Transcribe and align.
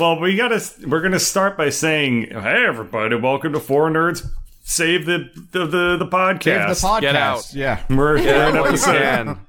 Well, 0.00 0.20
we 0.20 0.36
gotta. 0.36 0.64
We're 0.86 1.00
gonna 1.00 1.18
start 1.18 1.56
by 1.56 1.70
saying, 1.70 2.28
"Hey, 2.30 2.64
everybody, 2.68 3.16
welcome 3.16 3.52
to 3.54 3.58
Four 3.58 3.90
Nerds 3.90 4.24
Save 4.62 5.06
the 5.06 5.28
the 5.50 5.66
the, 5.66 5.96
the 5.96 6.06
podcast." 6.06 6.42
Save 6.44 6.68
the 6.68 6.86
podcast. 6.86 7.00
Get 7.00 7.16
out. 7.16 7.52
Yeah. 7.52 7.82
We're, 7.90 7.96
we're 8.14 8.18
Yeah, 8.18 8.48
in 8.50 8.56
episode. 8.58 8.92
can. 8.92 9.46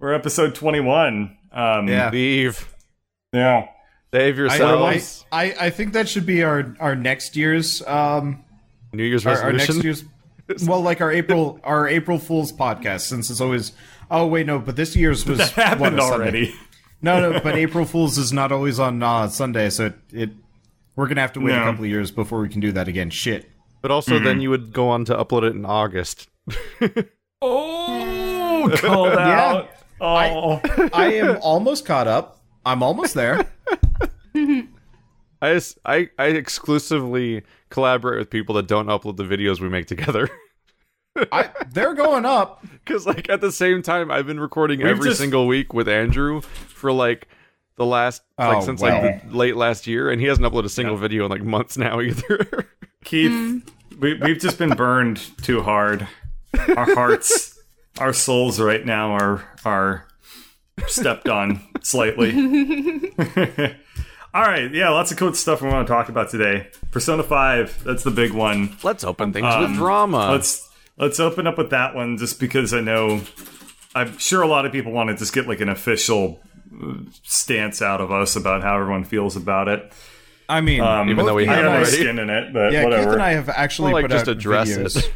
We're 0.00 0.12
episode 0.12 0.56
twenty 0.56 0.80
one. 0.80 1.36
Um, 1.52 1.86
Yeah. 1.86 2.10
Leave. 2.10 2.68
yeah. 3.32 3.68
Save 4.12 4.34
I, 4.34 4.38
yourselves. 4.38 5.24
I, 5.30 5.44
I 5.44 5.66
I 5.66 5.70
think 5.70 5.92
that 5.92 6.08
should 6.08 6.26
be 6.26 6.42
our 6.42 6.74
our 6.80 6.96
next 6.96 7.36
year's 7.36 7.80
um 7.86 8.44
New 8.92 9.04
Year's 9.04 9.24
our, 9.24 9.40
our 9.40 9.52
next 9.52 9.84
year's 9.84 10.04
well 10.66 10.80
like 10.80 11.00
our 11.00 11.12
April 11.12 11.60
our 11.62 11.86
April 11.86 12.18
Fool's 12.18 12.52
podcast 12.52 13.02
since 13.02 13.30
it's 13.30 13.40
always 13.40 13.70
oh 14.10 14.26
wait 14.26 14.46
no 14.48 14.58
but 14.58 14.74
this 14.74 14.96
year's 14.96 15.24
was 15.28 15.38
That 15.38 15.50
happened 15.50 15.96
what, 15.96 16.04
a 16.04 16.08
Sunday. 16.08 16.52
Already. 17.06 17.22
no 17.22 17.32
no 17.32 17.40
but 17.40 17.56
April 17.56 17.84
Fool's 17.84 18.18
is 18.18 18.32
not 18.32 18.52
always 18.52 18.78
on 18.80 19.02
uh, 19.02 19.28
Sunday 19.28 19.70
so 19.70 19.86
it, 19.86 19.94
it 20.12 20.30
we're 20.96 21.08
gonna 21.08 21.20
have 21.20 21.32
to 21.34 21.40
wait 21.40 21.52
No. 21.52 21.62
a 21.62 21.64
couple 21.64 21.84
of 21.84 21.90
years 21.90 22.10
before 22.10 22.40
we 22.40 22.48
can 22.48 22.60
do 22.60 22.72
that 22.72 22.88
again 22.88 23.10
shit 23.10 23.48
but 23.80 23.90
also, 23.90 24.20
then 24.20 24.40
you 24.40 24.48
would 24.50 24.72
go 24.72 24.88
on 24.90 25.04
to 25.06 25.14
upload 25.16 25.42
it 25.42 25.56
in 25.56 25.64
August. 25.64 26.28
Oh, 27.44 28.70
called 28.76 29.14
out. 29.18 29.68
Oh, 30.00 30.60
I 30.94 31.14
am 31.14 31.38
almost 31.42 31.84
caught 31.84 32.06
up 32.06 32.40
I'm 32.64 32.82
almost 32.84 33.14
there 33.14 33.44
I, 34.36 35.54
just, 35.54 35.78
I 35.84 36.08
I 36.18 36.26
exclusively 36.26 37.42
collaborate 37.68 38.20
with 38.20 38.30
people 38.30 38.54
that 38.54 38.68
don't 38.68 38.86
upload 38.86 39.16
the 39.16 39.24
videos 39.24 39.60
we 39.60 39.68
make 39.68 39.86
together. 39.86 40.28
I 41.30 41.50
they're 41.72 41.94
going 41.94 42.24
up 42.24 42.64
Because 42.84 43.06
like 43.06 43.28
at 43.28 43.40
the 43.40 43.52
same 43.52 43.82
time, 43.82 44.10
I've 44.10 44.26
been 44.26 44.40
recording 44.40 44.78
We've 44.80 44.88
every 44.88 45.10
just- 45.10 45.20
single 45.20 45.46
week 45.46 45.72
with 45.72 45.88
Andrew 45.88 46.40
for 46.40 46.90
like 46.92 47.28
the 47.76 47.86
last 47.86 48.22
Oh, 48.38 48.48
like 48.48 48.62
since 48.64 48.80
well. 48.80 49.00
like 49.02 49.30
the 49.30 49.36
late 49.36 49.56
last 49.56 49.86
year, 49.86 50.10
and 50.10 50.20
he 50.20 50.26
hasn't 50.26 50.46
uploaded 50.46 50.64
a 50.66 50.68
single 50.68 50.96
video 50.96 51.24
in 51.24 51.30
like 51.30 51.42
months 51.42 51.76
now 51.78 52.00
either. 52.00 52.68
Keith, 53.04 53.62
we, 53.98 54.14
we've 54.14 54.38
just 54.38 54.58
been 54.58 54.70
burned 54.70 55.18
too 55.42 55.62
hard. 55.62 56.06
Our 56.76 56.94
hearts, 56.94 57.58
our 57.98 58.12
souls, 58.12 58.60
right 58.60 58.84
now 58.84 59.12
are 59.12 59.44
are 59.64 60.06
stepped 60.86 61.28
on 61.28 61.60
slightly. 61.82 62.30
All 64.34 64.42
right, 64.42 64.72
yeah, 64.72 64.88
lots 64.90 65.12
of 65.12 65.18
cool 65.18 65.34
stuff 65.34 65.60
we 65.62 65.68
want 65.68 65.86
to 65.86 65.92
talk 65.92 66.08
about 66.08 66.30
today. 66.30 66.68
Persona 66.90 67.22
Five, 67.22 67.82
that's 67.84 68.02
the 68.02 68.10
big 68.10 68.32
one. 68.32 68.76
Let's 68.82 69.04
open 69.04 69.32
things 69.32 69.46
Um, 69.46 69.62
with 69.62 69.74
drama. 69.74 70.30
Let's 70.32 70.68
let's 71.02 71.20
open 71.20 71.46
up 71.46 71.58
with 71.58 71.70
that 71.70 71.94
one, 71.94 72.16
just 72.16 72.40
because 72.40 72.72
I 72.72 72.80
know 72.80 73.20
I'm 73.94 74.16
sure 74.18 74.40
a 74.42 74.46
lot 74.46 74.64
of 74.64 74.72
people 74.72 74.92
want 74.92 75.10
to 75.10 75.16
just 75.16 75.34
get 75.34 75.46
like 75.46 75.60
an 75.60 75.68
official 75.68 76.40
uh, 76.82 76.94
stance 77.24 77.82
out 77.82 78.00
of 78.00 78.10
us 78.10 78.36
about 78.36 78.62
how 78.62 78.78
everyone 78.80 79.04
feels 79.04 79.36
about 79.36 79.68
it. 79.68 79.92
I 80.48 80.60
mean 80.60 80.80
Um, 80.80 81.08
Even 81.10 81.26
though 81.26 81.34
we 81.34 81.46
I 81.48 81.54
have 81.54 81.64
got 81.64 81.74
already. 81.76 81.90
skin 81.90 82.18
in 82.18 82.30
it, 82.30 82.52
but 82.52 82.72
yeah 82.72 82.84
whatever. 82.84 83.04
Keith 83.04 83.12
and 83.14 83.22
I 83.22 83.32
have 83.32 83.48
actually 83.48 83.92
Well, 83.92 84.02
like, 84.02 84.10
put 84.10 84.16
just 84.16 84.28
out 84.28 84.36
address 84.36 84.68
videos. 84.70 84.96
it. 84.98 85.12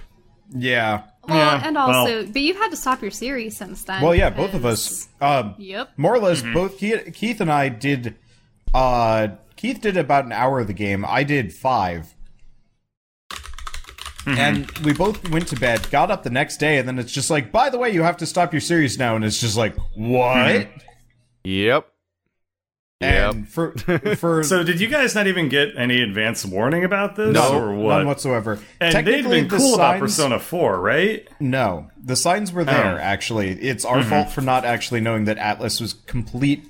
yeah 0.54 1.02
Well, 1.28 1.36
Yeah, 1.36 1.62
and 1.66 1.76
well- 1.76 1.90
also, 1.90 2.26
but 2.26 2.40
you've 2.42 2.56
had 2.56 2.70
to 2.70 2.76
stop 2.76 3.02
your 3.02 3.10
series 3.10 3.56
since 3.56 3.82
then. 3.84 4.02
Well, 4.02 4.14
yeah, 4.14 4.30
both 4.30 4.54
of 4.54 4.64
us. 4.66 5.08
Um, 5.20 5.54
Yep. 5.58 5.90
more 5.96 6.14
or 6.14 6.18
less, 6.20 6.42
Mm-hmm. 6.42 6.52
both 6.54 6.78
Keith, 6.78 7.12
Keith 7.14 7.40
and 7.40 7.50
I 7.50 7.68
did. 7.68 8.14
Uh, 8.74 9.28
Keith 9.56 9.80
did 9.80 9.96
about 9.96 10.24
an 10.26 10.32
hour 10.32 10.60
of 10.60 10.66
the 10.66 10.72
game. 10.74 11.04
I 11.08 11.22
did 11.24 11.52
5 11.52 12.14
Mm-hmm. 14.26 14.38
And 14.38 14.70
we 14.84 14.92
both 14.92 15.28
went 15.30 15.46
to 15.48 15.56
bed, 15.56 15.88
got 15.90 16.10
up 16.10 16.24
the 16.24 16.30
next 16.30 16.56
day, 16.58 16.78
and 16.78 16.88
then 16.88 16.98
it's 16.98 17.12
just 17.12 17.30
like, 17.30 17.52
by 17.52 17.70
the 17.70 17.78
way, 17.78 17.90
you 17.90 18.02
have 18.02 18.16
to 18.18 18.26
stop 18.26 18.52
your 18.52 18.60
series 18.60 18.98
now. 18.98 19.14
And 19.16 19.24
it's 19.24 19.38
just 19.40 19.56
like, 19.56 19.76
what? 19.94 20.36
Mm-hmm. 20.66 20.78
Yep. 21.44 21.88
Yep. 23.02 23.34
For 23.48 23.72
for 24.16 24.42
So 24.44 24.62
did 24.64 24.80
you 24.80 24.88
guys 24.88 25.14
not 25.14 25.26
even 25.26 25.48
get 25.50 25.76
any 25.76 26.00
advance 26.02 26.44
warning 26.46 26.82
about 26.82 27.14
this, 27.14 27.34
No. 27.34 27.54
or 27.60 27.74
what? 27.74 27.98
none 27.98 28.06
whatsoever. 28.06 28.52
and 28.54 28.62
they'd 28.80 28.92
Technically, 28.92 29.40
been 29.42 29.48
the 29.48 29.56
cool 29.58 29.74
about 29.74 30.00
Persona 30.00 30.40
Four, 30.40 30.80
right? 30.80 31.28
No, 31.38 31.90
the 32.02 32.16
signs 32.16 32.52
were 32.52 32.64
there. 32.64 32.94
Oh. 32.94 32.98
Actually, 33.02 33.50
it's 33.60 33.84
our 33.84 33.98
Mm-hmm. 33.98 34.08
fault 34.08 34.30
for 34.30 34.40
not 34.40 34.64
actually 34.64 35.00
knowing 35.02 35.26
that 35.26 35.36
Atlus 35.36 35.78
was 35.80 35.92
complete 35.92 36.64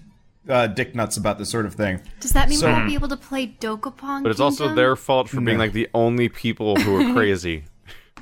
uh, 0.49 0.67
dick 0.69 0.95
nuts 0.95 1.17
about 1.17 1.39
this 1.39 1.51
sort 1.51 1.67
of 1.67 1.75
thing. 1.75 2.01
Does 2.21 2.33
that 2.33 2.49
mean 2.49 2.59
So- 2.59 2.67
we 2.69 2.73
won't 2.73 2.87
be 2.89 2.95
able 2.95 3.09
to 3.09 3.17
play 3.17 3.47
Dokapon? 3.61 4.23
But 4.23 4.31
it's 4.31 4.41
also 4.41 4.75
their 4.75 4.97
fault 4.97 5.29
for 5.29 5.41
being 5.41 5.59
No. 5.59 5.65
like 5.65 5.73
the 5.73 5.89
only 5.95 6.29
people 6.29 6.77
who 6.77 6.97
are 7.11 7.15
crazy. 7.15 7.65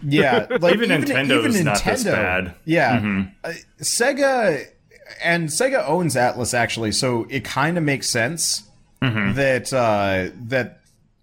Yeah, 0.02 0.46
like 0.60 0.74
Even 0.74 0.90
Nintendo's 0.90 1.62
not 1.62 1.82
this 1.84 2.04
bad. 2.04 2.54
Yeah, 2.64 3.24
Uh, 3.44 3.52
Sega 3.80 4.66
and 5.22 5.48
Sega 5.48 5.86
owns 5.88 6.14
Atlus 6.16 6.52
actually, 6.54 6.92
so 6.92 7.26
it 7.30 7.44
kind 7.44 7.78
of 7.78 7.84
makes 7.84 8.08
sense 8.10 8.64
that 9.00 9.72
uh, 9.72 10.34
that 10.48 10.80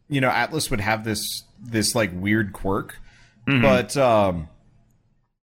you 0.07 0.21
know 0.21 0.29
Atlus 0.29 0.69
would 0.71 0.81
have 0.81 1.03
this 1.03 1.43
this 1.59 1.95
like 1.95 2.11
weird 2.13 2.53
quirk, 2.53 2.97
but 3.45 3.95
um, 3.97 4.47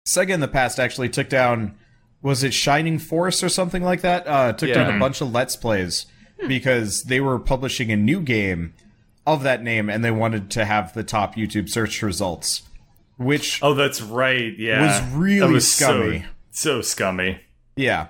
Sega 0.05 0.29
in 0.29 0.39
the 0.39 0.47
past 0.47 0.79
actually 0.79 1.09
took 1.09 1.29
down 1.29 1.75
was 2.21 2.43
it 2.43 2.53
Shining 2.53 2.99
Force 2.99 3.43
or 3.43 3.49
something 3.49 3.83
like 3.83 4.01
that? 4.01 4.27
Uh, 4.27 4.53
took 4.53 4.73
down 4.73 4.95
a 4.95 4.99
bunch 4.99 5.21
of 5.21 5.31
Let's 5.31 5.55
Plays 5.55 6.05
because 6.47 7.03
they 7.03 7.19
were 7.19 7.39
publishing 7.39 7.91
a 7.91 7.95
new 7.97 8.21
game 8.21 8.73
of 9.27 9.43
that 9.43 9.61
name 9.63 9.89
and 9.89 10.03
they 10.03 10.11
wanted 10.11 10.49
to 10.51 10.65
have 10.65 10.93
the 10.93 11.03
top 11.03 11.35
YouTube 11.35 11.69
search 11.69 12.01
results, 12.01 12.63
which 13.17 13.59
Oh, 13.61 13.73
that's 13.73 14.01
right. 14.01 14.57
Yeah, 14.57 14.81
Was 15.03 15.13
really 15.13 15.39
That 15.47 15.49
was 15.53 15.71
scummy. 15.71 16.25
So, 16.51 16.77
so 16.77 16.81
scummy. 16.81 17.39
yeah, 17.75 18.07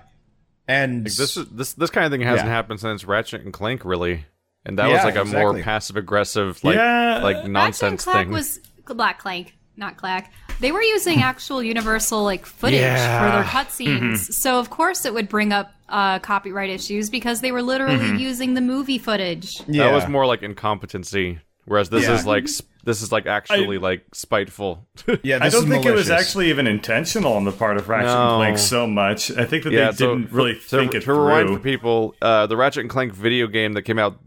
and 0.68 1.06
This 1.06 1.36
is 1.38 1.46
this 1.50 1.74
this 1.74 1.90
kind 1.90 2.06
of 2.06 2.12
thing 2.12 2.22
hasn't 2.22 2.48
Yeah. 2.48 2.54
happened 2.54 2.80
since 2.80 3.04
Ratchet 3.06 3.42
and 3.42 3.52
Clank, 3.54 3.84
really. 3.86 4.26
And 4.66 4.78
that 4.78 4.88
Yeah, 4.90 4.96
was 4.96 5.04
like 5.04 5.16
a 5.16 5.26
more 5.26 5.58
passive 5.62 5.96
aggressive, 5.98 6.64
like 6.64 6.76
Yeah. 6.76 7.20
like 7.24 7.36
Ratchet 7.36 7.44
and 7.46 7.54
nonsense 7.54 8.04
Clank 8.04 8.28
thing. 8.28 8.34
was 8.34 8.60
Black 8.86 9.20
Clank, 9.20 9.56
not 9.80 9.98
Clack. 9.98 10.32
They 10.60 10.72
were 10.72 10.82
using 10.84 11.22
actual 11.24 11.64
Universal 11.64 12.24
like 12.24 12.46
footage 12.46 12.82
Yeah. 12.82 13.26
for 13.26 13.36
their 13.36 13.44
cutscenes, 13.46 14.18
so 14.34 14.60
of 14.60 14.70
course 14.70 15.06
it 15.06 15.14
would 15.14 15.30
bring 15.30 15.54
up 15.54 15.72
uh, 15.88 16.20
copyright 16.20 16.70
issues 16.70 17.10
because 17.10 17.42
they 17.42 17.52
were 17.52 17.62
literally 17.64 18.22
using 18.22 18.54
the 18.54 18.62
movie 18.62 18.98
footage. 19.00 19.62
yeah, 19.68 19.86
That 19.86 19.94
was 19.94 20.08
more 20.08 20.26
like 20.28 20.44
incompetency, 20.44 21.40
whereas 21.66 21.90
this 21.90 22.04
Yeah. 22.04 22.14
is 22.16 22.26
like 22.26 22.48
sp- 22.52 22.68
this 22.84 23.02
is 23.02 23.12
like 23.12 23.26
actually 23.26 23.78
like 23.78 24.04
spiteful. 24.14 24.86
yeah. 25.24 25.38
I 25.42 25.50
don't 25.50 25.64
is 25.66 25.70
think 25.70 25.86
it 25.86 25.92
was 25.94 26.10
actually 26.10 26.50
even 26.50 26.66
intentional 26.68 27.34
on 27.34 27.44
the 27.46 27.52
part 27.52 27.78
of 27.78 27.88
Ratchet 27.90 28.08
No. 28.08 28.22
and 28.30 28.38
Clank 28.38 28.58
so 28.58 28.86
much. 28.88 29.32
I 29.32 29.46
think 29.46 29.64
that 29.64 29.74
yeah, 29.74 29.92
they 29.92 29.98
so 29.98 30.16
didn't 30.16 30.30
for- 30.30 30.36
really 30.36 30.54
to, 30.56 30.60
think 30.62 30.94
it 30.96 31.04
to 31.04 31.14
rewind 31.14 31.48
through. 31.48 31.58
for 31.58 31.64
people. 31.64 32.16
Uh, 32.22 32.48
the 32.48 32.56
Ratchet 32.58 32.82
and 32.82 32.90
Clank 32.90 33.14
video 33.14 33.48
game 33.48 33.74
that 33.74 33.82
came 33.84 33.98
out 34.00 34.18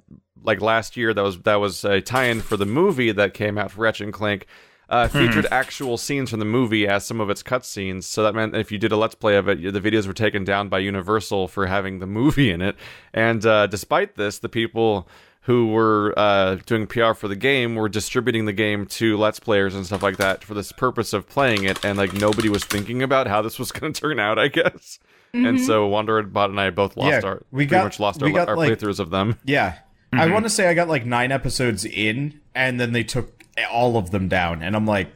like 0.45 0.61
last 0.61 0.97
year, 0.97 1.15
that 1.15 1.23
was 1.23 1.39
that 1.43 1.57
was 1.57 1.85
a 1.85 2.01
tie-in 2.01 2.41
for 2.41 2.57
the 2.57 2.67
movie 2.67 3.13
that 3.13 3.35
came 3.35 3.57
out 3.59 3.71
for 3.71 3.83
Ratchet 3.83 4.05
and 4.07 4.13
Clank. 4.13 4.47
Uh, 4.93 5.09
featured 5.09 5.47
actual 5.51 5.97
scenes 5.97 6.29
from 6.29 6.39
the 6.39 6.45
movie 6.45 6.87
as 6.87 7.03
some 7.07 7.19
of 7.19 7.31
its 7.31 7.43
cutscenes, 7.43 8.05
so 8.05 8.23
that 8.23 8.35
meant 8.35 8.55
if 8.55 8.71
you 8.71 8.77
did 8.77 8.93
a 8.93 8.97
let's 8.97 9.15
play 9.15 9.37
of 9.37 9.49
it, 9.49 9.63
the 9.73 9.81
videos 9.81 10.07
were 10.07 10.13
taken 10.13 10.45
down 10.45 10.69
by 10.69 10.79
Universal 10.79 11.49
for 11.49 11.67
having 11.67 11.99
the 11.99 12.07
movie 12.07 12.51
in 12.51 12.61
it. 12.61 12.77
And 13.15 13.45
uh, 13.47 13.67
despite 13.69 14.17
this, 14.17 14.39
the 14.39 14.51
people 14.51 15.09
who 15.47 15.69
were 15.69 16.13
uh, 16.19 16.57
doing 16.67 16.87
PR 16.87 17.15
for 17.15 17.27
the 17.27 17.35
game 17.35 17.75
were 17.75 17.89
distributing 17.89 18.45
the 18.45 18.53
game 18.53 18.85
to 18.87 19.17
let's 19.17 19.41
players 19.41 19.75
and 19.75 19.87
stuff 19.87 20.03
like 20.03 20.19
that 20.19 20.45
for 20.45 20.53
this 20.53 20.73
purpose 20.73 21.15
of 21.15 21.27
playing 21.27 21.65
it, 21.65 21.83
and 21.85 21.97
like 21.97 22.13
nobody 22.13 22.51
was 22.51 22.63
thinking 22.63 23.03
about 23.03 23.27
how 23.27 23.41
this 23.41 23.59
was 23.59 23.73
going 23.79 23.95
to 23.95 23.99
turn 24.01 24.21
out, 24.21 24.39
I 24.39 24.49
guess. 24.49 24.99
And 25.33 25.59
so 25.59 25.87
Wandered 25.87 26.35
Bot 26.35 26.51
and 26.51 26.61
I 26.61 26.69
both 26.69 26.99
lost 26.99 27.09
Yeah, 27.23 27.27
our 27.31 27.43
we 27.51 27.61
pretty 27.67 27.71
got- 27.71 27.85
much 27.85 27.99
lost 27.99 28.21
we 28.21 28.29
our, 28.29 28.35
got, 28.35 28.49
our 28.51 28.57
like- 28.59 28.71
playthroughs 28.79 29.01
of 29.01 29.09
them. 29.09 29.39
Yeah. 29.47 29.79
I 30.13 30.17
Mm-hmm. 30.27 30.33
want 30.35 30.45
to 30.45 30.51
say 30.51 30.69
I 30.69 30.75
got 30.75 30.89
like 30.89 31.07
nine 31.07 31.33
episodes 31.33 31.87
in, 31.87 32.39
and 32.55 32.79
then 32.79 32.93
they 32.93 33.03
took 33.03 33.42
all 33.71 33.97
of 33.97 34.11
them 34.11 34.29
down, 34.29 34.63
and 34.63 34.75
I'm 34.77 34.87
like, 34.87 35.09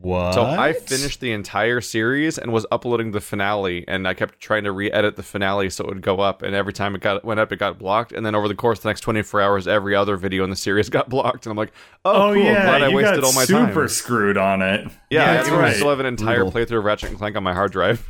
what? 0.00 0.32
So 0.34 0.44
I 0.44 0.72
finished 0.72 1.20
the 1.20 1.32
entire 1.32 1.80
series 1.80 2.38
and 2.38 2.52
was 2.52 2.66
uploading 2.70 3.12
the 3.12 3.20
finale, 3.20 3.84
and 3.88 4.06
I 4.08 4.14
kept 4.14 4.40
trying 4.40 4.64
to 4.64 4.72
re-edit 4.72 5.16
the 5.16 5.22
finale 5.22 5.68
so 5.70 5.84
it 5.84 5.88
would 5.88 6.02
go 6.02 6.20
up. 6.20 6.42
And 6.42 6.54
every 6.54 6.72
time 6.72 6.94
it 6.94 7.00
got 7.02 7.24
went 7.24 7.38
up, 7.40 7.52
it 7.52 7.56
got 7.58 7.78
blocked. 7.78 8.12
And 8.12 8.24
then 8.24 8.34
over 8.34 8.48
the 8.48 8.54
course 8.54 8.78
of 8.78 8.82
the 8.84 8.88
next 8.90 9.00
24 9.02 9.40
hours, 9.40 9.68
every 9.68 9.94
other 9.94 10.16
video 10.16 10.44
in 10.44 10.50
the 10.50 10.56
series 10.56 10.88
got 10.90 11.08
blocked. 11.08 11.44
And 11.46 11.50
I'm 11.50 11.56
like, 11.56 11.72
oh, 12.04 12.30
Oh 12.30 12.34
cool, 12.34 12.42
yeah, 12.42 12.64
glad 12.64 12.82
I 12.82 12.88
you 12.88 12.96
wasted 12.96 13.16
got 13.16 13.24
all 13.24 13.32
my 13.34 13.44
super 13.44 13.72
time. 13.80 13.88
screwed 13.88 14.36
on 14.38 14.62
it. 14.62 14.88
Yeah, 15.10 15.34
that's 15.34 15.48
I 15.48 15.58
right. 15.58 15.76
still 15.76 15.90
have 15.90 16.00
an 16.00 16.06
entire 16.06 16.44
Brutal. 16.44 16.52
playthrough 16.76 16.78
of 16.78 16.84
Ratchet 16.84 17.10
and 17.10 17.18
Clank 17.18 17.36
on 17.36 17.42
my 17.42 17.52
hard 17.54 17.72
drive. 17.72 18.06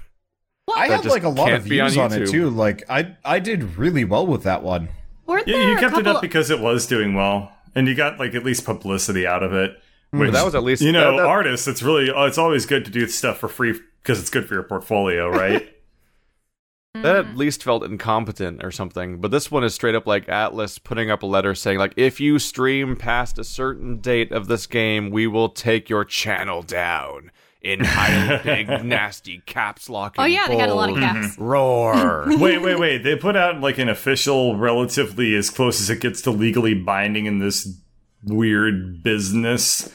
Well, 0.68 0.78
I 0.78 0.88
that 0.88 1.02
had 1.02 1.10
like 1.10 1.24
a 1.24 1.28
lot 1.28 1.52
of 1.52 1.64
be 1.64 1.80
on 1.80 1.90
views 1.90 1.98
on, 1.98 2.12
it 2.22 2.28
too. 2.30 2.50
Like 2.50 2.84
I 2.88 3.16
I 3.24 3.40
did 3.40 3.76
really 3.76 4.04
well 4.04 4.26
with 4.26 4.44
that 4.44 4.62
one. 4.62 4.88
Weren't 5.26 5.48
Yeah, 5.48 5.70
you 5.70 5.76
a 5.76 5.80
kept 5.80 5.96
it 5.98 6.06
up 6.06 6.20
because 6.20 6.50
it 6.50 6.60
was 6.60 6.86
doing 6.86 7.14
well, 7.14 7.50
and 7.74 7.86
you 7.88 7.94
got 7.94 8.18
like 8.18 8.34
at 8.34 8.44
least 8.44 8.64
publicity 8.64 9.26
out 9.26 9.42
of 9.42 9.52
it. 9.52 9.76
Mm. 10.14 10.20
Which 10.20 10.32
that 10.32 10.44
was 10.44 10.54
at 10.54 10.62
least- 10.64 10.82
you 10.82 10.92
know, 10.92 11.12
that- 11.12 11.16
that- 11.18 11.26
artists. 11.26 11.68
It's 11.68 11.82
really 11.82 12.10
oh, 12.10 12.24
it's 12.24 12.38
always 12.38 12.66
good 12.66 12.84
to 12.84 12.90
do 12.90 13.06
stuff 13.06 13.38
for 13.38 13.48
free 13.48 13.78
because 14.02 14.18
it's 14.20 14.30
good 14.30 14.46
for 14.48 14.54
your 14.54 14.62
portfolio, 14.64 15.28
right? 15.28 15.74
Mm. 16.96 17.02
That 17.04 17.16
at 17.16 17.36
least 17.36 17.62
felt 17.62 17.84
incompetent 17.84 18.64
or 18.64 18.72
something. 18.72 19.20
But 19.20 19.30
this 19.30 19.48
one 19.48 19.62
is 19.62 19.72
straight 19.74 19.94
up 19.94 20.08
like 20.08 20.26
Atlus 20.26 20.82
putting 20.82 21.08
up 21.08 21.22
a 21.22 21.26
letter 21.26 21.54
saying 21.54 21.78
like 21.78 21.94
if 21.96 22.18
you 22.18 22.40
stream 22.40 22.96
past 22.96 23.38
a 23.38 23.44
certain 23.44 23.98
date 24.00 24.32
of 24.32 24.48
this 24.48 24.66
game, 24.66 25.10
we 25.10 25.28
will 25.28 25.50
take 25.50 25.88
your 25.88 26.04
channel 26.04 26.62
down. 26.62 27.30
In 27.62 27.80
highly 27.84 28.42
big, 28.42 28.68
nasty 28.84 29.42
caps 29.46 29.88
lock. 29.90 30.14
Oh 30.18 30.24
and 30.24 30.32
yeah, 30.32 30.46
they 30.48 30.56
got 30.56 30.68
a 30.70 30.74
lot 30.74 30.88
of 30.88 30.94
bold. 30.96 31.04
caps. 31.04 31.38
Roar. 31.38 32.24
wait, 32.38 32.58
wait, 32.62 32.78
wait. 32.78 32.98
They 33.02 33.16
put 33.16 33.36
out 33.36 33.60
like 33.60 33.78
an 33.78 33.88
official, 33.88 34.56
relatively 34.56 35.34
as 35.34 35.50
close 35.50 35.80
as 35.80 35.90
it 35.90 36.00
gets 36.00 36.22
to 36.22 36.30
legally 36.30 36.74
binding 36.74 37.26
in 37.26 37.38
this 37.38 37.68
weird 38.24 39.02
business 39.02 39.86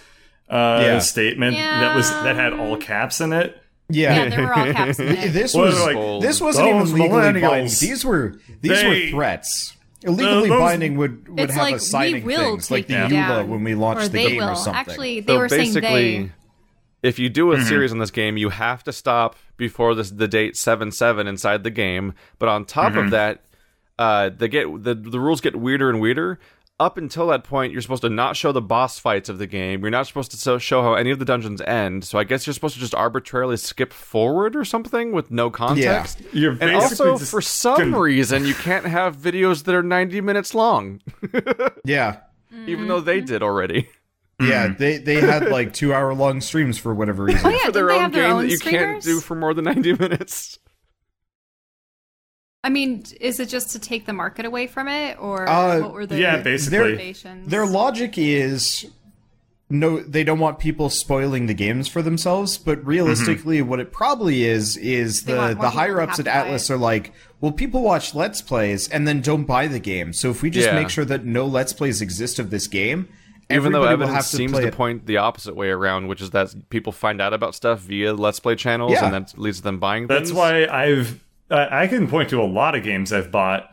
uh, 0.50 0.80
Yeah. 0.84 1.00
statement 1.00 1.58
that 1.58 1.96
was 1.96 2.10
that 2.10 2.36
had 2.36 2.54
all 2.54 2.78
caps 2.78 3.22
in 3.22 3.34
it. 3.34 3.60
Yeah. 3.90 4.16
Yeah, 4.24 4.30
there 4.30 4.42
were 4.46 4.54
all 4.54 4.72
caps 4.74 5.00
in 5.00 5.08
it. 5.10 5.32
This 5.34 5.54
was 5.54 5.80
like, 5.80 6.22
this 6.22 6.42
wasn't 6.42 6.68
even 6.70 6.94
legally 6.94 7.42
binding. 7.42 7.64
These 7.66 8.04
were 8.06 8.40
these 8.62 8.82
they- 8.82 8.88
were 9.06 9.10
threats. 9.12 9.72
Illegally 10.04 10.50
those- 10.50 10.60
binding 10.60 10.98
would 10.98 11.28
would 11.30 11.50
have 11.50 11.58
like 11.58 11.76
us 11.76 11.88
signing 11.88 12.28
things 12.28 12.70
like 12.70 12.86
the 12.88 12.94
you 12.94 13.00
EULA 13.00 13.48
when 13.48 13.64
we 13.64 13.74
or 13.74 13.78
launched 13.78 14.12
the 14.12 14.20
game 14.20 14.38
will. 14.38 14.50
or 14.50 14.56
something. 14.56 14.76
Actually, 14.76 15.20
they 15.22 15.34
so 15.34 15.40
were 15.40 15.50
saying 15.50 15.74
basically, 15.74 16.18
they. 16.20 16.32
If 17.06 17.20
you 17.20 17.30
do 17.30 17.52
a 17.52 17.56
Mm-hmm. 17.58 17.68
series 17.68 17.92
on 17.92 18.00
this 18.00 18.12
game, 18.12 18.38
you 18.38 18.50
have 18.50 18.84
to 18.84 18.92
stop 18.92 19.36
before 19.58 19.96
this, 19.96 20.10
the 20.12 20.28
date 20.28 20.58
seven 20.58 20.92
seven 20.92 21.28
inside 21.28 21.64
the 21.64 21.72
game. 21.72 22.14
But 22.40 22.50
on 22.50 22.66
top 22.66 22.92
Mm-hmm. 22.94 23.00
of 23.06 23.12
that, 23.12 23.42
uh, 24.00 24.30
they 24.36 24.48
get 24.48 24.66
the 24.84 24.94
the 24.96 25.20
rules 25.20 25.42
get 25.42 25.56
weirder 25.56 25.90
and 25.90 26.02
weirder. 26.02 26.40
Up 26.78 26.98
until 26.98 27.28
that 27.28 27.46
point, 27.46 27.72
you're 27.72 27.82
supposed 27.82 28.02
to 28.02 28.10
not 28.10 28.36
show 28.36 28.52
the 28.52 28.62
boss 28.62 29.00
fights 29.00 29.30
of 29.30 29.38
the 29.38 29.48
game. 29.48 29.80
You're 29.80 29.92
not 29.92 30.08
supposed 30.08 30.38
to 30.38 30.60
show 30.60 30.82
how 30.82 30.96
any 30.96 31.10
of 31.10 31.20
the 31.20 31.24
dungeons 31.24 31.62
end. 31.62 32.04
So 32.04 32.20
I 32.20 32.26
guess 32.26 32.46
you're 32.46 32.54
supposed 32.54 32.74
to 32.74 32.82
just 32.82 32.94
arbitrarily 32.94 33.56
skip 33.56 33.94
forward 33.94 34.58
or 34.58 34.66
something 34.66 35.14
with 35.14 35.32
no 35.32 35.50
context. 35.50 36.20
You're 36.34 36.58
And 36.60 36.76
also, 36.76 37.18
for 37.18 37.40
some 37.42 37.78
con- 37.78 37.96
reason, 37.96 38.46
you 38.46 38.54
can't 38.56 38.86
have 38.86 39.16
videos 39.16 39.64
that 39.64 39.74
are 39.74 39.84
90 39.84 40.20
minutes 40.20 40.54
long, 40.54 41.00
yeah. 41.86 42.18
even 42.68 42.90
though 42.90 43.00
they 43.00 43.22
did 43.22 43.42
already. 43.42 43.88
Yeah, 44.40 44.68
they 44.68 44.98
they 44.98 45.16
had 45.22 45.50
like 45.50 45.74
two 45.82 45.94
hour 45.94 46.14
long 46.14 46.42
streams 46.42 46.78
for 46.78 46.94
whatever 46.94 47.24
reason. 47.24 47.46
Oh 47.46 47.50
yeah, 47.50 47.66
for 47.68 47.72
their 47.72 47.92
own 47.92 48.12
their 48.12 48.24
game 48.24 48.32
own 48.34 48.42
that 48.44 48.52
you 48.52 48.60
can't 48.60 49.02
do 49.02 49.20
for 49.22 49.36
more 49.36 49.54
than 49.54 49.64
90 49.66 49.94
minutes. 49.94 50.60
I 52.64 52.70
mean, 52.70 53.04
is 53.22 53.40
it 53.40 53.48
just 53.50 53.70
to 53.72 53.80
take 53.80 54.06
the 54.08 54.14
market 54.14 54.46
away 54.46 54.66
from 54.68 54.88
it, 54.88 55.18
or 55.22 55.48
Uh, 55.48 55.82
what 55.82 55.94
were 55.94 56.06
the 56.08 56.20
yeah, 56.20 56.38
basically. 56.38 56.80
motivations? 56.80 57.50
Their 57.50 57.66
logic 57.68 58.18
is 58.18 58.88
no, 59.70 60.00
they 60.02 60.24
don't 60.24 60.40
want 60.40 60.58
people 60.60 60.90
spoiling 60.90 61.46
the 61.46 61.54
games 61.54 61.88
for 61.88 62.02
themselves. 62.02 62.58
But 62.58 62.84
realistically, 62.86 63.62
what 63.62 63.80
it 63.80 63.92
probably 63.92 64.44
is 64.46 64.78
is 64.78 65.24
the 65.26 65.56
the 65.60 65.70
higher 65.72 66.02
ups 66.02 66.20
at 66.20 66.26
Atlus 66.26 66.70
are 66.72 66.78
like, 66.78 67.14
well, 67.40 67.52
people 67.52 67.82
watch 67.84 68.16
Let's 68.16 68.42
Plays 68.42 68.88
and 68.90 69.08
then 69.08 69.22
don't 69.22 69.44
buy 69.46 69.68
the 69.68 69.80
game. 69.80 70.12
So 70.12 70.32
if 70.32 70.42
we 70.42 70.50
just 70.50 70.70
Yeah. 70.70 70.76
make 70.76 70.90
sure 70.90 71.06
that 71.06 71.24
no 71.24 71.46
Let's 71.46 71.72
Plays 71.74 72.02
exist 72.02 72.40
of 72.40 72.50
this 72.50 72.66
game, 72.68 73.08
Even 73.50 73.72
though 73.72 73.84
everybody 73.84 74.10
evidence 74.10 74.32
to 74.32 74.38
seems 74.38 74.52
to 74.54 74.68
it. 74.68 74.74
point 74.74 75.06
the 75.06 75.18
opposite 75.18 75.56
way 75.56 75.70
around, 75.70 76.08
which 76.08 76.22
is 76.22 76.32
that 76.32 76.54
people 76.70 76.92
find 76.92 77.22
out 77.22 77.34
about 77.34 77.54
stuff 77.56 77.80
via 77.82 78.14
Let's 78.14 78.40
Play 78.40 78.56
channels, 78.56 78.94
Yeah. 78.94 79.06
and 79.06 79.14
that 79.14 79.38
leads 79.38 79.58
to 79.58 79.64
them 79.64 79.80
buying 79.80 80.08
That's 80.08 80.30
things. 80.30 80.34
why 80.38 80.66
I've 80.68 81.24
I 81.52 81.84
I 81.84 81.88
can 81.88 82.08
point 82.08 82.30
to 82.30 82.42
a 82.42 82.46
lot 82.46 82.74
of 82.76 82.84
games 82.84 83.14
I've 83.14 83.32
bought 83.32 83.70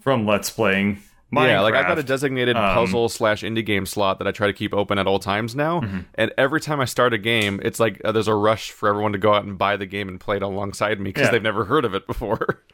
from 0.00 0.26
Let's 0.26 0.50
Playing. 0.50 1.00
Minecraft. 1.34 1.46
Yeah, 1.48 1.60
like 1.62 1.74
I've 1.74 1.86
got 1.88 1.98
a 1.98 2.04
designated 2.04 2.56
Um, 2.56 2.72
puzzle 2.74 3.08
slash 3.08 3.42
indie 3.42 3.66
game 3.66 3.84
slot 3.84 4.18
that 4.20 4.28
I 4.28 4.30
try 4.30 4.46
to 4.46 4.52
keep 4.52 4.72
open 4.72 4.96
at 4.96 5.08
all 5.08 5.18
times 5.18 5.56
now. 5.56 5.80
Mm-hmm. 5.80 5.98
And 6.14 6.32
every 6.38 6.60
time 6.60 6.78
I 6.80 6.84
start 6.84 7.12
a 7.14 7.18
game, 7.18 7.58
it's 7.64 7.80
like 7.80 8.00
uh, 8.04 8.12
there's 8.12 8.28
a 8.28 8.34
rush 8.34 8.70
for 8.70 8.88
everyone 8.88 9.10
to 9.12 9.18
go 9.18 9.34
out 9.34 9.44
and 9.44 9.58
buy 9.58 9.76
the 9.76 9.86
game 9.86 10.08
and 10.08 10.20
play 10.20 10.36
it 10.36 10.42
alongside 10.42 11.00
me 11.00 11.10
because 11.10 11.24
Yeah. 11.24 11.30
they've 11.32 11.42
never 11.42 11.64
heard 11.64 11.84
of 11.84 11.94
it 11.94 12.06
before. 12.06 12.62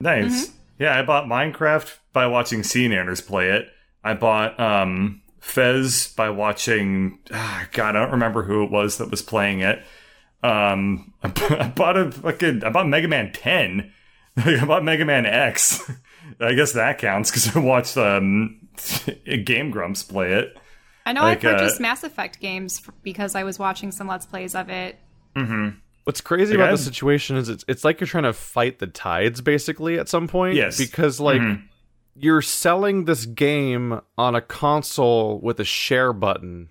Nice. 0.00 0.52
Yeah, 0.78 0.96
I 0.96 1.02
bought 1.02 1.24
Minecraft 1.24 1.92
by 2.12 2.28
watching 2.28 2.60
Nanners 2.60 3.26
play 3.26 3.50
it. 3.50 3.68
I 4.04 4.14
bought 4.14 4.58
um, 4.60 5.22
Fez 5.48 6.08
by 6.08 6.30
watching. 6.30 7.18
ah, 7.32 7.66
God, 7.72 7.96
I 7.96 8.00
don't 8.02 8.12
remember 8.12 8.42
who 8.42 8.64
it 8.64 8.70
was 8.70 8.98
that 8.98 9.10
was 9.10 9.22
playing 9.22 9.60
it. 9.60 9.82
Um, 10.42 11.12
I 11.22 11.72
bought 11.74 11.96
a 11.96 12.10
fucking. 12.12 12.64
I 12.64 12.70
bought 12.70 12.86
Mega 12.88 13.08
Man 13.08 13.32
Ten. 13.32 13.92
I 14.36 14.64
bought 14.64 14.84
Mega 14.84 15.04
Man 15.04 15.26
X. 15.26 15.90
I 16.40 16.52
guess 16.54 16.72
that 16.72 16.98
counts 16.98 17.30
because 17.30 17.56
I 17.56 17.60
watched 17.60 17.96
um, 17.96 18.68
Game 19.44 19.70
Grumps 19.70 20.02
play 20.02 20.34
it. 20.34 20.56
I 21.06 21.12
know 21.14 21.22
like, 21.22 21.42
I 21.44 21.52
uh, 21.52 21.58
purchased 21.58 21.80
Mass 21.80 22.04
Effect 22.04 22.38
games 22.38 22.82
because 23.02 23.34
I 23.34 23.42
was 23.44 23.58
watching 23.58 23.90
some 23.90 24.06
Let's 24.06 24.26
Plays 24.26 24.54
of 24.54 24.68
it. 24.68 24.98
What's 26.04 26.20
crazy 26.20 26.52
Like, 26.52 26.56
about 26.58 26.68
I- 26.68 26.72
the 26.72 26.78
situation 26.78 27.36
is 27.36 27.48
it's 27.48 27.64
it's 27.68 27.84
like 27.84 28.00
you're 28.00 28.06
trying 28.08 28.24
to 28.24 28.32
fight 28.32 28.78
the 28.78 28.86
tides 28.86 29.40
basically 29.40 29.98
at 29.98 30.08
some 30.08 30.28
point. 30.28 30.54
Yes. 30.56 30.76
Because 30.78 31.18
like 31.20 31.40
Mm-hmm. 31.40 31.62
You're 32.20 32.42
selling 32.42 33.04
this 33.04 33.26
game 33.26 34.00
on 34.16 34.34
a 34.34 34.40
console 34.40 35.38
with 35.40 35.60
a 35.60 35.64
share 35.64 36.12
button. 36.12 36.70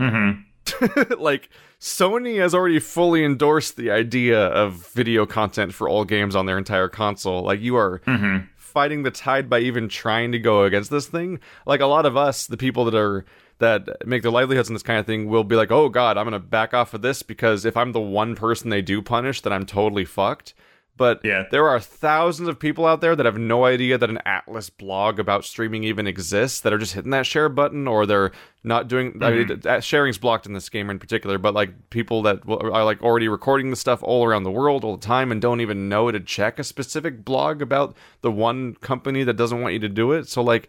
Mm-hmm. 0.00 1.12
like 1.20 1.48
Sony 1.80 2.38
has 2.40 2.54
already 2.54 2.78
fully 2.78 3.24
endorsed 3.24 3.76
the 3.76 3.90
idea 3.90 4.46
of 4.48 4.88
video 4.92 5.26
content 5.26 5.74
for 5.74 5.88
all 5.88 6.04
games 6.04 6.36
on 6.36 6.46
their 6.46 6.58
entire 6.58 6.88
console. 6.88 7.42
Like 7.42 7.60
you 7.60 7.76
are 7.76 8.00
Mm-hmm. 8.06 8.46
fighting 8.56 9.02
the 9.02 9.10
tide 9.10 9.48
by 9.50 9.60
even 9.60 9.88
trying 9.88 10.32
to 10.32 10.38
go 10.38 10.64
against 10.64 10.90
this 10.90 11.06
thing. 11.06 11.40
Like 11.66 11.80
a 11.80 11.86
lot 11.86 12.06
of 12.06 12.16
us, 12.16 12.46
the 12.46 12.56
people 12.56 12.84
that 12.86 12.94
are 12.94 13.24
that 13.58 14.06
make 14.06 14.22
their 14.22 14.30
livelihoods 14.30 14.68
in 14.68 14.74
this 14.74 14.84
kind 14.84 15.00
of 15.00 15.06
thing 15.06 15.26
will 15.28 15.42
be 15.42 15.56
like, 15.56 15.72
"Oh 15.72 15.88
god, 15.88 16.16
I'm 16.16 16.28
going 16.28 16.40
to 16.40 16.46
back 16.46 16.74
off 16.74 16.94
of 16.94 17.02
this 17.02 17.22
because 17.24 17.64
if 17.64 17.76
I'm 17.76 17.90
the 17.92 18.00
one 18.00 18.36
person 18.36 18.70
they 18.70 18.82
do 18.82 19.02
punish, 19.02 19.40
then 19.40 19.52
I'm 19.52 19.66
totally 19.66 20.04
fucked." 20.04 20.54
But 20.98 21.20
Yeah. 21.24 21.44
there 21.50 21.68
are 21.68 21.80
thousands 21.80 22.48
of 22.48 22.58
people 22.58 22.84
out 22.84 23.00
there 23.00 23.16
that 23.16 23.24
have 23.24 23.38
no 23.38 23.64
idea 23.64 23.96
that 23.96 24.10
an 24.10 24.18
Atlus 24.26 24.68
blog 24.76 25.18
about 25.18 25.44
streaming 25.46 25.84
even 25.84 26.06
exists 26.06 26.60
that 26.60 26.72
are 26.74 26.78
just 26.78 26.92
hitting 26.92 27.12
that 27.12 27.24
share 27.24 27.48
button 27.48 27.88
or 27.88 28.04
they're 28.04 28.32
not 28.64 28.88
doing. 28.88 29.16
I 29.22 29.30
mean, 29.30 29.62
uh, 29.64 29.80
sharing's 29.80 30.18
blocked 30.18 30.44
in 30.44 30.52
this 30.52 30.68
game 30.68 30.90
in 30.90 30.98
particular, 30.98 31.38
but 31.38 31.54
like 31.54 31.88
people 31.88 32.20
that 32.22 32.40
are 32.46 32.84
like 32.84 33.00
already 33.02 33.28
recording 33.28 33.70
the 33.70 33.76
stuff 33.76 34.02
all 34.02 34.26
around 34.26 34.42
the 34.42 34.50
world 34.50 34.84
all 34.84 34.96
the 34.96 35.06
time 35.06 35.32
and 35.32 35.40
don't 35.40 35.60
even 35.62 35.88
know 35.88 36.10
to 36.10 36.20
check 36.20 36.58
a 36.58 36.64
specific 36.64 37.24
blog 37.24 37.62
about 37.62 37.96
the 38.20 38.30
one 38.30 38.74
company 38.74 39.22
that 39.24 39.34
doesn't 39.38 39.62
want 39.62 39.72
you 39.72 39.80
to 39.80 39.88
do 39.88 40.12
it. 40.12 40.28
So 40.28 40.42
like. 40.42 40.68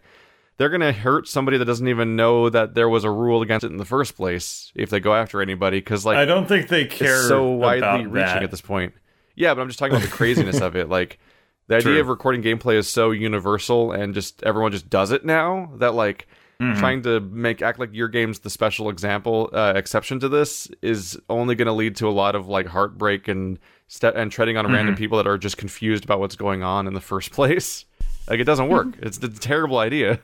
They're 0.56 0.68
gonna 0.68 0.92
hurt 0.92 1.26
somebody 1.26 1.56
that 1.56 1.64
doesn't 1.64 1.88
even 1.88 2.16
know 2.16 2.50
that 2.50 2.74
there 2.74 2.90
was 2.90 3.02
a 3.04 3.10
rule 3.10 3.40
against 3.40 3.64
it 3.64 3.70
in 3.70 3.78
the 3.78 3.86
first 3.86 4.14
place 4.14 4.70
if 4.74 4.90
they 4.90 5.00
go 5.00 5.14
after 5.14 5.40
anybody 5.40 5.78
because 5.78 6.04
like 6.04 6.18
I 6.18 6.26
don't 6.26 6.46
think 6.46 6.68
they 6.68 6.84
care 6.84 7.16
it's 7.16 7.28
so 7.28 7.48
widely 7.48 8.04
reaching 8.04 8.12
that. 8.12 8.42
at 8.42 8.50
this 8.50 8.60
point. 8.60 8.92
Yeah, 9.40 9.54
but 9.54 9.62
I'm 9.62 9.68
just 9.68 9.78
talking 9.78 9.96
about 9.96 10.04
the 10.08 10.14
craziness 10.14 10.60
of 10.60 10.76
it. 10.76 10.88
Like 10.88 11.18
the 11.66 11.76
idea 11.76 11.92
True. 11.92 12.00
of 12.00 12.08
recording 12.08 12.42
gameplay 12.42 12.74
is 12.74 12.88
so 12.88 13.10
universal 13.10 13.90
and 13.92 14.12
just 14.14 14.42
everyone 14.42 14.70
just 14.72 14.90
does 14.90 15.10
it 15.12 15.24
now 15.24 15.72
that 15.78 15.94
like 15.94 16.26
Mm-hmm. 16.60 16.78
trying 16.78 17.00
to 17.04 17.20
make 17.20 17.62
act 17.62 17.78
like 17.78 17.88
your 17.94 18.08
game's 18.08 18.40
the 18.40 18.50
special 18.50 18.90
example 18.90 19.48
uh, 19.54 19.72
exception 19.74 20.20
to 20.20 20.28
this 20.28 20.68
is 20.82 21.18
only 21.30 21.54
going 21.54 21.64
to 21.64 21.72
lead 21.72 21.96
to 21.96 22.06
a 22.06 22.10
lot 22.12 22.34
of 22.34 22.48
like 22.48 22.66
heartbreak 22.66 23.28
and 23.28 23.58
ste- 23.88 24.04
and 24.14 24.30
treading 24.30 24.58
on 24.58 24.66
random 24.66 24.88
Mm-hmm. 24.94 24.98
people 24.98 25.16
that 25.16 25.26
are 25.26 25.38
just 25.38 25.56
confused 25.56 26.04
about 26.04 26.20
what's 26.20 26.36
going 26.36 26.62
on 26.62 26.86
in 26.86 26.92
the 26.92 27.00
first 27.00 27.32
place. 27.38 27.86
Like 28.28 28.40
it 28.40 28.44
doesn't 28.44 28.68
work. 28.68 28.88
It's, 29.00 29.16
it's 29.16 29.38
a 29.38 29.40
terrible 29.40 29.78
idea. 29.78 30.20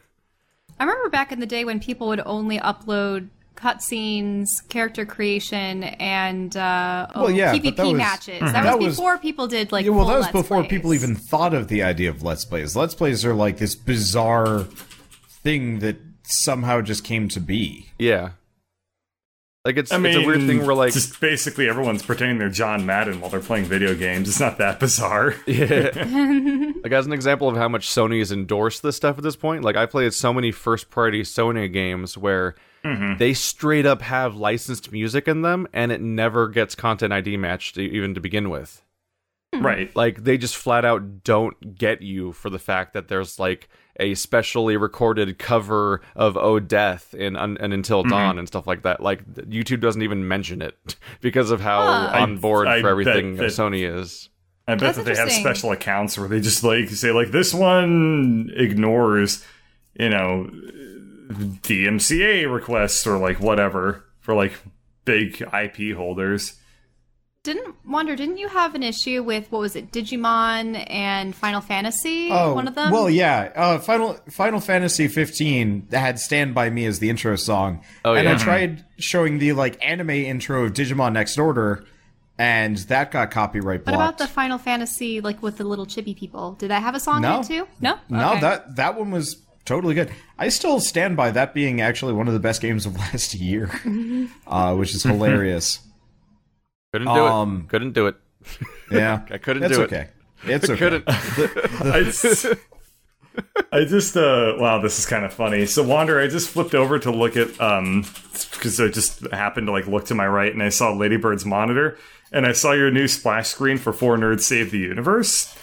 I 0.78 0.84
remember 0.84 1.08
back 1.08 1.32
in 1.32 1.40
the 1.40 1.46
day 1.46 1.64
when 1.64 1.80
people 1.80 2.06
would 2.08 2.20
only 2.26 2.58
upload 2.58 3.30
cutscenes, 3.56 4.66
character 4.68 5.04
creation, 5.06 5.82
and 5.84 6.56
uh, 6.56 7.06
oh, 7.14 7.22
Well, 7.24 7.30
yeah, 7.30 7.52
but 7.52 7.62
PvP 7.62 7.76
that 7.76 7.86
was- 7.86 7.94
matches. 7.94 8.40
That, 8.40 8.52
That 8.62 8.78
was 8.78 8.86
was- 8.88 8.96
before 8.96 9.18
people 9.18 9.46
did 9.46 9.72
like 9.72 9.84
Yeah, 9.84 9.92
well, 9.92 10.06
that 10.06 10.16
was 10.16 10.22
Let's 10.26 10.32
before 10.32 10.58
Plays. 10.58 10.70
people 10.70 10.94
even 10.94 11.14
thought 11.16 11.54
of 11.54 11.68
the 11.68 11.82
idea 11.82 12.10
of 12.10 12.22
Let's 12.22 12.44
Plays. 12.44 12.76
Let's 12.76 12.94
Plays 12.94 13.24
are 13.24 13.34
like 13.34 13.56
this 13.58 13.74
bizarre 13.74 14.64
thing 15.42 15.78
that 15.80 15.96
somehow 16.24 16.80
just 16.80 17.04
came 17.04 17.28
to 17.28 17.40
be. 17.40 17.86
Yeah. 17.98 18.30
Like 19.64 19.78
it's 19.78 19.90
I 19.92 19.98
mean, 19.98 20.14
it's 20.16 20.22
a 20.24 20.26
weird 20.26 20.46
thing 20.46 20.64
where 20.64 20.76
like 20.76 20.92
just 20.92 21.20
basically 21.20 21.68
everyone's 21.68 22.04
pretending 22.04 22.38
they're 22.38 22.48
John 22.48 22.86
Madden 22.86 23.20
while 23.20 23.30
they're 23.30 23.40
playing 23.40 23.64
video 23.64 23.96
games. 23.96 24.28
It's 24.28 24.38
not 24.38 24.58
that 24.58 24.78
bizarre. 24.78 25.34
yeah. 25.46 25.90
like 26.84 26.92
as 26.92 27.04
an 27.04 27.12
example 27.12 27.48
of 27.48 27.56
how 27.56 27.68
much 27.68 27.88
Sony 27.88 28.20
has 28.20 28.30
endorsed 28.30 28.84
this 28.84 28.94
stuff 28.94 29.18
at 29.18 29.24
this 29.24 29.34
point, 29.34 29.64
like 29.64 29.74
I 29.74 29.86
played 29.86 30.14
so 30.14 30.32
many 30.32 30.52
first 30.52 30.88
party 30.88 31.22
Sony 31.22 31.72
games 31.72 32.16
where 32.16 32.54
Mm-hmm. 32.86 33.18
they 33.18 33.34
straight 33.34 33.86
up 33.86 34.02
have 34.02 34.36
licensed 34.36 34.92
music 34.92 35.26
in 35.28 35.42
them 35.42 35.66
and 35.72 35.90
it 35.92 36.00
never 36.00 36.48
gets 36.48 36.74
content 36.74 37.12
ID 37.12 37.36
matched 37.36 37.78
even 37.78 38.14
to 38.14 38.20
begin 38.20 38.48
with. 38.50 38.82
Hmm. 39.54 39.64
right. 39.64 39.96
Like 39.96 40.24
they 40.24 40.38
just 40.38 40.56
flat 40.56 40.84
out 40.84 41.22
don't 41.24 41.76
get 41.76 42.02
you 42.02 42.32
for 42.32 42.50
the 42.50 42.58
fact 42.58 42.94
that 42.94 43.08
there's 43.08 43.38
like 43.38 43.68
a 43.98 44.14
specially 44.14 44.76
recorded 44.76 45.38
cover 45.38 46.02
of 46.14 46.36
"Oh 46.36 46.60
Death" 46.60 47.14
in 47.14 47.34
and 47.36 47.58
"Until 47.58 48.02
mm-hmm. 48.02 48.10
Dawn" 48.10 48.38
and 48.38 48.46
stuff 48.46 48.66
like 48.66 48.82
that. 48.82 49.00
Like 49.00 49.24
YouTube 49.34 49.80
doesn't 49.80 50.02
even 50.02 50.28
mention 50.28 50.60
it 50.60 50.96
because 51.20 51.50
of 51.50 51.60
how 51.60 51.80
Huh. 52.08 52.18
on 52.22 52.38
board 52.38 52.68
I- 52.68 52.76
I 52.76 52.80
for 52.82 52.88
everything 52.88 53.36
that- 53.36 53.50
Sony 53.50 53.88
is. 53.88 54.28
I 54.68 54.74
bet 54.74 54.80
That's 54.80 54.98
that 54.98 55.04
they 55.04 55.14
have 55.14 55.30
special 55.30 55.70
accounts 55.70 56.18
where 56.18 56.26
they 56.28 56.40
just 56.40 56.64
like 56.64 56.88
say 56.90 57.12
like 57.12 57.30
this 57.30 57.54
one 57.54 58.50
ignores, 58.56 59.44
you 59.98 60.08
know, 60.10 60.50
DMCA 61.30 62.52
requests 62.52 63.06
or 63.06 63.18
like 63.18 63.40
whatever 63.40 64.04
for 64.20 64.34
like 64.34 64.54
big 65.04 65.40
IP 65.42 65.96
holders. 65.96 66.54
didn't 67.42 67.76
wonder. 67.86 68.16
Didn't 68.16 68.38
you 68.38 68.48
have 68.48 68.74
an 68.74 68.82
issue 68.82 69.22
with 69.22 69.50
what 69.52 69.60
was 69.60 69.76
it, 69.76 69.92
Digimon 69.92 70.84
and 70.90 71.34
Final 71.34 71.60
Fantasy? 71.60 72.28
Oh, 72.32 72.54
one 72.54 72.66
of 72.66 72.74
them. 72.74 72.90
Well, 72.90 73.08
yeah. 73.08 73.52
Uh, 73.54 73.78
Final 73.78 74.14
Final 74.30 74.60
Fantasy 74.60 75.06
15 75.08 75.88
had 75.92 76.18
"Stand 76.18 76.54
by 76.54 76.70
Me" 76.70 76.86
as 76.86 76.98
the 76.98 77.08
intro 77.10 77.36
song, 77.36 77.82
Oh, 78.04 78.14
and 78.14 78.24
yeah. 78.26 78.34
I 78.34 78.36
tried 78.36 78.84
showing 78.98 79.38
the 79.38 79.52
like 79.52 79.78
anime 79.86 80.10
intro 80.10 80.64
of 80.64 80.72
Digimon 80.72 81.12
Next 81.12 81.38
Order, 81.38 81.84
and 82.36 82.76
that 82.78 83.12
got 83.12 83.30
copyright 83.30 83.86
What 83.86 83.94
blocked. 83.94 83.96
about 83.96 84.18
the 84.18 84.26
Final 84.26 84.58
Fantasy, 84.58 85.20
like 85.20 85.40
with 85.40 85.56
the 85.58 85.64
little 85.64 85.86
chibi 85.86 86.16
people? 86.16 86.52
Did 86.54 86.70
that 86.70 86.82
have 86.82 86.96
a 86.96 87.00
song 87.00 87.22
No. 87.22 87.36
in 87.36 87.40
it 87.42 87.46
too? 87.46 87.68
No. 87.80 87.96
No, 88.08 88.30
Okay. 88.32 88.40
that 88.40 88.74
that 88.76 88.98
one 88.98 89.12
was 89.12 89.36
totally 89.66 89.94
good. 89.94 90.10
I 90.38 90.48
still 90.48 90.80
stand 90.80 91.16
by 91.16 91.30
that 91.32 91.52
being 91.52 91.82
actually 91.82 92.14
one 92.14 92.26
of 92.28 92.32
the 92.34 92.40
best 92.40 92.62
games 92.62 92.86
of 92.86 92.96
last 92.98 93.34
year, 93.34 93.70
uh, 94.46 94.74
which 94.74 94.94
is 94.94 95.02
hilarious. 95.02 95.80
Couldn't 96.92 97.08
do 97.12 97.20
Um, 97.26 97.62
it. 97.66 97.68
Couldn't 97.68 97.92
do 97.92 98.06
it. 98.06 98.16
Yeah, 98.90 99.26
I 99.30 99.36
couldn't 99.38 99.64
it's 99.64 99.76
do 99.76 99.82
it. 99.82 99.86
okay. 99.92 100.08
It's 100.44 100.70
okay. 100.70 100.78
Couldn't. 100.78 101.04
I 101.08 102.02
just, 102.04 102.46
I 103.72 103.84
just, 103.84 104.16
uh, 104.16 104.54
wow, 104.58 104.80
this 104.80 104.98
is 104.98 105.06
kind 105.06 105.24
of 105.24 105.32
funny. 105.32 105.66
So, 105.66 105.82
Wander, 105.82 106.20
I 106.20 106.28
just 106.28 106.48
flipped 106.48 106.74
over 106.74 106.98
to 107.00 107.10
look 107.10 107.36
at, 107.36 107.58
um, 107.60 108.04
because 108.52 108.80
I 108.80 108.88
just 108.88 109.26
happened 109.32 109.66
to 109.66 109.72
like 109.72 109.86
look 109.86 110.04
to 110.06 110.14
my 110.14 110.26
right 110.26 110.52
and 110.52 110.62
I 110.62 110.68
saw 110.68 110.92
Ladybird's 110.92 111.44
monitor 111.44 111.98
and 112.32 112.46
I 112.46 112.52
saw 112.52 112.72
your 112.72 112.90
new 112.90 113.08
splash 113.08 113.48
screen 113.48 113.78
for 113.78 113.92
Four 113.92 114.16
Nerds 114.18 114.42
Save 114.42 114.70
the 114.70 114.78
Universe. 114.78 115.54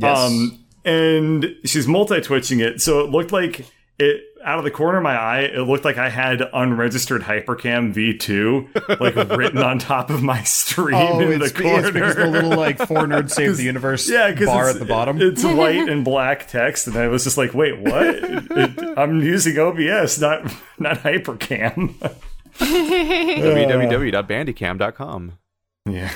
Yes. 0.00 0.18
Um, 0.18 0.63
and 0.84 1.56
she's 1.64 1.88
multi 1.88 2.20
twitching 2.20 2.60
it, 2.60 2.80
so 2.80 3.00
it 3.00 3.10
looked 3.10 3.32
like 3.32 3.66
it 3.98 4.22
out 4.44 4.58
of 4.58 4.64
the 4.64 4.70
corner 4.70 4.98
of 4.98 5.04
my 5.04 5.16
eye. 5.16 5.40
It 5.42 5.60
looked 5.60 5.84
like 5.86 5.96
I 5.98 6.08
had 6.10 6.42
unregistered 6.52 7.22
Hypercam 7.22 7.94
V2 7.94 8.98
like 9.00 9.14
written 9.38 9.62
on 9.62 9.78
top 9.78 10.10
of 10.10 10.22
my 10.22 10.42
stream 10.42 10.94
Oh, 10.96 11.20
in 11.20 11.40
it's, 11.40 11.52
the 11.52 11.62
corner. 11.62 11.78
it's 11.78 11.90
because 11.92 12.16
the 12.16 12.26
little 12.26 12.50
like 12.50 12.76
four 12.78 13.04
nerds 13.06 13.30
save 13.30 13.56
the 13.56 13.62
universe 13.62 14.10
yeah, 14.10 14.32
bar 14.44 14.68
at 14.68 14.78
the 14.78 14.84
bottom. 14.84 15.22
It's 15.22 15.42
white 15.44 15.88
and 15.88 16.04
black 16.04 16.46
text, 16.48 16.86
and 16.88 16.96
I 16.96 17.06
was 17.08 17.24
just 17.24 17.38
like, 17.38 17.54
"Wait, 17.54 17.78
what? 17.78 18.02
It- 18.06 18.44
it- 18.50 18.98
I'm 18.98 19.22
using 19.22 19.58
OBS, 19.58 20.20
not 20.20 20.52
not 20.78 20.98
Hypercam." 20.98 21.94
Uh, 22.02 22.08
www.bandicam.com. 22.60 25.32
Yeah. 25.88 26.10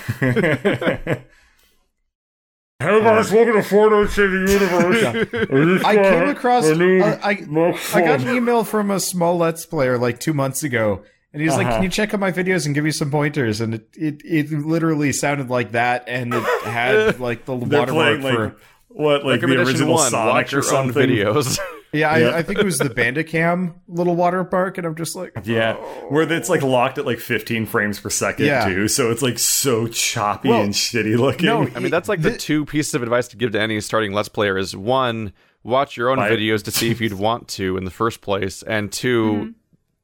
Hey 2.80 3.00
guys, 3.00 3.32
welcome 3.32 3.54
to 3.54 3.61
Fortnite 3.68 4.08
Save 4.11 4.30
the 4.30 4.52
Universe. 4.52 5.82
I 5.85 5.97
came 5.97 6.28
across. 6.28 6.64
I 6.64 6.75
need 6.75 7.02
uh, 7.02 7.18
I 7.25 7.35
more 7.49 7.70
I 7.92 8.02
got 8.02 8.20
fun. 8.20 8.28
an 8.28 8.37
email 8.37 8.62
from 8.62 8.92
a 8.92 9.00
small 9.00 9.37
Let's 9.37 9.66
Player 9.66 9.99
like 9.99 10.20
two 10.20 10.32
months 10.32 10.62
ago, 10.62 11.02
and 11.32 11.42
he 11.42 11.49
was 11.49 11.56
like, 11.56 11.66
Uh-huh. 11.66 11.75
"Can 11.78 11.82
you 11.82 11.88
check 11.88 12.14
out 12.14 12.20
my 12.20 12.30
videos 12.30 12.66
and 12.66 12.76
give 12.76 12.85
me 12.85 12.92
some 12.92 13.11
pointers?" 13.11 13.61
And 13.61 13.75
it 13.75 13.88
it, 13.94 14.23
it 14.25 14.52
literally 14.52 15.12
sounded 15.12 15.50
like 15.50 15.73
that, 15.73 16.04
and 16.06 16.32
it 16.32 16.42
had 16.66 17.18
like 17.18 17.47
the 17.47 17.56
They're 17.58 17.80
watermark 17.80 18.20
playing 18.20 18.37
for. 18.37 18.44
like 18.44 18.56
what, 18.87 19.25
like 19.26 19.40
the 19.40 19.49
Recommendation 19.49 19.66
original 19.68 19.94
one: 19.94 20.11
Sonic 20.12 20.32
watch 20.35 20.52
or 20.54 20.56
your 20.58 20.64
own 20.66 20.92
something. 20.92 21.08
videos. 21.11 21.58
Yeah, 21.92 22.16
Yeah. 22.16 22.28
I, 22.28 22.38
I 22.38 22.42
think 22.42 22.59
it 22.59 22.64
was 22.64 22.78
the 22.78 22.90
Bandicam 22.90 23.75
little 23.88 24.14
Water 24.14 24.45
Park, 24.45 24.78
and 24.78 24.87
I'm 24.87 24.95
just 24.95 25.16
like, 25.16 25.33
Yeah, 25.45 25.76
oh. 25.78 26.07
where 26.11 26.30
it's 26.30 26.49
like 26.49 26.62
locked 26.62 26.99
at 26.99 27.07
like 27.07 27.18
15 27.18 27.66
frames 27.66 27.99
per 27.99 28.11
second 28.11 28.47
Yeah. 28.47 28.66
too, 28.66 28.88
so 28.88 29.11
it's 29.11 29.23
like 29.23 29.38
so 29.38 29.87
choppy 29.87 30.49
Well, 30.50 30.62
and 30.62 30.73
shitty 30.75 31.18
looking. 31.18 31.47
no, 31.47 31.62
I 31.75 31.78
mean, 31.80 31.90
that's 31.90 32.09
like 32.09 32.23
the 32.23 32.37
two 32.37 32.64
pieces 32.64 32.95
of 32.95 33.02
advice 33.02 33.28
to 33.28 33.37
give 33.37 33.52
to 33.52 33.61
any 33.61 33.80
starting 33.80 34.12
Let's 34.12 34.28
Player 34.28 34.59
is 34.59 34.76
one, 34.76 35.33
watch 35.62 35.97
your 35.97 36.11
own 36.11 36.18
Right. 36.18 36.33
videos 36.33 36.62
to 36.64 36.71
see 36.71 36.90
if 36.90 37.00
you'd 37.00 37.14
want 37.14 37.49
to 37.49 37.76
in 37.76 37.85
the 37.85 37.90
first 37.90 38.21
place, 38.21 38.62
and 38.62 38.92
2 38.92 39.33
mm-hmm. 39.33 39.50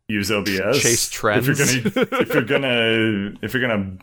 use 0.09 0.31
OBS. 0.31 0.81
Chase 0.81 1.09
trends. 1.11 1.49
If 1.49 1.59
you're 1.59 1.85
gonna, 1.87 2.19
if 2.23 2.35
you're 2.35 2.43
gonna, 2.45 3.33
if 3.43 3.55
you're 3.55 3.61
gonna, 3.63 3.99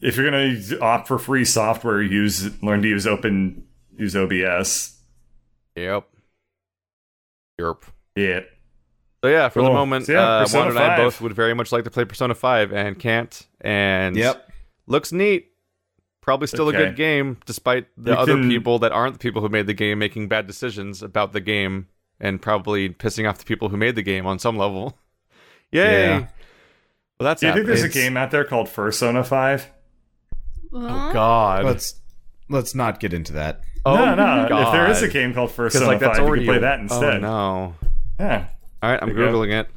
if 0.00 0.16
you're 0.16 0.30
gonna 0.30 0.56
opt 0.80 1.08
for 1.08 1.18
free 1.18 1.44
software, 1.44 2.00
use 2.00 2.62
learn 2.62 2.82
to 2.82 2.88
use 2.88 3.06
open 3.06 3.64
use 3.96 4.14
OBS. 4.14 4.98
Yep. 5.76 6.06
Yerp. 7.62 7.82
Yeah. 8.16 8.40
So 9.24 9.30
yeah, 9.30 9.48
for 9.48 9.62
the 9.62 9.70
moment, 9.70 10.06
So, 10.06 10.12
yeah, 10.14 10.20
uh, 10.40 10.48
Juan 10.48 10.68
and 10.68 10.78
I 10.78 10.96
both 10.96 11.20
would 11.20 11.32
very 11.32 11.54
much 11.54 11.70
like 11.70 11.84
to 11.84 11.90
play 11.90 12.04
Persona 12.04 12.34
5 12.34 12.72
and 12.72 12.98
can't. 12.98 13.46
And 13.60 14.16
"Yep, 14.16 14.50
looks 14.88 15.12
neat. 15.12 15.48
Probably 16.20 16.46
still 16.48 16.68
a 16.68 16.72
good 16.72 16.96
game, 16.96 17.38
despite 17.46 17.86
the 17.96 18.12
You 18.12 18.16
other 18.16 18.34
can- 18.34 18.48
people 18.48 18.78
that 18.80 18.90
aren't 18.92 19.14
the 19.14 19.18
people 19.18 19.40
who 19.42 19.48
made 19.48 19.66
the 19.66 19.74
game 19.74 19.98
making 20.00 20.28
bad 20.28 20.46
decisions 20.46 21.02
about 21.02 21.32
the 21.32 21.40
game 21.40 21.86
and 22.20 22.40
probably 22.42 22.88
pissing 22.90 23.28
off 23.28 23.38
the 23.38 23.44
people 23.44 23.68
who 23.70 23.76
made 23.76 23.94
the 23.96 24.02
game 24.02 24.26
on 24.26 24.38
some 24.38 24.56
level. 24.56 24.98
Yay! 25.72 26.06
Yeah. 26.08 26.18
Well, 27.18 27.24
that's 27.28 27.40
Do 27.40 27.46
you 27.48 27.54
think 27.54 27.66
there's 27.66 27.82
a 27.84 27.88
game 27.88 28.16
out 28.16 28.30
there 28.32 28.44
called 28.44 28.72
Persona 28.72 29.22
Five? 29.24 29.68
Oh 30.72 31.12
God! 31.12 31.64
let's 31.64 31.94
let's 32.48 32.74
not 32.74 32.98
get 32.98 33.12
into 33.12 33.32
that." 33.34 33.60
Oh, 33.86 33.94
no, 33.96 34.14
no. 34.14 34.48
God. 34.48 34.66
If 34.68 34.72
there 34.72 34.90
is 34.90 35.02
a 35.02 35.08
game 35.08 35.34
called 35.34 35.50
First 35.50 35.74
Persona 35.74 35.90
like 35.90 36.00
that's 36.00 36.18
Five, 36.18 36.26
already 36.26 36.44
you 36.44 36.50
can 36.52 36.60
play 36.60 36.68
a- 36.68 36.70
that 36.70 36.78
oh, 36.78 36.82
instead. 36.82 37.14
Oh 37.16 37.18
no! 37.20 37.74
Yeah, 38.20 38.46
All 38.82 38.90
right, 38.90 39.02
I'm 39.02 39.08
There 39.14 39.24
you 39.26 39.30
go. 39.32 39.38
googling 39.38 39.60
it. 39.60 39.68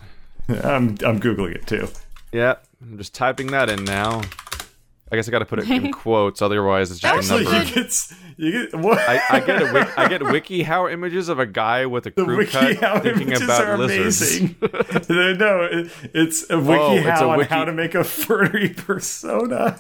I'm 0.66 0.90
I'm 1.06 1.20
googling 1.20 1.56
it 1.56 1.66
too. 1.68 1.88
Yeah, 2.32 2.56
I'm 2.82 2.98
just 2.98 3.14
typing 3.16 3.48
that 3.48 3.70
in 3.70 3.84
now. 3.84 4.22
I 5.12 5.16
guess 5.18 5.28
I 5.28 5.32
got 5.32 5.40
to 5.40 5.46
put 5.46 5.60
it 5.60 5.70
in 5.70 5.92
quotes, 5.94 6.42
otherwise 6.42 6.90
it's 6.92 7.00
That 7.02 7.16
just 7.16 7.30
a 7.32 7.36
number. 7.36 7.56
Actually, 7.56 7.82
you 7.82 7.84
get 7.84 8.12
you 8.38 8.68
get 8.72 8.80
what? 8.80 8.98
I, 9.00 9.22
I 9.30 9.40
get 9.40 9.62
a 9.62 9.72
wik- 9.72 9.98
I 9.98 10.08
get 10.08 10.22
WikiHow 10.22 10.92
images 10.92 11.30
of 11.30 11.38
a 11.40 11.46
guy 11.46 11.86
with 11.86 12.08
a 12.08 12.10
the 12.10 12.24
crew 12.24 12.46
cut 12.46 12.76
WikiHow 12.76 13.04
thinking 13.04 13.28
images 13.28 13.44
about 13.44 13.66
are 13.66 13.78
lizards. 13.78 14.40
amazing. 14.40 14.56
no, 15.40 15.62
it, 15.72 15.92
it's 16.14 16.50
a 16.50 16.56
Oh, 16.56 16.62
WikiHow 16.62 17.12
it's 17.12 17.22
a 17.22 17.26
on 17.26 17.38
wiki- 17.38 17.50
how 17.50 17.66
to 17.66 17.72
make 17.72 17.94
a 17.96 18.04
furry 18.04 18.70
persona. 18.70 19.80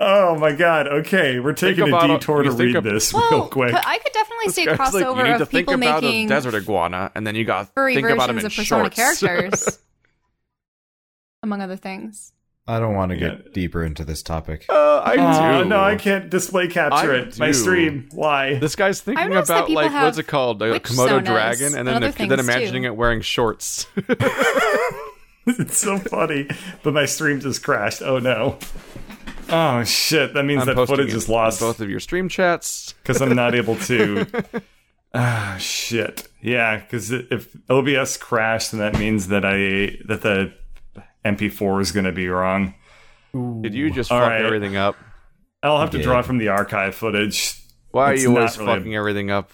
Oh 0.00 0.36
my 0.38 0.52
god! 0.52 0.86
Okay, 0.86 1.40
we're 1.40 1.52
taking 1.54 1.84
a 1.84 1.86
about 1.88 2.08
a- 2.08 2.18
detour 2.18 2.42
to 2.44 2.52
read 2.52 2.76
of- 2.76 2.84
this 2.84 3.12
Well, 3.12 3.28
real 3.30 3.48
quick. 3.48 3.72
but 3.72 3.84
I 3.84 3.98
could 3.98 4.12
definitely 4.12 4.50
see 4.50 4.62
a 4.64 4.76
Guys, 4.76 4.94
like, 4.94 5.02
you 5.04 5.10
crossover 5.10 5.24
need 5.24 5.36
to 5.38 5.42
of 5.42 5.48
think 5.48 5.66
people 5.68 5.74
about 5.74 6.02
making 6.04 6.26
a 6.26 6.28
desert 6.28 6.54
iguana, 6.54 7.10
and 7.16 7.26
then 7.26 7.34
you 7.34 7.44
got 7.44 7.74
furry 7.74 7.94
think 7.96 8.08
about 8.08 8.30
him 8.30 8.36
versions 8.36 8.56
in 8.58 8.62
of 8.62 8.66
Persona 8.68 8.90
shorts. 8.92 9.20
characters, 9.20 9.78
among 11.42 11.60
other 11.62 11.76
things. 11.76 12.32
I 12.70 12.78
don't 12.80 12.94
want 12.94 13.12
to 13.12 13.18
Yeah. 13.18 13.28
get 13.36 13.54
deeper 13.54 13.82
into 13.82 14.04
this 14.04 14.22
topic. 14.22 14.66
uh, 14.68 14.98
I 14.98 15.16
Aw, 15.16 15.62
do. 15.62 15.68
no, 15.70 15.80
I 15.80 15.96
can't 15.96 16.28
display 16.28 16.68
capture 16.68 17.14
I 17.14 17.18
it. 17.20 17.38
My 17.38 17.50
stream. 17.50 18.08
Why? 18.12 18.54
This 18.58 18.76
guy's 18.76 19.00
thinking 19.00 19.32
about 19.32 19.70
like 19.70 19.90
what's 19.90 20.18
it 20.18 20.26
called, 20.26 20.60
a 20.62 20.78
Komodo 20.78 21.20
sonas 21.20 21.24
dragon, 21.24 21.66
and 21.68 21.76
and 21.76 21.88
then 21.88 21.96
other 22.04 22.12
then 22.12 22.38
imagining 22.40 22.82
too. 22.82 22.88
it 22.88 22.96
wearing 22.96 23.22
shorts. 23.22 23.86
it's 25.46 25.78
so 25.78 25.98
funny, 25.98 26.46
but 26.82 26.92
my 26.92 27.06
stream 27.06 27.40
just 27.40 27.62
crashed. 27.64 28.02
Oh 28.02 28.18
no. 28.18 28.58
Oh 29.48 29.82
shit! 29.84 30.34
That 30.34 30.44
means 30.44 30.66
I'm 30.68 30.74
that 30.76 30.86
footage 30.86 31.12
is 31.14 31.28
lost 31.28 31.60
both 31.60 31.80
of 31.80 31.88
your 31.88 32.00
stream 32.00 32.28
chats. 32.28 32.92
because 33.02 33.20
I'm 33.22 33.34
not 33.34 33.54
able 33.54 33.76
to. 33.76 34.26
Ah 35.14 35.56
shit! 35.58 36.28
Yeah, 36.42 36.76
because 36.76 37.10
if 37.10 37.56
OBS 37.70 38.18
crashed, 38.18 38.72
then 38.72 38.80
that 38.80 38.98
means 38.98 39.28
that 39.28 39.42
I 39.42 39.96
that 40.06 40.20
the 40.20 40.52
MP4 41.24 41.80
is 41.80 41.92
going 41.92 42.04
to 42.04 42.12
be 42.12 42.28
wrong. 42.28 42.74
Did 43.32 43.72
you 43.74 43.90
just 43.90 44.12
All 44.12 44.20
fuck 44.20 44.28
right. 44.28 44.44
everything 44.44 44.76
up? 44.76 44.96
I'll 45.62 45.80
have 45.80 45.90
to 45.92 45.96
did. 45.96 46.04
draw 46.04 46.20
from 46.20 46.36
the 46.36 46.48
archive 46.48 46.94
footage. 46.94 47.58
Why 47.90 48.10
are 48.10 48.12
It's 48.14 48.22
you 48.22 48.36
always 48.36 48.58
really- 48.58 48.76
fucking 48.76 48.94
everything 48.94 49.30
up? 49.30 49.50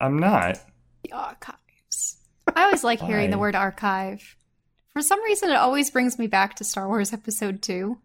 I'm 0.00 0.20
not. 0.20 0.60
The 1.02 1.10
archives. 1.12 2.18
I 2.54 2.62
always 2.62 2.84
like 2.84 3.00
hearing 3.00 3.30
the 3.30 3.38
word 3.38 3.56
archive. 3.56 4.36
For 4.92 5.02
some 5.02 5.20
reason, 5.24 5.50
it 5.50 5.56
always 5.56 5.90
brings 5.90 6.20
me 6.20 6.28
back 6.28 6.54
to 6.56 6.64
Star 6.64 6.86
Wars 6.86 7.12
Episode 7.12 7.62
2. 7.62 7.98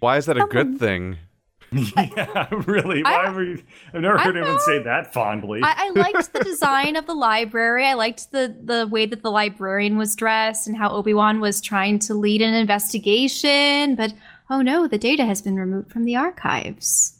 Why 0.00 0.16
is 0.16 0.26
that 0.26 0.36
a 0.36 0.46
good 0.46 0.78
thing? 0.78 1.18
yeah, 1.72 2.48
really. 2.66 3.02
I- 3.04 3.24
Why 3.26 3.30
were 3.30 3.42
you? 3.44 3.62
I've 3.92 4.00
never 4.00 4.16
heard 4.16 4.32
don't 4.32 4.36
anyone 4.38 4.54
know. 4.54 4.58
say 4.64 4.82
that 4.84 5.12
fondly. 5.12 5.60
I, 5.62 5.74
I 5.88 5.90
liked 5.90 6.32
the 6.32 6.40
design 6.44 6.96
of 6.96 7.06
the 7.06 7.14
library. 7.14 7.84
I 7.86 7.92
liked 7.94 8.32
the, 8.32 8.56
the 8.64 8.86
way 8.86 9.04
that 9.06 9.22
the 9.22 9.30
librarian 9.30 9.98
was 9.98 10.16
dressed 10.16 10.66
and 10.66 10.76
how 10.76 10.88
Obi 10.90 11.12
Wan 11.12 11.40
was 11.40 11.60
trying 11.60 11.98
to 12.00 12.14
lead 12.14 12.40
an 12.40 12.54
investigation. 12.54 13.96
But 13.96 14.14
oh 14.48 14.62
no, 14.62 14.88
the 14.88 14.96
data 14.98 15.26
has 15.26 15.42
been 15.42 15.56
removed 15.56 15.92
from 15.92 16.04
the 16.04 16.16
archives. 16.16 17.18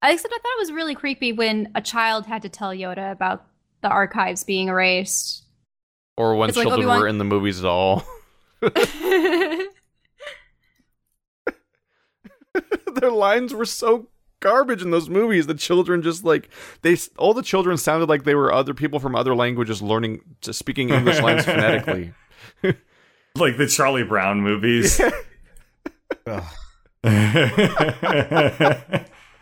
I 0.00 0.12
Except 0.12 0.32
I 0.32 0.38
thought 0.38 0.56
it 0.56 0.60
was 0.60 0.72
really 0.72 0.94
creepy 0.94 1.32
when 1.32 1.70
a 1.74 1.82
child 1.82 2.24
had 2.26 2.40
to 2.42 2.48
tell 2.48 2.70
Yoda 2.70 3.12
about 3.12 3.44
the 3.82 3.88
archives 3.88 4.44
being 4.44 4.68
erased. 4.68 5.44
Or 6.16 6.36
when 6.36 6.48
It's 6.48 6.56
like 6.56 6.64
children 6.68 6.86
Obi-Wan- 6.86 7.00
were 7.00 7.08
in 7.08 7.18
the 7.18 7.24
movies 7.24 7.58
at 7.60 7.66
all? 7.66 8.04
Their 12.94 13.10
lines 13.10 13.52
were 13.54 13.64
so 13.64 14.08
garbage 14.40 14.82
in 14.82 14.90
those 14.90 15.08
movies. 15.08 15.46
The 15.46 15.54
children 15.54 16.02
just 16.02 16.24
like 16.24 16.48
they 16.82 16.96
all 17.16 17.34
the 17.34 17.42
children 17.42 17.76
sounded 17.76 18.08
like 18.08 18.24
they 18.24 18.34
were 18.34 18.52
other 18.52 18.74
people 18.74 19.00
from 19.00 19.14
other 19.16 19.34
languages 19.34 19.82
learning 19.82 20.20
to 20.42 20.52
speaking 20.52 20.90
English 20.90 21.20
lines 21.20 21.44
phonetically. 21.46 22.12
like 23.36 23.56
the 23.56 23.66
Charlie 23.68 24.04
Brown 24.04 24.40
movies. 24.40 25.00
Ugh. 26.26 26.44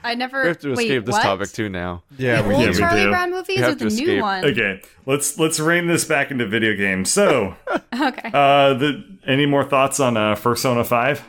I 0.04 0.14
never 0.14 0.42
We 0.42 0.48
have 0.48 0.58
to 0.60 0.68
wait, 0.74 0.84
escape 0.86 1.04
this 1.04 1.14
what? 1.14 1.22
topic 1.22 1.50
too 1.50 1.68
now. 1.68 2.04
Yeah, 2.16 2.42
The 2.42 2.48
we 2.48 2.54
old 2.54 2.64
do. 2.66 2.72
do. 2.74 2.78
Charlie 2.78 3.02
do. 3.02 3.10
Brown 3.10 3.30
movies 3.32 3.58
You 3.58 3.66
or 3.66 3.74
the 3.74 3.90
to 3.90 3.96
new 3.96 4.20
one? 4.22 4.44
okay, 4.44 4.80
let's 5.04 5.36
let's 5.38 5.58
rein 5.58 5.88
this 5.88 6.04
back 6.04 6.30
into 6.30 6.46
video 6.46 6.76
games. 6.76 7.10
So, 7.10 7.56
Okay. 7.68 8.30
uh, 8.32 8.74
the 8.74 9.02
any 9.26 9.46
more 9.46 9.64
thoughts 9.64 9.98
on 9.98 10.16
uh, 10.16 10.36
Persona 10.36 10.84
Five? 10.84 11.24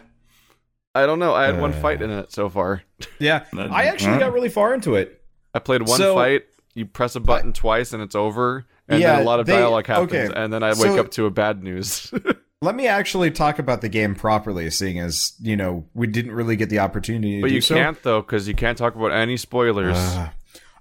I 1.03 1.05
don't 1.05 1.19
know. 1.19 1.33
I 1.33 1.45
had 1.45 1.59
one 1.59 1.73
Uh. 1.73 1.81
fight 1.81 2.01
in 2.01 2.09
it 2.09 2.31
so 2.31 2.49
far. 2.49 2.81
Yeah, 3.19 3.43
I 3.55 3.85
actually 3.85 4.17
got 4.19 4.33
really 4.33 4.49
far 4.49 4.73
into 4.73 4.95
it. 4.95 5.21
I 5.53 5.59
played 5.59 5.81
one 5.87 5.97
So- 5.97 6.15
fight. 6.15 6.43
You 6.73 6.85
press 6.85 7.15
a 7.15 7.19
button 7.19 7.53
twice 7.53 7.91
and 7.93 8.03
it's 8.03 8.13
over, 8.15 8.65
and 8.87 8.99
Yeah, 9.01 9.13
then 9.15 9.21
a 9.21 9.25
lot 9.25 9.39
of 9.39 9.47
they- 9.47 9.53
dialogue 9.57 9.87
happens, 9.87 10.11
okay. 10.13 10.29
and 10.35 10.53
then 10.53 10.61
I 10.61 10.69
wake 10.69 10.77
So- 10.93 10.99
up 10.99 11.09
to 11.11 11.25
a 11.25 11.31
bad 11.31 11.63
news. 11.63 12.13
Let 12.61 12.75
me 12.75 12.87
actually 12.87 13.29
talk 13.31 13.59
about 13.59 13.81
the 13.81 13.89
game 13.89 14.13
properly, 14.15 14.69
seeing 14.71 14.99
as 14.99 15.33
you 15.41 15.55
know 15.55 15.85
we 15.93 16.05
didn't 16.07 16.31
really 16.33 16.55
get 16.55 16.69
the 16.69 16.79
opportunity. 16.79 17.37
To 17.37 17.41
but 17.41 17.47
do 17.49 17.53
you 17.55 17.61
so. 17.61 17.75
can't 17.75 18.01
though, 18.03 18.21
because 18.21 18.47
you 18.47 18.53
can't 18.55 18.77
talk 18.77 18.95
about 18.95 19.11
any 19.11 19.37
spoilers. 19.37 19.95
Uh, 19.97 20.29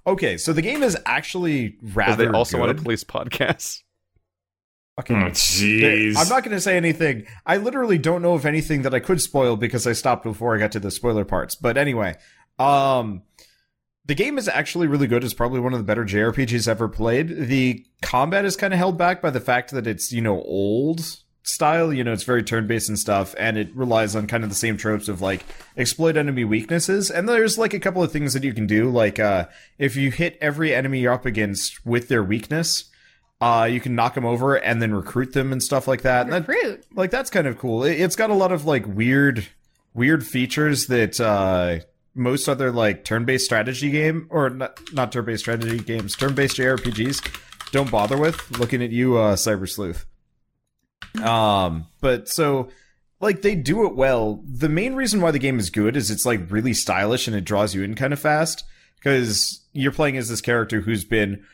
okay, 0.06 0.36
so 0.38 0.52
the 0.54 0.62
game 0.62 0.82
is 0.82 0.96
actually 1.06 1.76
rather. 1.94 2.26
they 2.26 2.30
also 2.32 2.58
want 2.58 2.70
good. 2.70 2.80
a 2.80 2.82
police 2.82 3.04
podcast. 3.16 3.82
Okay. 4.98 5.14
Oh, 5.14 5.28
jeez. 5.28 6.16
I'm 6.16 6.28
not 6.28 6.42
going 6.42 6.56
to 6.56 6.60
say 6.60 6.76
anything. 6.76 7.26
I 7.44 7.58
literally 7.58 7.98
don't 7.98 8.22
know 8.22 8.32
of 8.32 8.46
anything 8.46 8.82
that 8.82 8.94
I 8.94 9.00
could 9.00 9.20
spoil 9.20 9.56
because 9.56 9.86
I 9.86 9.92
stopped 9.92 10.24
before 10.24 10.56
I 10.56 10.58
got 10.58 10.72
to 10.72 10.80
the 10.80 10.90
spoiler 10.90 11.24
parts. 11.24 11.54
But 11.54 11.76
anyway, 11.76 12.16
um, 12.58 13.22
the 14.06 14.14
game 14.14 14.38
is 14.38 14.48
actually 14.48 14.86
really 14.86 15.06
good. 15.06 15.22
It's 15.22 15.34
probably 15.34 15.60
one 15.60 15.74
of 15.74 15.78
the 15.78 15.84
better 15.84 16.04
JRPGs 16.04 16.66
ever 16.66 16.88
played. 16.88 17.28
The 17.48 17.84
combat 18.00 18.44
is 18.44 18.56
kind 18.56 18.72
of 18.72 18.78
held 18.78 18.96
back 18.96 19.20
by 19.20 19.30
the 19.30 19.40
fact 19.40 19.70
that 19.72 19.86
it's 19.86 20.12
you 20.12 20.22
know 20.22 20.40
old 20.42 21.02
style. 21.42 21.92
You 21.92 22.02
know, 22.02 22.12
it's 22.12 22.22
very 22.22 22.42
turn 22.42 22.66
based 22.66 22.88
and 22.88 22.98
stuff, 22.98 23.34
and 23.38 23.58
it 23.58 23.74
relies 23.76 24.16
on 24.16 24.26
kind 24.26 24.44
of 24.44 24.48
the 24.48 24.56
same 24.56 24.78
tropes 24.78 25.08
of 25.08 25.20
like 25.20 25.44
exploit 25.76 26.16
enemy 26.16 26.44
weaknesses. 26.44 27.10
And 27.10 27.28
there's 27.28 27.58
like 27.58 27.74
a 27.74 27.80
couple 27.80 28.02
of 28.02 28.12
things 28.12 28.32
that 28.32 28.44
you 28.44 28.54
can 28.54 28.66
do, 28.66 28.90
like 28.90 29.18
uh, 29.18 29.46
if 29.78 29.96
you 29.96 30.10
hit 30.10 30.38
every 30.40 30.74
enemy 30.74 31.00
you're 31.00 31.12
up 31.12 31.26
against 31.26 31.84
with 31.84 32.08
their 32.08 32.22
weakness. 32.22 32.90
Uh, 33.40 33.68
you 33.70 33.80
can 33.80 33.94
knock 33.94 34.14
them 34.14 34.24
over 34.24 34.54
and 34.56 34.80
then 34.80 34.94
recruit 34.94 35.32
them 35.34 35.52
and 35.52 35.62
stuff 35.62 35.86
like 35.86 36.02
that. 36.02 36.22
And 36.22 36.32
that 36.32 36.48
Recruit. 36.48 36.84
like 36.94 37.10
that's 37.10 37.28
kind 37.28 37.46
of 37.46 37.58
cool. 37.58 37.84
It, 37.84 38.00
it's 38.00 38.16
got 38.16 38.30
a 38.30 38.34
lot 38.34 38.50
of 38.50 38.64
like 38.64 38.86
weird, 38.86 39.46
weird 39.92 40.26
features 40.26 40.86
that 40.86 41.20
uh, 41.20 41.80
most 42.14 42.48
other 42.48 42.72
like 42.72 43.04
turn-based 43.04 43.44
strategy 43.44 43.90
game 43.90 44.26
or 44.30 44.48
not, 44.48 44.80
not 44.94 45.12
turn-based 45.12 45.42
strategy 45.42 45.78
games, 45.78 46.16
turn-based 46.16 46.56
JRPGs 46.56 47.42
don't 47.72 47.90
bother 47.90 48.16
with. 48.16 48.58
Looking 48.58 48.82
at 48.82 48.90
you, 48.90 49.18
uh, 49.18 49.36
Cyber 49.36 49.68
Sleuth. 49.68 50.06
Um, 51.22 51.86
but 52.00 52.28
so 52.28 52.70
like 53.20 53.42
they 53.42 53.54
do 53.54 53.86
it 53.86 53.94
well. 53.94 54.42
The 54.46 54.68
main 54.68 54.94
reason 54.94 55.20
why 55.20 55.30
the 55.30 55.38
game 55.38 55.58
is 55.58 55.70
good 55.70 55.96
is 55.96 56.10
it's 56.10 56.26
like 56.26 56.50
really 56.50 56.74
stylish 56.74 57.26
and 57.26 57.36
it 57.36 57.44
draws 57.44 57.74
you 57.74 57.82
in 57.82 57.94
kind 57.94 58.12
of 58.12 58.18
fast 58.20 58.64
because 58.96 59.64
you're 59.72 59.92
playing 59.92 60.16
as 60.16 60.28
this 60.28 60.40
character 60.40 60.80
who's 60.80 61.04
been 61.04 61.44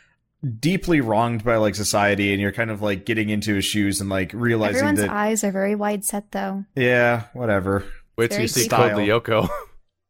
deeply 0.58 1.00
wronged 1.00 1.44
by 1.44 1.56
like 1.56 1.74
society 1.74 2.32
and 2.32 2.40
you're 2.40 2.52
kind 2.52 2.70
of 2.70 2.82
like 2.82 3.04
getting 3.06 3.28
into 3.30 3.54
his 3.54 3.64
shoes 3.64 4.00
and 4.00 4.10
like 4.10 4.32
realizing 4.34 4.76
Everyone's 4.78 5.00
that 5.00 5.10
eyes 5.10 5.44
are 5.44 5.52
very 5.52 5.74
wide 5.74 6.04
set, 6.04 6.30
though. 6.32 6.64
yeah, 6.74 7.24
whatever. 7.32 7.84
Wait 8.16 8.30
till 8.30 8.40
you 8.42 8.48
see 8.48 8.62
deep. 8.62 8.70
Code 8.72 8.92
Style. 8.92 8.98
Lyoko. 8.98 9.48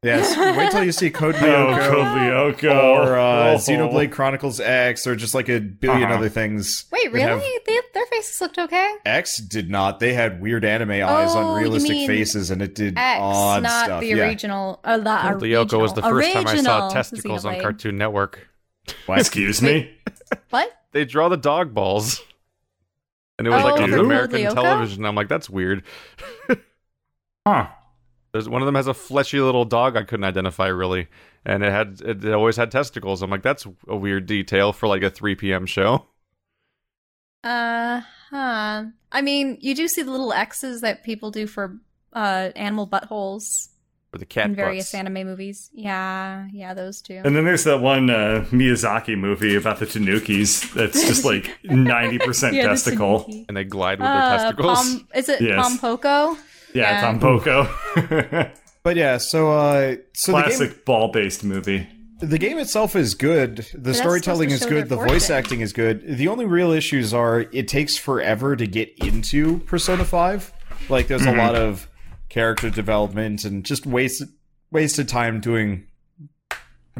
Yes. 0.04 0.36
Wait 0.58 0.72
till 0.72 0.82
you 0.82 0.90
see 0.90 1.12
Code 1.12 1.36
Oh, 1.38 1.38
Lyoko 1.38 1.88
Code 1.88 2.06
Lyoko. 2.58 2.84
or 2.96 3.16
uh, 3.16 3.52
Oh. 3.52 3.56
Xenoblade 3.56 4.10
Chronicles 4.10 4.58
X 4.58 5.06
or 5.06 5.14
just 5.14 5.32
like 5.32 5.48
a 5.48 5.60
1000000000 5.60 5.88
Uh-huh. 6.02 6.14
other 6.16 6.28
things. 6.28 6.86
Wait, 6.90 7.12
really? 7.12 7.20
have- 7.28 7.40
They, 7.40 7.80
their 7.94 8.06
faces 8.06 8.40
looked 8.40 8.58
okay. 8.58 8.94
X 9.06 9.36
did 9.36 9.70
not. 9.70 10.00
They 10.00 10.12
had 10.12 10.40
weird 10.42 10.64
anime 10.64 10.90
eyes 10.90 11.36
Oh, 11.36 11.38
on 11.38 11.60
realistic 11.62 12.04
faces, 12.08 12.50
and 12.50 12.60
it 12.62 12.74
did 12.74 12.98
X, 12.98 13.20
odd 13.20 13.62
not 13.62 13.84
stuff. 13.84 14.00
the 14.00 14.08
yeah. 14.08 14.24
original. 14.24 14.80
Uh, 14.82 14.98
the 14.98 15.04
Code 15.04 15.40
Lyoko 15.42 15.80
was 15.80 15.92
the 15.94 16.02
first 16.02 16.32
time 16.32 16.48
I 16.48 16.56
saw 16.56 16.88
testicles 16.88 17.44
on 17.44 17.60
Cartoon 17.60 17.96
Network. 17.96 18.48
Excuse 19.08 19.62
me. 19.62 19.90
What? 20.50 20.70
They 20.92 21.04
draw 21.04 21.28
the 21.28 21.36
dog 21.36 21.72
balls. 21.74 22.20
And 23.38 23.46
it 23.46 23.50
was 23.50 23.62
Oh, 23.62 23.66
like 23.68 23.80
on 23.80 23.90
for 23.90 23.96
American 23.98 24.40
Lyoko? 24.40 24.54
television. 24.54 25.04
I'm 25.04 25.14
like, 25.14 25.28
that's 25.28 25.48
weird. 25.50 25.84
Huh. 27.46 27.66
There's 28.32 28.48
one 28.48 28.62
of 28.62 28.66
them 28.66 28.76
has 28.76 28.86
a 28.86 28.94
fleshy 28.94 29.40
little 29.40 29.64
dog 29.64 29.96
I 29.96 30.04
couldn't 30.04 30.22
identify 30.24 30.68
really, 30.68 31.08
and 31.44 31.64
it 31.64 31.72
had 31.72 32.00
it, 32.04 32.24
it 32.24 32.32
always 32.32 32.56
had 32.56 32.70
testicles. 32.70 33.20
I'm 33.20 33.30
like, 33.30 33.42
that's 33.42 33.66
a 33.88 33.96
weird 33.96 34.26
detail 34.26 34.72
for 34.72 34.86
like 34.86 35.02
a 35.02 35.10
3 35.10 35.34
p.m. 35.34 35.66
show. 35.66 36.06
Uh 37.44 38.00
huh. 38.30 38.84
I 39.10 39.22
mean, 39.22 39.58
you 39.60 39.74
do 39.74 39.88
see 39.88 40.02
the 40.02 40.10
little 40.12 40.32
X's 40.32 40.80
that 40.82 41.02
people 41.02 41.30
do 41.32 41.46
for 41.48 41.78
uh 42.12 42.50
animal 42.54 42.86
buttholes 42.86 43.68
Or 44.14 44.18
the 44.18 44.26
cat 44.26 44.44
in 44.46 44.54
various 44.54 44.86
butts. 44.92 44.94
anime 44.94 45.26
movies. 45.26 45.70
Yeah, 45.72 46.46
yeah, 46.52 46.74
those 46.74 47.00
two. 47.00 47.22
And 47.24 47.34
then 47.34 47.44
there's 47.46 47.64
that 47.64 47.80
one 47.80 48.10
uh, 48.10 48.44
Miyazaki 48.50 49.16
movie 49.16 49.56
about 49.56 49.78
the 49.78 49.86
Tanukis 49.86 50.70
that's 50.74 51.06
just 51.08 51.24
like 51.24 51.50
90% 51.64 52.52
Yeah, 52.52 52.62
the 52.64 52.68
testicle. 52.68 53.20
Tanuki. 53.20 53.44
and 53.48 53.56
they 53.56 53.64
glide 53.64 54.00
with 54.00 54.06
their 54.08 54.14
Uh, 54.22 54.36
testicles. 54.38 54.78
Pom- 54.78 55.08
is 55.14 55.28
it 55.30 55.40
Yes. 55.40 55.58
Pompoko? 55.78 56.36
Yeah, 56.74 56.90
Yeah. 56.90 57.00
Tom 57.00 57.20
Poco. 57.20 57.68
But 58.84 58.96
yeah, 58.96 59.18
so 59.18 59.52
uh, 59.52 59.94
so 60.12 60.32
the 60.32 60.38
game 60.38 60.44
Classic 60.48 60.84
ball-based 60.84 61.44
movie. 61.44 61.86
the 62.18 62.36
game 62.36 62.58
itself 62.58 62.96
is 62.96 63.14
good. 63.14 63.64
The 63.74 63.94
storytelling 63.94 64.50
is 64.50 64.58
supposed 64.58 64.70
to 64.70 64.74
show 64.74 64.80
good. 64.82 64.88
The 64.88 64.96
voice 64.96 65.28
fortune. 65.28 65.36
acting 65.36 65.60
is 65.60 65.72
good. 65.72 66.16
The 66.18 66.26
only 66.26 66.46
real 66.46 66.72
issues 66.72 67.14
are 67.14 67.42
it 67.52 67.68
takes 67.68 67.96
forever 67.96 68.56
to 68.56 68.66
get 68.66 68.92
into 68.98 69.58
Persona 69.60 70.04
Five. 70.04 70.52
Like 70.88 71.06
there's 71.06 71.24
a 71.24 71.30
lot 71.30 71.54
of 71.54 71.88
character 72.32 72.70
development 72.70 73.44
and 73.44 73.62
just 73.62 73.84
wasted 73.84 74.28
wasted 74.70 75.06
time 75.06 75.38
doing 75.38 75.86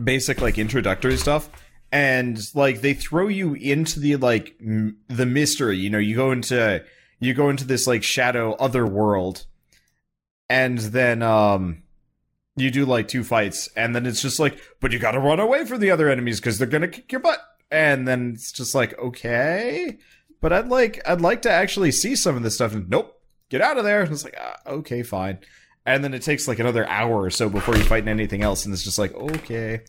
basic 0.02 0.42
like 0.42 0.58
introductory 0.58 1.16
stuff. 1.16 1.48
And 1.90 2.38
like 2.54 2.82
they 2.82 2.92
throw 2.92 3.28
you 3.28 3.54
into 3.54 3.98
the 3.98 4.16
like 4.16 4.54
m- 4.60 4.98
the 5.08 5.26
mystery. 5.26 5.78
You 5.78 5.88
know, 5.88 5.98
you 5.98 6.14
go 6.14 6.32
into 6.32 6.84
you 7.18 7.32
go 7.32 7.48
into 7.48 7.64
this 7.64 7.86
like 7.86 8.02
shadow 8.02 8.52
other 8.54 8.86
world, 8.86 9.46
and 10.50 10.78
then 10.78 11.22
um 11.22 11.82
you 12.56 12.70
do 12.70 12.84
like 12.84 13.08
two 13.08 13.24
fights 13.24 13.70
and 13.74 13.96
then 13.96 14.04
it's 14.04 14.20
just 14.20 14.38
like 14.38 14.58
but 14.80 14.92
you 14.92 14.98
gotta 14.98 15.18
run 15.18 15.40
away 15.40 15.64
from 15.64 15.80
the 15.80 15.90
other 15.90 16.10
enemies 16.10 16.38
because 16.38 16.58
they're 16.58 16.66
gonna 16.66 16.86
kick 16.86 17.10
your 17.10 17.22
butt 17.22 17.38
and 17.70 18.06
then 18.06 18.32
it's 18.34 18.52
just 18.52 18.74
like 18.74 18.92
okay 18.98 19.96
but 20.42 20.52
i'd 20.52 20.68
like 20.68 21.00
i'd 21.06 21.22
like 21.22 21.40
to 21.40 21.50
actually 21.50 21.90
see 21.90 22.14
some 22.14 22.36
of 22.36 22.42
this 22.42 22.56
stuff 22.56 22.74
and 22.74 22.90
nope 22.90 23.21
get 23.52 23.60
out 23.60 23.78
of 23.78 23.84
there 23.84 24.00
and 24.02 24.10
it's 24.12 24.24
like 24.24 24.34
ah, 24.40 24.56
okay 24.66 25.02
fine 25.02 25.38
and 25.86 26.02
then 26.02 26.14
it 26.14 26.22
takes 26.22 26.48
like 26.48 26.58
another 26.58 26.84
hour 26.88 27.22
or 27.22 27.30
so 27.30 27.48
before 27.48 27.76
you 27.76 27.84
fight 27.84 28.06
anything 28.08 28.42
else 28.42 28.64
and 28.64 28.72
it's 28.74 28.82
just 28.84 28.98
like 28.98 29.14
okay 29.14 29.80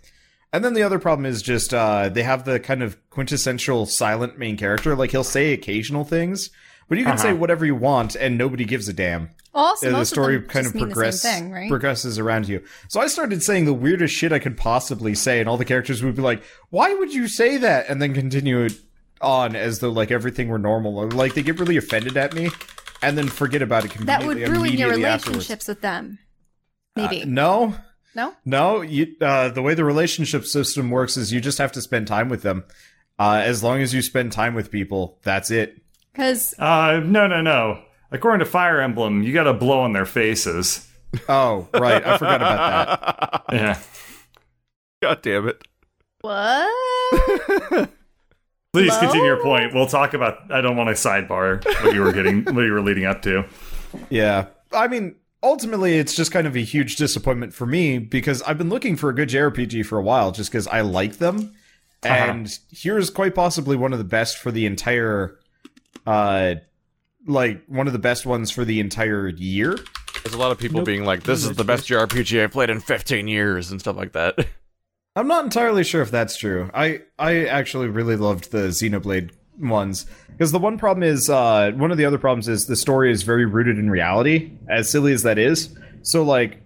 and 0.51 0.63
then 0.63 0.73
the 0.75 0.83
other 0.83 0.99
problem 0.99 1.25
is 1.25 1.41
just 1.41 1.73
uh 1.73 2.09
they 2.09 2.23
have 2.23 2.43
the 2.45 2.59
kind 2.59 2.83
of 2.83 2.97
quintessential 3.09 3.85
silent 3.85 4.37
main 4.37 4.57
character 4.57 4.95
like 4.95 5.11
he'll 5.11 5.23
say 5.23 5.53
occasional 5.53 6.03
things 6.03 6.49
but 6.89 6.97
you 6.97 7.05
can 7.05 7.13
Uh-huh. 7.13 7.23
say 7.29 7.33
whatever 7.33 7.65
you 7.65 7.75
want 7.75 8.15
and 8.15 8.37
nobody 8.37 8.65
gives 8.65 8.87
a 8.89 8.93
damn 8.93 9.29
Also, 9.55 9.89
yeah, 9.89 9.97
the 9.99 10.05
story 10.05 10.35
of 10.35 10.41
them 10.43 10.49
kind 10.49 10.65
of 10.67 10.73
progress 10.73 11.21
thing, 11.21 11.49
right? 11.51 11.69
progresses 11.69 12.19
around 12.19 12.49
you. 12.49 12.61
So 12.89 12.99
I 12.99 13.07
started 13.07 13.41
saying 13.41 13.65
the 13.65 13.73
weirdest 13.73 14.13
shit 14.13 14.31
I 14.33 14.39
could 14.39 14.57
possibly 14.57 15.13
say, 15.15 15.39
and 15.39 15.47
all 15.47 15.57
the 15.57 15.63
characters 15.73 16.03
would 16.03 16.15
be 16.15 16.21
like, 16.23 16.41
"Why 16.71 16.93
would 16.93 17.13
you 17.13 17.27
say 17.27 17.57
that?" 17.57 17.87
and 17.87 18.01
then 18.01 18.13
continue 18.13 18.61
it 18.65 18.73
on 19.21 19.55
as 19.55 19.77
though 19.79 19.91
like 19.91 20.09
everything 20.11 20.49
were 20.49 20.57
normal, 20.59 21.07
like 21.09 21.35
they 21.35 21.43
get 21.43 21.59
really 21.59 21.77
offended 21.77 22.17
at 22.17 22.33
me, 22.33 22.49
and 23.03 23.17
then 23.17 23.27
forget 23.27 23.61
about 23.61 23.85
it 23.85 23.93
that 24.05 24.25
would 24.25 24.37
ruin 24.37 24.49
your 24.49 24.55
immediately 24.55 25.05
afterwards. 25.05 25.27
relationships 25.27 25.67
with 25.67 25.81
them. 25.81 26.19
Maybe. 26.95 27.23
Uh, 27.23 27.25
no, 27.27 27.75
no? 28.15 28.33
no. 28.45 28.81
You, 28.81 29.15
uh, 29.21 29.49
the 29.49 29.61
way 29.61 29.73
the 29.73 29.83
relationship 29.85 30.45
system 30.45 30.89
works 30.89 31.17
is 31.17 31.31
you 31.33 31.41
just 31.41 31.57
have 31.57 31.71
to 31.73 31.81
spend 31.81 32.07
time 32.07 32.29
with 32.29 32.41
them. 32.41 32.63
Uh, 33.19 33.41
as 33.43 33.63
long 33.63 33.81
as 33.81 33.93
you 33.93 34.01
spend 34.01 34.31
time 34.31 34.55
with 34.55 34.71
people, 34.71 35.19
that's 35.23 35.51
it. 35.51 35.81
Because 36.11 36.53
Uh, 36.59 36.99
no, 37.03 37.27
no, 37.27 37.41
no. 37.41 37.83
According 38.11 38.39
to 38.45 38.51
Fire 38.51 38.79
Emblem, 38.81 39.23
you 39.23 39.33
gotta 39.33 39.53
blow 39.53 39.81
on 39.81 39.93
their 39.93 40.05
faces. 40.05 40.87
Oh, 41.29 41.67
right. 41.75 42.03
I 42.03 42.17
forgot 42.17 42.35
about 42.41 43.29
that. 43.31 43.43
Yeah. 43.53 43.79
God 45.03 45.21
damn 45.21 45.47
it. 45.47 45.61
what? 46.21 47.89
Please 48.73 48.89
Blow? 48.89 49.01
continue 49.01 49.27
your 49.27 49.41
point. 49.41 49.71
We'll 49.71 49.85
talk 49.85 50.15
about. 50.15 50.51
I 50.51 50.59
don't 50.61 50.75
want 50.75 50.89
to 50.89 50.95
sidebar 50.95 51.63
what 51.83 51.93
you 51.93 52.01
were 52.01 52.11
getting, 52.11 52.43
what 52.55 52.63
you 52.63 52.73
were 52.73 52.81
leading 52.81 53.05
up 53.05 53.21
to. 53.21 53.45
Yeah. 54.09 54.47
I 54.71 54.87
mean, 54.87 55.15
ultimately, 55.43 55.99
it's 55.99 56.15
just 56.15 56.31
kind 56.31 56.47
of 56.47 56.55
a 56.55 56.61
huge 56.61 56.95
disappointment 56.95 57.53
for 57.53 57.67
me 57.67 57.99
because 57.99 58.41
I've 58.41 58.57
been 58.57 58.69
looking 58.69 58.95
for 58.95 59.11
a 59.11 59.15
good 59.15 59.29
JRPG 59.29 59.85
for 59.85 59.99
a 59.99 60.01
while 60.01 60.31
just 60.31 60.51
because 60.51 60.65
I 60.67 60.81
like 60.81 61.17
them. 61.17 61.53
And 62.01 62.51
here's 62.71 63.11
quite 63.11 63.35
possibly 63.35 63.77
one 63.77 63.93
of 63.93 63.99
the 63.99 64.05
best 64.05 64.37
for 64.39 64.51
the 64.51 64.65
entire, 64.65 65.37
uh, 66.07 66.55
like 67.27 67.63
one 67.67 67.85
of 67.85 67.93
the 67.93 67.99
best 67.99 68.25
ones 68.25 68.49
for 68.49 68.65
the 68.65 68.79
entire 68.79 69.29
year. 69.29 69.77
There's 70.23 70.33
a 70.33 70.39
lot 70.39 70.51
of 70.51 70.57
people 70.57 70.81
being 70.83 71.05
like, 71.05 71.23
this 71.23 71.45
is 71.45 71.55
the 71.55 71.63
best 71.63 71.87
JRPG 71.87 72.41
I've 72.43 72.51
played 72.51 72.71
in 72.71 72.79
15 72.79 73.27
years 73.27 73.71
and 73.71 73.79
stuff 73.79 73.95
like 73.95 74.13
that. 74.13 74.47
I'm 75.15 75.27
not 75.27 75.43
entirely 75.43 75.83
sure 75.83 76.01
if 76.01 76.09
that's 76.11 76.35
true. 76.37 76.69
I 76.73 77.01
I 77.19 77.45
actually 77.45 77.87
really 77.87 78.15
loved 78.15 78.51
the 78.51 78.69
Xenoblade 78.69 79.31
ones 79.59 80.07
because 80.31 80.51
the 80.51 80.57
one 80.57 80.79
problem 80.79 81.03
is 81.03 81.29
uh 81.29 81.71
one 81.75 81.91
of 81.91 81.97
the 81.97 82.05
other 82.05 82.17
problems 82.17 82.47
is 82.47 82.65
the 82.65 82.75
story 82.75 83.11
is 83.11 83.21
very 83.21 83.45
rooted 83.45 83.77
in 83.77 83.89
reality, 83.91 84.51
as 84.67 84.89
silly 84.89 85.13
as 85.13 85.21
that 85.23 85.37
is. 85.37 85.75
So 86.01 86.23
like 86.23 86.57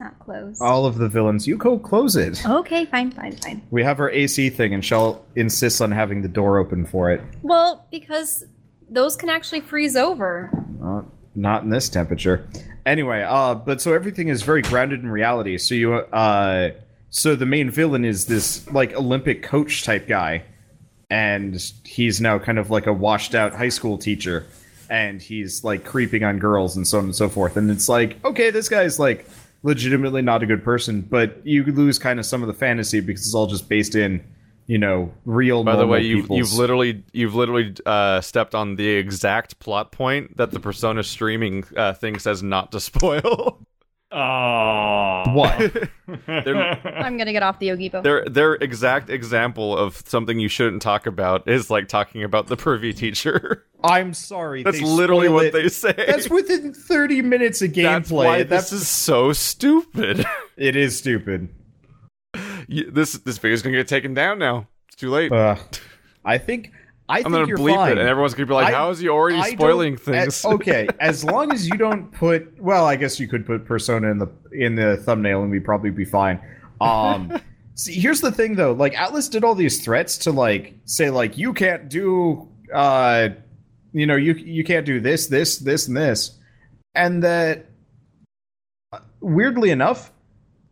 Not 0.00 0.18
close. 0.18 0.58
all 0.62 0.86
of 0.86 0.96
the 0.96 1.08
villains, 1.10 1.46
you 1.46 1.58
go 1.58 1.78
close 1.78 2.16
it. 2.16 2.42
Okay, 2.46 2.86
fine, 2.86 3.10
fine, 3.10 3.36
fine. 3.36 3.62
We 3.70 3.82
have 3.84 4.00
our 4.00 4.10
AC 4.10 4.48
thing, 4.50 4.72
and 4.72 4.82
Shell 4.82 5.22
insists 5.36 5.82
on 5.82 5.90
having 5.92 6.22
the 6.22 6.28
door 6.28 6.56
open 6.58 6.86
for 6.86 7.10
it. 7.10 7.20
Well, 7.42 7.86
because 7.90 8.44
those 8.88 9.14
can 9.14 9.28
actually 9.28 9.60
freeze 9.60 9.94
over. 9.94 10.50
Uh, 10.82 11.02
not 11.34 11.64
in 11.64 11.68
this 11.68 11.90
temperature. 11.90 12.48
Anyway, 12.86 13.22
uh, 13.28 13.54
but 13.54 13.82
so 13.82 13.92
everything 13.92 14.28
is 14.28 14.42
very 14.42 14.62
grounded 14.62 15.00
in 15.00 15.10
reality. 15.10 15.58
So 15.58 15.74
you, 15.74 15.92
uh, 15.94 16.70
so 17.10 17.34
the 17.34 17.46
main 17.46 17.70
villain 17.70 18.04
is 18.04 18.26
this 18.26 18.70
like 18.70 18.94
Olympic 18.94 19.42
coach 19.42 19.84
type 19.84 20.06
guy, 20.08 20.44
and 21.10 21.60
he's 21.84 22.20
now 22.20 22.38
kind 22.38 22.58
of 22.58 22.70
like 22.70 22.86
a 22.86 22.92
washed 22.92 23.34
out 23.34 23.54
high 23.54 23.70
school 23.70 23.96
teacher, 23.96 24.46
and 24.90 25.22
he's 25.22 25.64
like 25.64 25.84
creeping 25.84 26.24
on 26.24 26.38
girls 26.38 26.76
and 26.76 26.86
so 26.86 26.98
on 26.98 27.04
and 27.04 27.16
so 27.16 27.28
forth. 27.28 27.56
And 27.56 27.70
it's 27.70 27.88
like, 27.88 28.22
okay, 28.24 28.50
this 28.50 28.68
guy's 28.68 28.98
like 28.98 29.26
legitimately 29.62 30.22
not 30.22 30.42
a 30.42 30.46
good 30.46 30.62
person, 30.62 31.00
but 31.00 31.44
you 31.46 31.64
lose 31.64 31.98
kind 31.98 32.18
of 32.18 32.26
some 32.26 32.42
of 32.42 32.48
the 32.48 32.54
fantasy 32.54 33.00
because 33.00 33.22
it's 33.22 33.34
all 33.34 33.46
just 33.46 33.68
based 33.68 33.94
in, 33.94 34.22
you 34.66 34.76
know, 34.78 35.12
real. 35.24 35.64
By 35.64 35.76
the 35.76 35.86
way, 35.86 36.02
you've, 36.02 36.30
you've 36.30 36.52
literally 36.52 37.04
you've 37.12 37.34
literally 37.34 37.74
uh, 37.86 38.20
stepped 38.20 38.54
on 38.54 38.76
the 38.76 38.86
exact 38.86 39.58
plot 39.60 39.92
point 39.92 40.36
that 40.36 40.50
the 40.50 40.60
Persona 40.60 41.02
streaming 41.02 41.64
uh, 41.74 41.94
thing 41.94 42.18
says 42.18 42.42
not 42.42 42.72
to 42.72 42.80
spoil. 42.80 43.60
Oh. 44.10 45.24
what? 45.32 45.90
I'm 46.26 47.18
gonna 47.18 47.32
get 47.32 47.42
off 47.42 47.58
the 47.58 47.68
Yogibo. 47.68 48.02
their 48.02 48.24
their 48.24 48.54
exact 48.54 49.10
example 49.10 49.76
of 49.76 50.02
something 50.06 50.38
you 50.38 50.48
shouldn't 50.48 50.80
talk 50.80 51.06
about 51.06 51.46
is 51.46 51.70
like 51.70 51.88
talking 51.88 52.24
about 52.24 52.46
the 52.46 52.56
pervy 52.56 52.96
teacher. 52.96 53.66
I'm 53.84 54.14
sorry. 54.14 54.62
That's 54.62 54.80
literally 54.80 55.28
what 55.28 55.46
it. 55.46 55.52
they 55.52 55.68
say. 55.68 55.92
That's 55.92 56.28
within 56.30 56.72
30 56.72 57.22
minutes 57.22 57.62
of 57.62 57.72
gameplay. 57.72 57.82
That's 57.84 58.10
why 58.10 58.42
That's 58.44 58.70
this 58.70 58.80
is 58.82 58.88
so 58.88 59.32
stupid. 59.32 60.24
it 60.56 60.74
is 60.74 60.98
stupid. 60.98 61.50
You- 62.66 62.90
this 62.90 63.12
this 63.12 63.38
video's 63.38 63.62
gonna 63.62 63.76
get 63.76 63.88
taken 63.88 64.14
down 64.14 64.38
now. 64.38 64.68
It's 64.88 64.96
too 64.96 65.10
late. 65.10 65.30
Uh, 65.32 65.56
I 66.24 66.38
think 66.38 66.72
I 67.08 67.18
I'm 67.18 67.22
think 67.24 67.32
gonna 67.34 67.46
you're 67.48 67.56
bleep 67.58 67.74
fine. 67.74 67.92
it, 67.92 67.98
and 67.98 68.08
everyone's 68.08 68.34
gonna 68.34 68.46
be 68.46 68.52
like, 68.54 68.68
I- 68.72 68.76
"How 68.76 68.90
is 68.90 68.98
he 68.98 69.08
already 69.08 69.38
I 69.38 69.50
spoiling 69.50 69.96
things?" 69.96 70.44
uh, 70.44 70.50
okay, 70.54 70.88
as 71.00 71.24
long 71.24 71.52
as 71.52 71.66
you 71.66 71.76
don't 71.78 72.10
put 72.12 72.60
well, 72.60 72.84
I 72.86 72.96
guess 72.96 73.18
you 73.18 73.28
could 73.28 73.46
put 73.46 73.64
Persona 73.64 74.10
in 74.10 74.18
the 74.18 74.28
in 74.52 74.74
the 74.74 74.98
thumbnail 74.98 75.42
and 75.42 75.50
we'd 75.50 75.64
probably 75.64 75.90
be 75.90 76.04
fine. 76.04 76.38
Um 76.80 77.40
see 77.74 77.94
here's 77.98 78.20
the 78.20 78.30
thing 78.32 78.56
though, 78.56 78.72
like 78.72 78.94
Atlus 78.94 79.30
did 79.30 79.42
all 79.44 79.54
these 79.54 79.82
threats 79.82 80.18
to 80.18 80.32
like 80.32 80.74
say 80.84 81.08
like 81.10 81.38
you 81.38 81.54
can't 81.54 81.88
do 81.88 82.48
uh 82.74 83.30
you 83.92 84.06
know, 84.06 84.16
you 84.16 84.34
you 84.34 84.64
can't 84.64 84.84
do 84.84 85.00
this, 85.00 85.28
this, 85.28 85.58
this, 85.58 85.88
and 85.88 85.96
this. 85.96 86.32
And 86.94 87.22
that 87.22 87.66
uh, 88.92 88.98
weirdly 89.20 89.70
enough, 89.70 90.12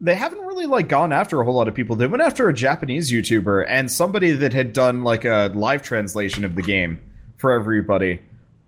they 0.02 0.14
haven't 0.14 0.42
really 0.56 0.66
like 0.66 0.88
gone 0.88 1.12
after 1.12 1.40
a 1.40 1.44
whole 1.44 1.54
lot 1.54 1.68
of 1.68 1.74
people. 1.74 1.96
They 1.96 2.06
went 2.06 2.22
after 2.22 2.48
a 2.48 2.54
Japanese 2.54 3.12
YouTuber 3.12 3.66
and 3.68 3.90
somebody 3.90 4.32
that 4.32 4.52
had 4.54 4.72
done 4.72 5.04
like 5.04 5.24
a 5.24 5.52
live 5.54 5.82
translation 5.82 6.44
of 6.44 6.54
the 6.54 6.62
game 6.62 6.98
for 7.36 7.52
everybody. 7.52 8.20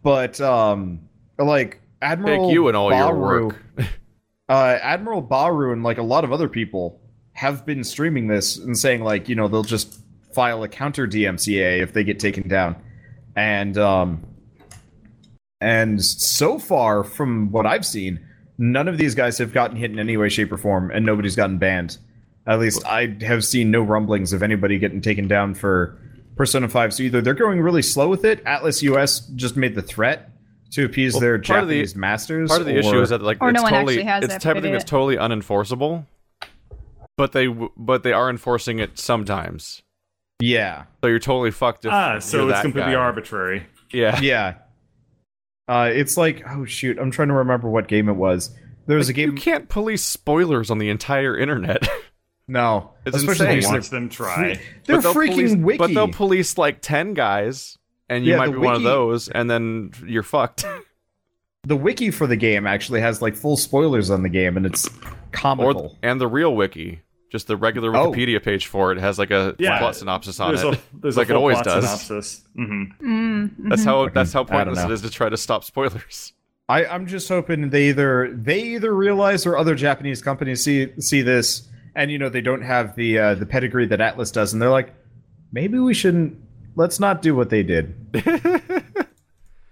But 0.02 0.40
um 0.40 1.00
like 1.38 1.80
Admiral 2.02 2.46
Take 2.46 2.54
you 2.54 2.68
and 2.68 2.76
all 2.76 2.92
your 2.92 3.14
Baru- 3.14 3.46
work. 3.46 3.56
uh 4.48 4.78
Admiral 4.82 5.22
Bahroo 5.22 5.72
and 5.72 5.82
like 5.82 5.98
a 5.98 6.02
lot 6.02 6.24
of 6.24 6.32
other 6.32 6.48
people 6.48 7.00
have 7.32 7.64
been 7.64 7.82
streaming 7.82 8.26
this 8.26 8.58
and 8.58 8.76
saying 8.76 9.02
like, 9.02 9.28
you 9.28 9.34
know, 9.34 9.48
they'll 9.48 9.62
just 9.62 10.00
file 10.34 10.62
a 10.62 10.68
counter 10.68 11.06
DMCA 11.06 11.80
if 11.80 11.94
they 11.94 12.04
get 12.04 12.20
taken 12.20 12.48
down. 12.48 12.76
And 13.34 13.78
um 13.78 14.24
and 15.60 16.04
so 16.04 16.58
far 16.58 17.02
from 17.02 17.50
what 17.50 17.66
I've 17.66 17.86
seen, 17.86 18.20
none 18.58 18.88
of 18.88 18.98
these 18.98 19.14
guys 19.14 19.38
have 19.38 19.52
gotten 19.52 19.76
hit 19.76 19.90
in 19.90 19.98
any 19.98 20.16
way, 20.16 20.28
shape, 20.28 20.52
or 20.52 20.56
form, 20.58 20.90
and 20.90 21.06
nobody's 21.06 21.36
gotten 21.36 21.58
banned. 21.58 21.98
At 22.46 22.58
least 22.60 22.84
I 22.86 23.16
have 23.22 23.44
seen 23.44 23.70
no 23.70 23.82
rumblings 23.82 24.32
of 24.32 24.42
anybody 24.42 24.78
getting 24.78 25.00
taken 25.00 25.28
down 25.28 25.54
for 25.54 25.98
Persona 26.36 26.68
5. 26.68 26.94
So 26.94 27.02
either 27.04 27.20
they're 27.20 27.34
going 27.34 27.60
really 27.60 27.82
slow 27.82 28.08
with 28.08 28.24
it, 28.24 28.44
Atlus 28.44 28.82
US 28.82 29.20
just 29.20 29.56
made 29.56 29.74
the 29.74 29.82
threat 29.82 30.30
to 30.72 30.84
appease 30.84 31.14
Well, 31.14 31.20
their 31.20 31.38
part 31.38 31.62
of 31.62 31.68
the- 31.68 31.74
Japanese 31.74 31.96
masters. 31.96 32.48
Part 32.48 32.60
of 32.60 32.66
the 32.66 32.76
or- 32.76 32.80
issue 32.80 33.00
is 33.00 33.10
that 33.10 33.22
like 33.22 33.38
Or 33.42 33.50
it's 33.50 33.56
no 33.56 33.62
one 33.62 33.72
totally 33.72 33.94
actually 33.94 34.04
has 34.04 34.24
it's 34.24 34.34
the 34.34 34.40
type 34.40 34.56
of 34.56 34.62
thing 34.62 34.72
that's 34.72 34.84
totally 34.84 35.16
unenforceable. 35.16 36.06
But 37.16 37.32
they 37.32 37.48
but 37.48 38.02
they 38.02 38.12
are 38.12 38.30
enforcing 38.30 38.78
it 38.78 38.98
sometimes. 38.98 39.82
Yeah. 40.40 40.84
So 41.02 41.08
you're 41.08 41.18
totally 41.18 41.50
fucked 41.50 41.84
if 41.84 41.92
Ah, 41.92 42.12
you're 42.12 42.20
so 42.20 42.48
it's 42.48 42.58
that 42.58 42.62
completely 42.62 42.92
guy. 42.92 42.98
arbitrary. 42.98 43.66
Yeah. 43.92 44.20
Yeah. 44.20 44.54
Uh, 45.68 45.90
it's 45.92 46.16
like, 46.16 46.42
oh 46.48 46.64
shoot, 46.64 46.98
I'm 46.98 47.10
trying 47.10 47.28
to 47.28 47.34
remember 47.34 47.68
what 47.68 47.86
game 47.88 48.08
it 48.08 48.14
was. 48.16 48.50
There 48.86 48.96
was 48.96 49.08
a 49.10 49.12
game. 49.12 49.30
You 49.30 49.36
can't 49.36 49.68
police 49.68 50.02
spoilers 50.02 50.70
on 50.70 50.78
the 50.78 50.88
entire 50.90 51.36
internet. 51.36 51.86
No, 52.50 52.92
It's 53.04 53.14
especially 53.14 53.56
insane. 53.56 53.56
these- 53.56 53.68
Watch 53.68 53.90
them 53.90 54.08
try. 54.08 54.58
They're 54.86 54.96
But 54.96 55.02
they'll 55.02 55.14
freaking 55.14 55.32
police, 55.34 55.54
wiki. 55.56 55.76
But 55.78 55.92
they'll 55.92 56.08
police 56.08 56.56
like 56.56 56.80
ten 56.80 57.12
guys, 57.12 57.76
and 58.08 58.24
you 58.24 58.30
Yeah, 58.32 58.38
might 58.38 58.46
the 58.46 58.52
be 58.52 58.58
one 58.60 58.74
of 58.74 58.82
those, 58.82 59.28
and 59.28 59.50
then 59.50 59.90
you're 60.06 60.22
fucked. 60.22 60.64
the 61.64 61.76
wiki 61.76 62.10
for 62.10 62.26
the 62.26 62.36
game 62.36 62.66
actually 62.66 63.02
has 63.02 63.20
like 63.20 63.36
full 63.36 63.58
spoilers 63.58 64.08
on 64.10 64.22
the 64.22 64.30
game, 64.30 64.56
and 64.56 64.64
it's 64.64 64.88
comical. 65.30 65.82
or 65.82 65.90
and 66.02 66.18
the 66.18 66.26
real 66.26 66.56
wiki, 66.56 67.02
just 67.30 67.46
the 67.46 67.56
regular 67.56 67.94
Oh. 67.96 68.10
Wikipedia 68.12 68.42
page 68.42 68.66
for 68.66 68.92
it 68.92 68.98
has 68.98 69.18
like 69.18 69.30
a 69.30 69.54
Yeah. 69.58 69.78
plot 69.78 69.96
synopsis 69.96 70.40
on 70.40 70.54
There's 70.54 70.64
it, 70.64 70.74
a, 70.74 70.96
there's 71.00 71.16
like 71.16 71.28
a 71.28 71.32
it 71.32 71.36
always 71.36 71.56
plot 71.56 71.64
does. 71.64 71.84
Synopsis. 71.84 72.44
hmm 72.54 73.46
That's 73.68 73.84
how 73.84 74.08
that's 74.08 74.32
how 74.32 74.40
I 74.40 74.44
don't 74.64 74.74
pointless 74.74 74.84
it 74.84 74.90
is 74.90 75.02
to 75.02 75.10
try 75.10 75.28
to 75.28 75.36
stop 75.36 75.64
spoilers. 75.64 76.32
I, 76.70 76.84
I'm 76.84 77.06
just 77.06 77.28
hoping 77.30 77.70
they 77.70 77.88
either 77.88 78.30
they 78.34 78.60
either 78.62 78.94
realize 78.94 79.46
or 79.46 79.56
other 79.56 79.74
Japanese 79.74 80.20
companies 80.20 80.62
see 80.62 80.88
see 81.00 81.22
this, 81.22 81.66
and 81.94 82.10
you 82.10 82.18
know 82.18 82.28
they 82.28 82.42
don't 82.42 82.60
have 82.62 82.94
the 82.94 83.18
uh, 83.18 83.34
the 83.34 83.46
pedigree 83.46 83.86
that 83.86 84.00
Atlus 84.00 84.30
does, 84.32 84.52
and 84.52 84.60
they're 84.60 84.68
like, 84.68 84.92
maybe 85.50 85.78
we 85.78 85.94
shouldn't. 85.94 86.36
Let's 86.76 87.00
not 87.00 87.22
do 87.22 87.34
what 87.34 87.48
they 87.48 87.62
did. 87.62 87.94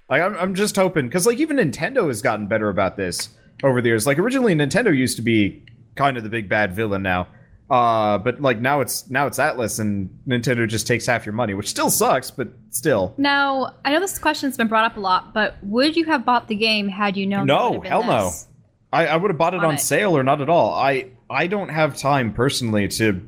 like 0.09 0.23
I'm, 0.23 0.35
I'm 0.37 0.55
just 0.55 0.77
hoping 0.77 1.07
because 1.07 1.27
like 1.27 1.39
even 1.39 1.57
Nintendo 1.59 2.07
has 2.09 2.23
gotten 2.23 2.47
better 2.47 2.69
about 2.69 2.97
this 2.97 3.29
over 3.63 3.81
the 3.83 3.89
years. 3.89 4.07
Like 4.07 4.19
originally 4.19 4.55
Nintendo 4.55 4.97
used 4.97 5.17
to 5.17 5.23
be 5.23 5.65
kind 5.97 6.17
of 6.17 6.23
the 6.23 6.29
big 6.31 6.49
bad 6.49 6.73
villain 6.75 7.03
now. 7.03 7.29
Uh, 7.69 8.19
but 8.19 8.41
like 8.41 8.61
now 8.61 8.81
it's 8.81 9.11
now 9.11 9.27
it's 9.27 9.39
Atlus 9.39 9.81
and 9.81 10.09
Nintendo 10.27 10.69
just 10.69 10.87
takes 10.87 11.05
half 11.07 11.27
your 11.27 11.33
money, 11.33 11.53
which 11.55 11.69
still 11.69 11.91
sucks, 11.91 12.31
but 12.31 12.49
still. 12.71 13.13
Now, 13.19 13.75
I 13.85 13.93
know 13.93 13.99
this 14.01 14.19
question's 14.19 14.57
been 14.57 14.69
brought 14.69 14.85
up 14.85 14.97
a 14.97 15.01
lot, 15.01 15.35
but 15.35 15.57
would 15.63 15.97
you 15.97 16.05
have 16.05 16.25
bought 16.25 16.47
the 16.47 16.55
game 16.55 16.89
had 16.89 17.17
you 17.17 17.27
known? 17.27 17.47
No, 17.47 17.81
been 17.81 17.91
hell 17.91 18.05
no. 18.05 18.27
this? 18.27 18.47
I, 18.93 19.07
I 19.09 19.17
would 19.17 19.31
have 19.33 19.39
bought 19.39 19.55
it 19.55 19.59
On 19.59 19.65
on 19.67 19.75
it. 19.75 19.81
sale 19.81 20.17
or 20.17 20.23
not 20.23 20.41
at 20.41 20.49
all. 20.49 20.75
I 20.75 21.09
I 21.29 21.49
don't 21.49 21.69
have 21.69 21.97
time 21.97 22.33
personally 22.33 22.87
to 22.89 23.21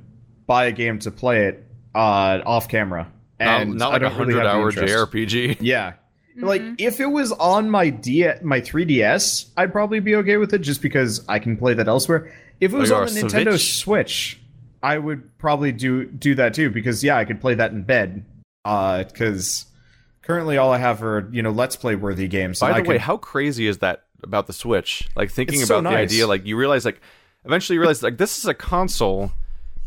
buy 0.47 0.67
a 0.67 0.73
game 0.73 1.01
to 1.01 1.11
play 1.11 1.47
it 1.47 1.67
uh, 1.97 2.41
off 2.47 2.69
camera, 2.69 3.11
and 3.41 3.71
not, 3.71 3.79
not 3.79 3.89
I 3.89 3.93
like 3.93 3.97
a 3.97 4.05
don't 4.05 4.27
really 4.29 4.41
hundred 4.41 4.77
have 4.77 4.87
the 4.87 4.93
hour. 4.95 5.07
JRPG. 5.07 5.57
Yeah, 5.61 5.95
like 6.41 6.63
if 6.79 7.01
it 7.01 7.07
was 7.07 7.33
on 7.33 7.69
my 7.69 7.91
D 7.91 8.31
my 8.43 8.61
3DS, 8.61 9.51
I'd 9.57 9.73
probably 9.73 9.99
be 9.99 10.15
okay 10.17 10.37
with 10.37 10.55
it 10.55 10.61
just 10.61 10.81
because 10.81 11.25
I 11.29 11.41
can 11.41 11.57
play 11.57 11.75
that 11.75 11.89
elsewhere. 11.89 12.33
If 12.61 12.73
it 12.73 12.77
was 12.77 12.91
on 12.91 13.07
the 13.07 13.11
Nintendo 13.13 13.53
Switch? 13.53 13.79
Switch, 13.79 14.41
I 14.83 14.99
would 14.99 15.37
probably 15.39 15.73
do 15.73 16.05
do 16.07 16.35
that 16.37 16.55
too 16.55 16.71
because 16.71 17.03
yeah, 17.05 17.17
I 17.17 17.25
could 17.25 17.41
play 17.41 17.55
that 17.55 17.73
in 17.73 17.83
bed. 17.83 18.25
Uh, 18.65 19.05
because 19.05 19.67
currently 20.23 20.59
all 20.59 20.73
I 20.73 20.79
have 20.79 21.03
are 21.03 21.29
you 21.33 21.43
know 21.43 21.51
Let's 21.51 21.77
Play 21.77 21.95
worthy 21.97 22.29
games. 22.29 22.61
By 22.61 22.69
the 22.71 22.75
I 22.75 22.81
way, 22.81 22.87
could- 22.95 23.01
how 23.03 23.17
crazy 23.17 23.67
is 23.67 23.79
that 23.79 24.05
about 24.23 24.47
the 24.47 24.53
Switch? 24.53 25.09
Like 25.17 25.31
thinking 25.31 25.61
It's 25.61 25.69
so 25.69 25.79
about 25.79 25.91
the 25.91 25.97
idea, 25.97 26.27
like 26.27 26.45
you 26.45 26.57
realize, 26.57 26.85
like 26.85 27.01
eventually 27.45 27.75
you 27.75 27.81
realize, 27.81 28.03
like 28.03 28.19
this 28.19 28.39
is 28.39 28.45
a 28.47 28.55
console 28.55 29.33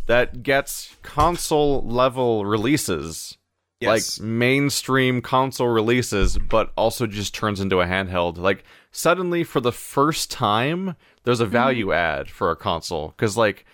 that 0.07 0.41
gets 0.43 0.95
console 1.03 1.83
level 1.83 2.45
releases, 2.45 3.37
Yes. 3.81 4.19
like 4.19 4.25
mainstream 4.25 5.21
console 5.21 5.67
releases, 5.67 6.37
but 6.37 6.71
also 6.77 7.05
just 7.07 7.33
turns 7.35 7.59
into 7.59 7.81
a 7.81 7.85
handheld. 7.85 8.37
Like 8.37 8.63
suddenly, 8.91 9.43
for 9.43 9.59
the 9.59 9.71
first 9.71 10.31
time, 10.31 10.95
there's 11.23 11.39
a 11.39 11.45
value 11.45 11.91
add 11.93 12.29
for 12.29 12.51
a 12.51 12.55
console 12.55 13.09
because, 13.09 13.37
like, 13.37 13.65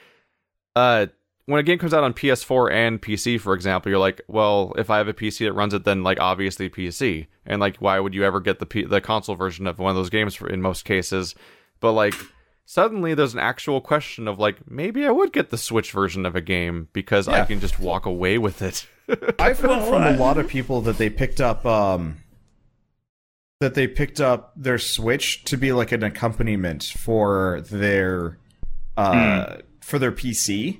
uh. 0.75 1.07
When 1.49 1.61
a 1.61 1.63
game 1.63 1.79
comes 1.79 1.93
out 1.93 2.03
on 2.03 2.13
PS4 2.13 2.73
and 2.73 3.01
PC, 3.01 3.39
for 3.39 3.53
example, 3.53 3.89
you're 3.89 3.99
like, 3.99 4.19
well, 4.27 4.73
if 4.77 4.89
I 4.89 4.97
have 4.97 5.07
a 5.07 5.13
PC 5.13 5.45
that 5.45 5.53
runs 5.53 5.73
it, 5.73 5.85
then 5.85 6.03
like 6.03 6.19
obviously 6.19 6.69
PC, 6.69 7.27
and 7.45 7.61
like, 7.61 7.77
why 7.77 7.97
would 8.01 8.13
you 8.13 8.25
ever 8.25 8.41
get 8.41 8.59
the 8.59 8.65
P- 8.65 8.83
the 8.83 8.99
console 8.99 9.35
version 9.35 9.65
of 9.65 9.79
one 9.79 9.89
of 9.89 9.95
those 9.95 10.09
games 10.09 10.35
for, 10.35 10.49
in 10.49 10.61
most 10.61 10.83
cases? 10.83 11.35
But 11.79 11.93
like, 11.93 12.13
suddenly 12.65 13.13
there's 13.13 13.33
an 13.33 13.39
actual 13.39 13.79
question 13.79 14.27
of 14.27 14.39
like, 14.39 14.69
maybe 14.69 15.05
I 15.05 15.11
would 15.11 15.31
get 15.31 15.49
the 15.49 15.57
Switch 15.57 15.93
version 15.93 16.25
of 16.25 16.35
a 16.35 16.41
game 16.41 16.89
because 16.91 17.29
I 17.29 17.45
can 17.45 17.61
just 17.61 17.79
walk 17.79 18.05
away 18.05 18.37
with 18.37 18.61
it. 18.61 18.85
I've 19.39 19.57
heard 19.57 19.87
from 19.87 20.03
a 20.03 20.17
lot 20.17 20.37
of 20.37 20.49
people 20.49 20.81
that 20.81 20.97
they 20.97 21.09
picked 21.09 21.39
up 21.39 21.65
um 21.65 22.17
that 23.59 23.73
they 23.73 23.87
picked 23.87 24.19
up 24.21 24.53
their 24.55 24.77
Switch 24.77 25.43
to 25.45 25.57
be 25.57 25.71
like 25.71 25.91
an 25.91 26.03
accompaniment 26.03 26.83
for 26.83 27.61
their 27.69 28.37
uh 28.95 29.57
for 29.81 29.97
their 29.99 30.11
PC 30.11 30.79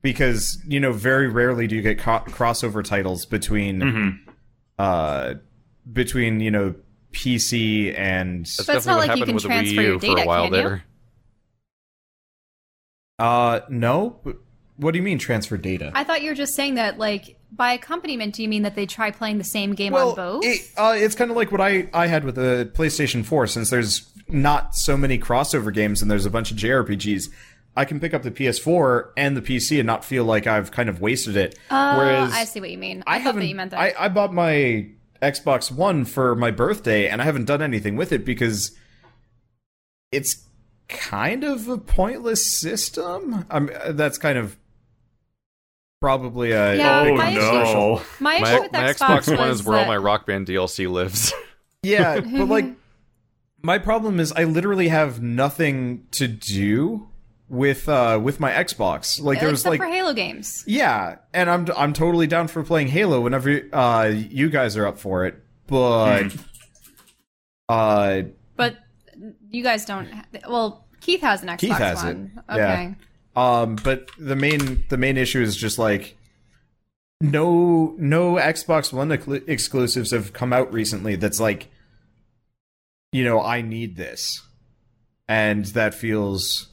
because 0.00 0.58
you 0.66 0.80
know 0.80 0.92
very 0.92 1.28
rarely 1.28 1.66
do 1.66 1.76
you 1.76 1.82
get 1.82 1.98
co- 1.98 2.24
crossover 2.26 2.82
titles 2.84 3.24
between 3.26 4.20
uh 4.78 5.34
between 5.92 6.40
you 6.40 6.50
know 6.50 6.74
PC 7.12 7.96
and 7.96 8.46
That's 8.46 8.56
But 8.66 8.76
it's 8.76 8.84
definitely 8.86 8.92
not 8.92 8.96
what 8.96 9.08
like 9.08 9.18
you 9.18 9.24
can 9.26 9.34
with 9.34 9.42
the 9.42 9.48
Wii 9.48 9.52
transfer 9.52 9.80
U 9.82 9.86
your 9.88 9.98
for 10.00 10.06
data, 10.06 10.22
a 10.22 10.26
while 10.26 10.44
can 10.44 10.54
you? 10.54 10.62
there. 10.62 10.84
uh 13.18 13.60
no 13.68 14.18
what 14.76 14.92
do 14.92 14.98
you 14.98 15.02
mean 15.04 15.18
transfer 15.18 15.56
data 15.56 15.92
I 15.94 16.02
thought 16.04 16.22
you 16.22 16.30
were 16.30 16.34
just 16.34 16.54
saying 16.54 16.74
that, 16.76 16.98
like, 16.98 17.36
by 17.54 17.74
accompaniment, 17.74 18.34
do 18.34 18.42
you 18.42 18.48
mean 18.48 18.62
that 18.62 18.74
they 18.74 18.86
try 18.86 19.10
playing 19.10 19.38
the 19.38 19.44
same 19.44 19.74
game 19.74 19.94
on 19.94 20.14
both? 20.14 20.44
It, 20.44 20.70
uh, 20.76 20.94
it's 20.96 21.14
kind 21.14 21.30
of 21.30 21.36
like 21.36 21.52
what 21.52 21.60
I, 21.60 21.88
I 21.92 22.06
had 22.06 22.24
with 22.24 22.36
the 22.36 22.70
PlayStation 22.74 23.24
4, 23.24 23.46
since 23.46 23.70
there's 23.70 24.10
not 24.28 24.74
so 24.74 24.96
many 24.96 25.18
crossover 25.18 25.72
games 25.72 26.00
and 26.00 26.10
there's 26.10 26.24
a 26.24 26.30
bunch 26.30 26.50
of 26.50 26.56
JRPGs, 26.56 27.28
I 27.76 27.84
can 27.84 28.00
pick 28.00 28.14
up 28.14 28.22
the 28.22 28.30
PS4 28.30 29.10
and 29.16 29.36
the 29.36 29.42
PC 29.42 29.78
and 29.78 29.86
not 29.86 30.04
feel 30.04 30.24
like 30.24 30.46
I've 30.46 30.70
kind 30.70 30.88
of 30.88 31.00
wasted 31.00 31.36
it. 31.36 31.58
Oh, 31.70 31.98
Whereas 31.98 32.32
I 32.32 32.44
see 32.44 32.60
what 32.60 32.70
you 32.70 32.78
mean. 32.78 33.02
I, 33.06 33.16
I, 33.16 33.18
thought 33.18 33.24
haven't. 33.24 33.40
that 33.40 33.46
you 33.46 33.54
meant 33.54 33.70
that. 33.72 33.80
I, 33.80 33.94
I 33.98 34.08
bought 34.08 34.32
my 34.32 34.88
Xbox 35.20 35.70
One 35.70 36.04
for 36.04 36.34
my 36.34 36.50
birthday, 36.50 37.08
and 37.08 37.22
I 37.22 37.24
haven't 37.24 37.44
done 37.44 37.62
anything 37.62 37.96
with 37.96 38.12
it 38.12 38.24
because 38.24 38.76
it's 40.10 40.44
kind 40.88 41.44
of 41.44 41.68
a 41.68 41.78
pointless 41.78 42.44
system. 42.44 43.46
I'm, 43.50 43.70
that's 43.90 44.18
kind 44.18 44.36
of 44.36 44.56
probably 46.02 46.50
a 46.50 46.74
Yeah, 46.74 47.00
oh 47.08 47.16
my 47.16 47.30
issue- 47.30 47.40
no. 47.40 48.02
my 48.20 48.34
issue 48.34 48.42
My, 48.44 48.60
with 48.60 48.72
my 48.72 48.78
Xbox, 48.80 49.18
Xbox 49.28 49.38
One 49.38 49.48
is 49.50 49.64
where 49.64 49.78
all 49.78 49.86
my 49.86 49.96
Rock 49.96 50.26
Band 50.26 50.46
DLC 50.46 50.90
lives. 50.90 51.32
yeah, 51.82 52.20
but 52.20 52.48
like 52.48 52.66
my 53.62 53.78
problem 53.78 54.20
is 54.20 54.32
I 54.32 54.44
literally 54.44 54.88
have 54.88 55.22
nothing 55.22 56.06
to 56.12 56.26
do 56.28 57.08
with 57.48 57.88
uh 57.88 58.18
with 58.22 58.40
my 58.40 58.50
Xbox. 58.50 59.22
Like 59.22 59.40
there 59.40 59.48
was 59.50 59.64
like 59.64 59.80
for 59.80 59.86
Halo 59.86 60.12
games. 60.12 60.64
Yeah, 60.66 61.16
and 61.32 61.48
I'm 61.48 61.66
I'm 61.76 61.92
totally 61.92 62.26
down 62.26 62.48
for 62.48 62.62
playing 62.64 62.88
Halo 62.88 63.20
whenever 63.20 63.62
uh 63.72 64.12
you 64.12 64.50
guys 64.50 64.76
are 64.76 64.86
up 64.86 64.98
for 64.98 65.24
it. 65.26 65.36
But 65.68 66.34
uh 67.68 68.22
But 68.56 68.76
you 69.50 69.62
guys 69.62 69.84
don't. 69.84 70.10
Ha- 70.10 70.24
well, 70.48 70.86
Keith 71.00 71.20
has 71.20 71.42
an 71.42 71.48
Xbox 71.48 71.58
Keith 71.58 71.72
has 71.78 72.02
One. 72.02 72.32
it, 72.36 72.52
Okay. 72.52 72.60
yeah. 72.60 72.94
Um 73.36 73.76
but 73.76 74.08
the 74.18 74.36
main 74.36 74.84
the 74.88 74.96
main 74.96 75.16
issue 75.16 75.40
is 75.40 75.56
just 75.56 75.78
like 75.78 76.16
no 77.20 77.94
no 77.98 78.34
Xbox 78.34 78.92
One 78.92 79.08
ecl- 79.08 79.48
exclusives 79.48 80.10
have 80.10 80.32
come 80.32 80.52
out 80.52 80.72
recently 80.72 81.16
that's 81.16 81.40
like 81.40 81.68
you 83.12 83.24
know, 83.24 83.42
I 83.42 83.60
need 83.60 83.96
this. 83.96 84.42
And 85.28 85.66
that 85.66 85.94
feels 85.94 86.68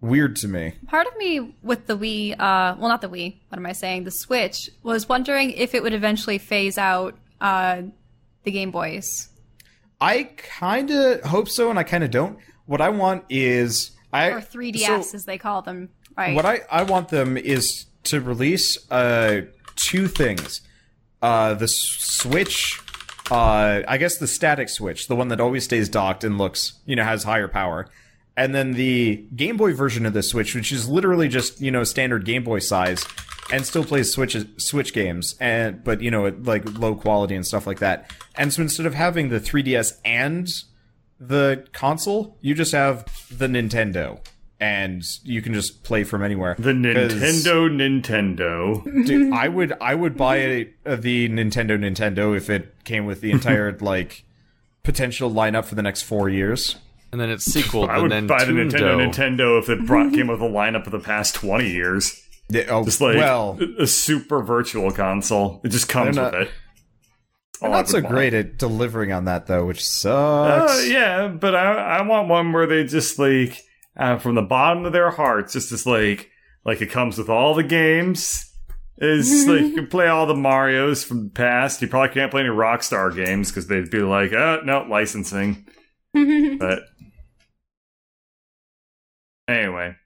weird 0.00 0.36
to 0.36 0.48
me. 0.48 0.74
Part 0.86 1.06
of 1.06 1.16
me 1.16 1.54
with 1.62 1.86
the 1.86 1.96
Wii, 1.96 2.32
uh, 2.32 2.76
well, 2.78 2.88
not 2.88 3.00
the 3.00 3.08
Wii. 3.08 3.36
What 3.48 3.58
am 3.58 3.66
I 3.66 3.72
saying? 3.72 4.04
The 4.04 4.10
Switch 4.10 4.70
was 4.82 5.08
wondering 5.08 5.50
if 5.50 5.74
it 5.74 5.82
would 5.82 5.92
eventually 5.92 6.38
phase 6.38 6.78
out 6.78 7.18
uh, 7.40 7.82
the 8.44 8.50
Game 8.50 8.70
Boys. 8.70 9.28
I 10.00 10.30
kind 10.36 10.90
of 10.90 11.22
hope 11.24 11.48
so 11.48 11.68
and 11.68 11.78
I 11.78 11.82
kind 11.82 12.04
of 12.04 12.10
don't. 12.10 12.38
What 12.66 12.80
I 12.80 12.90
want 12.90 13.24
is 13.28 13.90
I 14.12 14.30
Or 14.30 14.40
3DS, 14.40 15.04
so- 15.10 15.16
as 15.16 15.24
they 15.24 15.38
call 15.38 15.62
them. 15.62 15.90
Right. 16.16 16.34
What 16.34 16.44
I, 16.44 16.62
I 16.70 16.82
want 16.82 17.08
them 17.08 17.36
is 17.36 17.86
to 18.04 18.20
release 18.20 18.90
uh, 18.90 19.42
two 19.76 20.08
things. 20.08 20.60
Uh, 21.22 21.54
the 21.54 21.68
Switch, 21.68 22.80
uh, 23.30 23.82
I 23.86 23.96
guess 23.98 24.16
the 24.18 24.26
static 24.26 24.68
Switch, 24.68 25.06
the 25.06 25.16
one 25.16 25.28
that 25.28 25.40
always 25.40 25.64
stays 25.64 25.88
docked 25.88 26.24
and 26.24 26.36
looks, 26.38 26.74
you 26.86 26.96
know, 26.96 27.04
has 27.04 27.24
higher 27.24 27.48
power. 27.48 27.88
And 28.36 28.54
then 28.54 28.72
the 28.72 29.24
Game 29.36 29.56
Boy 29.56 29.74
version 29.74 30.06
of 30.06 30.14
the 30.14 30.22
Switch, 30.22 30.54
which 30.54 30.72
is 30.72 30.88
literally 30.88 31.28
just, 31.28 31.60
you 31.60 31.70
know, 31.70 31.84
standard 31.84 32.24
Game 32.24 32.42
Boy 32.42 32.58
size 32.58 33.04
and 33.52 33.66
still 33.66 33.84
plays 33.84 34.12
Switch 34.12 34.36
Switch 34.56 34.92
games, 34.92 35.34
and 35.40 35.82
but 35.84 36.00
you 36.00 36.10
know, 36.10 36.28
like 36.42 36.78
low 36.78 36.94
quality 36.94 37.34
and 37.34 37.46
stuff 37.46 37.66
like 37.66 37.80
that. 37.80 38.10
And 38.36 38.52
so 38.52 38.62
instead 38.62 38.86
of 38.86 38.94
having 38.94 39.28
the 39.28 39.40
3DS 39.40 39.98
and 40.04 40.48
the 41.20 41.66
console, 41.72 42.38
you 42.40 42.54
just 42.54 42.72
have 42.72 43.04
the 43.30 43.46
Nintendo, 43.46 44.18
and 44.58 45.02
you 45.22 45.42
can 45.42 45.52
just 45.54 45.84
play 45.84 46.02
from 46.04 46.22
anywhere. 46.22 46.56
The 46.58 46.72
Nintendo 46.72 47.68
Nintendo. 48.04 49.06
dude, 49.06 49.32
I 49.32 49.48
would 49.48 49.72
I 49.80 49.94
would 49.94 50.16
buy 50.16 50.36
a, 50.36 50.68
a, 50.84 50.96
the 50.96 51.28
Nintendo 51.28 51.78
Nintendo 51.78 52.36
if 52.36 52.48
it 52.50 52.74
came 52.84 53.06
with 53.06 53.20
the 53.20 53.30
entire 53.30 53.76
like 53.80 54.24
potential 54.82 55.30
lineup 55.30 55.64
for 55.66 55.74
the 55.74 55.82
next 55.82 56.02
four 56.02 56.28
years. 56.28 56.76
and 57.12 57.20
then 57.20 57.28
its 57.30 57.44
sequel, 57.44 57.88
I 57.90 57.98
would 57.98 58.10
Nintendo. 58.12 58.28
buy 58.28 58.44
the 58.44 58.52
Nintendo 58.52 59.10
Nintendo 59.12 59.58
if 59.62 59.68
it 59.68 59.86
brought 59.86 60.12
came 60.12 60.28
with 60.28 60.40
a 60.40 60.44
lineup 60.48 60.86
of 60.86 60.92
the 60.92 61.00
past 61.00 61.34
twenty 61.34 61.70
years. 61.70 62.22
Yeah, 62.52 62.64
oh, 62.70 62.84
Just 62.84 63.00
like 63.00 63.14
well, 63.16 63.58
a 63.78 63.86
super 63.86 64.42
virtual 64.42 64.90
console. 64.90 65.60
It 65.62 65.68
just 65.68 65.88
comes 65.88 66.16
with 66.18 66.32
not- 66.32 66.34
it. 66.34 66.50
All 67.62 67.70
they're 67.70 67.78
not 67.78 67.88
so 67.88 67.98
would 67.98 68.04
want. 68.04 68.14
great 68.14 68.34
at 68.34 68.58
delivering 68.58 69.12
on 69.12 69.26
that 69.26 69.46
though, 69.46 69.66
which 69.66 69.86
sucks. 69.86 70.72
Uh, 70.72 70.82
yeah, 70.88 71.28
but 71.28 71.54
I 71.54 71.98
I 71.98 72.02
want 72.02 72.28
one 72.28 72.52
where 72.52 72.66
they 72.66 72.84
just 72.84 73.18
like 73.18 73.62
uh, 73.96 74.18
from 74.18 74.34
the 74.34 74.42
bottom 74.42 74.84
of 74.84 74.92
their 74.92 75.10
hearts, 75.10 75.52
just 75.52 75.72
as 75.72 75.86
like 75.86 76.30
like 76.64 76.80
it 76.80 76.90
comes 76.90 77.18
with 77.18 77.28
all 77.28 77.54
the 77.54 77.62
games. 77.62 78.46
Is 78.98 79.46
like 79.48 79.60
you 79.62 79.72
can 79.74 79.86
play 79.90 80.08
all 80.08 80.26
the 80.26 80.34
Mario's 80.34 81.02
from 81.04 81.24
the 81.24 81.30
past. 81.30 81.80
You 81.80 81.88
probably 81.88 82.12
can't 82.12 82.30
play 82.30 82.42
any 82.42 82.50
Rockstar 82.50 83.14
games 83.14 83.50
because 83.50 83.66
they'd 83.66 83.90
be 83.90 84.00
like, 84.00 84.32
oh 84.32 84.60
no, 84.64 84.84
licensing. 84.88 85.66
But 86.12 86.80
anyway, 89.48 89.96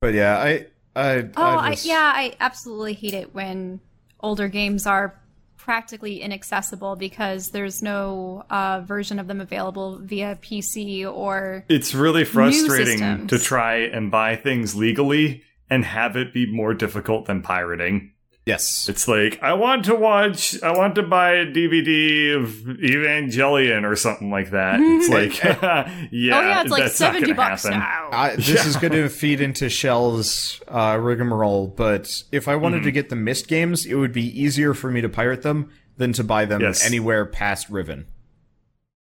But 0.00 0.14
yeah, 0.14 0.38
I 0.38 0.66
I 0.94 1.28
oh, 1.36 1.42
I 1.42 1.70
I, 1.70 1.76
yeah, 1.82 2.12
I 2.14 2.36
absolutely 2.40 2.94
hate 2.94 3.14
it 3.14 3.34
when 3.34 3.80
older 4.20 4.48
games 4.48 4.86
are 4.86 5.20
practically 5.66 6.22
inaccessible 6.22 6.94
because 6.94 7.50
there's 7.50 7.82
no 7.82 8.44
uh, 8.50 8.80
version 8.82 9.18
of 9.18 9.26
them 9.26 9.40
available 9.40 9.98
via 9.98 10.38
PC 10.40 11.04
or. 11.04 11.64
it's 11.68 11.92
really 11.92 12.24
frustrating 12.24 13.26
to 13.26 13.36
try 13.36 13.78
and 13.78 14.08
buy 14.08 14.36
things 14.36 14.76
legally 14.76 15.42
and 15.68 15.84
have 15.84 16.16
it 16.16 16.32
be 16.32 16.46
more 16.46 16.72
difficult 16.72 17.26
than 17.26 17.42
pirating. 17.42 18.12
Yes. 18.46 18.88
It's 18.88 19.08
like 19.08 19.42
I 19.42 19.54
want 19.54 19.86
to 19.86 19.94
watch, 19.96 20.62
I 20.62 20.70
want 20.70 20.94
to 20.94 21.02
buy 21.02 21.32
a 21.32 21.46
DVD 21.46 22.36
of 22.36 22.48
Evangelion 22.78 23.82
or 23.84 23.96
something 23.96 24.30
like 24.30 24.50
that. 24.50 24.78
It's 24.80 25.08
like, 25.08 25.42
yeah, 25.42 26.38
oh 26.38 26.40
yeah, 26.40 26.60
it's 26.62 26.70
like 26.70 26.88
seventy 26.92 27.32
bucks 27.32 27.64
happen. 27.64 27.80
now. 27.80 28.08
I, 28.12 28.36
this 28.36 28.64
is 28.64 28.76
going 28.76 28.92
to 28.92 29.08
feed 29.08 29.40
into 29.40 29.68
Shell's 29.68 30.62
uh, 30.68 30.96
rigmarole, 31.00 31.66
but 31.66 32.22
if 32.30 32.46
I 32.46 32.54
wanted 32.56 32.76
Mm-hmm. 32.78 32.84
to 32.84 32.92
get 32.92 33.08
the 33.08 33.16
Myst 33.16 33.48
games, 33.48 33.84
it 33.84 33.94
would 33.94 34.12
be 34.12 34.24
easier 34.40 34.74
for 34.74 34.90
me 34.92 35.00
to 35.00 35.08
pirate 35.08 35.42
them 35.42 35.70
than 35.96 36.12
to 36.12 36.22
buy 36.22 36.44
them 36.44 36.60
Yes. 36.60 36.86
anywhere 36.86 37.26
past 37.26 37.68
Riven. 37.68 38.06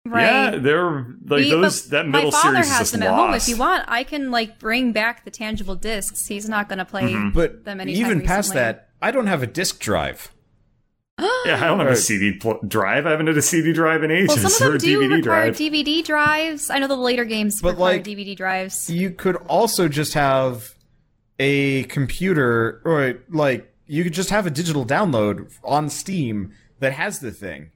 right. 0.06 0.22
Yeah, 0.24 0.50
they're 0.58 1.06
like 1.24 1.44
We- 1.44 1.50
those. 1.50 1.88
That 1.88 2.06
middle 2.06 2.30
my 2.30 2.38
father 2.38 2.54
series 2.56 2.66
is 2.66 2.72
has 2.72 2.78
just 2.80 2.92
them 2.92 3.02
at 3.04 3.14
home. 3.14 3.32
If 3.34 3.48
you 3.48 3.56
want, 3.56 3.84
I 3.88 4.04
can 4.04 4.30
like 4.30 4.58
bring 4.58 4.92
back 4.92 5.24
the 5.24 5.30
tangible 5.30 5.74
discs. 5.76 6.26
He's 6.26 6.48
not 6.50 6.68
going 6.68 6.80
to 6.80 6.84
play 6.84 7.04
Mm-hmm. 7.04 7.30
But 7.30 7.64
them 7.64 7.80
anytime 7.80 8.00
even 8.04 8.20
past 8.22 8.52
that, 8.54 8.88
I 9.02 9.10
don't 9.10 9.26
have 9.26 9.42
a 9.42 9.46
disk 9.46 9.78
drive. 9.80 10.32
Yeah, 11.44 11.56
I 11.56 11.66
don't 11.66 11.80
have 11.80 11.88
a 11.88 11.96
CD 11.96 12.38
pl- 12.38 12.60
drive. 12.66 13.04
I 13.04 13.10
haven't 13.10 13.26
had 13.26 13.36
a 13.36 13.42
CD 13.42 13.72
drive 13.72 14.04
in 14.04 14.10
ages. 14.12 14.28
Well, 14.28 14.48
some 14.48 14.68
or 14.68 14.70
of 14.70 14.74
a 14.76 14.78
them 14.78 14.88
do 14.88 15.00
DVD 15.00 15.16
require 15.16 15.50
drive. 15.50 15.56
DVD 15.56 16.04
drives. 16.04 16.70
I 16.70 16.78
know 16.78 16.86
the 16.86 16.96
later 16.96 17.24
games 17.24 17.60
But, 17.60 17.70
require 17.70 17.94
like, 17.94 18.04
DVD 18.04 18.36
drives. 18.36 18.88
You 18.88 19.10
could 19.10 19.34
also 19.48 19.88
just 19.88 20.14
have 20.14 20.74
a 21.40 21.82
computer, 21.84 22.80
or 22.84 23.16
like 23.28 23.74
you 23.86 24.04
could 24.04 24.12
just 24.14 24.30
have 24.30 24.46
a 24.46 24.50
digital 24.50 24.86
download 24.86 25.52
on 25.64 25.90
Steam 25.90 26.52
that 26.78 26.92
has 26.92 27.18
the 27.18 27.32
thing. 27.32 27.70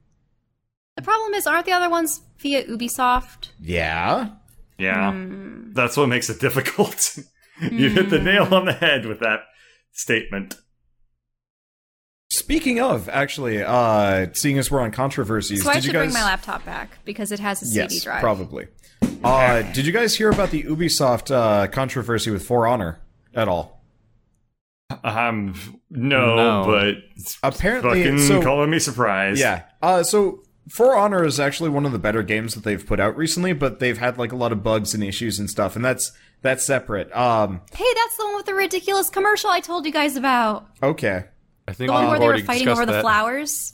The 0.95 1.01
problem 1.01 1.33
is, 1.33 1.45
aren't 1.45 1.65
the 1.65 1.73
other 1.73 1.89
ones 1.89 2.21
via 2.39 2.65
Ubisoft? 2.67 3.49
Yeah. 3.61 4.29
yeah, 4.77 5.11
Hmm. 5.11 5.73
that's 5.73 5.97
what 5.97 6.07
makes 6.07 6.29
it 6.29 6.39
difficult. 6.47 7.17
you 7.61 7.89
hit 7.89 8.09
the 8.09 8.19
nail 8.19 8.53
on 8.55 8.63
the 8.65 8.73
head 8.73 9.05
with 9.05 9.19
that 9.19 9.41
statement. 9.91 10.55
Speaking 12.37 12.79
of, 12.79 13.09
actually, 13.09 13.63
uh, 13.63 14.27
seeing 14.33 14.57
as 14.57 14.69
we're 14.69 14.81
on 14.81 14.91
controversies, 14.91 15.63
So 15.63 15.69
I 15.69 15.75
did 15.75 15.83
should 15.83 15.93
you 15.93 15.99
guys? 15.99 16.11
bring 16.11 16.13
my 16.13 16.23
laptop 16.23 16.63
back 16.65 16.99
because 17.05 17.31
it 17.31 17.39
has 17.39 17.61
a 17.61 17.65
CD 17.65 17.79
yes, 17.95 18.03
drive. 18.03 18.21
probably. 18.21 18.67
Uh, 19.23 19.61
did 19.73 19.85
you 19.85 19.91
guys 19.91 20.15
hear 20.15 20.29
about 20.29 20.51
the 20.51 20.63
Ubisoft 20.63 21.31
uh, 21.31 21.67
controversy 21.67 22.29
with 22.31 22.45
For 22.45 22.67
Honor 22.67 22.99
at 23.33 23.47
all? 23.47 23.81
Um, 25.03 25.53
no, 25.89 26.35
No. 26.35 26.63
but 26.65 26.95
Apparently, 27.43 28.03
fucking 28.03 28.19
so- 28.19 28.41
calling 28.41 28.69
me 28.69 28.79
surprised. 28.79 29.39
Yeah. 29.39 29.63
Uh, 29.81 30.03
so 30.03 30.43
For 30.69 30.95
Honor 30.95 31.23
is 31.25 31.39
actually 31.39 31.69
one 31.69 31.85
of 31.85 31.91
the 31.91 31.99
better 31.99 32.23
games 32.23 32.53
that 32.55 32.63
they've 32.63 32.85
put 32.85 32.99
out 32.99 33.17
recently, 33.17 33.53
but 33.53 33.79
they've 33.79 33.97
had 33.97 34.17
like 34.17 34.31
a 34.31 34.35
lot 34.35 34.51
of 34.51 34.63
bugs 34.63 34.93
and 34.93 35.03
issues 35.03 35.39
and 35.39 35.49
stuff, 35.49 35.75
and 35.75 35.83
that's 35.83 36.11
that's 36.41 36.65
separate. 36.65 37.11
Um, 37.15 37.61
Hey, 37.73 37.85
that's 37.95 38.17
the 38.17 38.25
one 38.25 38.35
with 38.35 38.45
the 38.45 38.53
ridiculous 38.53 39.09
commercial 39.09 39.49
I 39.49 39.59
told 39.59 39.85
you 39.85 39.91
guys 39.91 40.15
about. 40.15 40.67
okay, 40.83 41.25
I 41.67 41.73
think 41.73 41.89
The 41.89 41.93
one 41.93 42.07
where 42.09 42.19
they 42.19 42.27
were 42.27 42.39
fighting 42.39 42.65
discussed 42.65 42.81
over 42.81 42.91
the 42.91 43.01
flowers. 43.01 43.73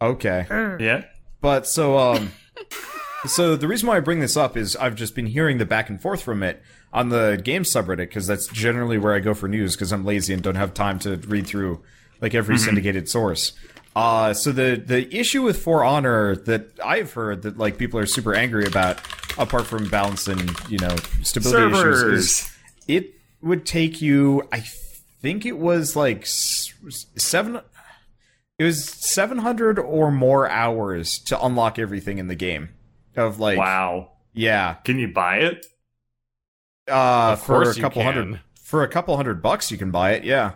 okay. 0.00 0.46
yeah. 0.80 1.04
But 1.40 1.66
so 1.66 1.98
um 1.98 2.32
so 3.26 3.56
the 3.56 3.68
reason 3.68 3.88
why 3.88 3.96
I 3.96 4.00
bring 4.00 4.20
this 4.20 4.36
up 4.36 4.56
is 4.56 4.76
I've 4.76 4.94
just 4.94 5.14
been 5.14 5.26
hearing 5.26 5.58
the 5.58 5.66
back 5.66 5.88
and 5.88 6.00
forth 6.00 6.22
from 6.22 6.42
it 6.42 6.62
on 6.92 7.08
the 7.10 7.40
game 7.42 7.62
subreddit 7.62 7.96
because 7.98 8.26
that's 8.26 8.46
generally 8.48 8.98
where 8.98 9.14
I 9.14 9.20
go 9.20 9.34
for 9.34 9.48
news 9.48 9.74
because 9.76 9.92
I'm 9.92 10.04
lazy 10.04 10.32
and 10.32 10.42
don't 10.42 10.54
have 10.54 10.74
time 10.74 10.98
to 11.00 11.16
read 11.16 11.46
through 11.46 11.82
like 12.20 12.34
every 12.34 12.58
syndicated 12.58 13.08
source. 13.08 13.52
Uh 13.94 14.34
so 14.34 14.52
the 14.52 14.82
the 14.84 15.14
issue 15.14 15.42
with 15.42 15.58
For 15.62 15.84
Honor 15.84 16.36
that 16.36 16.78
I've 16.84 17.12
heard 17.12 17.42
that 17.42 17.56
like 17.58 17.78
people 17.78 18.00
are 18.00 18.06
super 18.06 18.34
angry 18.34 18.66
about 18.66 19.00
apart 19.38 19.66
from 19.66 19.88
balance 19.88 20.26
and, 20.28 20.50
you 20.68 20.78
know, 20.78 20.96
stability 21.22 21.70
issues 21.70 21.78
Servers. 22.00 22.20
is 22.20 22.56
it 22.88 23.14
would 23.42 23.64
take 23.66 24.00
you 24.00 24.48
I 24.52 24.64
think 25.26 25.44
it 25.44 25.58
was 25.58 25.96
like 25.96 26.24
7 26.24 27.60
it 28.58 28.64
was 28.64 28.84
700 28.84 29.76
or 29.78 30.12
more 30.12 30.48
hours 30.48 31.18
to 31.18 31.44
unlock 31.44 31.80
everything 31.80 32.18
in 32.18 32.28
the 32.28 32.36
game. 32.36 32.68
Of 33.16 33.40
like, 33.40 33.58
Wow. 33.58 34.12
Yeah, 34.34 34.74
Can 34.84 34.98
you 35.00 35.08
buy 35.08 35.38
it? 35.38 35.66
uh, 36.88 37.32
Of 37.32 37.42
for 37.42 37.62
a 37.68 37.74
couple 37.74 38.02
hundred 38.04 38.40
for 38.62 38.84
a 38.84 38.88
couple 38.88 39.16
hundred 39.16 39.42
bucks, 39.42 39.70
you 39.72 39.78
can 39.78 39.90
buy 39.90 40.12
it. 40.12 40.22
Yeah, 40.24 40.52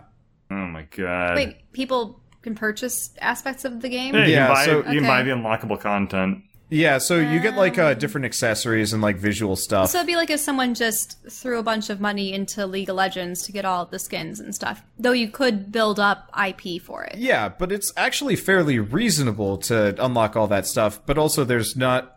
Oh 0.53 0.55
my 0.67 0.83
god. 0.97 1.35
Wait, 1.37 1.73
people 1.73 2.23
can 2.43 2.55
purchase 2.55 3.11
aspects 3.21 3.65
of 3.65 3.81
the 3.83 3.89
game? 3.89 4.15
Yeah, 4.15 4.25
you 4.27 4.33
Yeah, 4.33 4.47
can 4.47 4.55
buy 4.55 4.65
so- 4.67 4.91
you 4.93 5.01
can 5.01 5.09
buy 5.09 5.23
the 5.25 5.31
unlockable 5.33 5.81
content. 5.81 6.43
Yeah. 6.71 6.99
So 6.99 7.17
you 7.19 7.41
get 7.41 7.57
like 7.57 7.79
Um. 7.79 7.87
uh, 7.87 7.95
different 7.95 8.25
accessories 8.25 8.93
and 8.93 9.03
like 9.03 9.17
visual 9.17 9.57
stuff. 9.57 9.91
So 9.91 9.99
it'd 9.99 10.07
be 10.07 10.17
like 10.17 10.31
if 10.31 10.41
someone 10.41 10.75
just 10.75 11.19
threw 11.29 11.59
a 11.59 11.63
bunch 11.63 11.91
of 11.91 12.01
money 12.01 12.33
into 12.33 12.67
League 12.67 12.89
of 12.89 12.97
Legends 12.97 13.43
to 13.43 13.53
get 13.53 13.65
all 13.65 13.85
the 13.87 13.99
skins 13.99 14.41
and 14.41 14.55
stuff. 14.55 14.83
Though 14.99 15.13
you 15.13 15.29
could 15.29 15.71
build 15.73 15.99
up 16.01 16.31
IP 16.49 16.81
for 16.81 17.05
it. 17.05 17.17
Yeah, 17.19 17.49
but 17.49 17.73
it's 17.73 17.93
actually 17.97 18.37
fairly 18.37 18.79
reasonable 18.79 19.59
to 19.59 19.95
unlock 20.03 20.37
all 20.37 20.47
that 20.49 20.67
stuff, 20.67 21.01
but 21.07 21.19
also 21.19 21.45
there's 21.45 21.77
not 21.77 22.17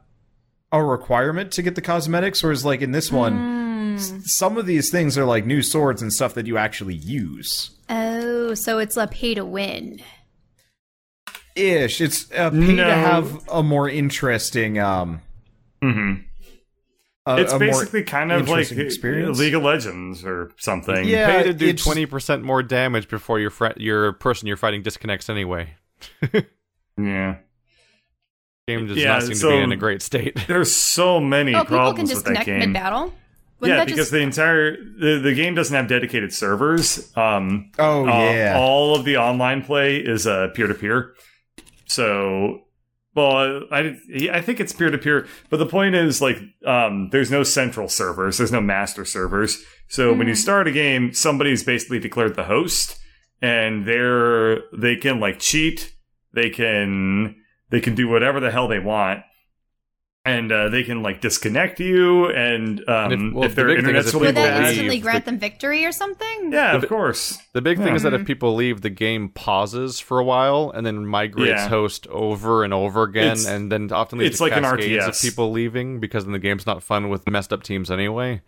a 0.72 0.84
requirement 0.84 1.52
to 1.54 1.62
get 1.62 1.76
the 1.76 1.82
cosmetics, 1.82 2.42
whereas 2.42 2.66
like 2.66 2.82
in 2.82 2.92
this 2.92 3.12
one, 3.12 3.96
s- 3.98 4.14
some 4.26 4.58
of 4.58 4.66
these 4.66 4.90
things 4.90 5.18
are 5.18 5.26
like 5.26 5.46
new 5.46 5.62
swords 5.62 6.02
and 6.02 6.12
stuff 6.12 6.34
that 6.34 6.48
you 6.48 6.58
actually 6.58 6.96
use. 6.96 7.70
Oh, 7.90 8.54
so 8.56 8.80
it's 8.80 8.98
a 8.98 9.06
pay 9.08 9.36
to 9.36 9.46
win. 9.46 10.02
Ish. 11.56 12.02
It's 12.02 12.26
a 12.32 12.50
pay 12.52 12.58
No. 12.74 12.86
to 12.88 12.94
have 12.96 13.48
a 13.50 13.62
more 13.64 13.88
interesting 13.90 14.80
um 14.80 15.22
hmm 15.82 16.14
a, 17.26 17.38
It's 17.38 17.54
a 17.54 17.60
basically 17.60 18.04
kind 18.04 18.32
of 18.34 18.50
like 18.50 18.70
experience. 18.72 19.40
League 19.40 19.54
of 19.56 19.64
Legends 19.64 20.26
or 20.26 20.52
something. 20.58 21.06
Yeah, 21.08 21.42
Pay 21.42 21.44
to 21.44 21.54
do 21.54 21.74
twenty 21.74 22.06
percent 22.06 22.44
more 22.44 22.62
damage 22.64 23.08
before 23.08 23.40
your 23.40 23.50
fri 23.50 23.72
your 23.78 24.12
person 24.14 24.48
you're 24.48 24.58
fighting 24.58 24.82
disconnects 24.82 25.30
anyway. 25.30 25.70
Yeah. 26.98 27.38
Game 28.68 28.88
does 28.88 28.98
Yeah, 28.98 29.14
not 29.14 29.24
seem 29.24 29.36
so- 29.36 29.50
to 29.50 29.58
be 29.58 29.64
in 29.64 29.72
a 29.72 29.76
great 29.78 30.02
state. 30.02 30.40
There's 30.48 30.72
so 30.76 31.20
many 31.20 31.54
Oh, 31.56 31.64
people 31.64 31.78
can 31.78 31.78
problems 31.78 32.14
with 32.14 32.24
that 32.26 32.30
disconnect 32.36 32.46
game. 32.46 32.60
mid 32.60 32.74
battle. 32.74 33.14
yeah, 33.62 33.84
because 33.86 34.10
the 34.12 34.20
entire 34.20 34.72
the, 34.78 35.20
the 35.24 35.34
game 35.34 35.56
doesn't 35.56 35.76
have 35.76 35.88
dedicated 35.88 36.32
servers. 36.34 37.12
Um, 37.18 37.72
Oh 37.80 38.04
uh, 38.04 38.32
yeah. 38.32 38.56
all 38.58 38.96
of 38.96 39.06
the 39.06 39.18
online 39.18 39.64
play 39.64 39.98
is 39.98 40.28
uh, 40.28 40.50
peer-to-peer. 40.54 41.14
So, 41.94 42.62
well, 43.16 43.66
I 43.72 43.98
I 44.32 44.42
think 44.42 44.60
it's 44.60 44.74
peer-to-peer, 44.74 45.28
but 45.50 45.58
the 45.58 45.68
point 45.68 45.94
is 45.94 46.22
like 46.22 46.38
um, 46.66 47.10
there's 47.12 47.30
no 47.30 47.44
central 47.44 47.88
servers, 47.88 48.38
there's 48.38 48.52
no 48.52 48.62
master 48.62 49.06
servers. 49.06 49.64
So 49.88 50.12
when 50.14 50.28
you 50.28 50.34
start 50.34 50.68
a 50.68 50.72
game, 50.72 51.14
somebody's 51.14 51.64
basically 51.64 52.00
declared 52.00 52.36
the 52.36 52.46
host, 52.46 52.98
and 53.42 53.86
they're 53.86 54.62
they 54.76 54.96
can 54.96 55.20
like 55.20 55.38
cheat, 55.38 55.94
they 56.34 56.50
can 56.50 57.36
they 57.70 57.80
can 57.80 57.94
do 57.94 58.08
whatever 58.08 58.40
the 58.40 58.50
hell 58.50 58.68
they 58.68 58.80
want. 58.80 59.22
And 60.26 60.54
uh, 60.54 60.70
they 60.70 60.84
can 60.84 61.04
like 61.04 61.20
disconnect 61.20 61.82
you, 61.82 62.28
and, 62.30 62.80
um, 62.88 63.12
And 63.12 63.28
if- 63.30 63.34
well, 63.34 63.44
if 63.44 63.56
their 63.56 63.66
big 63.68 63.76
thing 63.80 63.86
internet's 63.88 64.08
is 64.08 64.14
if 64.16 64.22
really 64.22 64.28
Would 64.28 64.36
that 64.38 64.70
instantly 64.70 65.00
grant 65.00 65.26
the- 65.26 65.32
them 65.32 65.40
victory 65.40 65.84
or 65.86 65.92
something? 65.92 66.50
yeah, 66.54 66.72
The- 66.78 66.84
of 66.84 66.88
course. 66.88 67.38
The 67.52 67.62
big 67.62 67.78
thing 67.80 67.94
is 67.94 68.04
that 68.04 68.14
if 68.14 68.26
people 68.26 68.56
leave, 68.56 68.80
the 68.80 68.90
game 68.90 69.28
pauses 69.28 70.00
for 70.00 70.20
a 70.20 70.24
while 70.24 70.72
and 70.74 70.86
then 70.86 71.06
migrates 71.06 71.50
Yeah. 71.64 71.68
host 71.68 72.08
over 72.08 72.64
and 72.64 72.74
over 72.74 73.04
again, 73.04 73.34
It's- 73.34 73.46
and 73.46 73.70
then 73.70 73.92
often 73.92 74.20
leads 74.20 74.30
it's 74.30 74.38
to 74.38 74.44
like 74.44 74.56
an 74.56 74.64
RTS 74.64 75.08
of 75.10 75.22
people 75.22 75.52
leaving 75.52 76.00
because 76.00 76.24
then 76.24 76.32
the 76.32 76.40
game's 76.40 76.66
not 76.66 76.82
fun 76.84 77.10
with 77.10 77.30
messed 77.30 77.52
up 77.52 77.62
teams 77.62 77.92
anyway. 77.92 78.42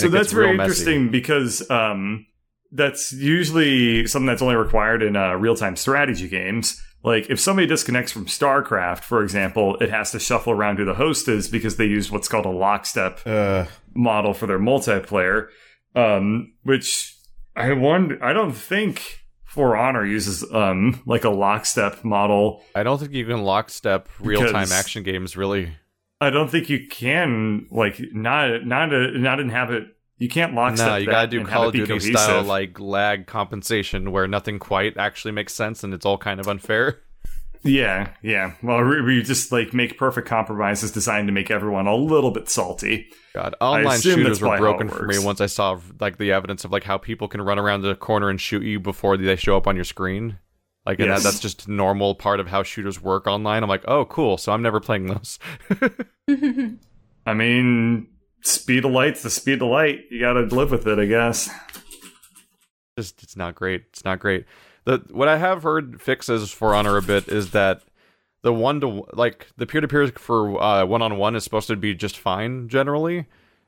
So 0.00 0.08
that's 0.08 0.32
very 0.32 0.52
interesting 0.52 1.10
because 1.10 1.70
um, 1.70 2.24
that's 2.72 3.12
usually 3.12 4.06
something 4.06 4.26
that's 4.26 4.40
only 4.40 4.56
required 4.56 5.02
in 5.02 5.16
uh, 5.16 5.34
real 5.34 5.54
time 5.54 5.76
strategy 5.76 6.28
games. 6.28 6.82
Like 7.04 7.28
if 7.30 7.40
somebody 7.40 7.66
disconnects 7.66 8.12
from 8.12 8.26
StarCraft, 8.26 9.00
for 9.00 9.22
example, 9.22 9.76
it 9.78 9.90
has 9.90 10.12
to 10.12 10.20
shuffle 10.20 10.52
around 10.52 10.76
who 10.78 10.84
the 10.84 10.94
host 10.94 11.28
is 11.28 11.48
because 11.48 11.76
they 11.76 11.86
use 11.86 12.10
what's 12.10 12.28
called 12.28 12.46
a 12.46 12.50
lockstep 12.50 13.20
uh, 13.26 13.66
model 13.94 14.34
for 14.34 14.46
their 14.46 14.58
multiplayer. 14.58 15.48
Um, 15.94 16.54
which 16.62 17.16
I 17.56 17.72
wonder, 17.72 18.22
I 18.24 18.32
don't 18.32 18.52
think 18.52 19.20
For 19.44 19.76
Honor 19.76 20.06
uses 20.06 20.44
um 20.52 21.02
like 21.04 21.24
a 21.24 21.30
lockstep 21.30 22.04
model. 22.04 22.62
I 22.74 22.82
don't 22.82 22.98
think 22.98 23.12
you 23.12 23.26
can 23.26 23.42
lockstep 23.42 24.08
real 24.20 24.50
time 24.50 24.72
action 24.72 25.02
games 25.02 25.36
really. 25.36 25.76
I 26.20 26.30
don't 26.30 26.48
think 26.48 26.70
you 26.70 26.86
can 26.86 27.66
like 27.70 28.00
not 28.12 28.64
not 28.64 28.92
a, 28.92 29.18
not 29.18 29.40
inhabit. 29.40 29.88
You 30.22 30.28
can't 30.28 30.54
lockstep. 30.54 30.86
No, 30.86 30.96
you 30.98 31.06
gotta 31.06 31.26
do 31.26 31.44
Call 31.44 31.66
of 31.66 31.72
Duty 31.72 31.88
cohesive. 31.88 32.16
style 32.16 32.42
like 32.44 32.78
lag 32.78 33.26
compensation 33.26 34.12
where 34.12 34.28
nothing 34.28 34.60
quite 34.60 34.96
actually 34.96 35.32
makes 35.32 35.52
sense 35.52 35.82
and 35.82 35.92
it's 35.92 36.06
all 36.06 36.16
kind 36.16 36.38
of 36.38 36.46
unfair. 36.46 37.00
Yeah, 37.64 38.12
yeah. 38.22 38.54
Well, 38.62 38.84
we, 38.84 39.20
just 39.24 39.50
like 39.50 39.74
make 39.74 39.98
perfect 39.98 40.28
compromises 40.28 40.92
designed 40.92 41.26
to 41.26 41.32
make 41.32 41.50
everyone 41.50 41.88
a 41.88 41.96
little 41.96 42.30
bit 42.30 42.48
salty. 42.48 43.08
God, 43.34 43.56
online 43.60 44.00
shooters 44.00 44.40
were 44.40 44.46
probably 44.46 44.64
how 44.68 44.74
it 44.74 44.78
broken 44.78 44.96
for 44.96 45.06
me 45.08 45.18
once 45.18 45.40
I 45.40 45.46
saw 45.46 45.80
like 45.98 46.18
the 46.18 46.30
evidence 46.30 46.64
of 46.64 46.70
like 46.70 46.84
how 46.84 46.98
people 46.98 47.26
can 47.26 47.42
run 47.42 47.58
around 47.58 47.82
the 47.82 47.96
corner 47.96 48.30
and 48.30 48.40
shoot 48.40 48.62
you 48.62 48.78
before 48.78 49.16
they 49.16 49.34
show 49.34 49.56
up 49.56 49.66
on 49.66 49.74
your 49.74 49.84
screen. 49.84 50.38
Like, 50.86 51.00
and 51.00 51.08
Yes. 51.08 51.24
that, 51.24 51.30
that's 51.30 51.40
just 51.40 51.66
normal 51.66 52.14
part 52.14 52.38
of 52.38 52.46
how 52.46 52.62
shooters 52.62 53.02
work 53.02 53.26
online. 53.26 53.64
I'm 53.64 53.68
like, 53.68 53.84
oh, 53.88 54.04
cool. 54.04 54.38
So 54.38 54.52
I'm 54.52 54.62
never 54.62 54.78
playing 54.78 55.06
those. 55.06 55.40
I 57.26 57.34
mean, 57.34 58.06
speed 58.42 58.84
of 58.84 58.92
light's 58.92 59.22
the 59.22 59.30
speed 59.30 59.62
of 59.62 59.68
light. 59.68 60.04
You 60.10 60.20
got 60.20 60.34
to 60.34 60.42
live 60.42 60.70
with 60.70 60.86
it, 60.86 60.98
I 60.98 61.06
guess. 61.06 61.50
just 62.96 63.22
it's 63.22 63.36
not 63.36 63.54
great. 63.54 63.84
It's 63.90 64.04
not 64.04 64.18
great. 64.18 64.44
The 64.84 64.98
what 65.10 65.28
I 65.28 65.38
have 65.38 65.62
heard 65.62 66.00
fixes 66.00 66.50
for 66.50 66.74
Honor 66.74 66.96
a 66.96 67.02
bit 67.02 67.28
is 67.28 67.52
that 67.52 67.82
the 68.42 68.52
one 68.52 68.80
to 68.80 69.06
like 69.12 69.46
the 69.56 69.66
peer 69.66 69.80
to 69.80 69.88
peer 69.88 70.08
for 70.08 70.60
uh 70.60 70.84
one 70.84 71.02
on 71.02 71.16
one 71.16 71.36
is 71.36 71.44
supposed 71.44 71.68
to 71.68 71.76
be 71.76 71.94
just 71.94 72.18
fine 72.18 72.68
generally, 72.68 73.26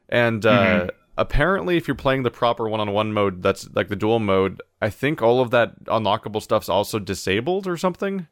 and 0.09 0.45
uh, 0.45 0.89
apparently 1.17 1.77
if 1.77 1.87
you're 1.87 1.95
playing 1.95 2.25
the 2.25 2.31
proper 2.31 2.69
one 2.69 2.81
on 2.81 2.93
one 2.93 3.13
mode, 3.13 3.43
that's 3.43 3.69
like 3.75 3.89
the 3.89 3.97
duel 3.97 4.19
mode. 4.19 4.61
I 4.83 4.91
think 4.91 5.23
all 5.23 5.41
of 5.41 5.51
that 5.53 5.85
unlockable 5.85 6.43
stuff's 6.43 6.69
also 6.69 6.99
disabled 6.99 7.67
or 7.69 7.77
something. 7.77 8.27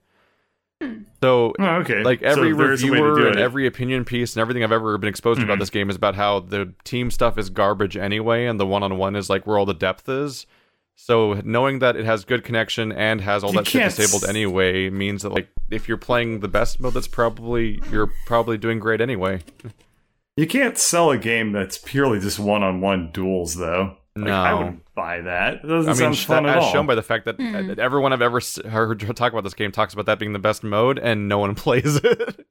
So 1.22 1.54
Oh, 1.60 1.64
okay. 1.76 2.02
like 2.02 2.20
every 2.22 2.52
there's 2.52 2.82
a 2.82 2.90
way 2.90 2.98
to 2.98 3.02
reviewer 3.04 3.28
and 3.28 3.38
every 3.38 3.66
opinion 3.66 4.04
piece 4.04 4.34
and 4.34 4.40
everything 4.40 4.64
I've 4.64 4.72
ever 4.72 4.98
been 4.98 5.08
exposed 5.08 5.38
to 5.40 5.44
about 5.46 5.58
Mhm. 5.58 5.60
this 5.60 5.70
game 5.70 5.88
is 5.88 5.94
about 5.96 6.16
how 6.16 6.40
the 6.40 6.72
team 6.84 7.10
stuff 7.12 7.38
is 7.38 7.48
garbage 7.48 7.96
anyway, 7.96 8.46
and 8.46 8.58
the 8.58 8.66
one-on-one 8.66 9.14
is 9.14 9.30
like 9.30 9.46
where 9.46 9.56
all 9.56 9.64
the 9.66 9.72
depth 9.72 10.08
is. 10.08 10.46
So 10.96 11.40
knowing 11.44 11.78
that 11.78 11.94
it 11.96 12.04
has 12.04 12.24
good 12.24 12.42
connection 12.44 12.90
and 12.92 13.20
has 13.20 13.42
all 13.44 13.50
You 13.52 13.58
that 13.58 13.66
shit 13.68 13.94
disabled 13.94 14.28
anyway 14.28 14.90
means 14.90 15.22
that 15.22 15.30
like 15.30 15.48
if 15.70 15.86
you're 15.88 15.96
playing 15.96 16.40
the 16.40 16.48
best 16.48 16.80
mode, 16.80 16.94
that's 16.94 17.06
probably 17.08 17.80
you're 17.90 18.10
probably 18.26 18.58
doing 18.58 18.78
great 18.80 19.00
anyway. 19.00 19.40
You 20.36 20.46
can't 20.46 20.76
sell 20.76 21.10
a 21.10 21.18
game 21.18 21.52
that's 21.52 21.78
purely 21.78 22.18
just 22.18 22.38
one-on-one 22.40 23.10
duels, 23.12 23.54
though. 23.56 23.96
Like, 24.14 24.28
I 24.30 24.52
wouldn't 24.54 24.94
buy 24.94 25.22
that. 25.22 25.54
It 25.54 25.66
doesn't 25.66 25.88
I 25.88 25.92
mean, 25.92 25.96
sound 25.96 26.16
sh- 26.16 26.26
fun 26.26 26.42
that- 26.44 26.50
at 26.50 26.58
as 26.58 26.64
all. 26.64 26.72
shown 26.72 26.86
by 26.86 26.94
the 26.94 27.02
fact 27.02 27.24
that 27.24 27.40
uh, 27.40 27.80
everyone 27.82 28.12
I've 28.12 28.20
ever 28.20 28.40
heard 28.68 29.00
talk 29.16 29.32
about 29.32 29.42
this 29.44 29.54
game 29.54 29.72
talks 29.72 29.94
about 29.94 30.04
that 30.06 30.18
being 30.18 30.34
the 30.34 30.38
best 30.38 30.62
mode, 30.62 30.98
and 30.98 31.28
no 31.28 31.38
one 31.38 31.54
plays 31.56 31.98
it. 32.02 32.46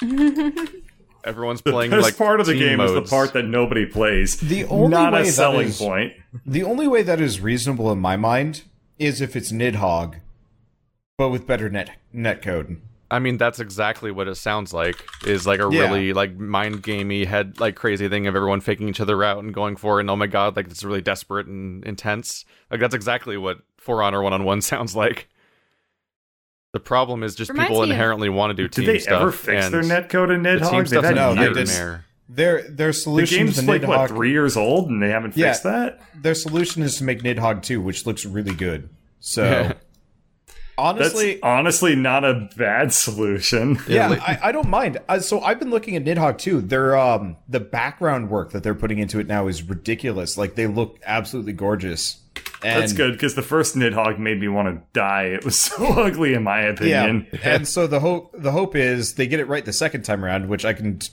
Everyone's 1.22 1.60
the 1.60 1.70
playing 1.70 1.90
best 1.90 2.02
like 2.02 2.16
part 2.16 2.40
of 2.40 2.46
the 2.46 2.54
team 2.54 2.78
game 2.78 2.80
is 2.80 2.92
the 2.94 3.02
part 3.02 3.34
that 3.34 3.42
nobody 3.44 3.84
plays. 3.84 4.36
The 4.38 4.64
only 4.66 4.88
Not 4.88 5.12
way 5.12 5.22
a 5.22 5.26
selling 5.26 5.68
is- 5.68 5.78
point. 5.78 6.14
The 6.46 6.62
only 6.62 6.86
way 6.88 7.02
that 7.02 7.20
is 7.20 7.40
reasonable 7.40 7.90
in 7.92 7.98
my 7.98 8.16
mind 8.16 8.62
is 8.98 9.20
if 9.20 9.36
it's 9.36 9.52
Nidhogg, 9.52 10.20
but 11.18 11.28
with 11.30 11.46
better 11.46 11.68
net 11.68 11.90
netcode. 12.14 12.78
I 13.12 13.18
mean, 13.18 13.38
that's 13.38 13.58
exactly 13.58 14.10
what 14.10 14.28
it 14.28 14.36
sounds 14.36 14.72
like. 14.72 15.04
Is 15.26 15.46
like 15.46 15.58
a 15.60 15.68
Yeah. 15.72 15.80
really 15.82 16.12
like 16.12 16.36
mind 16.36 16.82
gamey 16.82 17.24
head 17.24 17.58
like 17.58 17.74
crazy 17.74 18.08
thing 18.08 18.26
of 18.26 18.36
everyone 18.36 18.60
faking 18.60 18.88
each 18.88 19.00
other 19.00 19.22
out 19.24 19.42
and 19.42 19.52
going 19.52 19.76
for 19.76 19.98
it. 19.98 20.02
And 20.02 20.10
oh 20.10 20.16
my 20.16 20.26
god, 20.28 20.54
like 20.56 20.66
it's 20.66 20.84
really 20.84 21.00
desperate 21.02 21.46
and 21.46 21.84
intense. 21.84 22.44
Like 22.70 22.80
that's 22.80 22.94
exactly 22.94 23.36
what 23.36 23.58
For 23.78 24.02
Honor 24.02 24.22
one 24.22 24.32
on 24.32 24.44
one 24.44 24.60
sounds 24.62 24.94
like. 24.94 25.28
The 26.72 26.80
problem 26.80 27.24
is 27.24 27.34
just 27.34 27.50
Reminds 27.50 27.68
people 27.70 27.82
me 27.82 27.88
of- 27.88 27.90
inherently 27.90 28.28
want 28.28 28.50
to 28.50 28.54
do 28.54 28.68
Did 28.68 28.86
they 28.86 28.98
stuff. 29.00 29.20
ever 29.22 29.32
fix 29.32 29.70
their 29.70 29.82
netcode 29.82 30.32
in 30.32 30.42
The 30.44 30.58
team 30.70 30.86
stuff's 30.86 31.04
had 31.06 31.18
a 31.18 31.34
No, 31.34 31.34
they 31.34 31.48
did. 31.48 31.66
nightmare. 31.66 32.04
Their 32.28 32.62
their 32.70 32.92
solution 32.92 33.38
The 33.38 33.44
game's 33.46 33.56
to 33.58 33.66
like 33.66 33.82
Nidhogg, 33.82 33.88
what 33.88 34.08
three 34.10 34.30
years 34.30 34.56
old, 34.56 34.88
and 34.88 35.02
they 35.02 35.08
haven't 35.08 35.36
Yeah. 35.36 35.46
fixed 35.48 35.64
that. 35.64 36.00
their 36.22 36.34
solution 36.36 36.82
is 36.84 36.96
to 36.98 37.04
make 37.04 37.22
Nidhogg 37.22 37.62
2, 37.62 37.80
which 37.80 38.06
looks 38.06 38.24
really 38.24 38.54
good. 38.54 38.88
So 39.18 39.42
Yeah. 39.42 39.72
Honestly, 40.80 41.32
That's 41.34 41.42
honestly 41.44 41.94
not 41.94 42.24
a 42.24 42.48
bad 42.56 42.92
solution. 42.92 43.78
yeah, 43.88 44.08
I, 44.20 44.48
I 44.48 44.52
don't 44.52 44.68
mind. 44.68 44.98
Uh, 45.08 45.20
so 45.20 45.40
I've 45.40 45.58
been 45.58 45.70
looking 45.70 45.96
at 45.96 46.04
Nidhogg 46.04 46.38
too. 46.38 46.60
Their 46.60 46.96
um 46.96 47.36
the 47.48 47.60
background 47.60 48.30
work 48.30 48.52
that 48.52 48.62
they're 48.62 48.74
putting 48.74 48.98
into 48.98 49.20
it 49.20 49.26
now 49.26 49.46
is 49.46 49.62
ridiculous. 49.62 50.36
Like 50.38 50.54
they 50.54 50.66
look 50.66 50.98
absolutely 51.04 51.52
gorgeous. 51.52 52.16
And, 52.62 52.82
That's 52.82 52.92
good 52.92 53.12
because 53.12 53.34
the 53.34 53.42
first 53.42 53.74
Nidhogg 53.74 54.18
made 54.18 54.38
me 54.40 54.46
want 54.48 54.68
to 54.68 54.82
die. 54.92 55.24
It 55.24 55.44
was 55.44 55.56
so 55.58 55.84
ugly, 55.86 56.34
in 56.34 56.42
my 56.42 56.60
opinion. 56.60 56.90
Yeah, 56.90 57.04
opinion. 57.36 57.40
and 57.42 57.68
so 57.68 57.86
the 57.86 58.00
hope 58.00 58.34
the 58.36 58.52
hope 58.52 58.76
is 58.76 59.14
they 59.14 59.26
get 59.26 59.40
it 59.40 59.48
right 59.48 59.64
the 59.64 59.72
second 59.72 60.02
time 60.02 60.24
around, 60.24 60.48
which 60.48 60.64
I 60.64 60.72
can 60.74 60.98
t- 60.98 61.08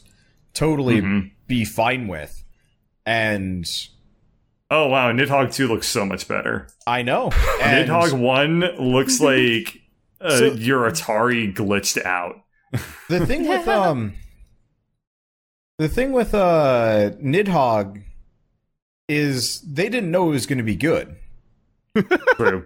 totally 0.54 1.02
Mm-hmm. 1.02 1.28
be 1.48 1.64
fine 1.66 2.08
with. 2.08 2.44
And 3.06 3.66
Oh 4.70 4.88
wow, 4.88 5.12
Nidhogg 5.12 5.54
two 5.54 5.68
looks 5.68 5.88
so 5.88 6.06
much 6.06 6.28
better. 6.28 6.68
I 6.86 7.02
know 7.02 7.30
and 7.62 7.90
Nidhogg 7.90 8.14
one 8.14 8.60
looks 8.80 9.20
like 9.22 9.80
uh, 10.20 10.38
So- 10.38 10.54
your 10.54 10.90
Atari 10.90 11.54
glitched 11.54 12.04
out. 12.04 12.42
the 13.10 13.26
thing 13.26 13.48
with 13.48 13.68
um 13.68 14.14
The 15.78 15.88
thing 15.88 16.12
with 16.12 16.34
uh 16.34 17.12
Nidhogg 17.22 18.04
is 19.08 19.62
they 19.62 19.88
didn't 19.90 20.12
know 20.12 20.28
it 20.30 20.32
was 20.34 20.46
going 20.48 20.58
to 20.58 20.64
be 20.66 20.76
good. 20.76 21.16
True. 22.36 22.66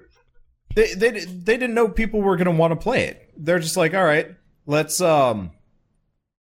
They 0.76 0.94
they 0.96 1.12
they 1.12 1.58
didn't 1.58 1.76
know 1.76 1.88
people 1.88 2.22
were 2.22 2.36
going 2.36 2.46
to 2.46 2.52
want 2.52 2.72
to 2.72 2.76
play 2.78 3.06
it. 3.06 3.32
They're 3.38 3.60
just 3.60 3.78
like, 3.78 3.94
"All 3.94 4.04
right, 4.04 4.30
let's 4.66 5.00
um 5.02 5.52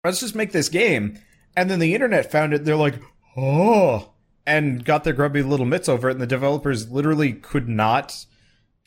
let's 0.04 0.20
just 0.20 0.34
make 0.36 0.52
this 0.52 0.68
game." 0.68 1.18
And 1.56 1.68
then 1.68 1.78
the 1.80 1.94
internet 1.94 2.30
found 2.30 2.54
it. 2.54 2.64
They're 2.64 2.76
like, 2.76 3.00
"Oh." 3.36 4.12
And 4.46 4.84
got 4.84 5.04
their 5.04 5.12
grubby 5.12 5.42
little 5.42 5.66
mitts 5.66 5.88
over 5.88 6.08
it 6.08 6.12
and 6.12 6.20
the 6.20 6.26
developers 6.26 6.90
literally 6.90 7.32
could 7.34 7.68
not 7.68 8.24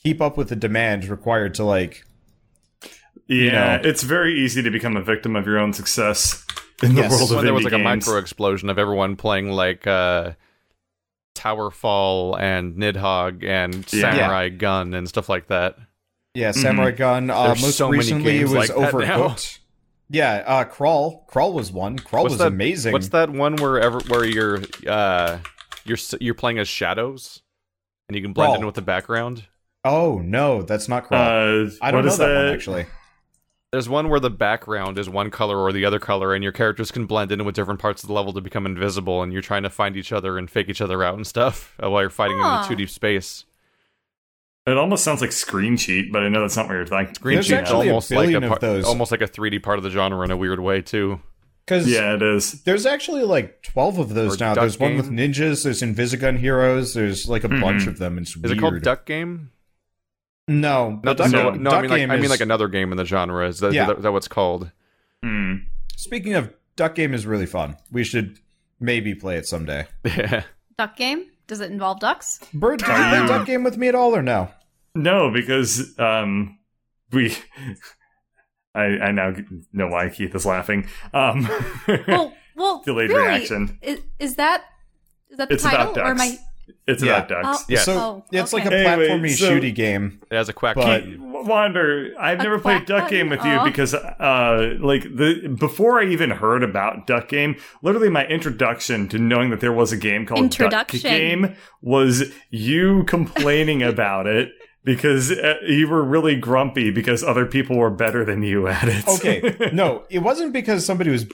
keep 0.03 0.21
up 0.21 0.35
with 0.35 0.49
the 0.49 0.55
demand 0.55 1.05
required 1.05 1.53
to 1.55 1.63
like 1.63 2.03
Yeah, 3.27 3.77
know. 3.77 3.89
it's 3.89 4.03
very 4.03 4.37
easy 4.39 4.61
to 4.63 4.69
become 4.69 4.97
a 4.97 5.01
victim 5.01 5.35
of 5.35 5.45
your 5.45 5.59
own 5.59 5.71
success 5.71 6.45
in 6.81 6.95
Yes. 6.97 7.11
the 7.11 7.15
world 7.17 7.31
of 7.31 7.35
when 7.37 7.45
there 7.45 7.53
was 7.53 7.61
indie 7.63 7.71
like 7.71 7.79
a 7.79 7.83
micro 7.83 8.17
explosion 8.17 8.69
of 8.69 8.77
everyone 8.77 9.15
playing 9.15 9.51
like 9.51 9.87
uh 9.87 10.31
Towerfall 11.35 12.39
and 12.39 12.75
Nidhogg 12.75 13.43
and 13.43 13.75
Yeah. 13.93 14.11
Samurai 14.11 14.49
Gun 14.49 14.93
and 14.93 15.07
stuff 15.07 15.29
like 15.29 15.47
that. 15.47 15.77
Yeah, 16.35 16.51
Samurai 16.51 16.91
Gun. 16.91 17.29
Uh, 17.29 17.49
most 17.49 17.77
so 17.77 17.87
many 17.89 17.99
recently, 17.99 18.37
it 18.39 18.43
was 18.43 18.53
like 18.53 18.67
that 18.69 18.79
now. 18.79 18.89
Overcooked. 19.29 19.59
Yeah, 20.13 20.43
uh, 20.45 20.63
Crawl. 20.65 21.25
Crawl 21.27 21.53
was 21.53 21.71
one. 21.71 21.97
Crawl 21.97 22.23
was 22.25 22.37
that, 22.37 22.47
amazing. 22.47 22.93
What's 22.93 23.09
that 23.09 23.31
one 23.31 23.55
where 23.55 23.79
ever 23.81 23.99
where 24.07 24.23
you're 24.23 24.59
uh 24.87 25.39
you're 25.85 25.97
you're 26.21 26.35
playing 26.35 26.59
as 26.59 26.67
shadows 26.67 27.41
and 28.07 28.15
you 28.15 28.21
can 28.21 28.31
blend 28.31 28.49
Crawl. 28.51 28.59
in 28.59 28.65
with 28.67 28.75
the 28.75 28.83
background? 28.83 29.45
Oh 29.83 30.19
no, 30.19 30.61
that's 30.61 30.87
not 30.87 31.05
Crawl. 31.05 31.19
Uh, 31.19 31.69
I 31.81 31.89
don't 31.89 32.05
know 32.05 32.11
is 32.11 32.17
that, 32.19 32.27
one 32.45 32.53
actually. 32.53 32.85
There's 33.71 33.89
one 33.89 34.07
where 34.09 34.19
the 34.19 34.29
background 34.29 34.99
is 34.99 35.09
one 35.09 35.31
color 35.31 35.57
or 35.57 35.73
the 35.73 35.83
other 35.83 35.97
color, 35.97 36.35
and 36.35 36.43
your 36.43 36.53
characters 36.53 36.91
can 36.91 37.07
blend 37.07 37.31
in 37.31 37.43
with 37.43 37.55
different 37.55 37.79
parts 37.79 38.03
of 38.03 38.07
the 38.07 38.13
level 38.13 38.31
to 38.33 38.39
become 38.41 38.67
invisible, 38.67 39.23
and 39.23 39.33
you're 39.33 39.41
trying 39.41 39.63
to 39.63 39.69
find 39.71 39.97
each 39.97 40.11
other 40.11 40.37
and 40.37 40.47
fake 40.47 40.69
each 40.69 40.79
other 40.79 41.03
out 41.03 41.15
and 41.15 41.25
stuff 41.25 41.75
uh, 41.83 41.89
while 41.89 42.01
you're 42.03 42.11
fighting 42.11 42.37
Huh. 42.39 42.67
in 42.69 42.77
the 42.77 42.83
2D 42.85 42.87
space. 42.87 43.45
It 44.65 44.77
almost 44.77 45.03
sounds 45.03 45.19
like 45.19 45.31
Screencheat, 45.31 46.11
but 46.11 46.23
I 46.23 46.29
know 46.29 46.41
that's 46.41 46.55
not 46.55 46.67
what 46.67 46.73
you're 46.75 46.85
thinking. 46.85 47.15
Green 47.19 47.35
There's 47.35 47.47
Sheet's 47.47 47.59
actually 47.59 47.87
a 47.87 47.91
almost 47.91 48.11
like 48.11 48.19
billion 48.27 48.43
a 48.45 48.53
of 48.53 48.59
those. 48.61 48.85
almost 48.85 49.11
like 49.11 49.21
a 49.21 49.27
3D 49.27 49.61
part 49.61 49.77
of 49.77 49.83
the 49.83 49.89
genre 49.89 50.23
in 50.23 50.31
a 50.31 50.37
weird 50.37 50.59
way 50.61 50.81
too. 50.81 51.19
Because 51.65 51.87
Yeah, 51.87 52.13
it 52.15 52.21
is. 52.21 52.63
there's 52.63 52.85
actually 52.85 53.23
like 53.23 53.61
twelve 53.61 53.97
of 53.97 54.13
those 54.13 54.35
Or 54.35 54.43
now. 54.45 54.53
Duck 54.53 54.61
There's 54.63 54.79
one 54.79 54.97
with 54.97 55.09
ninjas. 55.09 55.63
There's 55.63 55.81
Invisigun 55.81 56.37
heroes. 56.37 56.93
There's 56.93 57.27
like 57.29 57.43
a 57.45 57.49
bunch 57.49 57.87
of 57.87 57.99
them. 57.99 58.17
It's 58.17 58.31
Is 58.31 58.37
weird. 58.41 58.57
it 58.57 58.59
called 58.59 58.81
Duck 58.81 59.05
Game? 59.05 59.51
No, 60.47 60.99
Not 61.03 61.15
the 61.17 61.23
the 61.23 61.29
Duck, 61.29 61.31
no, 61.31 61.51
Game- 61.51 61.63
no 61.63 61.69
Duck 61.69 61.79
I 61.79 61.81
mean 61.83 61.89
like 61.91 61.99
Game 61.99 62.11
I 62.11 62.15
mean 62.15 62.23
is- 62.25 62.29
like 62.31 62.41
another 62.41 62.67
game 62.67 62.91
in 62.91 62.97
the 62.97 63.05
genre. 63.05 63.47
Is 63.47 63.59
that, 63.59 63.71
Yeah. 63.73 63.91
is 63.91 64.03
that 64.03 64.11
what's 64.11 64.27
called? 64.27 64.71
Hmm. 65.23 65.55
Speaking 65.95 66.33
of 66.33 66.53
Duck 66.75 66.95
Game, 66.95 67.13
is 67.13 67.25
really 67.25 67.45
fun. 67.45 67.77
We 67.91 68.03
should 68.03 68.39
maybe 68.79 69.15
play 69.15 69.37
it 69.37 69.47
someday. 69.47 69.87
Yeah. 70.03 70.43
Duck 70.77 70.97
game? 70.97 71.27
Does 71.53 71.61
it 71.61 71.69
involve 71.71 71.99
ducks? 71.99 72.39
Bird, 72.51 72.79
did 72.79 72.87
you 72.87 72.93
play 72.95 73.21
you- 73.21 73.27
Duck 73.27 73.45
Game 73.45 73.63
with 73.63 73.77
me 73.77 73.87
at 73.87 73.93
all 73.93 74.15
or 74.15 74.23
no? 74.23 74.49
No, 74.95 75.29
because 75.29 75.93
um, 75.99 76.57
we. 77.11 77.35
I 78.73 78.81
I 78.85 79.11
now 79.11 79.35
know 79.71 79.87
why 79.87 80.09
Keith 80.09 80.33
is 80.33 80.47
laughing. 80.47 80.87
Um, 81.13 81.47
Well, 82.07 82.33
well, 82.55 82.81
delayed 82.85 83.11
really, 83.11 83.21
reaction. 83.27 83.77
Is, 83.83 83.99
is 84.17 84.35
that 84.37 84.63
is 85.29 85.37
that 85.37 85.49
the 85.49 85.53
It's 85.53 85.63
title 85.63 85.91
about 85.91 85.97
or 85.99 86.05
am 86.09 86.17
ducks. 86.17 86.31
I? 86.31 86.37
It's 86.85 87.01
Yeah. 87.01 87.17
about 87.23 87.29
ducks. 87.29 87.59
Oh, 87.61 87.65
Yeah. 87.69 87.79
So 87.79 87.93
Oh, 87.93 88.25
it's 88.31 88.51
like 88.53 88.65
a 88.65 88.67
okay. 88.67 88.85
Anyway, 88.85 89.07
platformy 89.07 89.29
so- 89.37 89.51
shooty 89.51 89.73
game. 89.73 90.19
It 90.29 90.35
has 90.35 90.49
a 90.49 90.53
quack. 90.53 90.75
But- 90.75 91.03
Wander, 91.45 92.11
I've 92.19 92.39
A 92.39 92.43
never 92.43 92.57
played 92.59 92.85
quack 92.85 93.01
Duck 93.01 93.09
Game 93.09 93.29
with 93.29 93.43
you 93.43 93.59
because, 93.65 93.93
uh, 93.93 94.75
like 94.79 95.03
the 95.03 95.53
before 95.59 95.99
I 95.99 96.05
even 96.05 96.29
heard 96.29 96.63
about 96.63 97.05
Duck 97.05 97.27
Game, 97.27 97.57
literally 97.81 98.09
my 98.09 98.25
introduction 98.27 99.07
to 99.09 99.17
knowing 99.19 99.49
that 99.49 99.59
there 99.59 99.73
was 99.73 99.91
a 99.91 99.97
game 99.97 100.25
called 100.25 100.39
Duck 100.39 100.61
Introduction. 100.61 101.01
Game 101.01 101.55
was 101.81 102.31
you 102.49 103.03
complaining 103.05 103.83
about 103.93 104.25
it 104.25 104.51
because 104.85 105.31
uh, 105.31 105.55
you 105.67 105.87
were 105.89 106.03
really 106.03 106.35
grumpy 106.37 106.91
because 106.91 107.23
other 107.23 107.45
people 107.45 107.77
were 107.77 107.89
better 107.89 108.23
than 108.23 108.41
you 108.43 108.67
at 108.67 108.87
it. 108.87 109.05
Okay, 109.07 109.69
no, 109.73 110.03
it 110.09 110.19
wasn't 110.19 110.53
because 110.53 110.85
somebody 110.85 111.09
was 111.11 111.25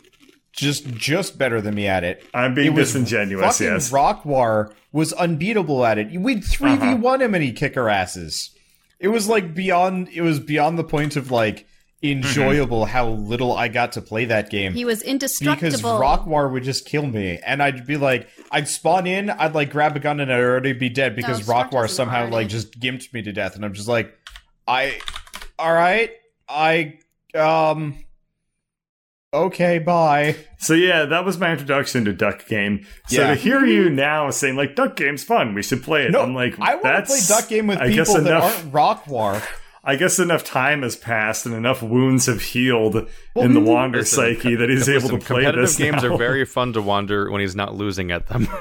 just 0.51 0.87
just 0.93 1.37
better 1.37 1.61
than 1.61 1.75
me 1.75 1.87
at 1.87 2.03
it. 2.03 2.25
I'm 2.33 2.53
being 2.53 2.67
It 2.67 2.73
was 2.73 2.93
disingenuous. 2.93 3.57
Fucking 3.57 3.73
Yes, 3.73 3.91
Rockwar 3.91 4.71
was 4.91 5.13
unbeatable 5.13 5.85
at 5.85 5.97
it. 5.97 6.19
We'd 6.19 6.43
three 6.43 6.75
v 6.75 6.95
one 6.95 7.21
him 7.21 7.33
and 7.35 7.43
he'd 7.43 7.55
kick 7.55 7.77
our 7.77 7.89
asses. 7.89 8.51
It 8.99 9.09
was 9.09 9.27
like 9.29 9.53
beyond. 9.53 10.09
It 10.09 10.21
was 10.21 10.39
beyond 10.39 10.77
the 10.77 10.83
point 10.83 11.15
of 11.15 11.31
like 11.31 11.65
enjoyable 12.01 12.85
how 12.85 13.09
little 13.09 13.51
I 13.55 13.67
got 13.67 13.91
to 13.93 14.01
play 14.01 14.25
that 14.25 14.49
game. 14.49 14.73
He 14.73 14.85
was 14.85 15.01
indestructible. 15.01 15.55
because 15.55 15.73
indestructible. 15.83 16.35
Rockwar 16.35 16.51
would 16.51 16.63
just 16.63 16.85
kill 16.85 17.05
me, 17.05 17.39
and 17.45 17.61
I'd 17.61 17.85
be 17.85 17.97
like, 17.97 18.27
I'd 18.51 18.67
spawn 18.67 19.05
in, 19.05 19.29
I'd 19.29 19.53
like 19.53 19.69
grab 19.69 19.95
a 19.95 19.99
gun, 19.99 20.19
and 20.19 20.31
I'd 20.31 20.39
already 20.41 20.73
be 20.73 20.89
dead 20.89 21.15
because 21.15 21.47
No, 21.47 21.53
Rockwar 21.53 21.89
somehow 21.89 22.19
already. 22.21 22.35
like 22.35 22.47
just 22.49 22.79
gimped 22.79 23.13
me 23.13 23.21
to 23.21 23.31
death, 23.33 23.55
and 23.55 23.65
I'm 23.65 23.73
just 23.73 23.87
like, 23.89 24.17
I, 24.67 24.99
all 25.57 25.73
right, 25.73 26.11
I, 26.47 26.99
um, 27.35 27.95
okay, 29.33 29.79
bye. 29.79 30.35
So 30.57 30.73
yeah, 30.73 31.05
that 31.05 31.25
was 31.25 31.37
my 31.37 31.51
introduction 31.51 32.05
to 32.05 32.13
Duck 32.13 32.47
Game. 32.47 32.85
So 33.07 33.21
Yeah. 33.21 33.27
to 33.29 33.35
hear 33.35 33.65
you 33.65 33.89
now 33.89 34.29
saying 34.29 34.55
like 34.55 34.75
Duck 34.75 34.95
Game's 34.95 35.23
fun, 35.23 35.53
we 35.53 35.63
should 35.63 35.83
play 35.83 36.05
it. 36.05 36.11
No, 36.11 36.21
I'm 36.21 36.33
like, 36.33 36.55
I 36.59 36.75
want 36.75 36.83
to 36.83 36.87
that's 36.89 37.27
play 37.27 37.37
Duck 37.37 37.49
Game 37.49 37.67
with 37.67 37.79
I 37.79 37.89
guess 37.89 38.07
people 38.09 38.23
that 38.23 38.29
enough- 38.31 38.57
aren't 38.57 38.73
Rockwar. 38.73 39.41
I 39.81 39.95
guess 39.95 40.19
enough 40.19 40.43
time 40.43 40.81
has 40.81 40.97
passed 40.97 41.45
and 41.45 41.55
enough 41.55 41.81
wounds 41.81 42.25
have 42.25 42.41
healed 42.41 43.07
in 43.35 43.53
the 43.53 43.61
Wander 43.61 43.99
Listen, 43.99 44.35
psyche 44.35 44.55
that 44.55 44.69
he's 44.69 44.89
able 44.89 45.07
to 45.09 45.17
play 45.17 45.43
competitive 45.43 45.61
this 45.61 45.77
games 45.77 46.03
now. 46.03 46.13
are 46.13 46.17
very 46.17 46.45
fun 46.57 46.73
to 46.73 46.81
wander 46.81 47.31
when 47.31 47.39
he's 47.41 47.55
not 47.55 47.73
losing 47.75 48.11
at 48.11 48.27
them. 48.27 48.47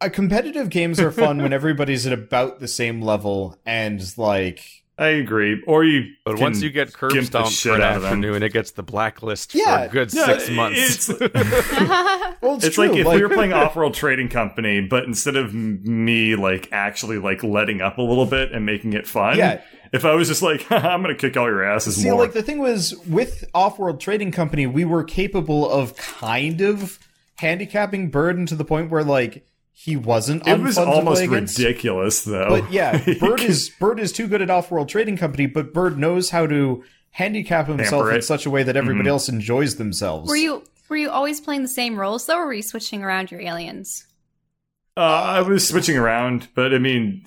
Uh, 0.00 0.08
competitive 0.08 0.70
games 0.70 1.00
are 1.00 1.10
fun 1.10 1.42
when 1.42 1.52
everybody's 1.52 2.06
at 2.06 2.12
about 2.12 2.60
the 2.60 2.68
same 2.68 3.02
level, 3.02 3.58
and 3.66 4.00
like, 4.16 4.77
I 4.98 5.08
agree. 5.08 5.62
Or 5.66 5.84
you, 5.84 6.12
But 6.24 6.34
can 6.34 6.42
once 6.42 6.60
you 6.60 6.70
get 6.70 6.92
curb 6.92 7.12
gimp 7.12 7.22
the 7.26 7.26
stomped 7.30 7.52
shit 7.52 7.70
for 7.72 7.76
an 7.76 7.82
out 7.82 7.96
of 7.96 8.02
them. 8.02 8.12
afternoon, 8.14 8.42
it 8.42 8.52
gets 8.52 8.72
the 8.72 8.82
blacklist 8.82 9.54
Yeah. 9.54 9.82
for 9.84 9.84
a 9.84 9.88
good 9.88 10.12
Yeah, 10.12 10.24
six 10.26 10.50
months. 10.50 11.08
It's, 11.08 11.08
well, 12.40 12.56
it's, 12.56 12.64
it's 12.64 12.74
true. 12.74 12.88
like 12.88 12.96
if 12.98 13.06
we 13.06 13.22
were 13.22 13.28
playing 13.28 13.52
Off-World 13.52 13.94
Trading 13.94 14.28
Company, 14.28 14.80
but 14.80 15.04
instead 15.04 15.36
of 15.36 15.54
me 15.54 16.34
like 16.36 16.68
actually 16.72 17.18
like 17.18 17.42
letting 17.44 17.80
up 17.80 17.98
a 17.98 18.02
little 18.02 18.26
bit 18.26 18.52
and 18.52 18.66
making 18.66 18.92
it 18.94 19.06
fun, 19.06 19.38
Yeah. 19.38 19.60
if 19.92 20.04
I 20.04 20.14
was 20.14 20.28
just 20.28 20.42
like, 20.42 20.66
I'm 20.72 21.00
gonna 21.02 21.14
kick 21.14 21.36
all 21.36 21.46
your 21.46 21.62
asses 21.64 21.96
See, 21.96 22.10
more. 22.10 22.18
like 22.20 22.32
the 22.32 22.42
thing 22.42 22.58
was 22.58 22.94
with 23.06 23.44
Off-World 23.54 24.00
Trading 24.00 24.32
Company, 24.32 24.66
we 24.66 24.84
were 24.84 25.04
capable 25.04 25.70
of 25.70 25.96
kind 25.96 26.60
of 26.60 26.98
handicapping 27.36 28.10
Burden 28.10 28.46
to 28.46 28.56
the 28.56 28.64
point 28.64 28.90
where 28.90 29.04
like 29.04 29.46
he 29.80 29.96
wasn't. 29.96 30.44
it 30.44 30.58
was 30.60 30.76
almost 30.76 31.24
ridiculous 31.28 32.24
though. 32.24 32.48
But 32.48 32.72
yeah, 32.72 33.00
Bird 33.20 33.40
is 33.40 33.68
Bird 33.68 34.00
is 34.00 34.10
too 34.10 34.26
good 34.26 34.42
at 34.42 34.50
Off-World 34.50 34.88
Trading 34.88 35.16
Company, 35.16 35.46
but 35.46 35.72
Bird 35.72 35.96
knows 35.96 36.30
how 36.30 36.48
to 36.48 36.82
handicap 37.10 37.68
himself 37.68 38.12
in 38.12 38.20
such 38.22 38.44
a 38.44 38.50
way 38.50 38.64
that 38.64 38.76
everybody 38.76 39.08
else 39.08 39.28
enjoys 39.28 39.76
themselves. 39.76 40.28
were 40.28 40.36
you 40.36 40.64
were 40.88 40.96
you 40.96 41.08
always 41.08 41.40
playing 41.40 41.62
the 41.62 41.68
same 41.68 41.96
roles 41.96 42.26
though, 42.26 42.38
or 42.38 42.46
were 42.46 42.54
you 42.54 42.62
switching 42.62 43.04
around 43.04 43.30
your 43.30 43.40
aliens? 43.40 44.04
Uh, 44.96 45.00
I 45.00 45.42
was 45.42 45.68
switching 45.68 45.96
around, 45.96 46.48
but 46.56 46.74
I 46.74 46.78
mean, 46.78 47.24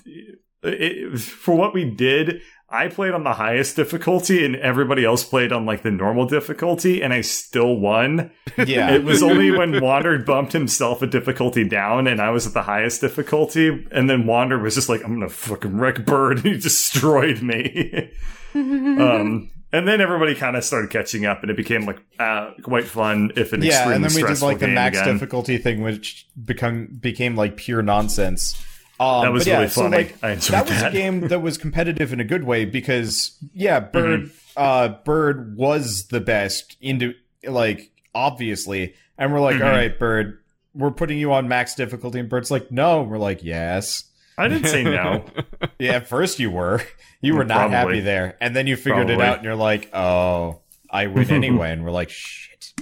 it, 0.62 1.20
for 1.22 1.56
what 1.56 1.74
we 1.74 1.90
did, 1.90 2.42
I 2.72 2.88
played 2.88 3.14
on 3.14 3.26
the 3.26 3.34
highest 3.34 3.76
difficulty, 3.76 4.46
and 4.46 4.56
everybody 4.56 5.04
else 5.04 5.26
played 5.26 5.52
on 5.52 5.66
like 5.66 5.84
the 5.84 5.92
normal 5.92 6.26
difficulty, 6.26 7.04
and 7.04 7.14
I 7.14 7.20
still 7.20 7.76
won. 7.76 8.32
Yeah, 8.58 8.92
It 8.96 9.04
was 9.04 9.22
only 9.22 9.52
when 9.52 9.82
Wander 9.82 10.18
bumped 10.20 10.54
himself 10.54 11.02
a 11.02 11.08
difficulty 11.08 11.68
down, 11.68 12.08
and 12.08 12.22
I 12.22 12.30
was 12.30 12.48
at 12.48 12.54
the 12.54 12.62
highest 12.62 13.02
difficulty, 13.02 13.86
and 13.92 14.10
then 14.10 14.26
Wander 14.26 14.58
was 14.58 14.76
just 14.76 14.88
like, 14.88 15.04
"I'm 15.04 15.16
gonna 15.16 15.30
fucking 15.30 15.78
wreck 15.78 16.06
Bird," 16.06 16.38
and 16.38 16.46
he 16.56 16.58
destroyed 16.58 17.42
me. 17.42 18.12
um, 18.56 19.52
and 19.74 19.88
then 19.88 20.00
everybody 20.00 20.34
kind 20.36 20.56
of 20.56 20.64
started 20.64 20.90
catching 20.92 21.26
up, 21.26 21.42
and 21.42 21.52
it 21.52 21.58
became 21.58 21.86
like 21.86 22.00
uh, 22.20 22.52
quite 22.64 22.86
fun, 22.86 23.34
if 23.36 23.52
an 23.52 23.64
yeah, 23.64 23.90
and 23.92 24.04
then 24.04 24.14
we 24.14 24.24
did 24.24 24.42
like 24.42 24.60
the 24.60 24.68
max 24.68 24.98
again. 24.98 25.14
difficulty 25.14 25.58
thing, 25.58 25.82
which 25.82 26.26
become 26.42 26.88
became 27.02 27.36
like 27.36 27.58
pure 27.58 27.82
nonsense. 27.82 28.66
Um, 29.02 29.24
That 29.24 29.32
was 29.34 29.48
yeah, 29.48 29.58
really 29.58 29.70
so, 29.70 29.88
like, 29.88 30.16
I 30.24 30.32
enjoyed 30.32 30.52
that 30.54 30.66
was 30.70 30.80
that. 30.82 30.92
a 30.92 30.94
game 30.94 31.28
that 31.30 31.42
was 31.42 31.58
competitive 31.58 32.14
in 32.14 32.20
a 32.20 32.24
good 32.24 32.44
way 32.44 32.66
because 32.66 33.38
yeah, 33.54 33.80
Bird 33.94 34.30
uh 34.56 34.90
Bird 35.06 35.56
was 35.58 36.08
the 36.08 36.20
best 36.20 36.78
into 36.82 37.14
like 37.48 37.92
obviously, 38.14 38.94
and 39.18 39.34
we're 39.34 39.40
like, 39.42 39.56
Mhm. 39.56 39.66
all 39.66 39.72
right, 39.72 39.98
Bird, 39.98 40.40
we're 40.74 40.92
putting 40.92 41.18
you 41.18 41.34
on 41.34 41.48
max 41.48 41.74
difficulty, 41.76 42.20
and 42.20 42.30
Bird's 42.30 42.52
like, 42.52 42.72
no, 42.72 43.02
we're 43.04 43.18
like, 43.18 43.44
yes. 43.44 44.04
I 44.38 44.48
didn't 44.48 44.68
say 44.70 44.84
no. 44.84 45.26
Yeah, 45.80 45.94
at 45.94 46.08
first 46.08 46.40
you 46.40 46.50
were. 46.52 46.82
You 47.22 47.36
were 47.36 47.44
not 47.44 47.70
Probably. 47.70 47.96
happy 47.96 48.00
there. 48.02 48.38
And 48.42 48.56
then 48.56 48.66
you 48.68 48.76
figured 48.76 49.10
it 49.10 49.20
out 49.22 49.38
and 49.38 49.46
you're 49.46 49.56
like, 49.56 49.90
oh, 49.94 50.62
I 50.90 51.08
win 51.08 51.30
anyway. 51.32 51.72
and 51.72 51.84
we're 51.84 51.92
like, 51.92 52.10
shit. 52.10 52.74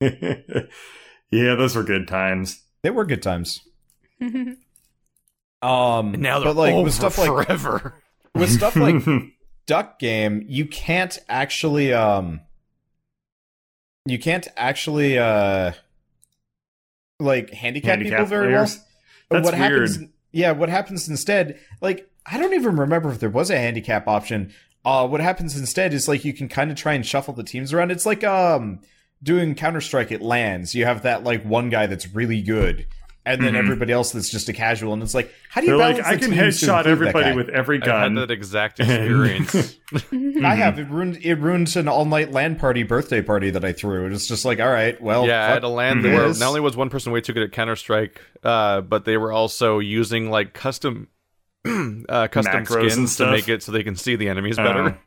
yeah, 0.00 1.54
those 1.54 1.76
were 1.76 1.82
good 1.84 2.08
times. 2.08 2.62
They 2.82 2.90
were 2.90 3.04
good 3.04 3.22
times. 3.22 3.60
Um 5.62 6.12
now 6.12 6.38
they're 6.40 6.48
but 6.54 6.56
like 6.56 6.74
over 6.74 6.82
with 6.84 6.94
stuff 6.94 7.18
like 7.18 7.28
forever. 7.28 8.02
with 8.34 8.50
stuff 8.50 8.74
like 8.76 9.02
Duck 9.66 9.98
Game, 9.98 10.44
you 10.48 10.66
can't 10.66 11.18
actually 11.28 11.92
um 11.92 12.40
you 14.06 14.18
can't 14.18 14.48
actually 14.56 15.18
uh 15.18 15.72
like 17.20 17.50
handicap, 17.50 17.90
Handicap 17.98 18.12
people 18.18 18.26
very 18.26 18.52
well. 18.52 18.64
players? 18.64 18.80
That's 19.30 19.44
what 19.44 19.54
happens? 19.54 19.98
weird. 19.98 20.10
Yeah, 20.32 20.52
what 20.52 20.68
happens 20.68 21.08
instead? 21.08 21.58
Like 21.80 22.10
I 22.26 22.38
don't 22.38 22.54
even 22.54 22.76
remember 22.76 23.10
if 23.10 23.20
there 23.20 23.30
was 23.30 23.50
a 23.50 23.56
handicap 23.58 24.08
option. 24.08 24.52
Uh, 24.84 25.06
what 25.06 25.20
happens 25.20 25.56
instead 25.56 25.94
is 25.94 26.08
like 26.08 26.24
you 26.24 26.32
can 26.32 26.48
kind 26.48 26.70
of 26.70 26.76
try 26.76 26.94
and 26.94 27.06
shuffle 27.06 27.34
the 27.34 27.44
teams 27.44 27.72
around. 27.72 27.92
It's 27.92 28.06
like 28.06 28.24
um 28.24 28.80
doing 29.22 29.54
Counter 29.54 29.80
Strike 29.80 30.10
at 30.10 30.20
LANs. 30.22 30.74
You 30.74 30.84
have 30.84 31.02
that 31.02 31.22
like 31.22 31.44
one 31.44 31.68
guy 31.68 31.86
that's 31.86 32.08
really 32.12 32.42
good, 32.42 32.86
and 33.24 33.40
then 33.42 33.54
Mhm. 33.54 33.58
everybody 33.58 33.92
else 33.92 34.10
that's 34.12 34.30
just 34.30 34.48
a 34.48 34.52
casual. 34.52 34.92
And 34.94 35.02
it's 35.02 35.14
like, 35.14 35.32
how 35.48 35.60
do 35.60 35.66
you 35.68 35.72
They're 35.72 35.78
balance 35.78 35.98
like, 35.98 36.06
I 36.06 36.16
can 36.16 36.30
teams 36.32 36.60
headshot 36.60 36.86
everybody 36.86 37.36
with 37.36 37.48
every 37.50 37.78
gun. 37.78 37.88
I 37.90 37.98
had 38.02 38.04
gun. 38.06 38.14
that 38.16 38.30
exact 38.32 38.80
experience. 38.80 39.76
I 40.44 40.54
have 40.56 40.78
it 40.78 40.88
ruined. 40.90 41.18
It 41.22 41.34
ruined 41.36 41.74
an 41.76 41.86
all 41.88 42.04
night 42.04 42.32
LAN 42.32 42.56
party 42.56 42.82
birthday 42.82 43.22
party 43.22 43.50
that 43.50 43.64
I 43.64 43.72
threw. 43.72 44.06
and 44.06 44.14
It's 44.14 44.26
just 44.26 44.44
like, 44.44 44.58
all 44.60 44.70
right, 44.70 45.00
well, 45.00 45.26
yeah, 45.26 45.44
I 45.44 45.54
had 45.54 45.62
a 45.62 45.68
land 45.68 46.04
this. 46.04 46.12
where 46.14 46.28
not 46.28 46.48
only 46.48 46.60
was 46.60 46.76
one 46.76 46.90
person 46.90 47.12
way 47.12 47.20
too 47.20 47.32
good 47.32 47.44
at 47.44 47.52
Counter 47.52 47.76
Strike, 47.76 48.20
uh, 48.42 48.80
but 48.80 49.04
they 49.04 49.16
were 49.16 49.32
also 49.32 49.78
using 49.78 50.30
like 50.30 50.52
custom 50.52 51.08
uh, 52.08 52.26
custom 52.28 52.64
Macros 52.64 52.90
skins 52.90 53.16
to 53.18 53.30
make 53.30 53.48
it 53.48 53.62
so 53.62 53.70
they 53.70 53.84
can 53.84 53.94
see 53.94 54.16
the 54.16 54.28
enemies 54.28 54.58
Oh. 54.58 54.64
better. 54.64 54.98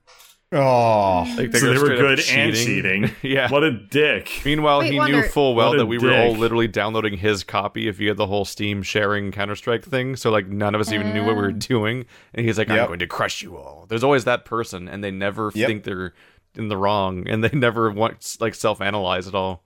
Oh, 0.51 1.25
Like 1.37 1.55
so 1.55 1.65
they 1.73 1.77
were 1.77 1.85
straight 1.85 1.91
up 1.93 1.97
good 1.99 2.19
and 2.29 2.55
cheating. 2.55 3.11
yeah. 3.21 3.49
What 3.51 3.63
a 3.63 3.71
dick. 3.71 4.41
Meanwhile, 4.45 4.79
Wait, 4.79 4.91
he 4.93 4.97
Wonder- 4.99 5.21
knew 5.21 5.27
full 5.27 5.55
well 5.55 5.75
that 5.75 5.85
we 5.87 5.97
were 5.97 6.13
all 6.15 6.31
literally 6.33 6.67
downloading 6.67 7.17
his 7.17 7.43
copy 7.43 7.87
if 7.87 7.97
he 7.97 8.05
had 8.05 8.17
the 8.17 8.27
whole 8.27 8.45
Steam 8.45 8.81
sharing 8.83 9.31
Counter 9.31 9.55
Strike 9.55 9.83
thing. 9.83 10.15
So 10.15 10.29
like 10.29 10.47
none 10.47 10.73
of 10.75 10.81
us 10.81 10.91
even 10.91 11.13
knew 11.13 11.25
what 11.25 11.35
we 11.35 11.41
were 11.41 11.47
oh. 11.49 11.51
doing. 11.51 12.05
And 12.33 12.45
he's 12.45 12.57
like, 12.57 12.69
"I'm 12.69 12.77
Yep. 12.77 12.87
going 12.87 12.99
to 12.99 13.07
crush 13.07 13.41
you 13.41 13.57
all." 13.57 13.85
There's 13.89 14.03
always 14.03 14.23
that 14.25 14.45
person, 14.45 14.87
and 14.87 15.03
they 15.03 15.11
never 15.11 15.51
Yep. 15.53 15.67
think 15.67 15.83
they're 15.83 16.13
in 16.55 16.69
the 16.69 16.77
wrong, 16.77 17.27
and 17.27 17.43
they 17.43 17.49
never 17.57 17.91
want 17.91 18.37
like 18.39 18.55
self 18.55 18.81
analyze 18.81 19.27
at 19.27 19.35
all. 19.35 19.63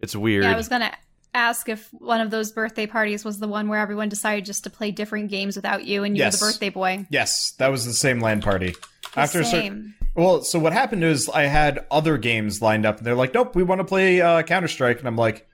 It's 0.00 0.16
weird. 0.16 0.44
Yeah, 0.44 0.52
I 0.52 0.56
was 0.56 0.68
gonna 0.68 0.92
ask 1.34 1.68
if 1.68 1.88
one 1.92 2.20
of 2.20 2.30
those 2.30 2.50
birthday 2.50 2.86
parties 2.86 3.24
was 3.24 3.38
the 3.38 3.46
one 3.46 3.68
where 3.68 3.78
everyone 3.78 4.08
decided 4.08 4.44
just 4.46 4.64
to 4.64 4.70
play 4.70 4.90
different 4.90 5.30
games 5.30 5.54
without 5.54 5.84
you, 5.84 6.02
and 6.04 6.16
you 6.16 6.24
Yes. 6.24 6.40
were 6.40 6.46
the 6.48 6.52
birthday 6.52 6.70
boy. 6.70 7.06
yes, 7.10 7.52
that 7.58 7.68
was 7.70 7.84
the 7.84 7.92
same 7.92 8.18
LAN 8.18 8.40
party. 8.40 8.74
The 9.14 9.20
After 9.20 9.40
a 9.40 9.44
certain, 9.44 9.94
well, 10.14 10.42
so 10.42 10.58
what 10.58 10.72
happened 10.72 11.02
is 11.04 11.28
I 11.28 11.42
had 11.42 11.84
other 11.90 12.16
games 12.18 12.62
lined 12.62 12.86
up, 12.86 12.98
and 12.98 13.06
they're 13.06 13.14
like, 13.14 13.34
"Nope, 13.34 13.54
we 13.56 13.62
want 13.62 13.80
to 13.80 13.84
play 13.84 14.20
uh, 14.20 14.42
Counter 14.42 14.68
Strike," 14.68 14.98
and 15.00 15.08
I'm 15.08 15.16
like, 15.16 15.48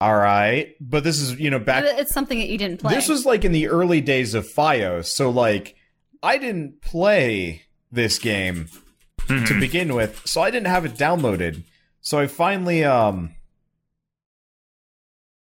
"All 0.00 0.14
right," 0.16 0.74
but 0.80 1.02
this 1.04 1.20
is 1.20 1.38
you 1.40 1.50
know 1.50 1.58
back 1.58 1.84
it's 1.86 2.12
something 2.12 2.38
that 2.38 2.48
you 2.48 2.58
didn't 2.58 2.80
play. 2.80 2.94
This 2.94 3.08
was 3.08 3.24
like 3.24 3.44
in 3.44 3.52
the 3.52 3.68
early 3.68 4.00
days 4.00 4.34
of 4.34 4.46
FiOS, 4.46 5.06
so 5.06 5.30
like 5.30 5.74
I 6.22 6.36
didn't 6.38 6.82
play 6.82 7.62
this 7.90 8.18
game 8.18 8.68
Mm-hmm. 9.26 9.44
to 9.44 9.60
begin 9.60 9.94
with, 9.94 10.22
so 10.26 10.40
I 10.40 10.50
didn't 10.50 10.66
have 10.66 10.84
it 10.84 10.94
downloaded. 10.94 11.62
So 12.00 12.18
I 12.18 12.26
finally 12.26 12.82
um 12.82 13.36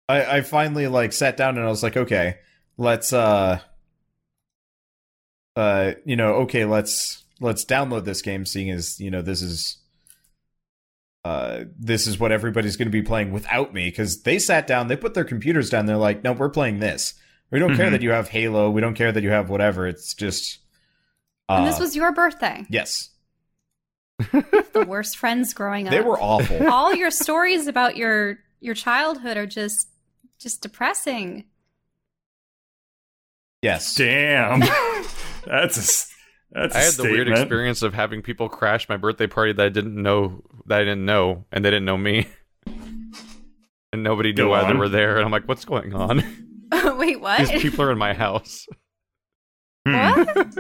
I, 0.09 0.39
I 0.39 0.41
finally 0.43 0.89
like 0.89 1.13
sat 1.15 1.37
down 1.39 1.57
and 1.57 1.65
I 1.65 1.71
was 1.71 1.83
like, 1.83 1.97
okay, 1.97 2.37
let's 2.77 3.13
uh 3.15 3.61
uh 5.59 5.93
you 6.05 6.17
know, 6.17 6.35
okay, 6.45 6.65
let's 6.65 7.25
let's 7.41 7.65
download 7.65 8.05
this 8.05 8.23
game 8.23 8.47
seeing 8.47 8.71
as, 8.71 9.01
you 9.01 9.11
know, 9.11 9.23
this 9.23 9.43
is 9.43 9.79
uh 11.25 11.65
this 11.79 12.07
is 12.07 12.19
what 12.19 12.31
everybody's 12.33 12.77
going 12.77 12.87
to 12.89 12.93
be 12.93 13.03
playing 13.03 13.33
without 13.33 13.75
me 13.75 13.91
cuz 13.91 14.23
they 14.23 14.39
sat 14.39 14.67
down, 14.67 14.87
they 14.89 14.97
put 14.97 15.15
their 15.15 15.25
computers 15.25 15.69
down, 15.69 15.87
they're 15.87 15.97
like, 15.97 16.23
"No, 16.25 16.33
we're 16.33 16.49
playing 16.49 16.79
this." 16.79 17.15
We 17.51 17.59
don't 17.59 17.77
care 17.77 17.89
Mhm. 17.89 17.93
that 17.93 18.03
you 18.03 18.11
have 18.11 18.29
Halo, 18.29 18.71
we 18.71 18.81
don't 18.81 18.95
care 18.95 19.11
that 19.11 19.23
you 19.23 19.31
have 19.31 19.49
whatever. 19.51 19.87
It's 19.87 20.15
just 20.15 20.59
uh, 21.49 21.55
and 21.55 21.67
this 21.67 21.81
was 21.81 21.97
your 21.97 22.13
birthday. 22.13 22.65
yes. 22.71 23.11
The 24.33 24.85
worst 24.87 25.17
friends 25.17 25.55
growing 25.55 25.87
up. 25.89 25.91
They 25.93 26.01
were 26.03 26.21
awful. 26.21 26.69
All 26.71 26.95
your 26.95 27.11
stories 27.11 27.67
about 27.67 27.97
your 27.97 28.39
your 28.61 28.75
childhood 28.75 29.37
are 29.37 29.47
just 29.47 29.89
just 30.39 30.61
depressing. 30.63 31.45
yes. 33.63 33.95
Damn. 33.97 34.63
that's 35.47 35.77
a 35.77 35.81
s- 35.81 36.15
that's 36.51 36.75
a 36.75 36.79
I 36.79 36.83
had 36.83 36.95
the 36.95 37.03
weird 37.05 37.29
experience 37.29 37.83
of 37.83 37.95
having 37.95 38.23
people 38.23 38.49
crash 38.49 38.89
my 38.89 38.97
birthday 38.97 39.27
party 39.27 39.53
that 39.53 39.65
I 39.65 39.69
didn't 39.69 40.01
know 40.01 40.43
that 40.67 40.81
I 40.81 40.85
didn't 40.85 41.05
know, 41.05 41.45
and 41.53 41.65
they 41.65 41.71
didn't 41.71 41.85
know 41.85 41.99
me, 41.99 42.27
and 42.67 44.03
nobody 44.03 44.31
knew 44.31 44.45
Go 44.45 44.49
why 44.51 44.67
they 44.71 44.77
were 44.79 44.89
there. 44.89 45.17
And 45.17 45.25
I'm 45.25 45.31
like, 45.31 45.47
"What's 45.49 45.65
going 45.65 45.95
on? 45.95 46.23
Wait, 46.99 47.21
what? 47.21 47.39
These 47.49 47.63
people 47.63 47.85
are 47.85 47.93
in 47.93 47.99
my 47.99 48.15
house." 48.15 48.67
Hmm. 49.87 49.95
what? 49.95 50.55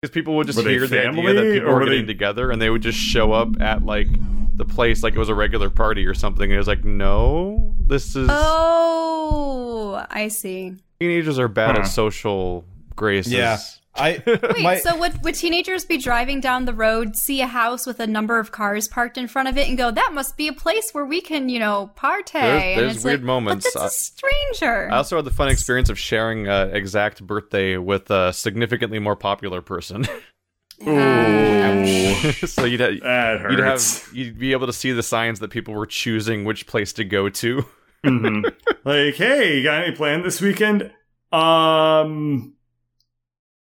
Because 0.00 0.12
people 0.12 0.34
would 0.36 0.46
just 0.48 0.56
Were 0.58 0.64
they 0.64 0.70
hear 0.72 0.86
the 0.88 0.98
idea 0.98 1.12
family, 1.12 1.32
that 1.32 1.52
people 1.54 1.68
were 1.68 1.74
were 1.78 1.84
getting 1.84 2.00
they- 2.06 2.12
together, 2.12 2.50
and 2.50 2.60
they 2.60 2.70
would 2.70 2.82
just 2.82 2.98
show 2.98 3.32
up 3.32 3.60
at 3.60 3.84
like 3.84 4.08
the 4.56 4.64
place 4.64 5.02
like 5.02 5.14
it 5.14 5.18
was 5.18 5.28
a 5.28 5.34
regular 5.34 5.70
party 5.70 6.04
or 6.06 6.12
something. 6.14 6.44
And 6.44 6.52
it 6.54 6.58
was 6.58 6.66
like, 6.68 6.84
"No, 6.84 7.74
this 7.86 8.16
is 8.16 8.28
Oh, 8.30 10.04
I 10.10 10.28
see. 10.28 10.74
teenagers 11.00 11.38
are 11.38 11.48
bad 11.48 11.76
Huh. 11.76 11.82
at 11.82 11.86
social 11.86 12.64
graces." 12.96 13.32
Yeah. 13.32 13.58
I 13.94 14.22
Wait, 14.26 14.62
my, 14.62 14.78
so 14.78 14.96
would 14.98 15.22
would 15.22 15.34
teenagers 15.34 15.84
be 15.84 15.98
driving 15.98 16.40
down 16.40 16.64
the 16.64 16.72
road, 16.72 17.14
see 17.14 17.42
a 17.42 17.46
house 17.46 17.84
with 17.86 18.00
a 18.00 18.06
number 18.06 18.38
of 18.38 18.50
cars 18.50 18.88
parked 18.88 19.18
in 19.18 19.28
front 19.28 19.48
of 19.50 19.58
it, 19.58 19.68
and 19.68 19.76
go, 19.76 19.90
"That 19.90 20.12
must 20.14 20.38
be 20.38 20.48
a 20.48 20.52
place 20.54 20.92
where 20.92 21.04
we 21.04 21.20
can, 21.20 21.50
you 21.50 21.58
know, 21.58 21.90
partay"? 21.94 22.40
There's- 22.40 22.62
and 22.64 22.80
there's 22.80 22.96
it's 22.96 23.04
weird 23.04 23.20
like, 23.20 23.26
moments. 23.26 23.68
But 23.74 23.80
that's 23.82 23.94
a 23.94 23.98
stranger. 23.98 24.88
I 24.90 24.96
also 24.96 25.16
had 25.16 25.26
the 25.26 25.30
fun 25.30 25.48
experience 25.50 25.90
of 25.90 25.98
sharing 25.98 26.48
uh, 26.48 26.70
exact 26.72 27.22
birthday 27.26 27.76
with 27.76 28.10
a 28.10 28.32
significantly 28.32 28.98
more 28.98 29.14
popular 29.14 29.60
person. 29.60 30.06
Ooh, 30.86 32.32
so 32.46 32.64
you'd 32.64 32.80
have, 32.80 32.98
that 33.00 33.40
hurts. 33.40 33.50
you'd 33.52 33.60
have 33.60 34.08
you'd 34.14 34.38
be 34.38 34.52
able 34.52 34.66
to 34.66 34.72
see 34.72 34.92
the 34.92 35.02
signs 35.02 35.38
that 35.40 35.50
people 35.50 35.74
were 35.74 35.86
choosing 35.86 36.44
which 36.44 36.66
place 36.66 36.92
to 36.94 37.04
go 37.04 37.28
to. 37.28 37.64
Mhm. 38.04 38.52
Like, 38.84 39.14
hey, 39.16 39.58
you 39.58 39.62
got 39.62 39.84
any 39.84 39.94
plan 39.94 40.22
this 40.22 40.40
weekend? 40.40 40.90
Um, 41.30 42.54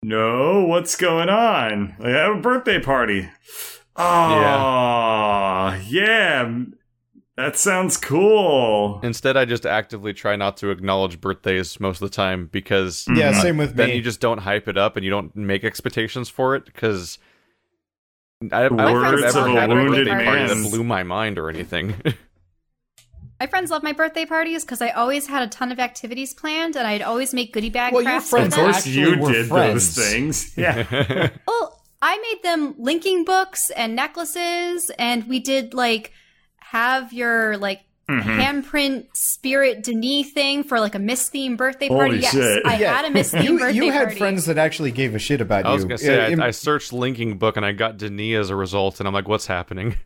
no. 0.09 0.65
What's 0.65 0.97
going 0.97 1.29
on? 1.29 1.97
I 2.01 2.11
have 2.11 2.37
a 2.37 2.41
birthday 2.41 2.81
party. 2.81 3.29
Oh, 3.97 5.81
yeah. 5.87 6.53
That 7.37 7.57
sounds 7.57 7.97
cool. 7.97 9.01
Instead, 9.03 9.37
I 9.37 9.45
just 9.45 9.67
actively 9.67 10.13
try 10.13 10.37
not 10.37 10.57
to 10.59 10.71
acknowledge 10.71 11.21
birthdays 11.21 11.81
most 11.81 12.01
of 12.01 12.09
the 12.09 12.15
time 12.15 12.49
because 12.53 13.07
yeah, 13.09 13.33
Mhm. 13.33 13.43
same 13.43 13.57
with 13.57 13.75
then 13.75 13.89
me. 13.89 13.97
you 13.97 14.03
just 14.03 14.21
don't 14.21 14.39
hype 14.39 14.69
it 14.69 14.77
up 14.79 14.97
and 14.97 15.05
you 15.05 15.11
don't 15.11 15.35
make 15.35 15.65
expectations 15.65 16.29
for 16.29 16.55
it 16.55 16.65
because. 16.65 17.19
I, 18.53 18.67
I 18.67 18.69
don't 18.69 18.79
think 18.79 18.89
I've 18.89 19.15
of 19.15 19.37
ever 19.37 19.49
had 19.61 19.71
a 19.71 19.75
wounded 19.75 20.07
birthday 20.07 20.25
party 20.25 20.47
that 20.55 20.71
blew 20.71 20.85
my 20.85 21.03
mind 21.03 21.39
or 21.39 21.49
anything. 21.49 21.95
My 23.45 23.49
friends 23.51 23.71
love 23.71 23.83
my 23.83 23.93
birthday 23.93 24.25
parties 24.25 24.65
because 24.65 24.81
I 24.81 24.89
always 24.93 25.27
had 25.27 25.43
a 25.43 25.47
ton 25.49 25.71
of 25.71 25.79
activities 25.79 26.33
planned, 26.33 26.77
and 26.77 26.87
I'd 26.87 27.03
always 27.03 27.35
make 27.35 27.53
goodie 27.53 27.69
bag 27.69 27.93
Well, 27.93 28.01
your 28.01 28.13
crafts. 28.13 28.31
friends 28.31 28.57
Of 28.57 28.65
with 28.65 28.65
them. 28.65 28.73
course, 28.73 28.87
you 28.87 29.21
were 29.21 29.33
did 29.33 29.49
friends. 29.49 29.95
those 29.95 30.09
things. 30.09 30.55
Yeah. 30.57 31.29
Well, 31.47 31.83
I 32.01 32.17
made 32.17 32.43
them 32.43 32.75
linking 32.79 33.27
books 33.27 33.69
and 33.69 33.95
necklaces, 33.95 34.91
and 34.99 35.29
we 35.29 35.41
did 35.41 35.75
like 35.75 36.13
have 36.61 37.13
your 37.13 37.59
like 37.59 37.81
Mhm. 38.11 38.23
handprint 38.23 39.07
spirit 39.15 39.83
D'ni 39.83 40.25
thing 40.25 40.65
for 40.65 40.81
like 40.81 40.95
a 40.95 40.99
Myst 40.99 41.31
theme 41.31 41.57
birthday 41.57 41.89
party. 41.89 42.17
Holy 42.17 42.23
party. 42.23 42.23
yes, 42.23 42.33
shit. 42.33 42.67
I 42.67 42.79
Yeah. 42.79 42.97
had 42.97 43.05
a 43.05 43.11
Myst 43.11 43.33
theme 43.33 43.43
you, 43.43 43.59
birthday 43.59 43.77
you 43.77 43.93
had 43.93 44.05
party. 44.05 44.17
friends 44.21 44.47
that 44.47 44.57
actually 44.57 44.91
gave 44.91 45.15
a 45.15 45.19
shit 45.19 45.43
about 45.43 45.65
you. 45.67 45.71
I 45.71 45.75
was 45.75 45.83
you. 45.83 45.89
gonna 45.91 45.99
say 45.99 46.25
Uh, 46.25 46.31
im- 46.31 46.41
I, 46.43 46.47
I 46.47 46.51
searched 46.51 46.95
linking 46.95 47.37
book 47.37 47.59
and 47.59 47.67
I 47.67 47.73
got 47.73 47.99
D'ni 47.99 48.35
as 48.41 48.49
a 48.49 48.57
result, 48.57 49.01
and 49.01 49.07
I'm 49.07 49.13
like, 49.13 49.29
what's 49.29 49.47
happening? 49.49 49.97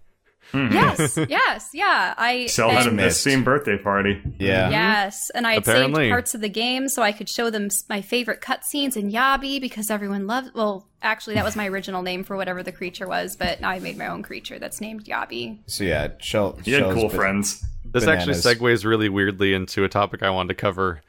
Mhm. 0.52 0.72
Yes, 0.72 1.18
yes, 1.28 1.70
yeah. 1.74 2.14
I 2.16 2.46
Sel 2.46 2.70
had 2.70 2.84
a 2.86 2.88
and- 2.88 2.96
missed. 2.96 3.06
Myst 3.18 3.24
Theme 3.24 3.44
birthday 3.44 3.76
party. 3.76 4.20
yeah. 4.38 4.70
Yes, 4.70 5.30
and 5.34 5.46
I 5.46 5.54
had 5.54 5.62
Apparently. 5.62 6.04
saved 6.04 6.10
parts 6.12 6.34
of 6.34 6.40
the 6.40 6.48
game 6.48 6.88
so 6.88 7.02
I 7.02 7.12
could 7.12 7.28
show 7.28 7.50
them 7.50 7.68
my 7.88 8.00
favorite 8.00 8.40
cutscenes 8.40 8.96
in 8.96 9.10
Yabi 9.12 9.60
because 9.60 9.90
everyone 9.90 10.26
loved. 10.26 10.54
Well, 10.54 10.86
actually, 11.02 11.34
that 11.34 11.44
was 11.44 11.54
my 11.56 11.68
original 11.68 12.02
name 12.02 12.24
for 12.24 12.36
whatever 12.36 12.62
the 12.62 12.72
creature 12.72 13.06
was, 13.06 13.36
but 13.36 13.60
now 13.60 13.68
I 13.68 13.78
made 13.78 13.98
my 13.98 14.06
own 14.06 14.22
creature 14.22 14.58
that's 14.58 14.80
named 14.80 15.04
Yabi. 15.04 15.58
So 15.66 15.84
yeah, 15.84 16.08
Shell. 16.18 16.58
You 16.64 16.76
had 16.76 16.84
cool 16.94 17.08
been- 17.08 17.16
friends. 17.16 17.64
This 17.90 18.04
Bananas. 18.04 18.44
actually 18.46 18.54
segues 18.78 18.84
really 18.84 19.08
weirdly 19.08 19.54
into 19.54 19.82
a 19.84 19.88
topic 19.88 20.22
I 20.22 20.28
wanted 20.30 20.48
to 20.48 20.54
cover. 20.54 21.00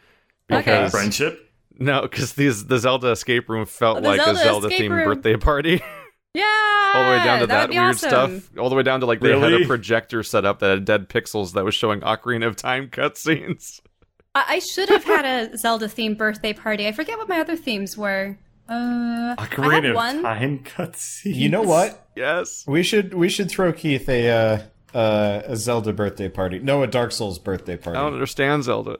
Okay. 0.51 0.59
Because 0.61 0.91
Friendship. 0.91 1.51
no, 1.77 2.01
because 2.03 2.33
these 2.33 2.65
the 2.67 2.79
Zelda 2.79 3.11
escape 3.11 3.49
room 3.49 3.65
felt 3.65 3.97
Oh, 3.97 4.01
the 4.01 4.07
like 4.07 4.21
Zelda 4.21 4.39
a 4.39 4.43
Zelda 4.43 4.69
themed 4.69 4.89
room. 4.91 5.05
birthday 5.15 5.35
party. 5.35 5.81
Yeah, 6.33 6.91
all 6.95 7.03
the 7.05 7.09
way 7.09 7.23
down 7.23 7.39
to 7.39 7.47
that, 7.47 7.61
would 7.61 7.71
be 7.71 7.77
weird 7.77 7.95
awesome. 7.95 8.09
stuff. 8.39 8.57
All 8.57 8.69
the 8.69 8.75
way 8.75 8.83
down 8.83 8.99
to 8.99 9.07
like 9.07 9.19
they 9.19 9.37
had 9.37 9.53
a 9.53 9.65
projector 9.65 10.21
set 10.21 10.45
up 10.45 10.59
that 10.59 10.69
had 10.69 10.85
dead 10.85 11.09
pixels 11.09 11.53
that 11.53 11.65
was 11.65 11.73
showing 11.73 12.01
Ocarina 12.01 12.45
of 12.45 12.55
Time 12.55 12.87
cutscenes. 12.87 13.81
I, 14.35 14.45
I 14.47 14.59
should 14.59 14.89
have 14.89 15.03
had 15.03 15.25
a 15.25 15.57
Zelda 15.57 15.87
themed 15.87 16.17
birthday 16.17 16.53
party. 16.53 16.87
I 16.87 16.91
forget 16.91 17.17
what 17.17 17.27
my 17.27 17.39
other 17.39 17.55
themes 17.55 17.97
were. 17.97 18.37
Uh, 18.69 19.33
I 19.39 19.47
Ocarina 19.47 19.73
had 19.73 19.85
of 19.85 19.95
one. 19.95 20.21
Time 20.21 20.59
cutscene. 20.59 21.33
You 21.33 21.49
know 21.49 21.63
what? 21.63 22.07
Yes. 22.15 22.63
We 22.67 22.83
should 22.83 23.15
we 23.15 23.27
should 23.29 23.49
throw 23.49 23.73
Keith 23.73 24.07
a 24.07 24.29
uh, 24.29 24.97
uh, 24.97 25.41
a 25.45 25.55
Zelda 25.55 25.93
birthday 25.93 26.29
party. 26.29 26.59
No, 26.59 26.83
a 26.83 26.87
Dark 26.87 27.11
Souls 27.11 27.39
birthday 27.39 27.77
party. 27.77 27.97
I 27.97 28.03
don't 28.03 28.13
understand 28.13 28.65
Zelda. 28.65 28.99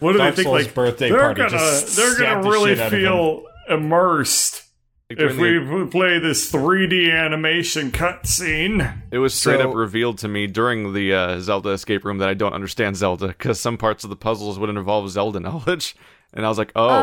What 0.00 0.12
do 0.12 0.18
Dark 0.18 0.34
they 0.34 0.42
think? 0.42 0.46
Souls 0.46 0.64
Like 0.66 0.74
birthday 0.74 1.10
they're 1.10 1.18
party, 1.20 1.38
gonna 1.42 1.50
just 1.50 1.96
they're 1.96 2.18
gonna 2.18 2.48
really 2.48 2.70
shit 2.76 2.80
out 2.80 2.92
of 2.92 2.98
feel 2.98 3.44
immersed 3.68 4.62
if 5.10 5.36
during 5.36 5.68
we 5.84 5.86
play 5.90 6.18
this 6.18 6.50
3D 6.52 7.10
animation 7.12 7.90
cutscene, 7.90 9.02
It 9.10 9.18
was 9.18 9.34
straight 9.34 9.60
So- 9.60 9.70
up 9.70 9.74
revealed 9.76 10.18
to 10.18 10.28
me 10.28 10.46
during 10.46 10.92
the 10.92 11.12
uh, 11.14 11.40
Zelda 11.40 11.70
escape 11.70 12.04
room 12.04 12.18
that 12.18 12.28
I 12.28 12.34
don't 12.34 12.52
understand 12.54 12.96
Zelda 12.96 13.28
because 13.28 13.60
some 13.60 13.76
parts 13.76 14.04
of 14.04 14.10
the 14.10 14.16
puzzles 14.16 14.58
wouldn't 14.58 14.78
involve 14.78 15.10
Zelda 15.10 15.40
knowledge, 15.40 15.96
and 16.32 16.46
I 16.46 16.48
was 16.48 16.58
like, 16.58 16.72
oh, 16.76 16.82
oh, 16.88 16.88
I'm 16.88 16.96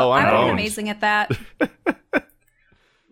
I 0.00 0.06
would 0.06 0.20
have 0.22 0.30
been 0.32 0.40
boned. 0.40 0.50
amazing 0.52 0.88
at 0.88 1.00
that. 1.02 1.30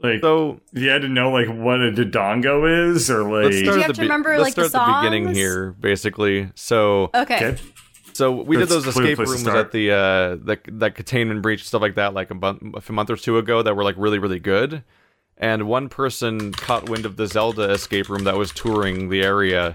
like 0.03 0.21
So 0.21 0.61
you 0.73 0.89
had 0.89 1.03
to 1.03 1.09
know 1.09 1.31
like 1.31 1.49
what 1.49 1.81
a 1.81 1.93
dodongo 1.93 2.91
is, 2.91 3.11
or 3.11 3.23
let's 3.31 3.55
like 3.57 3.65
start 3.65 3.77
you 3.77 3.83
have 3.83 3.89
the 3.89 3.95
to 3.95 4.01
be- 4.01 4.07
remember, 4.07 4.31
let's 4.39 4.43
like, 4.43 4.55
the 4.55 4.69
start 4.69 4.89
at 4.89 4.95
the 5.03 5.11
beginning 5.11 5.35
here, 5.35 5.73
basically. 5.73 6.51
So 6.55 7.11
Okay. 7.15 7.37
okay. 7.37 7.63
So 8.23 8.31
we 8.31 8.57
did 8.57 8.69
those 8.69 8.87
escape 8.87 9.19
rooms 9.19 9.49
at 9.49 9.73
the 9.73 9.91
uh 9.91 10.37
the 10.37 10.57
that 10.75 10.95
containment 10.95 11.43
breach 11.43 11.67
stuff 11.67 11.83
like 11.83 11.97
that 11.97 12.15
like 12.15 12.31
a 12.31 12.35
month 12.35 12.89
a 12.89 12.93
month 12.93 13.11
or 13.11 13.17
two 13.17 13.37
ago 13.37 13.63
that 13.65 13.75
were 13.75 13.83
like 13.83 13.97
really 13.99 14.21
really 14.21 14.39
good. 14.39 14.85
And 15.37 15.67
one 15.67 15.89
person 15.89 16.53
caught 16.53 16.89
wind 16.89 17.05
of 17.05 17.17
the 17.17 17.27
Zelda 17.27 17.71
escape 17.71 18.09
room 18.09 18.23
that 18.23 18.37
was 18.37 18.53
touring 18.53 19.09
the 19.09 19.23
area 19.23 19.75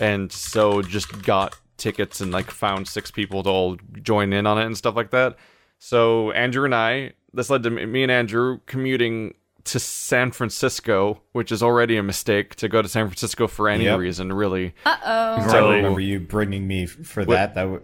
and 0.00 0.32
so 0.32 0.80
just 0.80 1.22
got 1.22 1.54
tickets 1.76 2.22
and 2.22 2.32
like 2.32 2.50
found 2.50 2.88
six 2.88 3.10
people 3.10 3.42
to 3.42 3.50
all 3.50 3.76
join 4.00 4.32
in 4.32 4.46
on 4.46 4.56
it 4.56 4.64
and 4.64 4.78
stuff 4.78 4.96
like 4.96 5.10
that. 5.10 5.36
So 5.78 6.30
Andrew 6.30 6.64
and 6.64 6.74
I 6.74 7.12
this 7.34 7.50
led 7.50 7.62
to 7.64 7.70
me 7.70 7.84
me 7.84 8.02
and 8.04 8.10
Andrew 8.10 8.60
commuting 8.64 9.34
to 9.64 9.78
San 9.78 10.32
Francisco, 10.32 11.22
which 11.32 11.52
is 11.52 11.62
already 11.62 11.96
a 11.96 12.02
mistake 12.02 12.54
to 12.56 12.68
go 12.68 12.82
to 12.82 12.88
San 12.88 13.06
Francisco 13.06 13.46
for 13.46 13.68
any 13.68 13.84
Yep. 13.84 13.98
reason, 13.98 14.32
really. 14.32 14.74
Uh 14.84 14.96
oh. 15.04 15.36
I 15.68 15.76
remember 15.76 16.00
you 16.00 16.20
bringing 16.20 16.66
me 16.66 16.84
f- 16.84 16.90
for 16.90 17.24
that. 17.26 17.54
That 17.54 17.68
would. 17.68 17.82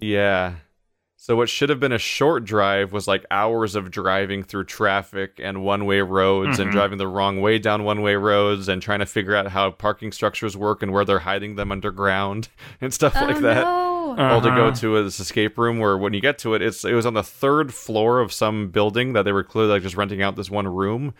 Yeah. 0.00 0.54
So 1.16 1.36
what 1.36 1.50
should 1.50 1.68
have 1.68 1.78
been 1.78 1.92
a 1.92 1.98
short 1.98 2.44
drive 2.46 2.92
was 2.94 3.06
like 3.06 3.26
hours 3.30 3.74
of 3.74 3.90
driving 3.90 4.42
through 4.42 4.64
traffic 4.64 5.38
and 5.38 5.62
one-way 5.62 6.00
roads 6.00 6.58
and 6.58 6.70
driving 6.72 6.96
the 6.96 7.06
wrong 7.06 7.42
way 7.42 7.58
down 7.58 7.84
one-way 7.84 8.14
roads 8.14 8.68
and 8.68 8.80
trying 8.80 9.00
to 9.00 9.06
figure 9.06 9.36
out 9.36 9.48
how 9.48 9.70
parking 9.70 10.12
structures 10.12 10.56
work 10.56 10.82
and 10.82 10.92
where 10.92 11.04
they're 11.04 11.18
hiding 11.18 11.56
them 11.56 11.70
underground 11.70 12.48
and 12.80 12.94
stuff 12.94 13.12
Oh, 13.16 13.26
like 13.26 13.40
that. 13.40 13.64
no. 13.64 13.99
All 14.18 14.40
to 14.40 14.48
go 14.50 14.66
Uh-huh. 14.68 14.74
to 14.80 15.04
this 15.04 15.20
escape 15.20 15.56
room 15.58 15.78
where 15.78 15.96
when 15.96 16.12
you 16.14 16.20
get 16.20 16.38
to 16.38 16.54
it, 16.54 16.62
it's 16.62 16.84
it 16.84 16.94
was 16.94 17.06
on 17.06 17.14
the 17.14 17.22
third 17.22 17.72
floor 17.74 18.20
of 18.20 18.32
some 18.32 18.68
building 18.68 19.12
that 19.12 19.22
they 19.24 19.32
were 19.32 19.44
clearly 19.44 19.72
like 19.72 19.82
just 19.82 19.96
renting 19.96 20.22
out 20.22 20.36
this 20.36 20.50
one 20.50 20.66
room. 20.68 21.14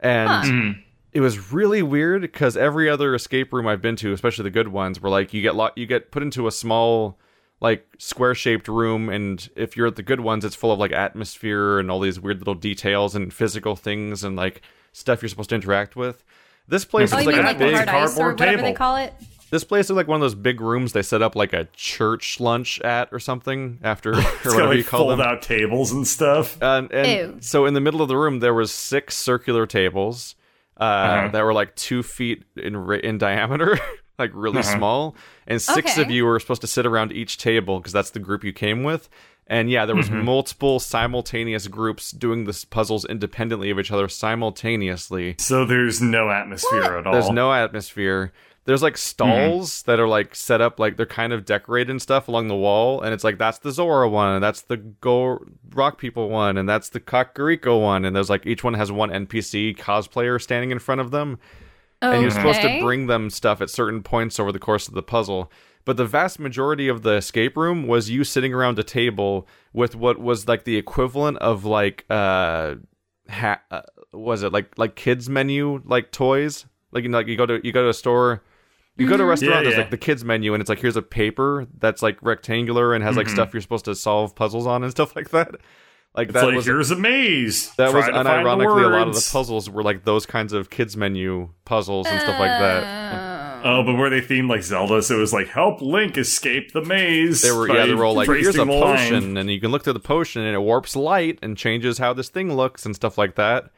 And 0.00 0.28
Mm. 0.76 0.82
it 1.12 1.20
was 1.20 1.52
really 1.52 1.82
weird 1.82 2.22
because 2.22 2.56
every 2.56 2.88
other 2.90 3.14
escape 3.14 3.52
room 3.52 3.66
I've 3.66 3.80
been 3.80 3.96
to, 3.96 4.12
especially 4.12 4.42
the 4.44 4.50
good 4.50 4.68
ones, 4.68 5.00
were 5.00 5.08
like 5.08 5.32
you 5.32 5.40
get 5.42 5.54
lo- 5.54 5.70
you 5.76 5.86
get 5.86 6.10
put 6.10 6.22
into 6.22 6.46
a 6.46 6.52
small 6.52 7.18
like 7.60 7.86
square 7.98 8.34
shaped 8.34 8.68
room 8.68 9.08
and 9.08 9.48
if 9.56 9.76
you're 9.76 9.86
at 9.86 9.96
the 9.96 10.02
good 10.02 10.20
ones 10.20 10.44
it's 10.44 10.56
full 10.56 10.72
of 10.72 10.78
like 10.78 10.92
atmosphere 10.92 11.78
and 11.78 11.90
all 11.90 12.00
these 12.00 12.20
weird 12.20 12.38
little 12.40 12.54
details 12.54 13.14
and 13.14 13.32
physical 13.32 13.74
things 13.76 14.22
and 14.24 14.36
like 14.36 14.60
stuff 14.92 15.22
you're 15.22 15.28
supposed 15.28 15.48
to 15.48 15.54
interact 15.54 15.96
with. 15.96 16.24
This 16.68 16.84
place 16.84 17.12
Oh, 17.12 17.18
is 17.18 17.24
you 17.24 17.30
like 17.32 17.36
mean 17.36 17.44
a 17.44 17.48
like 17.48 17.58
the 17.58 17.64
big 17.66 17.74
hard 17.74 17.88
ice 17.88 17.94
or 17.94 18.14
cardboard 18.34 18.40
whatever 18.40 18.62
they 18.62 18.72
call 18.72 18.96
it? 18.96 19.14
This 19.54 19.64
place 19.64 19.86
is 19.86 19.92
like 19.92 20.08
one 20.08 20.16
of 20.16 20.20
those 20.20 20.34
big 20.34 20.60
rooms 20.60 20.92
they 20.92 21.02
set 21.02 21.22
up 21.22 21.34
like 21.36 21.52
a 21.52 21.66
church 21.74 22.40
lunch 22.40 22.80
at 22.80 23.08
or 23.12 23.18
something 23.20 23.78
after 23.82 24.12
or 24.14 24.18
It's 24.18 24.44
whatever 24.44 24.66
got 24.68 24.76
you 24.76 24.84
call 24.84 25.00
fold 25.00 25.12
them. 25.12 25.20
out 25.20 25.42
tables 25.42 25.92
and 25.92 26.06
stuff. 26.06 26.60
And, 26.60 26.90
and 26.92 27.10
Ew. 27.10 27.36
so 27.40 27.64
in 27.66 27.74
the 27.74 27.80
middle 27.80 28.02
of 28.02 28.08
the 28.08 28.16
room, 28.16 28.40
there 28.40 28.54
was 28.54 28.70
six 28.72 29.16
circular 29.16 29.66
tables 29.66 30.34
uh, 30.78 30.82
Uh-huh. 30.84 31.28
that 31.28 31.42
were 31.44 31.52
like 31.54 31.74
two 31.76 32.02
feet 32.02 32.42
in 32.56 32.74
in 33.04 33.16
diameter, 33.18 33.78
like 34.18 34.32
really 34.34 34.58
Uh-huh. 34.58 34.76
small. 34.76 35.16
And 35.46 35.62
six 35.62 35.92
Okay. 35.92 36.02
of 36.02 36.10
you 36.10 36.24
were 36.26 36.40
supposed 36.40 36.60
to 36.62 36.66
sit 36.66 36.84
around 36.84 37.12
each 37.12 37.38
table 37.38 37.78
because 37.78 37.92
that's 37.92 38.10
the 38.10 38.18
group 38.20 38.42
you 38.44 38.52
came 38.52 38.82
with. 38.82 39.08
And 39.46 39.70
yeah, 39.70 39.84
there 39.86 39.94
was 39.94 40.08
Mm-hmm. 40.08 40.24
multiple 40.24 40.80
simultaneous 40.80 41.68
groups 41.68 42.10
doing 42.10 42.44
this 42.44 42.64
puzzles 42.64 43.04
independently 43.04 43.70
of 43.70 43.78
each 43.78 43.92
other 43.92 44.08
simultaneously. 44.08 45.34
So 45.38 45.64
there's 45.64 46.00
no 46.00 46.30
atmosphere 46.30 46.96
at 46.98 47.06
all. 47.06 47.12
There's 47.12 47.30
no 47.30 47.52
atmosphere. 47.52 48.32
There's 48.66 48.82
like 48.82 48.96
stalls 48.96 49.82
that 49.82 50.00
are 50.00 50.08
like 50.08 50.34
set 50.34 50.62
up 50.62 50.80
like 50.80 50.96
they're 50.96 51.04
kind 51.04 51.34
of 51.34 51.44
decorated 51.44 51.90
and 51.90 52.00
stuff 52.00 52.28
along 52.28 52.48
the 52.48 52.56
wall, 52.56 53.02
and 53.02 53.12
it's 53.12 53.22
like 53.24 53.36
that's 53.36 53.58
the 53.58 53.70
Zora 53.70 54.08
one, 54.08 54.34
and 54.34 54.42
that's 54.42 54.62
the 54.62 54.78
Go 54.78 55.44
Rock 55.74 55.98
People 55.98 56.30
one, 56.30 56.56
and 56.56 56.66
that's 56.66 56.88
the 56.88 57.00
Kakariko 57.00 57.80
one, 57.80 58.06
and 58.06 58.16
there's 58.16 58.30
like 58.30 58.46
each 58.46 58.64
one 58.64 58.72
has 58.74 58.90
one 58.90 59.10
NPC 59.10 59.76
cosplayer 59.76 60.40
standing 60.40 60.70
in 60.70 60.78
front 60.78 61.02
of 61.02 61.10
them, 61.10 61.38
and 62.00 62.22
you're 62.22 62.30
supposed 62.30 62.62
to 62.62 62.80
bring 62.80 63.06
them 63.06 63.28
stuff 63.28 63.60
at 63.60 63.68
certain 63.68 64.02
points 64.02 64.40
over 64.40 64.50
the 64.50 64.58
course 64.58 64.88
of 64.88 64.94
the 64.94 65.02
puzzle. 65.02 65.52
But 65.84 65.98
the 65.98 66.06
vast 66.06 66.38
majority 66.38 66.88
of 66.88 67.02
the 67.02 67.16
escape 67.16 67.58
room 67.58 67.86
was 67.86 68.08
you 68.08 68.24
sitting 68.24 68.54
around 68.54 68.78
a 68.78 68.82
table 68.82 69.46
with 69.74 69.94
what 69.94 70.18
was 70.18 70.48
like 70.48 70.64
the 70.64 70.76
equivalent 70.78 71.36
of 71.38 71.66
like 71.66 72.06
uh, 72.08 72.76
ha- 73.28 73.60
uh 73.70 73.82
was 74.12 74.42
it 74.42 74.52
like 74.52 74.78
like 74.78 74.96
kids 74.96 75.28
menu 75.28 75.82
like 75.84 76.10
toys? 76.12 76.64
Like 76.92 77.02
you 77.02 77.10
know 77.10 77.18
like 77.18 77.26
you 77.26 77.36
go 77.36 77.44
to 77.44 77.60
you 77.62 77.70
go 77.72 77.82
to 77.82 77.90
a 77.90 77.94
store 77.94 78.42
you 78.96 79.08
go 79.08 79.16
to 79.16 79.22
a 79.22 79.24
mm-hmm. 79.24 79.30
restaurant 79.30 79.54
Yeah, 79.56 79.62
there's 79.62 79.74
yeah. 79.74 79.80
like 79.80 79.90
the 79.90 79.98
kids 79.98 80.24
menu 80.24 80.54
and 80.54 80.60
it's 80.60 80.68
like 80.68 80.80
here's 80.80 80.96
a 80.96 81.02
paper 81.02 81.66
that's 81.78 82.02
like 82.02 82.18
rectangular 82.22 82.94
and 82.94 83.02
has 83.02 83.16
like 83.16 83.26
mm-hmm. 83.26 83.34
stuff 83.34 83.52
you're 83.52 83.60
supposed 83.60 83.84
to 83.86 83.94
solve 83.94 84.34
puzzles 84.34 84.66
on 84.66 84.82
and 84.82 84.90
stuff 84.90 85.16
like 85.16 85.30
that 85.30 85.56
like 86.14 86.28
It's 86.28 86.34
that 86.34 86.46
like 86.46 86.56
was 86.56 86.66
here's 86.66 86.90
a 86.90 86.96
maze. 86.96 87.74
that 87.74 87.90
Try 87.90 87.98
was 87.98 88.06
to 88.06 88.12
unironically 88.12 88.84
a 88.84 88.88
lot 88.88 89.08
of 89.08 89.14
the 89.14 89.28
puzzles 89.32 89.68
were 89.68 89.82
like 89.82 90.04
those 90.04 90.26
kinds 90.26 90.52
of 90.52 90.70
kids 90.70 90.96
menu 90.96 91.50
puzzles 91.64 92.06
and 92.06 92.20
stuff 92.20 92.38
like 92.38 92.58
that 92.60 93.64
oh. 93.64 93.80
oh, 93.80 93.82
but 93.82 93.94
were 93.94 94.10
they 94.10 94.20
themed 94.20 94.48
like 94.48 94.62
Zelda? 94.62 95.02
So 95.02 95.16
it 95.16 95.20
was 95.20 95.32
like 95.32 95.48
help 95.48 95.80
Link 95.80 96.16
escape 96.16 96.72
the 96.72 96.82
maze. 96.84 97.42
they 97.42 97.50
were 97.50 97.66
yeah 97.68 97.86
they 97.86 97.94
were 97.94 98.04
all 98.04 98.14
like 98.14 98.28
here's 98.28 98.48
a 98.48 98.52
tracing 98.52 98.66
the 98.68 98.72
line." 98.74 98.96
potion 98.96 99.36
and 99.36 99.50
you 99.50 99.60
can 99.60 99.70
look 99.70 99.82
through 99.82 99.94
the 99.94 100.00
potion 100.00 100.42
and 100.42 100.54
it 100.54 100.60
warps 100.60 100.94
light 100.94 101.38
and 101.42 101.56
changes 101.56 101.98
how 101.98 102.12
this 102.12 102.28
thing 102.28 102.54
looks 102.54 102.86
and 102.86 102.94
stuff 102.94 103.18
like 103.18 103.34
that 103.34 103.70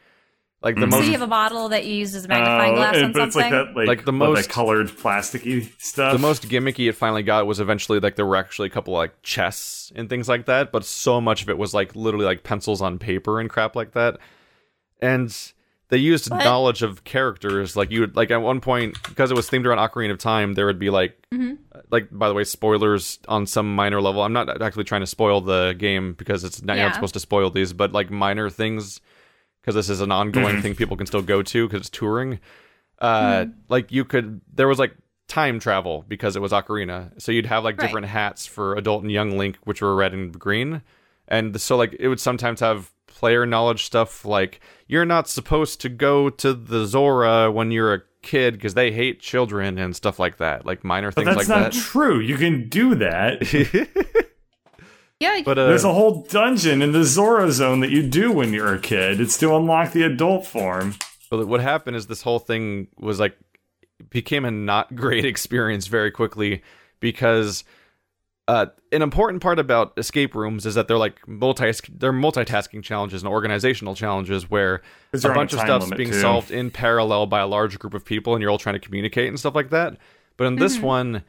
like 0.62 0.74
the 0.74 0.82
Mm-hmm. 0.82 0.90
So 0.90 0.96
most 0.98 1.06
you 1.06 1.12
have 1.12 1.22
a 1.22 1.26
bottle 1.26 1.68
that 1.68 1.84
you 1.86 1.94
use 1.94 2.14
as 2.14 2.24
a 2.24 2.28
magnifying 2.28 2.72
Oh, 2.72 2.76
glass 2.76 2.96
and- 2.96 3.04
on 3.06 3.12
but 3.12 3.18
something. 3.18 3.26
it's 3.28 3.36
like 3.36 3.50
that, 3.52 3.76
like, 3.76 3.86
Like 3.88 4.04
the 4.04 4.12
most- 4.12 4.36
that 4.46 4.48
colored 4.52 4.88
plasticky 4.88 5.70
stuff. 5.80 6.12
the 6.12 6.18
most 6.18 6.48
gimmicky 6.48 6.88
it 6.88 6.92
finally 6.94 7.22
got 7.22 7.46
was 7.46 7.60
eventually 7.60 8.00
like 8.00 8.16
there 8.16 8.26
were 8.26 8.36
actually 8.36 8.66
a 8.66 8.70
couple 8.70 8.94
like 8.94 9.22
chests 9.22 9.92
and 9.94 10.08
things 10.08 10.28
like 10.28 10.46
that, 10.46 10.72
but 10.72 10.84
so 10.84 11.20
much 11.20 11.42
of 11.42 11.48
it 11.50 11.58
was 11.58 11.74
like 11.74 11.94
literally 11.94 12.24
like 12.26 12.42
pencils 12.42 12.80
on 12.82 12.98
paper 12.98 13.38
and 13.40 13.50
crap 13.50 13.76
like 13.76 13.92
that. 13.92 14.18
And 15.00 15.34
they 15.88 15.98
used 15.98 16.30
What? 16.30 16.42
knowledge 16.42 16.82
of 16.82 17.04
characters. 17.04 17.76
Like 17.76 17.90
you 17.90 18.00
would 18.00 18.16
like 18.16 18.30
at 18.30 18.40
one 18.42 18.60
point 18.60 18.96
because 19.08 19.30
it 19.30 19.34
was 19.36 19.48
themed 19.48 19.66
around 19.66 19.78
Ocarina 19.78 20.10
of 20.10 20.18
Time, 20.18 20.54
there 20.54 20.66
would 20.66 20.78
be 20.80 20.90
like 20.90 21.16
mm-hmm. 21.32 21.54
uh, 21.72 21.80
like 21.90 22.08
by 22.10 22.28
the 22.28 22.34
way, 22.34 22.44
spoilers 22.44 23.18
on 23.28 23.46
some 23.46 23.72
minor 23.74 24.00
level. 24.00 24.22
I'm 24.22 24.32
not 24.32 24.60
actually 24.62 24.84
trying 24.84 25.02
to 25.02 25.06
spoil 25.06 25.40
the 25.42 25.74
game 25.78 26.14
because 26.14 26.42
it's 26.44 26.62
not, 26.62 26.76
you're 26.76 26.86
not 26.86 26.94
supposed 26.94 27.14
to 27.14 27.20
spoil 27.20 27.50
these, 27.50 27.72
but 27.72 27.92
like 27.92 28.10
minor 28.10 28.50
things 28.50 29.00
because 29.66 29.74
this 29.74 29.90
is 29.90 30.00
an 30.00 30.12
ongoing 30.12 30.62
thing 30.62 30.76
people 30.76 30.96
can 30.96 31.06
still 31.06 31.22
go 31.22 31.42
to 31.42 31.66
because 31.66 31.80
it's 31.80 31.90
touring. 31.90 32.38
Uh, 33.00 33.46
like 33.68 33.90
you 33.90 34.04
could 34.04 34.40
there 34.54 34.68
was 34.68 34.78
like 34.78 34.94
time 35.28 35.58
travel 35.58 36.04
because 36.06 36.36
it 36.36 36.40
was 36.40 36.52
Ocarina, 36.52 37.10
so 37.20 37.32
you'd 37.32 37.46
have 37.46 37.64
like 37.64 37.76
Right. 37.76 37.86
different 37.86 38.06
hats 38.06 38.46
for 38.46 38.76
adult 38.76 39.02
and 39.02 39.10
young 39.10 39.36
Link, 39.36 39.58
which 39.64 39.82
were 39.82 39.94
red 39.96 40.14
and 40.14 40.38
green, 40.38 40.82
and 41.26 41.60
so 41.60 41.76
like 41.76 41.96
it 41.98 42.06
would 42.08 42.20
sometimes 42.20 42.60
have 42.60 42.92
player 43.08 43.44
knowledge 43.44 43.84
stuff 43.84 44.24
like 44.24 44.60
you're 44.86 45.04
not 45.04 45.28
supposed 45.28 45.80
to 45.80 45.88
go 45.88 46.30
to 46.30 46.52
the 46.54 46.86
Zora 46.86 47.50
when 47.50 47.70
you're 47.72 47.94
a 47.94 48.02
kid 48.22 48.54
because 48.54 48.74
they 48.74 48.92
hate 48.92 49.20
children 49.20 49.78
and 49.78 49.96
stuff 49.96 50.18
like 50.20 50.36
that, 50.38 50.64
like 50.64 50.84
minor 50.84 51.10
but 51.10 51.24
things 51.24 51.36
like 51.36 51.46
that. 51.48 51.64
that's 51.64 51.76
not 51.76 51.84
true. 51.84 52.20
You 52.20 52.36
can 52.36 52.68
do 52.68 52.94
that. 52.96 53.42
yeah, 55.20 55.40
But 55.44 55.58
uh, 55.58 55.66
There's 55.66 55.84
a 55.84 55.92
whole 55.92 56.22
dungeon 56.22 56.82
in 56.82 56.92
the 56.92 57.04
Zora 57.04 57.50
zone 57.50 57.80
that 57.80 57.90
you 57.90 58.02
do 58.02 58.32
when 58.32 58.52
you're 58.52 58.74
a 58.74 58.78
kid. 58.78 59.20
It's 59.20 59.38
to 59.38 59.54
unlock 59.56 59.92
the 59.92 60.02
adult 60.02 60.46
form. 60.46 60.94
But 61.30 61.48
what 61.48 61.60
happened 61.60 61.96
is 61.96 62.06
this 62.06 62.22
whole 62.22 62.38
thing 62.38 62.88
was 62.98 63.18
like 63.18 63.36
became 64.10 64.44
a 64.44 64.50
not 64.50 64.94
great 64.94 65.24
experience 65.24 65.86
very 65.86 66.10
quickly 66.10 66.62
because 67.00 67.64
uh, 68.48 68.66
an 68.92 69.02
important 69.02 69.42
part 69.42 69.58
about 69.58 69.92
escape 69.96 70.34
rooms 70.34 70.66
is 70.66 70.74
that 70.76 70.86
they're 70.86 70.98
like 70.98 71.26
multi 71.26 71.72
they're 71.94 72.12
multitasking 72.12 72.82
challenges 72.82 73.22
and 73.22 73.32
organizational 73.32 73.94
challenges 73.94 74.48
where 74.48 74.82
a 75.12 75.18
there 75.18 75.32
on 75.32 75.36
a 75.36 75.40
bunch 75.40 75.52
of 75.52 75.58
time 75.60 75.66
stuff's 75.66 75.90
being 75.96 76.10
too? 76.10 76.20
solved 76.20 76.50
in 76.50 76.70
parallel 76.70 77.26
by 77.26 77.40
a 77.40 77.46
large 77.46 77.78
group 77.78 77.94
of 77.94 78.04
people 78.04 78.34
and 78.34 78.42
you're 78.42 78.50
all 78.50 78.58
trying 78.58 78.74
to 78.74 78.80
communicate 78.80 79.28
and 79.28 79.38
stuff 79.38 79.54
like 79.54 79.70
that. 79.70 79.96
But 80.36 80.44
in 80.44 80.56
this 80.56 80.78
one 80.78 81.24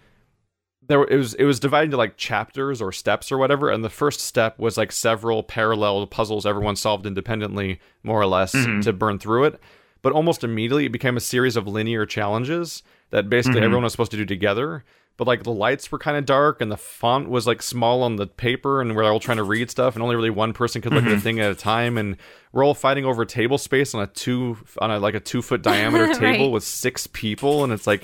there 0.87 1.03
it 1.03 1.17
was 1.17 1.33
it 1.35 1.43
was 1.45 1.59
divided 1.59 1.85
into 1.85 1.97
like 1.97 2.17
chapters 2.17 2.81
or 2.81 2.91
steps 2.91 3.31
or 3.31 3.37
whatever 3.37 3.69
and 3.69 3.83
the 3.83 3.89
first 3.89 4.19
step 4.21 4.57
was 4.59 4.77
like 4.77 4.91
several 4.91 5.43
parallel 5.43 6.05
puzzles 6.07 6.45
everyone 6.45 6.75
solved 6.75 7.05
independently 7.05 7.79
more 8.03 8.21
or 8.21 8.25
less 8.27 8.53
Mm-hmm. 8.53 8.81
to 8.81 8.93
burn 8.93 9.19
through 9.19 9.45
it 9.45 9.59
but 10.01 10.13
almost 10.13 10.43
immediately 10.43 10.85
it 10.85 10.91
became 10.91 11.17
a 11.17 11.21
series 11.21 11.55
of 11.57 11.67
linear 11.67 12.05
challenges 12.05 12.83
that 13.09 13.29
basically 13.29 13.57
Mm-hmm. 13.59 13.65
everyone 13.65 13.83
was 13.83 13.91
supposed 13.93 14.11
to 14.11 14.17
do 14.17 14.25
together 14.25 14.83
but 15.17 15.25
like 15.25 15.41
the 15.43 15.51
lights 15.51 15.91
were 15.91 15.97
kind 15.97 16.15
of 16.15 16.25
dark 16.25 16.61
and 16.61 16.71
the 16.71 16.77
font 16.77 17.27
was 17.27 17.47
like 17.47 17.61
small 17.63 18.03
on 18.03 18.17
the 18.17 18.27
paper 18.27 18.79
and 18.81 18.95
we're 18.95 19.03
all 19.03 19.19
trying 19.19 19.37
to 19.37 19.43
read 19.43 19.69
stuff 19.71 19.95
and 19.95 20.03
only 20.03 20.15
really 20.15 20.29
one 20.29 20.53
person 20.53 20.79
could 20.81 20.93
look 20.93 21.03
Mm-hmm. 21.03 21.13
at 21.13 21.17
a 21.17 21.21
thing 21.21 21.39
at 21.39 21.51
a 21.51 21.55
time 21.55 21.97
and 21.97 22.17
we're 22.53 22.63
all 22.63 22.75
fighting 22.75 23.03
over 23.03 23.25
table 23.25 23.57
space 23.57 23.93
on 23.95 24.01
a 24.03 24.07
two 24.07 24.57
on 24.79 24.91
a 24.91 24.99
like 24.99 25.15
a 25.15 25.19
two 25.19 25.41
foot 25.41 25.63
diameter 25.63 26.13
table 26.13 26.45
Right. 26.45 26.51
with 26.53 26.63
six 26.63 27.07
people 27.07 27.63
and 27.63 27.73
it's 27.73 27.87
like 27.87 28.03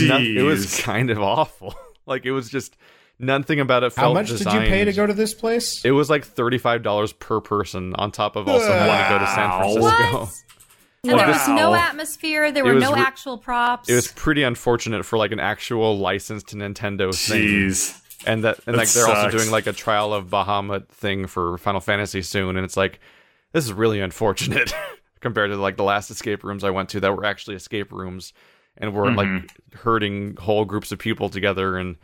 no- 0.00 0.16
it 0.18 0.42
was 0.42 0.80
kind 0.80 1.10
of 1.10 1.20
awful 1.20 1.74
like 2.06 2.24
it 2.24 2.32
was 2.32 2.48
just 2.48 2.76
nothing 3.18 3.60
about 3.60 3.82
it 3.82 3.94
How 3.94 4.02
felt 4.02 4.14
much 4.14 4.28
did 4.28 4.40
you 4.40 4.60
pay 4.60 4.84
to 4.84 4.92
go 4.92 5.06
to 5.06 5.14
this 5.14 5.34
place? 5.34 5.84
It 5.84 5.92
was 5.92 6.10
like 6.10 6.24
thirty 6.24 6.58
five 6.58 6.82
dollars 6.82 7.12
per 7.12 7.40
person 7.40 7.94
on 7.94 8.12
top 8.12 8.36
of 8.36 8.48
also 8.48 8.72
having 8.72 9.04
to 9.04 9.10
go 9.10 9.18
to 9.18 9.30
San 9.32 9.60
Francisco. 9.60 10.20
What? 10.20 10.34
And 11.08 11.20
there 11.20 11.28
was 11.28 11.48
no 11.48 11.70
oh. 11.70 11.74
atmosphere. 11.74 12.50
There 12.50 12.66
It 12.66 12.74
were 12.74 12.80
no 12.80 12.92
re- 12.92 13.00
actual 13.00 13.38
props. 13.38 13.88
It 13.88 13.94
was 13.94 14.08
pretty 14.08 14.42
unfortunate 14.42 15.04
for 15.04 15.16
like 15.16 15.30
an 15.30 15.38
actual 15.38 15.96
licensed 15.98 16.48
Nintendo 16.48 17.14
thing. 17.14 17.42
Jeez. 17.42 18.00
and 18.26 18.42
that 18.42 18.58
and 18.66 18.74
That 18.74 18.78
like 18.78 18.88
they're 18.88 19.06
also 19.06 19.30
doing 19.30 19.50
like 19.52 19.68
a 19.68 19.72
trial 19.72 20.12
of 20.12 20.26
Bahamut 20.26 20.88
thing 20.88 21.28
for 21.28 21.58
Final 21.58 21.80
Fantasy 21.80 22.22
soon, 22.22 22.56
and 22.56 22.64
it's 22.64 22.76
like 22.76 22.98
this 23.52 23.64
is 23.64 23.72
really 23.72 24.00
unfortunate 24.00 24.74
compared 25.20 25.50
to 25.50 25.56
like 25.56 25.76
the 25.76 25.84
last 25.84 26.10
escape 26.10 26.42
rooms 26.42 26.64
I 26.64 26.70
went 26.70 26.88
to 26.90 27.00
that 27.00 27.16
were 27.16 27.24
actually 27.24 27.56
escape 27.56 27.92
rooms 27.92 28.32
and 28.78 28.94
were 28.94 29.06
Mm-hmm. 29.06 29.16
like 29.36 29.50
herding 29.80 30.36
whole 30.36 30.64
groups 30.64 30.92
of 30.92 30.98
people 30.98 31.28
together 31.28 31.76
and 31.76 31.96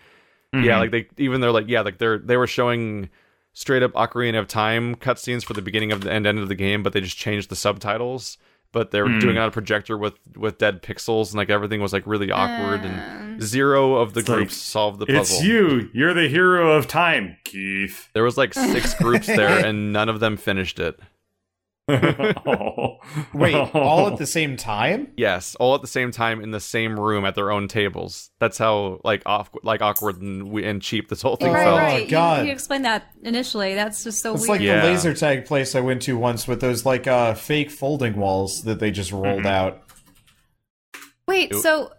Mm-hmm. 0.54 0.64
yeah, 0.64 0.78
like 0.78 0.90
they 0.90 1.06
even 1.16 1.40
they're 1.40 1.50
like 1.50 1.66
yeah, 1.68 1.80
like 1.80 1.96
they're 1.98 2.18
they 2.18 2.36
were 2.36 2.46
showing 2.46 3.08
straight 3.54 3.82
up 3.82 3.92
Ocarina 3.92 4.38
of 4.38 4.48
Time 4.48 4.94
cutscenes 4.96 5.44
for 5.44 5.54
the 5.54 5.62
beginning 5.62 5.92
of 5.92 6.02
the 6.02 6.10
and 6.10 6.26
end 6.26 6.38
of 6.38 6.48
the 6.48 6.54
game, 6.54 6.82
but 6.82 6.92
they 6.92 7.00
just 7.00 7.16
changed 7.16 7.48
the 7.48 7.56
subtitles. 7.56 8.36
But 8.70 8.90
they're 8.90 9.06
Mm. 9.06 9.20
doing 9.20 9.36
it 9.36 9.38
on 9.38 9.48
a 9.48 9.50
projector 9.50 9.96
with 9.98 10.14
with 10.36 10.56
dead 10.58 10.82
pixels, 10.82 11.28
and 11.28 11.36
like 11.36 11.48
everything 11.50 11.80
was 11.80 11.92
like 11.94 12.06
really 12.06 12.30
awkward, 12.30 12.80
and 12.84 13.42
zero 13.42 13.94
of 13.96 14.12
the 14.14 14.20
like, 14.20 14.26
groups 14.26 14.56
solved 14.56 14.98
the 14.98 15.06
puzzle. 15.06 15.20
It's 15.38 15.42
you. 15.44 15.90
You're 15.94 16.14
the 16.14 16.28
hero 16.28 16.72
of 16.72 16.86
time, 16.88 17.36
Keith. 17.44 18.08
There 18.14 18.22
was 18.24 18.36
like 18.38 18.52
six 18.54 18.94
groups 19.02 19.26
there, 19.26 19.58
and 19.66 19.92
none 19.92 20.08
of 20.10 20.20
them 20.20 20.36
finished 20.38 20.78
it. 20.78 20.98
Oh. 21.88 22.96
Wait, 23.34 23.54
all 23.54 24.06
at 24.08 24.18
the 24.18 24.26
same 24.26 24.56
time? 24.56 25.08
Yes, 25.16 25.54
all 25.56 25.74
at 25.74 25.80
the 25.80 25.86
same 25.88 26.10
time 26.10 26.40
in 26.40 26.50
the 26.50 26.60
same 26.60 26.98
room 26.98 27.24
at 27.24 27.34
their 27.34 27.50
own 27.50 27.68
tables. 27.68 28.30
That's 28.40 28.58
how 28.58 29.00
like 29.04 29.22
off 29.26 29.50
like 29.62 29.82
awkward 29.82 30.20
and, 30.22 30.56
and 30.60 30.80
cheap 30.80 31.08
this 31.08 31.22
whole 31.22 31.36
thing 31.36 31.48
Oh, 31.50 31.52
right, 31.52 31.64
felt. 31.64 31.78
right. 31.78 32.04
You- 32.04 32.10
God. 32.10 32.46
You, 32.46 32.52
explained 32.52 32.84
that 32.84 33.06
initially. 33.22 33.74
That's 33.74 34.04
just 34.04 34.22
so 34.22 34.34
It's 34.34 34.42
weird. 34.42 34.48
like 34.50 34.60
Yeah. 34.60 34.82
the 34.82 34.88
laser 34.92 35.14
tag 35.14 35.44
place 35.44 35.74
I 35.74 35.80
went 35.80 36.02
to 36.02 36.16
once 36.16 36.46
with 36.46 36.60
those 36.60 36.86
like 36.86 37.06
uh 37.06 37.34
fake 37.34 37.70
folding 37.70 38.16
walls 38.16 38.62
that 38.64 38.78
they 38.78 38.90
just 38.90 39.10
rolled 39.12 39.24
Mm-hmm. 39.42 39.46
out. 39.46 39.82
Wait, 41.26 41.54
so 41.54 41.92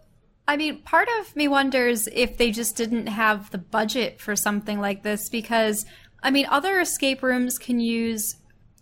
I 0.46 0.56
mean, 0.56 0.82
part 0.82 1.08
of 1.20 1.34
me 1.34 1.48
wonders 1.48 2.06
if 2.12 2.36
they 2.36 2.50
just 2.50 2.76
didn't 2.76 3.06
have 3.06 3.50
the 3.50 3.58
budget 3.58 4.20
for 4.20 4.36
something 4.36 4.78
like 4.80 5.02
this 5.02 5.28
because 5.30 5.84
I 6.22 6.30
mean, 6.30 6.46
other 6.48 6.80
escape 6.80 7.22
rooms 7.22 7.58
can 7.58 7.80
use 7.80 8.36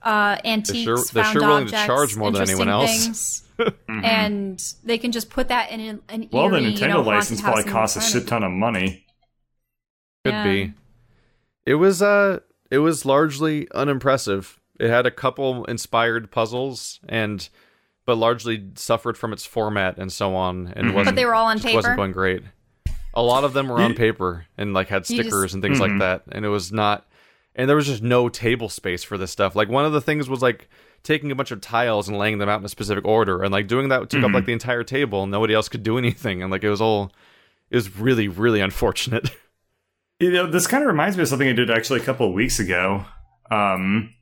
uh, 0.04 0.36
antiques, 0.44 0.84
sure- 0.84 0.96
they're 1.12 1.24
found 1.24 1.32
sure 1.32 1.42
willing 1.48 1.66
to 1.68 1.74
objects, 1.76 1.86
charge 1.86 2.16
more 2.16 2.30
than 2.32 2.42
anyone 2.42 2.68
interesting 2.68 3.10
else. 3.10 3.40
things, 3.56 3.72
and 3.88 4.74
they 4.84 4.98
can 4.98 5.12
just 5.12 5.30
put 5.30 5.48
that 5.48 5.70
in 5.70 5.80
an, 5.80 6.02
an 6.08 6.28
well, 6.32 6.48
the 6.48 6.58
Nintendo 6.58 6.80
you 6.80 6.88
know, 6.88 7.00
license 7.02 7.40
probably 7.40 7.64
costs 7.64 7.96
a 7.96 8.00
shit 8.00 8.26
ton 8.26 8.42
of 8.42 8.50
money. 8.52 9.04
Could 10.24 10.32
Yeah. 10.34 10.44
be. 10.44 10.72
It 11.66 11.74
was 11.76 12.02
uh 12.02 12.40
it 12.70 12.78
was 12.78 13.04
largely 13.04 13.68
unimpressive. 13.72 14.58
It 14.80 14.88
had 14.88 15.06
a 15.06 15.10
couple 15.10 15.64
inspired 15.66 16.30
puzzles 16.30 16.98
and 17.08 17.48
but 18.04 18.16
largely 18.18 18.70
suffered 18.74 19.16
from 19.16 19.32
its 19.32 19.44
format 19.44 19.96
and 19.98 20.12
so 20.12 20.34
on 20.34 20.72
and 20.74 20.94
wasn't 20.94 21.14
But 21.14 21.20
they 21.20 21.24
were 21.24 21.34
all 21.34 21.46
on 21.46 21.58
just 21.58 21.72
wasn't 21.74 21.96
going 21.96 22.10
great. 22.12 22.42
A 23.14 23.22
lot 23.22 23.44
of 23.44 23.52
them 23.52 23.68
were 23.68 23.80
on 23.80 23.94
paper 23.94 24.46
and 24.58 24.72
like 24.74 24.88
had 24.88 25.08
You 25.08 25.16
just- 25.18 25.28
stickers 25.28 25.54
and 25.54 25.62
things 25.62 25.78
Mm-hmm. 25.78 25.98
like 25.98 26.24
that 26.26 26.34
and 26.34 26.44
it 26.44 26.48
was 26.48 26.72
not 26.72 27.06
and 27.54 27.68
there 27.68 27.76
was 27.76 27.86
just 27.86 28.02
no 28.02 28.28
table 28.28 28.68
space 28.68 29.02
for 29.02 29.16
this 29.18 29.30
stuff. 29.30 29.54
Like 29.56 29.68
one 29.68 29.84
of 29.84 29.92
the 29.92 30.00
things 30.00 30.28
was 30.28 30.42
like 30.42 30.68
taking 31.02 31.30
a 31.30 31.34
bunch 31.34 31.50
of 31.50 31.60
tiles 31.60 32.08
and 32.08 32.16
laying 32.18 32.38
them 32.38 32.48
out 32.48 32.60
in 32.60 32.64
a 32.64 32.68
specific 32.68 33.04
order 33.04 33.42
and 33.42 33.50
like 33.52 33.66
doing 33.66 33.88
that 33.88 34.08
took 34.08 34.18
Mm-hmm. 34.20 34.24
up 34.26 34.32
like 34.32 34.46
the 34.46 34.52
entire 34.52 34.84
table 34.84 35.22
and 35.24 35.32
nobody 35.32 35.52
else 35.54 35.68
could 35.68 35.82
do 35.82 35.98
anything 35.98 36.42
and 36.42 36.50
like 36.50 36.62
it 36.64 36.70
was 36.70 36.80
all 36.80 37.12
it 37.70 37.76
was 37.76 37.96
really 37.96 38.28
really 38.28 38.60
unfortunate. 38.60 39.30
You 40.20 40.30
know, 40.30 40.46
this 40.48 40.68
kind 40.68 40.84
of 40.84 40.86
reminds 40.86 41.16
me 41.16 41.22
of 41.24 41.28
something 41.28 41.48
I 41.48 41.52
did 41.52 41.68
actually 41.68 41.98
a 41.98 42.04
couple 42.04 42.28
of 42.28 42.32
weeks 42.32 42.60
ago. 42.60 43.04
Um, 43.50 44.14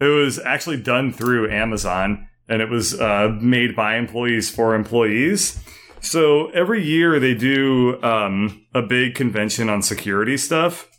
it 0.00 0.06
was 0.06 0.40
actually 0.40 0.78
done 0.82 1.12
through 1.12 1.48
Amazon, 1.52 2.26
and 2.48 2.60
it 2.60 2.68
was 2.68 2.98
uh, 3.00 3.38
made 3.40 3.76
by 3.76 3.96
employees 3.98 4.50
for 4.50 4.74
employees. 4.74 5.62
So 6.00 6.48
every 6.48 6.82
year 6.84 7.20
they 7.20 7.34
do 7.34 8.02
um, 8.02 8.66
a 8.74 8.82
big 8.82 9.14
convention 9.14 9.68
on 9.68 9.80
security 9.80 10.36
stuff, 10.36 10.90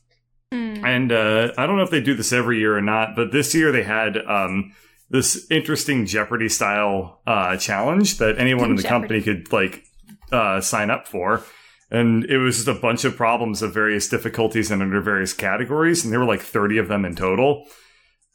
and 0.52 1.12
uh, 1.12 1.52
I 1.58 1.68
don't 1.68 1.78
know 1.78 1.84
if 1.84 1.91
they 1.91 2.02
do 2.02 2.16
this 2.16 2.34
every 2.34 2.60
year 2.60 2.78
or 2.78 2.82
not, 2.82 3.16
but 3.16 3.32
this 3.32 3.54
year 3.54 3.72
they 3.72 3.84
had 3.84 4.18
um, 4.18 4.74
this 5.10 5.45
interesting 5.50 6.06
Jeopardy 6.06 6.50
style 6.50 7.22
uh, 7.28 7.58
challenge 7.58 8.18
that 8.18 8.38
anyone 8.38 8.72
in 8.72 8.76
the 8.76 8.84
company 8.84 9.22
could 9.22 9.52
like 9.52 9.84
uh, 10.32 10.62
sign 10.62 10.89
up 10.89 11.08
for. 11.08 11.43
And 11.91 12.26
it 12.26 12.38
was 12.38 12.58
just 12.58 12.68
a 12.68 12.74
bunch 12.76 13.04
of 13.04 13.16
problems 13.16 13.62
of 13.62 13.74
various 13.74 14.08
difficulties 14.08 14.70
and 14.70 14.82
under 14.82 15.02
various 15.02 15.34
categories, 15.34 16.04
and 16.04 16.14
there 16.14 16.20
were 16.20 16.26
like 16.26 16.41
30 16.41 16.78
of 16.78 16.88
them 16.88 17.04
in 17.04 17.16
total. 17.16 17.66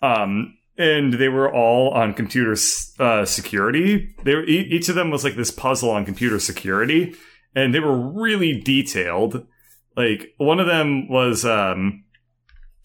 Um, 0.03 0.59
and 0.77 1.15
they 1.15 1.29
were 1.29 1.53
all 1.53 1.91
on 1.91 2.15
computer 2.15 2.57
uh, 2.99 3.25
security. 3.25 4.13
They 4.25 4.35
were, 4.35 4.45
e- 4.45 4.69
each 4.71 4.89
of 4.89 4.97
them 4.97 5.11
was 5.11 5.23
like 5.23 5.37
this 5.37 5.53
puzzle 5.53 5.91
on 5.91 6.05
computer 6.05 6.41
security, 6.41 7.15
and 7.55 7.73
they 7.73 7.79
were 7.79 7.97
really 7.97 8.61
detailed. 8.61 9.47
Like 9.97 10.35
one 10.39 10.59
of 10.59 10.67
them 10.67 11.09
was 11.09 11.45
um, 11.45 12.04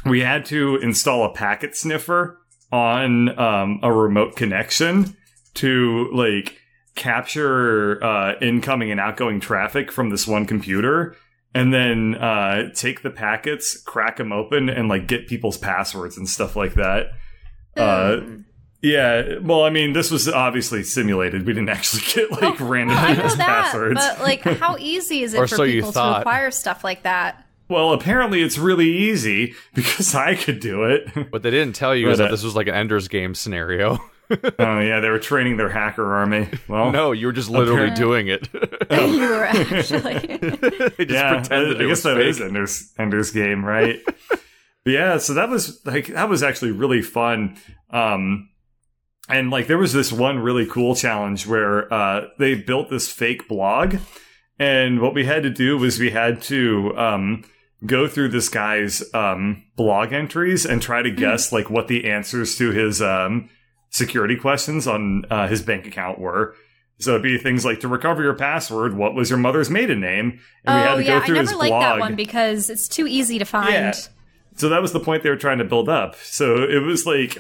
we 0.06 0.22
had 0.22 0.46
to 0.46 0.78
install 0.78 1.26
a 1.26 1.34
packet 1.34 1.76
sniffer 1.76 2.40
on 2.72 3.38
um, 3.40 3.80
a 3.84 3.92
remote 3.92 4.36
connection 4.36 5.16
to 5.56 6.10
like 6.14 6.58
capture 6.96 8.04
uh, 8.04 8.34
incoming 8.42 8.92
and 8.92 9.00
outgoing 9.00 9.40
traffic 9.40 9.92
from 9.92 10.10
this 10.10 10.28
one 10.28 10.46
computer 10.46 11.16
and 11.54 11.74
then 11.74 12.16
uh, 12.16 12.70
take 12.74 13.02
the 13.02 13.10
packets 13.10 13.82
crack 13.82 14.18
them 14.18 14.32
open 14.32 14.70
and 14.70 14.88
like 14.88 15.08
get 15.08 15.28
people's 15.28 15.58
passwords 15.58 16.18
and 16.18 16.28
stuff 16.30 16.56
like 16.56 16.76
that. 16.76 17.08
Uh, 17.78 18.20
yeah 18.82 19.38
well 19.42 19.64
i 19.64 19.70
mean 19.70 19.94
this 19.94 20.10
was 20.12 20.28
obviously 20.28 20.84
simulated. 20.84 21.46
We 21.46 21.54
didn't 21.54 21.70
actually 21.70 22.04
get 22.14 22.32
like 22.42 22.60
random 22.60 22.98
I 22.98 23.10
know 23.10 23.16
people's 23.16 23.38
that, 23.38 23.48
passwords. 23.48 23.96
but 23.96 24.22
like, 24.22 24.42
how 24.42 24.78
easy 24.78 25.24
is 25.24 25.34
it 25.34 25.38
for 25.38 25.48
so 25.48 25.64
you 25.64 25.76
people 25.82 25.94
to 25.94 26.20
acquire 26.20 26.52
stuff 26.52 26.84
like 26.84 27.04
that? 27.04 27.46
Well 27.70 27.94
apparently 27.94 28.42
it's 28.42 28.58
really 28.58 28.90
easy 28.90 29.54
because 29.74 30.14
i 30.16 30.36
could 30.36 30.60
do 30.60 30.84
it 30.84 31.08
What 31.32 31.44
they 31.44 31.52
didn't 31.52 31.76
tell 31.76 31.96
you 31.96 32.10
is 32.10 32.18
that 32.18 32.28
uh, 32.28 32.32
this 32.32 32.44
was 32.44 32.56
like 32.56 32.68
an 32.68 32.74
Ender's 32.76 33.08
Game 33.08 33.36
scenario. 33.36 34.00
oh 34.60 34.80
yeah 34.80 35.00
they 35.00 35.10
were 35.10 35.18
training 35.20 35.58
their 35.58 35.70
hacker 35.70 36.14
army 36.16 36.48
well 36.68 36.92
no, 36.92 37.12
you 37.12 37.26
were 37.28 37.34
just 37.34 37.50
literally 37.50 37.90
doing 37.92 38.28
it. 38.28 38.48
you 38.54 39.20
were 39.22 39.44
actually. 39.44 40.20
they 40.20 41.06
just 41.06 41.10
yeah, 41.10 41.40
pretended 41.40 41.78
I, 41.78 41.80
I 41.80 41.84
it 41.84 41.88
guess 41.88 41.90
was 41.90 42.04
that 42.04 42.16
fake. 42.18 42.28
is 42.28 42.42
Ender's 42.42 42.94
Ender's 43.00 43.32
game, 43.32 43.66
right? 43.66 44.00
yeah, 44.86 45.18
so 45.18 45.34
that 45.34 45.50
was 45.50 45.84
like 45.86 46.08
that 46.08 46.30
was 46.30 46.44
actually 46.44 46.72
really 46.72 47.02
fun. 47.02 47.58
Um, 47.90 48.50
and 49.28 49.50
like 49.50 49.66
there 49.68 49.78
was 49.80 49.94
this 49.94 50.12
one 50.12 50.40
really 50.40 50.66
cool 50.68 50.96
challenge 50.96 51.48
where 51.48 51.92
uh, 51.92 52.28
they 52.38 52.54
built 52.56 52.90
this 52.92 53.12
fake 53.12 53.48
blog, 53.48 53.96
and 54.60 55.02
what 55.02 55.14
we 55.16 55.26
had 55.26 55.42
to 55.44 55.50
do 55.50 55.78
was 55.78 56.00
we 56.00 56.12
had 56.12 56.42
to 56.44 56.96
um, 56.98 57.44
go 57.86 58.08
through 58.08 58.30
this 58.30 58.50
guy's 58.50 59.04
um, 59.14 59.64
blog 59.76 60.12
entries 60.14 60.66
and 60.66 60.82
try 60.82 61.02
to 61.02 61.12
guess 61.12 61.52
like 61.52 61.70
what 61.70 61.88
the 61.88 62.10
answers 62.10 62.58
to 62.58 62.72
his 62.72 63.02
um, 63.02 63.50
security 63.90 64.36
questions 64.36 64.88
on 64.88 65.26
uh, 65.30 65.48
his 65.48 65.62
bank 65.62 65.86
account 65.86 66.20
were. 66.20 66.56
So 67.00 67.12
it'd 67.12 67.24
be 67.24 67.38
things 67.38 67.64
like 67.64 67.80
to 67.80 67.88
recover 67.88 68.22
your 68.22 68.34
password, 68.34 68.94
what 68.94 69.16
was 69.16 69.30
your 69.30 69.40
mother's 69.40 69.70
maiden 69.70 70.02
name? 70.02 70.42
And 70.66 70.76
we 70.76 70.82
had 70.82 70.92
oh 70.92 70.98
to 70.98 71.04
yeah, 71.04 71.20
go 71.20 71.26
through 71.26 71.38
I 71.38 71.40
his 71.40 71.50
never 71.52 71.60
liked 71.60 71.72
blog. 71.72 71.82
that 71.82 72.00
one 72.00 72.16
because 72.16 72.70
it's 72.70 72.90
too 72.90 73.08
easy 73.08 73.40
to 73.40 73.46
find. 73.46 73.72
Yeah. 73.72 73.94
So 74.60 74.70
that 74.70 74.82
was 74.82 74.92
the 74.94 75.00
point 75.00 75.24
they 75.24 75.30
were 75.30 75.36
trying 75.38 75.58
to 75.60 75.64
build 75.64 75.88
up. 75.90 76.16
So 76.18 76.64
it 76.64 76.80
was 76.84 77.06
like 77.06 77.38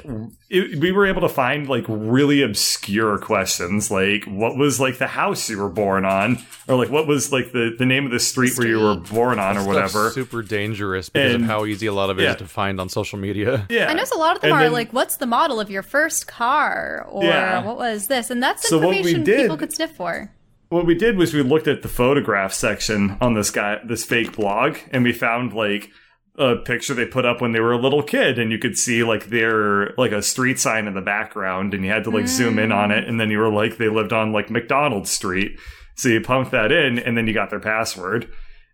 it, 0.49 0.79
we 0.79 0.91
were 0.91 1.05
able 1.05 1.21
to 1.21 1.29
find 1.29 1.67
like 1.69 1.83
really 1.87 2.41
obscure 2.41 3.17
questions, 3.17 3.91
like 3.91 4.23
what 4.25 4.57
was 4.57 4.79
like 4.79 4.97
the 4.97 5.07
house 5.07 5.49
you 5.49 5.57
were 5.59 5.69
born 5.69 6.05
on, 6.05 6.37
or 6.67 6.75
like 6.77 6.89
what 6.89 7.07
was 7.07 7.31
like 7.31 7.51
the, 7.51 7.75
the 7.77 7.85
name 7.85 8.05
of 8.05 8.11
the 8.11 8.19
street, 8.19 8.57
where 8.57 8.67
you 8.67 8.79
were 8.79 8.95
born 8.95 9.37
on, 9.37 9.57
or 9.57 9.65
whatever. 9.67 10.09
Super 10.11 10.41
dangerous 10.41 11.09
because 11.09 11.35
And- 11.35 11.43
of 11.43 11.49
how 11.49 11.65
easy 11.65 11.87
a 11.87 11.93
lot 11.93 12.09
of 12.09 12.19
it 12.19 12.23
is 12.23 12.27
yeah. 12.29 12.35
to 12.35 12.47
find 12.47 12.79
on 12.79 12.89
social 12.89 13.19
media. 13.19 13.67
Yeah, 13.69 13.89
I 13.89 13.93
know 13.93 14.03
a 14.15 14.17
lot 14.17 14.35
of 14.35 14.41
them 14.41 14.51
And 14.51 14.59
are 14.59 14.63
then- 14.63 14.71
like, 14.73 14.91
"What's 14.93 15.17
the 15.17 15.25
model 15.27 15.59
of 15.59 15.69
your 15.69 15.83
first 15.83 16.25
car?" 16.27 17.05
or 17.09 17.23
Yeah. 17.23 17.63
"What 17.65 17.77
was 17.77 18.07
this?" 18.07 18.29
And 18.31 18.41
that's 18.41 18.67
So 18.67 18.77
what 18.79 18.89
we 18.89 18.97
information 18.97 19.23
did- 19.23 19.41
people 19.41 19.57
could 19.57 19.73
sniff 19.73 19.91
for. 19.91 20.31
what 20.69 20.85
we 20.85 20.95
did 20.95 21.17
was 21.17 21.33
we 21.33 21.41
looked 21.41 21.67
at 21.67 21.81
the 21.81 21.87
photograph 21.87 22.53
section 22.53 23.17
on 23.19 23.33
this 23.33 23.51
guy 23.51 23.79
this 23.83 24.05
fake 24.05 24.35
blog 24.35 24.77
and 24.91 25.03
we 25.03 25.11
found 25.11 25.51
like 25.53 25.89
a 26.37 26.55
picture 26.55 26.93
they 26.93 27.05
put 27.05 27.25
up 27.25 27.41
when 27.41 27.51
they 27.51 27.59
were 27.59 27.73
a 27.73 27.81
little 27.81 28.03
kid 28.03 28.39
and 28.39 28.51
you 28.51 28.57
could 28.57 28.77
see 28.77 29.03
like 29.03 29.27
their 29.27 29.93
like 29.97 30.11
a 30.11 30.21
street 30.21 30.59
sign 30.59 30.87
in 30.87 30.93
the 30.93 31.01
background 31.01 31.73
and 31.73 31.83
you 31.83 31.91
had 31.91 32.03
to 32.05 32.09
like 32.09 32.27
zoom 32.27 32.57
in 32.59 32.71
on 32.71 32.91
it 32.91 33.07
and 33.07 33.19
then 33.19 33.29
you 33.29 33.37
were 33.37 33.51
like 33.51 33.77
they 33.77 33.89
lived 33.89 34.13
on 34.13 34.31
like 34.31 34.49
McDonald 34.49 35.07
Street. 35.07 35.59
So 35.95 36.07
you 36.07 36.21
pumped 36.21 36.51
that 36.51 36.71
in 36.71 36.97
and 36.99 37.17
then 37.17 37.27
you 37.27 37.33
got 37.33 37.49
their 37.49 37.59
password. 37.59 38.29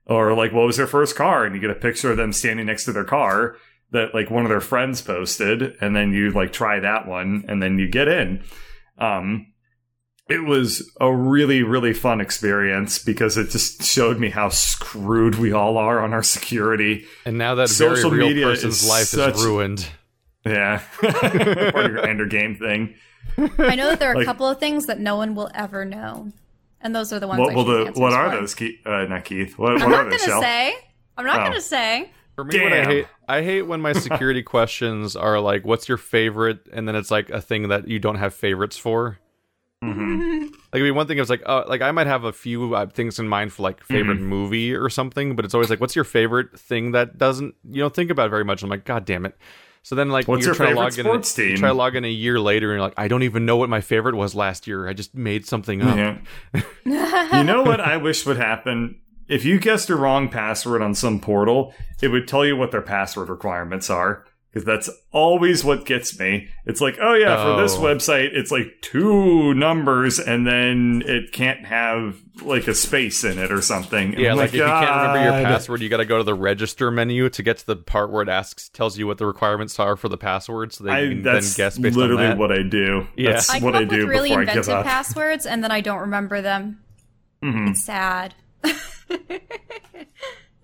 Or 0.06 0.34
like 0.36 0.53
what 0.53 0.68
was 0.68 0.78
their 0.78 0.86
first 0.86 1.16
car? 1.16 1.45
And 1.45 1.56
you 1.56 1.62
get 1.62 1.72
a 1.72 1.76
picture 1.76 2.12
of 2.12 2.18
them 2.18 2.34
standing 2.34 2.68
next 2.68 2.86
to 2.86 2.91
their 2.91 3.03
car 3.03 3.56
that 3.91 4.14
like 4.14 4.30
one 4.30 4.43
of 4.43 4.49
their 4.49 4.62
friends 4.62 5.01
posted 5.01 5.76
and 5.82 5.95
then 5.95 6.14
you 6.14 6.32
like 6.32 6.53
try 6.53 6.80
that 6.80 7.08
one 7.08 7.45
and 7.47 7.64
then 7.64 7.80
you 7.80 7.88
get 7.88 8.08
in. 8.08 8.43
Um 8.99 9.47
it 10.30 10.43
was 10.43 10.91
a 10.99 11.13
really 11.13 11.61
really 11.63 11.93
fun 11.93 12.19
experience 12.21 12.97
because 12.99 13.38
it 13.38 13.49
just 13.49 13.84
showed 13.84 14.19
me 14.19 14.30
how 14.30 14.49
screwed 14.49 15.36
we 15.36 15.51
all 15.51 15.78
are 15.78 15.99
on 15.99 16.13
our 16.13 16.23
security. 16.23 17.05
And 17.26 17.38
now 17.38 17.55
that 17.55 17.69
Social 17.69 18.09
very 18.09 18.21
real 18.21 18.28
media 18.30 18.45
person's 18.47 18.84
is 18.84 18.89
life 18.89 19.05
such- 19.07 19.36
is 19.36 19.45
ruined. 19.45 19.88
Yeah, 20.45 20.82
part 21.01 21.86
of 21.86 21.91
your 21.91 22.05
ender 22.05 22.28
game 22.28 22.55
thing. 22.55 22.95
I 23.57 23.76
know 23.76 23.89
that 23.89 23.99
there 23.99 24.11
are 24.15 24.21
a 24.21 24.26
couple 24.26 24.47
of 24.47 24.59
things 24.59 24.86
that 24.86 24.99
no 24.99 25.15
one 25.15 25.34
will 25.36 25.49
ever 25.55 25.84
know, 25.86 26.32
and 26.82 26.95
those 26.95 27.11
are 27.11 27.19
the 27.19 27.28
ones. 27.28 27.39
What 27.39 27.49
I 27.51 27.53
the 27.93 27.99
what 27.99 28.13
are 28.13 28.30
for. 28.30 28.38
those? 28.41 28.53
Keith, 28.53 28.80
uh, 28.86 29.05
not 29.05 29.26
Keith. 29.26 29.57
What, 29.57 29.82
I'm 29.82 29.89
what 29.89 29.97
not 29.97 30.03
gonna 30.03 30.19
Shell? 30.19 30.41
say. 30.41 30.76
I'm 31.17 31.26
not 31.26 31.39
Oh. 31.41 31.43
gonna 31.47 31.61
say. 31.61 32.11
For 32.36 32.43
me, 32.43 32.59
what 32.61 32.73
I 32.73 32.76
Damn. 32.82 32.89
hate, 32.89 33.07
I 33.28 33.41
hate 33.41 33.61
when 33.63 33.82
my 33.82 33.93
security 33.93 34.43
questions 34.55 35.15
are 35.15 35.39
like, 35.39 35.65
"What's 35.65 35.89
your 35.89 35.97
favorite?" 35.97 36.59
and 36.71 36.88
then 36.88 36.95
it's 36.95 37.09
like 37.09 37.30
a 37.32 37.41
thing 37.41 37.69
that 37.69 37.88
you 37.88 37.97
don't 37.99 38.17
have 38.17 38.34
favorites 38.34 38.78
for. 38.78 39.17
Mhm. 39.84 40.49
Like, 40.73 40.82
I 40.82 40.84
mean, 40.84 40.95
one 40.95 41.07
thing 41.07 41.19
is 41.19 41.30
like, 41.30 41.41
uh, 41.45 41.63
like 41.67 41.82
I 41.82 41.91
might 41.91 42.07
have 42.07 42.26
a 42.26 42.34
few 42.34 42.76
uh, 42.76 42.88
things 42.88 43.17
in 43.17 43.30
mind 43.30 43.53
for 43.53 43.63
like 43.63 43.82
favorite 43.82 44.17
Mm-hmm. 44.17 44.26
movie 44.26 44.76
or 44.76 44.89
something, 44.89 45.34
but 45.38 45.45
it's 45.45 45.53
always 45.53 45.69
like, 45.69 45.80
"What's 45.80 45.95
your 45.95 46.03
favorite 46.03 46.59
thing 46.59 46.91
that 46.91 47.17
doesn't 47.17 47.55
you 47.69 47.80
don't 47.82 47.95
think 47.95 48.11
about 48.11 48.30
very 48.30 48.43
much?" 48.43 48.61
I'm 48.61 48.69
like, 48.69 48.84
"God 48.84 49.05
damn 49.05 49.26
it!" 49.26 49.38
So 49.84 49.95
then, 49.95 50.09
like, 50.09 50.28
What's 50.28 50.41
you're 50.41 50.49
your 50.53 50.55
to 50.55 50.63
favorite 50.71 50.82
log 50.82 50.91
sports 50.91 51.38
in, 51.39 51.43
you 51.45 51.49
team? 51.51 51.57
try 51.59 51.69
to 51.69 51.73
log 51.76 51.95
in 51.95 52.03
a 52.03 52.09
year 52.09 52.41
later, 52.41 52.71
and 52.73 52.80
you're 52.80 52.86
like, 52.86 52.95
"I 52.97 53.07
don't 53.07 53.23
even 53.23 53.45
know 53.45 53.55
what 53.55 53.69
my 53.69 53.80
favorite 53.80 54.15
was 54.15 54.36
last 54.36 54.67
year. 54.67 54.86
I 54.86 54.91
just 54.91 55.15
made 55.15 55.45
something 55.45 55.82
up." 55.82 55.95
Yeah. 55.95 56.61
you 57.38 57.43
know 57.45 57.63
what 57.63 57.80
I 57.80 57.95
wish 57.95 58.26
would 58.26 58.38
happen? 58.38 58.99
If 59.30 59.45
you 59.45 59.59
guessed 59.59 59.89
a 59.89 59.95
wrong 59.95 60.28
password 60.28 60.82
on 60.82 60.93
some 60.93 61.21
portal, 61.21 61.73
it 62.01 62.09
would 62.09 62.28
tell 62.28 62.45
you 62.45 62.57
what 62.57 62.71
their 62.71 62.82
password 62.82 63.30
requirements 63.30 63.89
are. 63.89 64.26
Because 64.56 64.66
that's 64.66 64.89
always 65.12 65.66
what 65.66 65.86
gets 65.86 66.18
me. 66.18 66.47
It's 66.66 66.80
like, 66.80 66.97
oh 67.01 67.14
yeah, 67.14 67.36
for 67.58 67.62
this 67.62 67.76
Oh. 67.76 67.82
website, 67.82 68.30
it's 68.32 68.51
like 68.51 68.68
two 68.82 69.53
numbers 69.53 70.18
and 70.18 70.47
then 70.47 71.03
it 71.06 71.34
can't 71.34 71.66
have 71.66 72.16
like 72.41 72.66
a 72.70 72.74
space 72.74 73.26
in 73.26 73.38
it 73.38 73.51
or 73.51 73.62
something. 73.62 74.14
And 74.14 74.20
Yeah, 74.24 74.32
I'm 74.32 74.38
like, 74.38 74.51
if 74.51 74.53
you 74.56 74.62
can't 74.64 74.89
remember 74.89 75.22
your 75.24 75.43
password, 75.43 75.82
you 75.82 75.89
got 75.89 75.97
to 75.97 76.06
go 76.06 76.20
to 76.20 76.24
the 76.24 76.34
register 76.34 76.89
menu 76.89 77.28
to 77.32 77.43
get 77.43 77.58
to 77.58 77.66
the 77.66 77.76
part 77.76 78.12
where 78.14 78.22
it 78.24 78.30
asks, 78.30 78.70
tells 78.70 78.97
you 78.97 79.06
what 79.08 79.18
the 79.18 79.26
requirements 79.26 79.78
are 79.78 79.97
for 79.97 80.08
the 80.08 80.18
password, 80.18 80.72
so 80.72 80.86
they 80.86 80.91
I, 80.91 80.99
can 81.10 81.22
then 81.24 81.34
that's 81.34 81.53
guess 81.58 81.78
based 81.78 81.97
literally 81.97 82.24
on 82.24 82.30
that. 82.30 82.38
what 82.38 82.53
I 82.53 82.64
do. 82.64 83.08
Yeah. 83.18 83.34
That's 83.34 83.49
I 83.49 83.56
come 83.60 83.64
what 83.66 83.76
up 83.76 83.82
I 83.82 83.84
do 83.84 83.97
with 83.97 84.08
really 84.08 84.30
before 84.30 84.41
I 84.43 84.45
give 84.45 84.56
inventive 84.56 84.74
up. 84.74 84.86
passwords, 84.86 85.45
and 85.45 85.62
then 85.66 85.72
I 85.72 85.82
don't 85.82 85.99
remember 85.99 86.41
them. 86.41 86.80
Mhm. 87.43 87.72
It's 87.72 87.84
sad. 87.84 88.34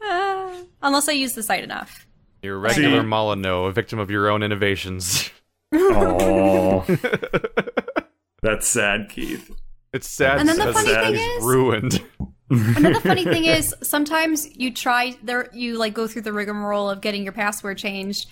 Ah, 0.03 0.53
Unless 0.81 1.09
I 1.09 1.11
use 1.11 1.33
the 1.33 1.43
site 1.43 1.63
enough. 1.63 2.07
You're 2.41 2.55
a 2.55 2.59
regular 2.59 3.01
See- 3.01 3.07
Molyneux, 3.07 3.65
a 3.65 3.71
victim 3.71 3.99
of 3.99 4.09
your 4.09 4.29
own 4.29 4.43
innovations. 4.43 5.29
Oh, 5.73 6.85
that's 8.41 8.67
sad, 8.67 9.09
Keith. 9.09 9.51
It's 9.93 10.09
sad. 10.09 10.39
And 10.39 10.49
then 10.49 10.57
the 10.57 10.73
funny 10.73 10.89
sad 10.89 11.03
thing 11.05 11.15
is 11.15 11.21
is- 11.37 11.43
ruined. 11.43 12.01
Another 12.49 12.99
funny 12.99 13.23
thing 13.23 13.45
is 13.57 13.73
sometimes 13.81 14.47
you 14.57 14.73
try 14.73 15.15
there 15.23 15.49
you 15.53 15.77
like 15.77 15.93
go 15.93 16.07
through 16.07 16.23
the 16.23 16.33
rigmarole 16.33 16.89
of 16.89 16.99
getting 17.01 17.23
your 17.23 17.31
password 17.33 17.77
changed, 17.77 18.27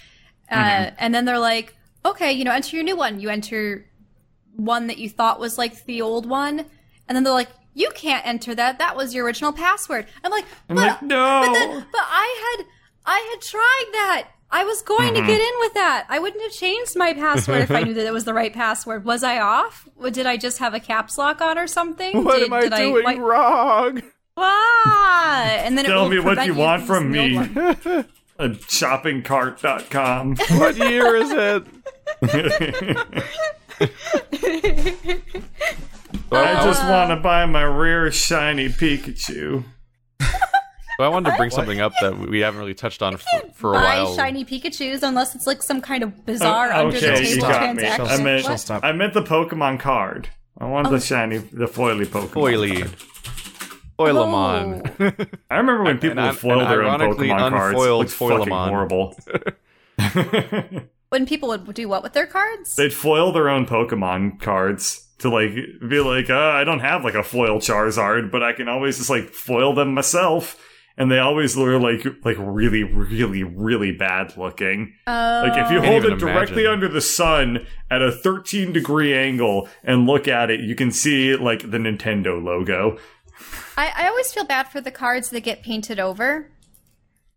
uh, 0.52 0.56
Mm-hmm. 0.56 0.96
and 1.00 1.16
then 1.16 1.26
they're 1.26 1.40
like, 1.40 1.76
okay, 2.06 2.32
you 2.34 2.44
know, 2.44 2.52
enter 2.52 2.76
your 2.76 2.84
new 2.84 2.98
one. 2.98 3.20
You 3.20 3.30
enter 3.30 3.86
one 4.56 4.88
that 4.88 4.98
you 4.98 5.10
thought 5.10 5.40
was 5.40 5.58
like 5.58 5.86
the 5.86 6.02
old 6.02 6.28
one, 6.28 6.60
and 7.08 7.16
then 7.16 7.24
they're 7.24 7.32
like, 7.34 7.50
you 7.74 7.90
can't 7.96 8.26
enter 8.28 8.54
that. 8.56 8.80
That 8.80 8.98
was 8.98 9.14
your 9.16 9.24
original 9.26 9.54
password. 9.54 10.08
I'm 10.24 10.32
like, 10.32 10.46
but, 10.68 10.76
like, 10.78 11.02
no. 11.02 11.44
but, 11.46 11.54
then, 11.54 11.86
but 11.92 12.02
I 12.04 12.56
had 12.58 12.66
I 13.06 13.28
had 13.32 13.42
tried 13.42 13.86
that. 13.94 14.28
I 14.52 14.64
was 14.64 14.82
going 14.82 15.14
Mm-hmm. 15.14 15.22
to 15.22 15.28
get 15.28 15.40
in 15.42 15.54
with 15.60 15.74
that. 15.76 16.06
I 16.10 16.18
wouldn't 16.20 16.42
have 16.42 16.52
changed 16.52 16.96
my 16.96 17.14
password 17.14 17.62
if 17.62 17.70
I 17.72 17.84
knew 17.84 17.94
that 17.94 18.06
it 18.08 18.12
was 18.14 18.24
the 18.26 18.34
right 18.34 18.52
password. 18.54 19.06
Was 19.06 19.24
I 19.24 19.40
off? 19.40 19.88
Did 20.12 20.26
I 20.26 20.38
just 20.38 20.58
have 20.58 20.74
a 20.74 20.80
caps 20.80 21.18
lock 21.18 21.40
on 21.42 21.58
or 21.58 21.68
something? 21.68 22.24
What 22.24 22.38
did, 22.40 22.46
am 22.48 22.54
I 22.54 22.62
did 22.62 22.74
doing 22.74 23.04
why- 23.04 23.16
wrong? 23.18 24.02
Why? 24.34 25.62
And 25.66 25.78
then 25.78 25.86
it 25.86 25.90
Tell 25.90 26.04
will 26.04 26.10
me 26.10 26.18
what 26.20 26.38
prevent 26.38 26.48
you 26.48 26.56
want 26.56 26.84
from 26.84 27.04
from 27.04 27.12
me. 27.12 27.28
using 27.34 27.54
the 27.54 27.78
old. 27.96 28.06
Uh, 28.40 28.56
shoppingcart.com. 28.56 30.38
What 30.60 30.78
year 30.78 31.16
is 31.18 31.32
it? 31.32 31.64
I 36.32 36.64
just 36.64 36.84
want 36.84 37.10
to 37.12 37.18
buy 37.18 37.46
my 37.46 37.64
rare 37.64 38.12
shiny 38.12 38.70
Pikachu. 38.70 39.64
Well, 41.00 41.10
I 41.10 41.14
wanted 41.14 41.32
to 41.32 41.38
bring 41.38 41.50
something 41.50 41.80
up 41.80 41.94
that 42.02 42.20
we 42.20 42.42
haven't 42.42 42.60
really 42.60 42.74
touched 42.74 43.02
on 43.02 43.16
for, 43.16 43.26
for 43.54 43.70
a 43.72 43.78
Buy 43.78 44.04
while. 44.04 44.16
shiny 44.18 44.44
Pikachu's 44.44 45.02
unless 45.02 45.34
it's 45.34 45.48
like 45.48 45.64
some 45.64 45.80
kind 45.80 46.04
of 46.04 46.26
bizarre 46.26 46.72
Oh, 46.74 46.88
under 46.88 47.00
the 47.00 47.14
okay, 47.14 47.22
you 47.30 47.36
table 47.36 47.48
got 47.48 47.76
me. 47.78 47.82
transaction. 47.84 48.06
I 48.08 48.22
meant, 48.24 48.46
She'll 48.46 48.58
stop. 48.58 48.84
I 48.84 48.92
meant 48.92 49.14
the 49.14 49.24
Pokemon 49.24 49.80
card. 49.80 50.28
I 50.58 50.66
want 50.66 50.88
Oh. 50.88 50.92
the 50.92 51.00
shiny, 51.00 51.38
the 51.38 51.68
foily 51.68 52.06
Pokemon. 52.06 52.36
Oily. 52.36 52.84
Oilamon. 53.98 54.92
Oh. 55.00 55.26
I 55.50 55.58
remember 55.58 55.84
when 55.84 56.00
people 56.00 56.22
would 56.22 56.36
foil 56.36 56.68
their 56.68 56.84
own 56.84 57.00
Pokemon 57.00 57.50
cards. 57.50 57.74
unfoiled 57.78 58.12
fucking 58.12 58.38
Foilamon. 58.38 58.68
horrible. 58.70 59.18
when 61.10 61.26
people 61.26 61.48
would 61.50 61.74
do 61.74 61.88
what 61.88 62.04
with 62.04 62.12
their 62.14 62.28
cards? 62.28 62.76
They'd 62.76 62.94
foil 62.94 63.32
their 63.32 63.48
own 63.50 63.66
Pokemon 63.66 64.42
cards 64.42 65.08
to 65.20 65.30
like 65.30 65.52
be 65.88 66.00
like, 66.02 66.30
uh, 66.30 66.38
I 66.38 66.64
don't 66.66 66.80
have 66.80 67.04
like 67.06 67.16
a 67.16 67.24
foil 67.24 67.60
Charizard, 67.60 68.32
but 68.32 68.44
I 68.44 68.54
can 68.54 68.68
always 68.70 68.98
just 68.98 69.10
like 69.10 69.30
foil 69.30 69.74
them 69.74 69.94
myself. 69.94 70.58
And 71.00 71.10
they 71.10 71.18
always 71.18 71.56
were 71.56 71.80
like 71.80 72.06
like 72.26 72.36
really, 72.38 72.84
really, 72.84 73.44
really 73.44 73.92
bad 73.94 74.36
looking. 74.38 74.94
Oh. 75.08 75.44
Like 75.48 75.58
if 75.58 75.72
you 75.72 75.82
hold 75.82 76.04
it 76.06 76.20
directly 76.20 76.64
imagine. 76.66 76.72
under 76.74 76.88
the 76.90 77.00
sun 77.02 77.66
at 77.90 78.02
a 78.02 78.12
13 78.12 78.74
degree 78.74 79.16
angle 79.18 79.70
and 79.84 80.06
look 80.06 80.28
at 80.28 80.52
it, 80.52 80.60
you 80.60 80.76
can 80.76 80.92
see 80.92 81.36
like 81.38 81.62
the 81.72 81.78
Nintendo 81.78 82.44
logo. 82.44 82.98
I, 83.78 83.94
I 83.96 84.08
always 84.10 84.34
feel 84.34 84.44
bad 84.44 84.68
for 84.68 84.82
the 84.82 84.92
cards 84.92 85.30
that 85.30 85.40
get 85.40 85.64
painted 85.64 86.00
over. 86.02 86.52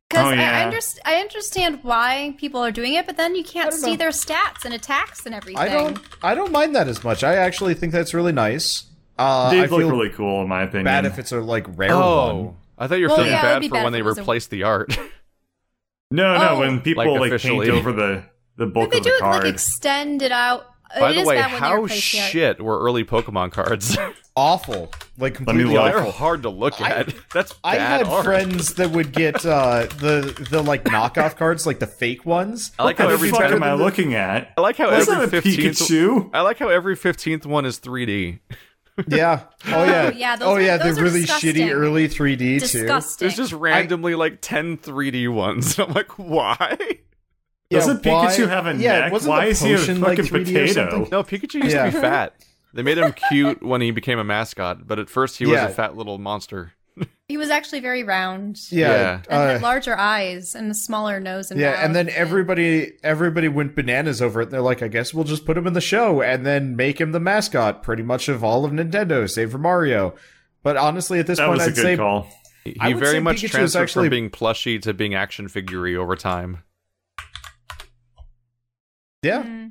Because 0.09 0.25
Oh, 0.27 0.29
I, 0.31 0.33
I, 0.33 0.37
yeah. 0.37 0.71
underst- 0.71 0.99
I 1.07 1.15
understand 1.21 1.79
why 1.85 2.35
people 2.39 2.61
are 2.61 2.73
doing 2.73 2.95
it, 2.95 3.07
but 3.07 3.17
then 3.17 3.35
you 3.37 3.45
can't 3.45 3.73
see 3.73 3.93
know. 3.93 3.97
their 3.97 4.11
stats 4.11 4.65
and 4.65 4.75
attacks 4.75 5.25
and 5.25 5.35
everything. 5.35 5.63
I 5.63 5.69
don't. 5.69 5.99
I 6.23 6.35
don't 6.35 6.51
mind 6.53 6.75
that 6.75 6.89
as 6.89 7.03
much. 7.05 7.23
I 7.23 7.37
actually 7.37 7.75
think 7.75 7.93
that's 7.93 8.13
really 8.13 8.33
nice. 8.33 8.85
Uh, 9.17 9.51
They 9.51 9.59
I 9.61 9.67
look 9.67 9.81
feel 9.81 9.91
really 9.91 10.11
cool 10.11 10.43
in 10.43 10.49
my 10.49 10.65
opinion. 10.65 10.85
bad 10.85 11.07
if 11.07 11.19
it's 11.21 11.31
a 11.33 11.41
like 11.41 11.67
rare 11.79 11.93
Oh, 11.93 12.35
one. 12.35 12.57
I 12.79 12.87
thought 12.89 12.97
you 12.97 13.03
were 13.05 13.09
Well, 13.09 13.16
feeling 13.18 13.33
yeah, 13.33 13.43
bad 13.43 13.64
for 13.64 13.70
bad 13.70 13.85
when 13.85 13.93
they 13.93 14.01
it 14.01 14.07
a- 14.07 14.12
replaced 14.14 14.51
the 14.51 14.62
art. 14.64 14.97
no, 16.11 16.37
no, 16.39 16.49
Oh. 16.51 16.61
when 16.61 16.81
people 16.81 17.18
Like, 17.18 17.31
like, 17.33 17.41
paint 17.41 17.68
over 17.68 17.93
the 17.93 18.25
the 18.57 18.66
bulk 18.66 18.91
They 18.93 18.99
of 18.99 19.05
do 19.05 19.11
the 19.11 19.16
it 19.16 19.20
like 19.23 19.33
card. 19.33 19.47
extend 19.47 20.23
it 20.23 20.33
out. 20.33 20.66
By 20.99 21.12
It 21.12 21.23
the 21.23 21.29
way, 21.29 21.37
bad 21.37 21.53
when 21.53 21.53
they 21.53 21.59
how 21.66 21.75
replace 21.77 22.12
the 22.12 22.18
shit 22.18 22.61
were 22.62 22.79
early 22.83 23.03
Pokemon 23.03 23.53
cards? 23.53 23.97
Awful. 24.37 24.91
Like 25.18 25.35
completely 25.35 25.64
look. 25.75 25.85
They're 25.85 25.99
awful. 26.01 26.12
hard 26.12 26.43
to 26.43 26.49
look 26.51 26.81
I- 26.81 26.91
at. 26.91 27.14
That's 27.35 27.55
I 27.64 27.77
had 27.77 28.07
art. 28.07 28.25
friends 28.25 28.75
that 28.75 28.91
would 28.91 29.12
get 29.12 29.45
uh, 29.45 29.87
the 29.99 30.47
the 30.51 30.62
like 30.62 30.85
knockoff 30.85 31.37
cards, 31.37 31.66
like 31.66 31.79
the 31.81 31.87
fake 31.87 32.25
ones. 32.27 32.73
I 32.79 32.85
like 32.85 32.99
what 32.99 33.05
how 33.05 33.09
the 33.09 33.14
every 33.14 33.31
fuck 33.31 33.41
better 33.41 33.57
am 33.57 33.62
I 33.62 33.70
than 33.70 33.79
the- 33.79 33.85
looking 33.85 34.14
at? 34.14 34.53
I 34.57 34.61
like 34.62 34.77
how 34.77 34.89
That's 34.91 35.09
every 35.09 35.29
fifteenth. 35.41 36.31
I 36.35 36.41
like 36.43 36.59
how 36.59 36.68
every 36.68 36.97
fifteenth 36.97 37.45
one 37.47 37.64
is 37.66 37.79
3D. 37.79 38.41
Yeah. 39.09 39.45
Oh, 39.68 39.72
oh 39.74 39.84
yeah. 39.84 40.11
yeah, 40.11 40.36
those 40.36 40.49
oh 40.49 40.53
are- 40.55 40.61
yeah. 40.61 40.76
those 40.76 40.97
the 40.97 41.01
are 41.01 41.05
really 41.05 41.20
disgusting. 41.22 41.55
shitty 41.55 41.74
early 41.74 42.09
3D 42.09 42.38
too. 42.38 42.59
Disgusting. 42.61 43.24
There's 43.26 43.36
just 43.36 43.53
randomly 43.53 44.14
like 44.14 44.38
10 44.43 44.78
3D 44.78 45.32
ones. 45.32 45.78
I'm 45.78 45.93
like, 45.93 46.18
why? 46.18 46.76
Doesn't 47.70 48.05
why- 48.05 48.26
Pikachu 48.26 48.49
have 48.49 48.66
a 48.66 48.74
yeah, 48.76 49.01
neck? 49.01 49.12
wasn't 49.12 49.30
Why 49.30 49.47
is 49.47 49.61
he 49.62 49.72
a 49.72 49.78
potion, 49.78 50.01
like, 50.03 50.18
fucking 50.18 50.45
potato? 50.45 51.09
No, 51.11 51.22
Pikachu 51.22 51.62
used 51.62 51.74
Yeah. 51.74 51.86
to 51.86 51.93
be 51.93 51.99
fat. 52.01 52.34
They 52.74 52.82
made 52.82 52.99
him 52.99 53.12
cute 53.30 53.62
when 53.62 53.80
he 53.80 53.90
became 53.93 54.18
a 54.18 54.24
mascot, 54.24 54.86
but 54.86 54.99
at 54.99 55.09
first 55.09 55.38
he 55.38 55.47
was 55.47 55.61
a 55.61 55.68
fat 55.70 55.97
little 55.97 56.18
monster. 56.18 56.72
He 57.33 57.39
was 57.39 57.49
actually 57.49 57.80
very 57.80 58.05
round. 58.05 58.61
Yeah. 58.70 59.22
And 59.26 59.43
uh, 59.43 59.47
had 59.55 59.62
larger 59.62 59.97
eyes 59.97 60.55
and 60.55 60.70
a 60.70 60.74
smaller 60.74 61.18
nose 61.18 61.51
and 61.51 61.59
yeah, 61.59 61.70
mouth. 61.70 61.80
and 61.80 61.97
then 61.97 62.11
everybody 62.11 62.93
everybody 63.03 63.49
went 63.49 63.74
bananas 63.74 64.20
over 64.20 64.43
it. 64.43 64.51
They're 64.51 64.61
like, 64.61 64.83
I 64.83 64.89
guess 64.89 65.14
we'll 65.14 65.24
just 65.24 65.47
put 65.47 65.57
him 65.57 65.66
in 65.66 65.72
the 65.72 65.80
show 65.80 66.20
and 66.20 66.45
then 66.45 66.76
make 66.76 67.01
him 67.01 67.12
the 67.12 67.20
mascot, 67.20 67.83
pretty 67.83 68.03
much 68.03 68.28
of 68.28 68.45
all 68.45 68.66
of 68.66 68.72
Nintendo, 68.72 69.26
save 69.30 69.51
for 69.53 69.57
Mario. 69.59 70.14
But 70.62 70.76
honestly, 70.76 71.18
at 71.20 71.26
this 71.26 71.39
That 71.39 71.47
point, 71.47 71.59
was 71.61 71.66
a 71.68 71.70
I'd 71.70 71.74
good 71.74 71.83
say 71.83 71.97
call. 71.97 72.28
He 72.64 72.76
I 72.78 72.93
very 72.93 73.12
say 73.12 73.20
much 73.20 73.37
Pikachu 73.43 73.51
transferred 73.51 73.83
actually- 73.85 74.05
from 74.09 74.11
being 74.11 74.28
plushy 74.30 74.78
to 74.80 74.93
being 74.93 75.14
action 75.14 75.49
figure 75.49 75.87
over 75.99 76.14
time. 76.16 76.59
yeah, 79.22 79.43
Mhm. 79.43 79.70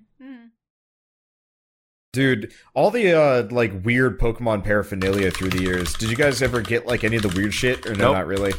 Dude. 2.14 2.54
All 2.74 2.92
the 2.92 3.14
uh 3.14 3.48
like 3.52 3.84
weird 3.84 4.20
Pokemon 4.20 4.64
paraphernalia 4.64 5.32
through 5.32 5.50
the 5.50 5.62
years. 5.64 5.94
Did 5.94 6.10
you 6.10 6.16
guys 6.16 6.42
ever 6.42 6.62
get 6.62 6.86
like 6.86 7.04
any 7.04 7.16
of 7.18 7.22
the 7.24 7.30
weird 7.30 7.54
shit 7.54 7.86
or 7.86 7.92
no? 7.96 8.06
Nope. 8.06 8.14
Not 8.16 8.28
really. 8.28 8.54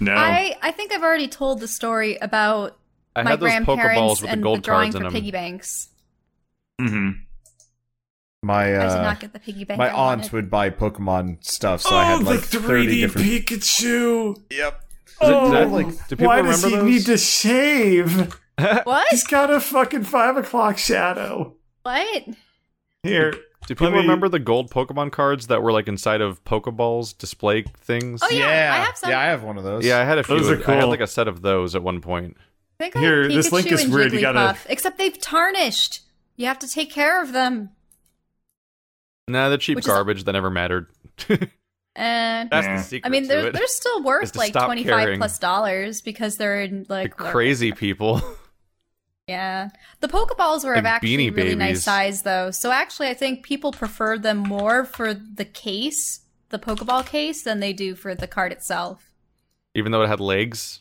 No. 0.00 0.14
I, 0.14 0.56
I 0.62 0.70
think 0.70 0.92
I've 0.94 1.02
already 1.02 1.28
told 1.28 1.60
the 1.60 1.68
story 1.68 2.16
about 2.16 2.78
I 3.14 3.22
my 3.22 3.30
had 3.30 3.40
those 3.40 3.50
grandparents 3.50 3.98
Pokeballs 4.00 4.10
with 4.10 4.20
the 4.22 4.28
and 4.30 4.40
the 4.40 4.44
gold 4.44 4.62
drawing 4.62 4.92
cards 4.92 4.94
in 4.96 5.00
for 5.02 5.04
them. 5.04 5.12
piggy 5.12 5.30
banks. 5.30 5.88
hmm 6.80 7.10
My 8.42 8.64
I 8.64 8.66
did 8.68 8.80
uh, 8.80 9.02
not 9.02 9.20
get 9.20 9.32
the 9.34 9.38
piggy 9.40 9.64
bank. 9.64 9.78
my 9.78 9.88
I 9.88 9.92
aunt 10.12 10.20
wanted. 10.20 10.32
would 10.32 10.50
buy 10.50 10.70
Pokemon 10.70 11.44
stuff, 11.44 11.82
so 11.82 11.90
oh, 11.92 11.98
I 11.98 12.04
had 12.04 12.22
like 12.24 12.40
the 12.40 12.60
30 12.60 12.86
3D 12.86 13.00
different. 13.00 13.26
Pikachu. 13.26 14.42
Yep. 14.50 14.84
Oh, 15.20 15.50
that- 15.50 15.68
like, 15.70 15.86
do 16.08 16.16
people 16.16 16.26
why 16.28 16.40
does 16.42 16.64
remember 16.64 16.86
he 16.86 16.98
those? 16.98 17.06
need 17.08 17.12
to 17.12 17.18
shave? 17.18 18.36
What? 18.84 19.08
He's 19.10 19.24
got 19.26 19.50
a 19.50 19.58
fucking 19.60 20.04
five 20.04 20.36
o'clock 20.36 20.76
shadow. 20.78 21.56
What? 21.82 22.24
Here, 23.02 23.30
Do 23.30 23.38
people 23.68 23.90
me- 23.92 23.96
remember 23.98 24.28
the 24.28 24.38
gold 24.38 24.70
Pokemon 24.70 25.12
cards 25.12 25.46
that 25.46 25.62
were 25.62 25.72
like 25.72 25.88
inside 25.88 26.20
of 26.20 26.42
Pokeballs 26.44 27.16
display 27.16 27.62
things? 27.78 28.20
Oh, 28.22 28.28
yeah. 28.30 28.72
I 28.74 28.84
have 28.84 28.96
some. 28.96 29.10
Yeah, 29.10 29.20
I 29.20 29.24
have 29.26 29.42
one 29.42 29.56
of 29.56 29.64
those. 29.64 29.84
Yeah, 29.86 29.98
I 30.00 30.04
had 30.04 30.18
a 30.18 30.22
few. 30.24 30.36
Those 30.38 30.50
are 30.50 30.54
of- 30.54 30.68
I 30.68 30.74
had 30.74 30.84
like 30.84 31.00
a 31.00 31.06
set 31.06 31.26
of 31.28 31.40
those 31.42 31.74
at 31.74 31.82
one 31.82 32.00
point. 32.00 32.36
Think 32.78 32.96
I 32.96 33.00
Here, 33.00 33.22
have 33.22 33.32
this 33.32 33.52
link 33.52 33.70
is 33.72 33.84
and 33.84 33.92
weird. 33.94 34.12
You 34.12 34.20
gotta- 34.20 34.56
Except 34.68 34.98
they've 34.98 35.18
tarnished. 35.18 36.00
You 36.36 36.46
have 36.46 36.58
to 36.60 36.68
take 36.68 36.90
care 36.90 37.22
of 37.22 37.32
them. 37.32 37.70
Nah, 39.28 39.48
they're 39.48 39.58
cheap 39.58 39.76
Which 39.76 39.84
is- 39.86 39.92
garbage 39.92 40.24
that 40.24 40.32
never 40.32 40.50
mattered. 40.50 40.88
And 41.28 41.40
eh, 41.96 42.48
That's 42.50 42.66
Yeah. 42.66 42.76
the 42.76 42.82
secret. 42.82 43.08
I 43.08 43.10
mean, 43.10 43.28
they're 43.28 43.46
it. 43.48 43.54
they're 43.54 43.66
still 43.66 44.02
worth 44.02 44.36
like 44.36 44.52
twenty 44.52 44.84
five 44.84 45.16
plus 45.16 45.38
dollars 45.38 46.02
because 46.02 46.36
they're 46.36 46.60
in 46.60 46.82
The 46.84 46.92
like 46.92 47.16
crazy 47.16 47.72
people. 47.72 48.20
Yeah, 49.30 49.68
the 50.00 50.08
Pokeballs 50.08 50.64
were 50.64 50.72
Like 50.74 50.80
of 50.80 50.86
actually 50.86 51.30
Beanie 51.30 51.36
really 51.36 51.54
nice 51.54 51.82
size 51.84 52.22
though. 52.22 52.50
So 52.50 52.70
actually, 52.70 53.08
I 53.08 53.14
think 53.14 53.42
people 53.44 53.72
prefer 53.72 54.18
them 54.18 54.38
more 54.38 54.84
for 54.84 55.14
the 55.14 55.44
case, 55.44 56.20
the 56.50 56.58
Pokeball 56.58 57.06
case, 57.06 57.42
than 57.42 57.60
they 57.60 57.72
do 57.72 57.94
for 57.94 58.14
the 58.14 58.26
card 58.26 58.52
itself. 58.52 59.10
Even 59.74 59.92
though 59.92 60.02
it 60.02 60.08
had 60.08 60.20
legs, 60.20 60.80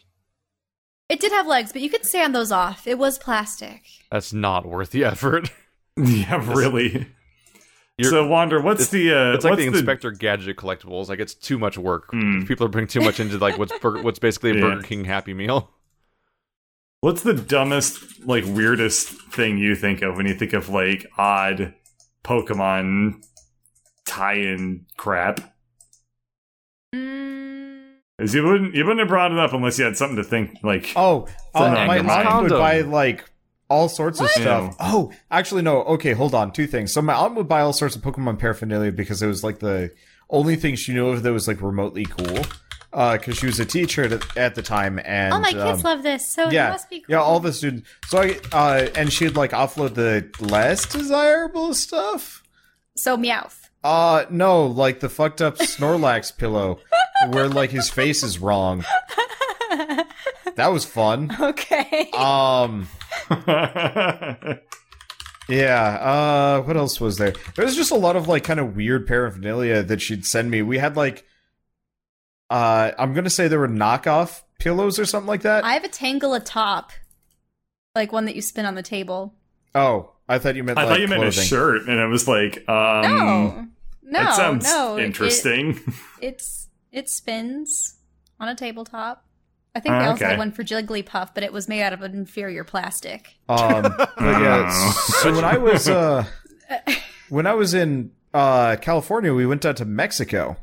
It 1.10 1.20
did 1.20 1.32
have 1.32 1.48
legs, 1.48 1.72
but 1.72 1.82
you 1.82 1.90
could 1.90 2.06
sand 2.06 2.34
those 2.36 2.52
off. 2.52 2.88
It 2.88 2.98
was 2.98 3.18
plastic. 3.20 3.82
that's 4.12 4.34
not 4.34 4.66
worth 4.66 4.92
the 4.92 5.04
effort. 5.06 5.52
Yeah, 5.98 6.42
really. 6.54 7.08
You're- 7.98 8.10
so, 8.10 8.26
Wander, 8.28 8.62
what's 8.62 8.88
the 8.88 9.12
uh, 9.14 9.34
It's 9.34 9.44
like 9.44 9.58
the 9.58 9.66
Inspector 9.68 10.10
Gadget 10.12 10.56
collectibles. 10.56 11.10
Like 11.10 11.20
it's 11.20 11.34
too 11.34 11.60
much 11.60 11.78
work. 11.78 12.10
Hmm. 12.12 12.46
People 12.46 12.66
are 12.66 12.70
putting 12.70 12.88
too 12.88 13.02
much 13.02 13.20
into 13.20 13.38
like 13.38 13.58
what's 13.58 13.78
bur- 13.80 14.02
what's 14.02 14.20
basically 14.20 14.52
a 14.52 14.54
Yeah. 14.56 14.62
Burger 14.62 14.82
King 14.84 15.04
Happy 15.04 15.34
Meal. 15.34 15.70
What's 17.02 17.24
the 17.24 17.34
dumbest, 17.34 18.26
like 18.26 18.44
weirdest 18.46 19.08
thing 19.32 19.58
you 19.58 19.76
think 19.76 20.02
of 20.02 20.18
when 20.18 20.26
you 20.26 20.34
think 20.36 20.52
of 20.54 20.68
like 20.70 21.06
odd 21.18 21.74
Pokemon 22.26 23.24
tie-in 24.06 24.86
crap? 24.98 25.40
Mm, 26.94 27.94
Is 28.20 28.34
you 28.36 28.44
wouldn't 28.44 28.76
you 28.76 28.84
wouldn't 28.84 29.00
have 29.00 29.08
brought 29.08 29.32
it 29.32 29.40
up 29.40 29.54
unless 29.54 29.80
you 29.80 29.86
had 29.86 29.96
something 29.96 30.18
to 30.18 30.24
think 30.24 30.58
like. 30.64 30.92
Oh, 30.96 31.28
uh, 31.56 31.72
my 31.72 31.98
angle 31.98 32.04
mom 32.04 32.24
condom. 32.26 32.44
would 32.52 32.60
buy 32.60 32.82
like 32.82 33.24
all 33.70 33.88
sorts 33.88 34.20
of 34.20 34.30
stuff. 34.32 34.72
Ew. 34.72 34.76
Oh, 34.80 35.12
actually, 35.32 35.62
no. 35.62 35.84
Okay, 35.84 36.12
hold 36.14 36.34
on. 36.36 36.52
Two 36.52 36.68
things. 36.68 36.92
So 36.92 37.02
my 37.02 37.14
mom 37.14 37.36
would 37.36 37.48
buy 37.48 37.62
all 37.62 37.72
sorts 37.74 37.96
of 37.96 38.02
Pokemon 38.02 38.40
paraphernalia 38.40 38.92
because 38.92 39.22
it 39.22 39.28
was 39.28 39.44
like 39.44 39.60
the 39.60 39.92
only 40.30 40.56
thing 40.58 40.76
she 40.76 40.94
knew 40.94 41.08
of 41.10 41.24
that 41.24 41.32
was 41.32 41.48
like 41.48 41.62
remotely 41.62 42.04
cool. 42.06 42.44
Because 42.92 43.38
she 43.38 43.46
was 43.46 43.60
a 43.60 43.66
teacher 43.66 44.04
at, 44.04 44.38
at 44.38 44.56
the 44.56 44.62
time, 44.62 45.00
and 45.06 45.34
oh, 45.34 45.40
my 45.40 45.52
kids 45.52 45.80
um, 45.80 45.82
love 45.82 46.04
this, 46.04 46.28
so 46.28 46.50
yeah, 46.50 46.70
it 46.70 46.72
must 46.72 46.90
be 46.90 47.00
cool. 47.02 47.06
yeah, 47.10 47.22
all 47.22 47.40
the 47.40 47.54
students. 47.54 47.88
So 48.08 48.20
I 48.20 48.40
uh, 48.52 48.90
and 48.96 49.14
she'd 49.14 49.36
like 49.36 49.52
offload 49.52 49.94
the 49.94 50.28
less 50.44 50.86
desirable 50.88 51.74
stuff. 51.74 52.44
So 52.96 53.16
Meowth. 53.16 53.70
Uh, 53.84 54.26
no, 54.30 54.66
like 54.66 55.00
the 55.00 55.10
fucked 55.10 55.42
up 55.42 55.58
Snorlax 55.58 56.36
pillow, 56.38 56.80
where 57.30 57.48
like 57.48 57.70
his 57.70 57.90
face 57.90 58.24
is 58.24 58.40
wrong. 58.40 58.84
That 60.56 60.74
was 60.74 60.84
fun. 60.84 61.36
Okay. 61.40 62.10
Um. 62.12 62.88
Yeah. 65.50 65.96
Uh, 65.96 66.62
what 66.62 66.78
else 66.78 67.02
was 67.02 67.18
there? 67.18 67.34
There 67.56 67.66
was 67.66 67.76
just 67.76 67.92
a 67.92 67.96
lot 67.96 68.16
of 68.16 68.28
like 68.28 68.44
kind 68.44 68.60
of 68.60 68.76
weird 68.76 69.08
paraphernalia 69.08 69.82
that 69.82 70.00
she'd 70.02 70.26
send 70.26 70.52
me. 70.52 70.62
We 70.62 70.78
had 70.78 70.96
like, 70.96 71.26
uh, 72.50 72.92
I'm 72.98 73.14
gonna 73.14 73.30
say 73.30 73.48
there 73.48 73.60
were 73.60 73.68
knockoff 73.68 74.42
pillows 74.60 75.00
or 75.00 75.06
something 75.06 75.28
like 75.28 75.42
that. 75.44 75.64
I 75.64 75.74
have 75.74 75.84
a 75.84 75.90
Tangela 75.90 76.42
top, 76.44 76.92
like 77.96 78.12
one 78.12 78.26
that 78.26 78.36
you 78.36 78.42
spin 78.42 78.66
on 78.66 78.76
the 78.76 78.84
table. 78.84 79.34
oh, 79.76 80.12
I 80.28 80.38
thought 80.40 80.56
you 80.56 80.64
meant. 80.64 80.78
I 80.78 80.84
like, 80.84 80.92
thought 80.92 81.00
you 81.02 81.08
meant 81.08 81.24
a 81.24 81.32
shirt, 81.32 81.88
and 81.88 82.00
I 82.00 82.06
was 82.06 82.28
like, 82.28 82.58
um, 82.70 83.02
No, 83.02 83.68
no, 84.04 84.20
that 84.24 84.36
sounds 84.36 84.66
no. 84.66 84.98
it- 84.98 85.04
interesting. 85.06 85.80
it's 86.22 86.68
it 86.92 87.10
spins 87.10 87.98
on 88.40 88.48
a 88.50 88.56
tabletop. 88.56 89.26
I 89.76 89.80
think 89.82 89.94
Oh, 89.96 90.00
they 90.00 90.06
also 90.06 90.24
okay. 90.26 90.32
had 90.32 90.40
one 90.40 90.52
for 90.52 90.64
Jigglypuff, 90.64 91.36
but 91.36 91.44
it 91.44 91.54
was 91.54 91.68
made 91.70 91.84
out 91.84 91.94
of 91.94 92.02
an 92.02 92.14
inferior 92.16 92.64
plastic. 92.64 93.36
Um, 93.48 93.84
but 93.98 94.10
yeah. 94.18 94.68
Oh. 94.72 95.10
So 95.22 95.34
when 95.34 95.46
I 95.46 95.58
was 95.58 95.88
uh, 95.88 96.26
when 97.30 97.46
I 97.48 97.54
was 97.54 97.74
in 97.76 98.12
uh 98.34 98.76
California, 98.82 99.34
we 99.34 99.46
went 99.46 99.62
down 99.62 99.76
to 99.76 99.86
Mexico, 99.86 100.58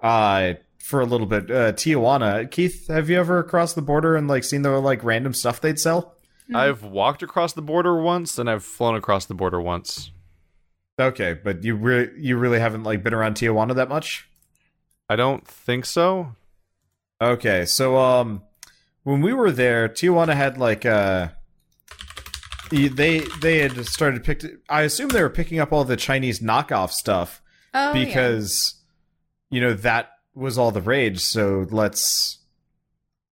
uh, 0.00 0.54
for 0.80 1.00
a 1.00 1.04
little 1.06 1.26
bit. 1.26 1.50
Uh, 1.50 1.72
Tijuana. 1.72 2.50
Keith, 2.50 2.88
have 2.88 3.08
you 3.10 3.18
ever 3.18 3.42
crossed 3.42 3.74
the 3.76 3.82
border 3.82 4.16
and 4.16 4.26
like 4.28 4.44
seen 4.44 4.62
the 4.62 4.70
like 4.80 5.04
random 5.04 5.34
stuff 5.34 5.60
they'd 5.60 5.78
sell? 5.78 6.14
I've 6.52 6.82
walked 6.82 7.22
across 7.22 7.52
the 7.52 7.62
border 7.62 8.00
once, 8.02 8.36
and 8.36 8.50
I've 8.50 8.64
flown 8.64 8.96
across 8.96 9.26
the 9.26 9.34
border 9.34 9.60
once. 9.60 10.10
Okay, 11.00 11.34
but 11.34 11.62
you 11.62 11.76
re- 11.76 12.10
you 12.18 12.36
really 12.36 12.58
haven't 12.58 12.82
like 12.82 13.04
been 13.04 13.14
around 13.14 13.36
Tijuana 13.36 13.74
that 13.76 13.88
much. 13.88 14.28
I 15.08 15.14
don't 15.16 15.46
think 15.46 15.84
so. 15.86 16.34
Okay, 17.22 17.64
so 17.66 17.96
um, 17.98 18.42
when 19.04 19.20
we 19.22 19.32
were 19.32 19.52
there, 19.52 19.88
Tijuana 19.88 20.34
had 20.34 20.58
like 20.58 20.84
uh, 20.84 21.28
they 22.70 23.20
they 23.40 23.58
had 23.58 23.86
started 23.86 24.24
picked. 24.24 24.44
I 24.68 24.82
assume 24.82 25.08
they 25.10 25.22
were 25.22 25.30
picking 25.30 25.58
up 25.58 25.72
all 25.72 25.84
the 25.84 25.96
Chinese 25.96 26.40
knockoff 26.40 26.90
stuff 26.90 27.42
Oh, 27.74 27.92
yeah. 27.92 28.04
because 28.04 28.74
you 29.50 29.60
know 29.60 29.74
that 29.74 30.10
was 30.34 30.58
all 30.58 30.70
the 30.70 30.80
rage. 30.80 31.20
So 31.20 31.66
let's 31.70 32.38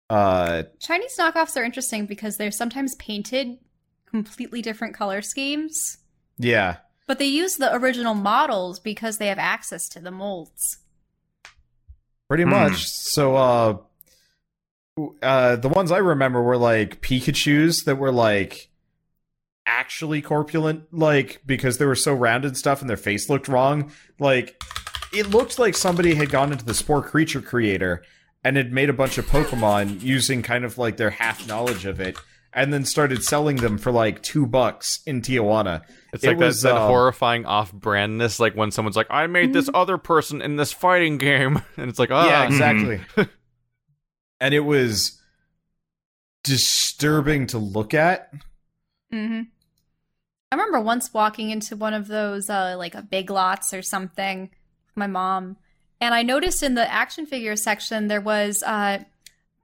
uh 0.10 0.64
Chinese 0.80 1.16
knockoffs 1.18 1.56
are 1.56 1.64
interesting 1.64 2.06
because 2.06 2.38
they're 2.38 2.52
sometimes 2.52 2.96
painted 2.96 3.58
completely 4.10 4.62
different 4.62 4.94
color 4.94 5.22
schemes, 5.22 5.98
yeah 6.38 6.78
but 7.08 7.18
they 7.20 7.26
use 7.26 7.58
the 7.58 7.74
original 7.76 8.14
models 8.14 8.80
because 8.80 9.18
they 9.18 9.28
have 9.28 9.40
access 9.40 9.90
to 9.90 10.00
the 10.00 10.12
molds. 10.12 10.78
pretty 12.28 12.44
Hmm. 12.44 12.50
much. 12.52 12.88
So 12.88 13.36
uh, 13.36 13.78
uh, 15.22 15.56
the 15.58 15.70
ones 15.70 15.92
I 15.92 15.98
remember 15.98 16.42
were 16.42 16.58
like 16.58 17.02
Pikachu's 17.02 17.84
that 17.84 17.98
were 17.98 18.12
like 18.12 18.70
actually 19.66 20.22
corpulent, 20.22 20.94
like 20.94 21.42
because 21.46 21.78
they 21.78 21.86
were 21.86 21.96
so 21.96 22.14
round 22.14 22.46
and 22.46 22.58
stuff, 22.58 22.82
and 22.82 22.90
their 22.90 22.98
face 22.98 23.30
looked 23.30 23.48
wrong. 23.48 23.92
Like 24.20 24.62
it 25.14 25.30
looked 25.30 25.60
like 25.60 25.76
somebody 25.76 26.16
had 26.16 26.30
gone 26.30 26.52
into 26.52 26.66
the 26.66 26.74
Spore 26.74 27.02
Creature 27.04 27.42
Creator 27.42 28.04
and 28.44 28.58
had 28.58 28.72
made 28.72 28.90
a 28.90 28.94
bunch 28.94 29.18
of 29.18 29.26
Pokemon 29.28 30.02
using 30.02 30.42
kind 30.42 30.66
of 30.66 30.78
like 30.78 30.98
their 30.98 31.12
half 31.12 31.48
knowledge 31.48 31.86
of 31.86 32.00
it, 32.00 32.18
and 32.54 32.74
then 32.74 32.84
started 32.86 33.24
selling 33.24 33.58
them 33.58 33.78
for 33.78 33.92
like 33.92 34.22
two 34.24 34.46
bucks 34.46 35.02
in 35.06 35.22
Tijuana. 35.22 35.84
It's 36.12 36.24
It 36.24 36.30
like 36.30 36.38
was, 36.38 36.62
that, 36.64 36.74
that 36.74 36.82
um, 36.82 36.88
horrifying 36.90 37.46
off-brandness, 37.46 38.40
like 38.40 38.56
when 38.56 38.72
someone's 38.72 38.96
like, 38.98 39.08
"I 39.10 39.28
made 39.28 39.54
this 39.54 39.70
other 39.74 39.98
person 39.98 40.42
in 40.42 40.56
this 40.56 40.72
fighting 40.74 41.18
game," 41.18 41.62
and 41.78 41.90
it's 41.90 42.00
like, 42.00 42.12
"Ah, 42.12 42.28
yeah, 42.28 42.46
exactly. 42.46 43.00
and 44.40 44.54
it 44.54 44.62
was 44.62 45.22
disturbing 46.44 47.48
to 47.48 47.58
look 47.58 47.94
at. 47.94 48.34
hmm 49.12 49.42
I 50.52 50.56
remember 50.56 50.82
once 50.82 51.14
walking 51.14 51.50
into 51.50 51.78
one 51.78 51.94
of 51.94 52.08
those, 52.08 52.50
uh, 52.50 52.76
like 52.78 52.94
a 52.94 53.02
Big 53.02 53.30
Lots 53.30 53.74
or 53.74 53.82
something, 53.82 54.50
with 54.50 54.52
my 55.02 55.08
mom, 55.08 55.58
and 56.00 56.14
I 56.14 56.22
noticed 56.24 56.62
in 56.64 56.76
the 56.76 56.92
action 56.92 57.26
figure 57.26 57.56
section 57.56 58.08
there 58.08 58.22
was 58.22 58.62
uh, 58.64 59.04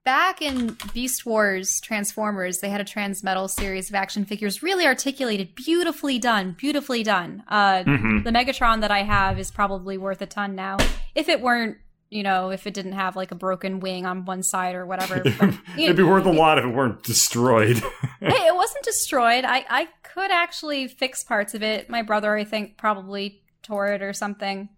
back 0.04 0.42
in 0.42 0.78
Beast 0.94 1.26
Wars 1.26 1.80
Transformers, 1.82 2.60
they 2.60 2.70
had 2.70 2.82
a 2.82 2.86
Transmetal 2.86 3.50
series 3.50 3.90
of 3.90 3.96
action 3.96 4.26
figures, 4.26 4.64
really 4.64 4.86
articulated, 4.86 5.54
beautifully 5.54 6.18
done, 6.18 6.56
beautifully 6.58 7.04
done. 7.04 7.44
Uh, 7.48 7.84
Mhm. 7.84 8.24
The 8.24 8.32
Megatron 8.32 8.82
that 8.82 8.92
I 8.92 9.04
have 9.04 9.38
is 9.40 9.52
probably 9.52 9.98
worth 9.98 10.22
a 10.22 10.26
ton 10.26 10.56
now. 10.56 10.78
If 11.14 11.28
it 11.30 11.42
weren't, 11.42 11.78
you 12.10 12.24
know, 12.24 12.52
if 12.52 12.66
it 12.66 12.74
didn't 12.74 12.94
have 12.94 13.18
like 13.18 13.32
a 13.32 13.36
broken 13.36 13.82
wing 13.82 14.06
on 14.06 14.24
one 14.24 14.42
side 14.44 14.76
or 14.76 14.86
whatever. 14.86 15.22
But, 15.38 15.54
It'd 15.78 15.98
be 15.98 16.04
know, 16.04 16.10
worth 16.10 16.26
a 16.26 16.32
lot 16.32 16.58
if 16.58 16.64
it 16.64 16.70
weren't 16.70 17.04
destroyed. 17.04 17.78
hey, 18.22 18.48
it 18.48 18.56
wasn't 18.56 18.86
destroyed. 18.86 19.44
I, 19.44 19.66
I 19.70 19.88
could 20.04 20.32
actually 20.32 20.88
fix 20.88 21.24
parts 21.26 21.54
of 21.54 21.62
it. 21.62 21.90
My 21.90 22.02
brother, 22.02 22.34
I 22.34 22.46
think, 22.46 22.78
probably 22.78 23.42
tore 23.62 23.88
it 23.88 24.02
or 24.02 24.14
something. 24.14 24.70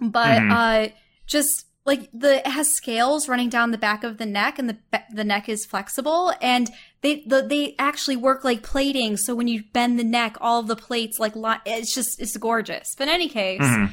But 0.00 0.40
Mhm. 0.40 0.52
uh, 0.90 0.92
just 1.26 1.66
like 1.84 2.08
the 2.12 2.38
it 2.38 2.46
has 2.48 2.74
scales 2.74 3.28
running 3.28 3.48
down 3.48 3.70
the 3.70 3.78
back 3.78 4.02
of 4.04 4.18
the 4.18 4.26
neck, 4.26 4.58
and 4.58 4.68
the 4.68 4.76
the 5.12 5.24
neck 5.24 5.48
is 5.48 5.64
flexible, 5.64 6.32
and 6.42 6.70
they 7.00 7.22
the, 7.26 7.42
they 7.42 7.74
actually 7.78 8.16
work 8.16 8.44
like 8.44 8.62
plating. 8.62 9.16
So 9.16 9.34
when 9.34 9.48
you 9.48 9.62
bend 9.72 9.98
the 9.98 10.04
neck, 10.04 10.36
all 10.40 10.60
of 10.60 10.66
the 10.66 10.76
plates 10.76 11.18
like 11.20 11.36
li- 11.36 11.60
it's 11.64 11.94
just 11.94 12.20
it's 12.20 12.36
gorgeous. 12.36 12.94
But 12.96 13.08
in 13.08 13.14
any 13.14 13.28
case, 13.28 13.60
Mhm. 13.62 13.92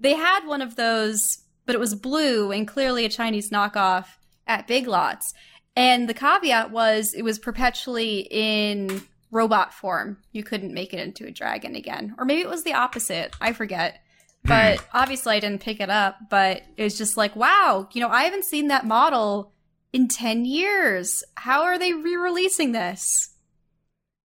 they 0.00 0.14
had 0.14 0.46
one 0.46 0.62
of 0.62 0.76
those, 0.76 1.38
but 1.66 1.74
it 1.74 1.78
was 1.78 1.94
blue 1.94 2.50
and 2.50 2.66
clearly 2.66 3.04
a 3.04 3.08
Chinese 3.10 3.50
knockoff 3.50 4.06
at 4.46 4.66
Big 4.66 4.86
Lots. 4.88 5.34
And 5.76 6.08
the 6.08 6.14
caveat 6.14 6.70
was 6.70 7.12
it 7.14 7.22
was 7.22 7.38
perpetually 7.38 8.26
in 8.30 9.02
robot 9.30 9.74
form. 9.74 10.18
You 10.32 10.44
couldn't 10.44 10.72
make 10.72 10.94
it 10.94 11.00
into 11.00 11.26
a 11.26 11.30
dragon 11.30 11.74
again. 11.74 12.14
Or 12.18 12.24
maybe 12.24 12.40
it 12.40 12.48
was 12.48 12.62
the 12.62 12.74
opposite. 12.74 13.34
I 13.40 13.52
forget. 13.52 14.00
But 14.48 14.84
obviously 14.92 15.34
I 15.34 15.40
didn't 15.40 15.62
pick 15.62 15.80
it 15.80 15.88
up, 15.88 16.16
but 16.28 16.62
it 16.76 16.82
was 16.82 16.98
just 16.98 17.16
like, 17.16 17.34
wow, 17.34 17.88
you 17.92 18.00
know, 18.02 18.08
I 18.08 18.24
haven't 18.24 18.44
seen 18.44 18.68
that 18.68 18.84
model 18.84 19.52
in 19.92 20.06
10 20.06 20.44
years. 20.44 21.24
How 21.34 21.62
are 21.62 21.78
they 21.78 21.94
re-releasing 21.94 22.72
this? 22.72 23.30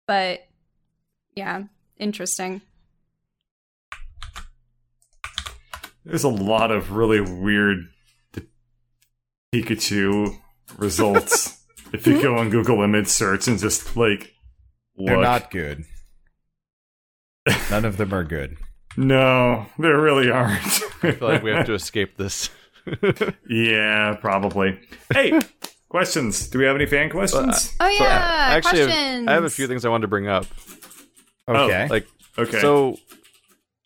But 0.08 0.40
yeah, 1.36 1.64
interesting. 1.98 2.62
there's 6.08 6.24
a 6.24 6.28
lot 6.28 6.70
of 6.70 6.92
really 6.92 7.20
weird 7.20 7.88
Pikachu 9.54 10.34
results 10.78 11.62
if 11.92 12.06
you 12.06 12.20
go 12.20 12.32
hmm? 12.32 12.38
on 12.38 12.50
Google 12.50 12.82
image 12.82 13.08
search 13.08 13.46
and 13.46 13.58
just 13.58 13.96
like 13.96 14.32
They're 14.96 15.20
not 15.20 15.50
good. 15.50 15.84
None 17.70 17.84
of 17.84 17.98
them 17.98 18.12
are 18.12 18.24
good. 18.24 18.56
No, 18.99 19.66
there 19.78 20.01
really 20.01 20.30
aren't. 20.30 20.61
I 21.03 21.12
feel 21.12 21.28
like 21.28 21.42
we 21.42 21.51
have 21.51 21.66
to 21.66 21.74
escape 21.82 22.16
this. 22.16 22.51
yeah, 23.49 24.16
probably. 24.20 24.80
Hey, 25.12 25.38
questions? 25.88 26.49
Do 26.49 26.59
we 26.59 26.64
have 26.64 26.74
any 26.76 26.86
fan 26.86 27.11
questions? 27.11 27.74
Oh 27.80 27.94
So, 27.96 28.03
yeah, 28.05 28.49
I 28.51 28.57
actually 28.57 28.80
have, 28.80 28.88
questions. 28.88 29.28
I 29.28 29.32
have 29.34 29.44
a 29.44 29.51
few 29.51 29.66
things 29.68 29.84
I 29.84 29.88
wanted 29.88 30.03
to 30.03 30.09
bring 30.09 30.26
up. 30.26 30.46
Okay. 31.46 31.86
Like 31.88 32.09
okay. 32.36 32.61
So 32.61 32.99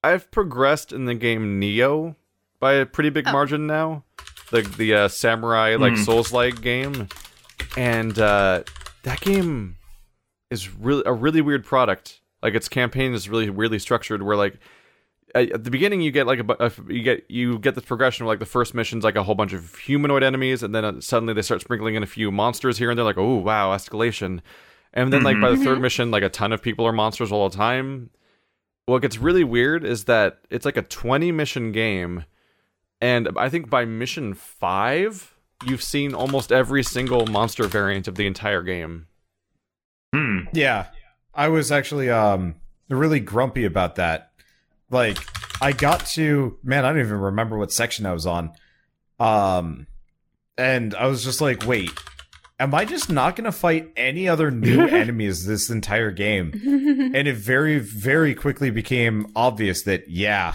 I've 0.03 0.31
progressed 0.31 0.93
in 0.93 1.05
the 1.05 1.15
game 1.15 1.61
Nioh 1.61 2.17
by 2.59 2.75
a 2.75 2.87
pretty 2.87 3.09
Oh. 3.11 3.13
big 3.13 3.27
margin 3.27 3.67
now. 3.67 4.05
The 4.51 4.63
the 4.63 4.95
uh, 4.95 5.09
samurai 5.09 5.77
like 5.79 5.95
Hmm. 5.95 6.03
Souls 6.03 6.33
like 6.33 6.61
game, 6.63 7.09
and 7.77 8.19
uh, 8.19 8.63
that 9.03 9.21
game 9.21 9.77
is 10.51 10.73
really 10.75 11.03
a 11.07 11.13
really 11.13 11.41
weird 11.41 11.65
product. 11.65 12.21
Like 12.43 12.55
its 12.55 12.69
campaign 12.69 13.15
is 13.15 13.29
really 13.29 13.51
weirdly 13.51 13.79
structured. 13.79 14.23
Where 14.23 14.37
like 14.37 14.59
at 15.35 15.51
at 15.53 15.65
the 15.65 15.71
beginning 15.71 16.01
you 16.01 16.11
get 16.11 16.27
like 16.27 16.41
a, 16.41 16.67
a 16.67 16.73
you 16.89 17.03
get 17.03 17.25
you 17.29 17.59
get 17.59 17.75
this 17.75 17.85
progression 17.85 18.27
where 18.27 18.33
like 18.33 18.41
the 18.41 18.47
first 18.47 18.75
mission's 18.75 19.05
like 19.05 19.17
a 19.17 19.23
whole 19.23 19.35
bunch 19.35 19.53
of 19.53 19.77
humanoid 19.77 20.23
enemies, 20.23 20.63
and 20.63 20.75
then 20.75 20.85
uh, 20.85 21.01
suddenly 21.01 21.35
they 21.35 21.43
start 21.43 21.61
sprinkling 21.61 21.95
in 21.95 22.03
a 22.03 22.07
few 22.07 22.31
monsters 22.31 22.79
here 22.79 22.91
and 22.91 22.99
there. 22.99 23.05
Like 23.05 23.19
oh 23.19 23.37
wow 23.37 23.75
escalation, 23.75 24.41
and 24.93 25.13
then 25.13 25.23
like 25.23 25.41
by 25.41 25.51
the 25.51 25.57
third 25.57 25.81
mission 25.81 26.11
like 26.11 26.23
a 26.23 26.29
ton 26.29 26.53
of 26.53 26.63
people 26.63 26.87
are 26.87 26.93
monsters 26.93 27.33
all 27.33 27.49
the 27.49 27.57
time 27.57 28.11
what 28.87 29.01
gets 29.01 29.17
really 29.17 29.45
weird 29.45 29.85
is 29.85 30.05
that 30.05 30.41
it's 30.51 30.65
like 30.65 30.77
a 30.77 30.83
20 30.83 31.31
mission 31.33 31.73
game 31.73 32.25
and 33.01 33.29
i 33.37 33.49
think 33.49 33.71
by 33.71 33.85
mission 33.85 34.35
5 34.35 35.35
you've 35.65 35.83
seen 35.83 36.15
almost 36.15 36.51
every 36.51 36.83
single 36.83 37.27
monster 37.27 37.67
variant 37.69 38.09
of 38.09 38.17
the 38.17 38.27
entire 38.27 38.63
game 38.63 39.07
hmm. 40.13 40.41
Yeah. 40.53 40.87
I 41.35 41.49
was 41.49 41.73
actually 41.73 42.11
um 42.11 42.57
really 42.89 43.21
grumpy 43.21 43.65
about 43.65 43.97
that. 43.97 44.32
Like 44.93 45.19
I 45.61 45.73
got 45.73 46.07
to 46.09 46.57
man, 46.63 46.85
I 46.85 46.91
don't 46.93 47.01
even 47.01 47.17
remember 47.19 47.59
what 47.59 47.73
section 47.73 48.07
I 48.07 48.13
was 48.13 48.27
on. 48.27 48.53
Um 49.19 49.87
and 50.59 50.95
I 50.95 51.07
was 51.07 51.25
just 51.25 51.41
like, 51.41 51.67
wait, 51.67 51.91
am 52.61 52.75
I 52.75 52.85
just 52.85 53.09
not 53.11 53.35
gonna 53.37 53.53
fight 53.53 53.91
any 53.97 54.29
other 54.29 54.51
new 54.51 54.87
enemies 54.87 55.47
this 55.47 55.71
entire 55.71 56.11
game? 56.11 56.53
and 57.15 57.27
it 57.27 57.37
very, 57.37 57.79
very 57.79 58.35
quickly 58.35 58.71
became 58.71 59.27
obvious 59.35 59.83
that 59.83 60.09
yeah. 60.09 60.55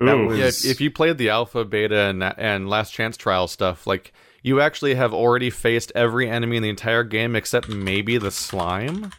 That 0.00 0.14
was- 0.14 0.38
yeah 0.38 0.46
if, 0.46 0.64
if 0.76 0.80
you 0.80 0.90
played 0.90 1.18
the 1.18 1.30
alpha 1.30 1.64
beta 1.64 1.98
and 2.02 2.22
and 2.22 2.68
last 2.68 2.92
chance 2.92 3.16
trial 3.16 3.48
stuff 3.48 3.84
like 3.86 4.12
you 4.44 4.60
actually 4.60 4.94
have 4.94 5.12
already 5.12 5.50
faced 5.50 5.90
every 5.96 6.28
enemy 6.30 6.56
in 6.58 6.62
the 6.62 6.68
entire 6.68 7.02
game 7.02 7.34
except 7.34 7.68
maybe 7.68 8.16
the 8.18 8.30
slime 8.30 9.10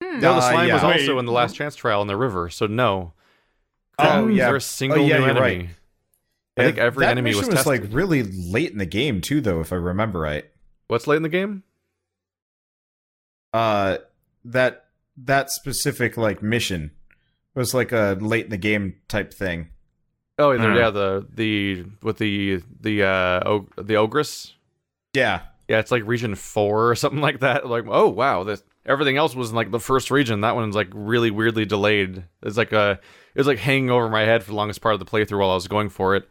no 0.00 0.18
the 0.20 0.28
Uh, 0.30 0.40
slime 0.40 0.68
yeah. 0.68 0.74
was 0.74 0.82
Wait. 0.84 1.00
also 1.00 1.18
in 1.18 1.26
the 1.26 1.32
last 1.32 1.54
chance 1.54 1.76
trial 1.76 2.00
in 2.00 2.08
the 2.08 2.16
river 2.16 2.48
so 2.48 2.66
no 2.66 3.12
Oh 3.98 4.28
Is 4.28 4.36
yeah. 4.36 4.46
there 4.46 4.56
a 4.56 4.60
single 4.60 5.00
oh, 5.02 5.06
yeah, 5.06 5.18
new 5.18 5.24
enemy 5.24 5.40
right. 5.40 5.68
I 6.56 6.62
think 6.64 6.78
every 6.78 7.04
that 7.04 7.10
enemy 7.12 7.30
mission 7.30 7.46
was 7.48 7.56
was 7.56 7.66
like 7.66 7.82
really 7.90 8.22
late 8.22 8.70
in 8.70 8.78
the 8.78 8.86
game 8.86 9.20
too, 9.20 9.40
though, 9.40 9.60
if 9.60 9.72
I 9.72 9.76
remember 9.76 10.20
right. 10.20 10.44
what's 10.88 11.06
late 11.06 11.16
in 11.16 11.22
the 11.22 11.28
game 11.28 11.62
uh 13.52 13.98
that 14.44 14.86
that 15.16 15.50
specific 15.50 16.16
like 16.16 16.42
mission 16.42 16.90
was 17.54 17.72
like 17.72 17.92
a 17.92 18.16
late 18.20 18.44
in 18.44 18.50
the 18.50 18.56
game 18.56 18.96
type 19.08 19.32
thing. 19.32 19.68
Oh, 20.38 20.50
yeah, 20.50 20.70
Hmm. 20.70 20.76
yeah, 20.76 20.90
the 20.90 21.26
the 21.32 21.84
with 22.02 22.18
the 22.18 22.62
the 22.80 23.04
uh 23.04 23.40
og- 23.48 23.72
the 23.86 23.94
ogress. 23.96 24.54
Yeah. 25.12 25.42
Yeah, 25.68 25.78
it's 25.78 25.92
like 25.92 26.02
region 26.04 26.34
four 26.34 26.90
or 26.90 26.94
something 26.96 27.20
like 27.20 27.40
that. 27.40 27.66
Like, 27.68 27.84
oh 27.88 28.08
wow, 28.08 28.42
this 28.44 28.62
everything 28.86 29.16
else 29.16 29.34
was 29.34 29.50
in 29.50 29.56
like 29.56 29.70
the 29.70 29.80
first 29.80 30.10
region. 30.10 30.42
That 30.42 30.54
one's 30.54 30.76
like 30.76 30.90
really 30.92 31.30
weirdly 31.30 31.64
delayed. 31.64 32.24
It's 32.42 32.56
like 32.56 32.72
a 32.72 33.00
it 33.34 33.38
was 33.38 33.46
like 33.46 33.58
hanging 33.58 33.90
over 33.90 34.08
my 34.08 34.22
head 34.22 34.42
for 34.42 34.50
the 34.50 34.56
longest 34.56 34.80
part 34.80 34.94
of 34.94 35.00
the 35.00 35.06
playthrough 35.06 35.38
while 35.38 35.50
I 35.50 35.54
was 35.54 35.68
going 35.68 35.88
for 35.88 36.14
it. 36.14 36.28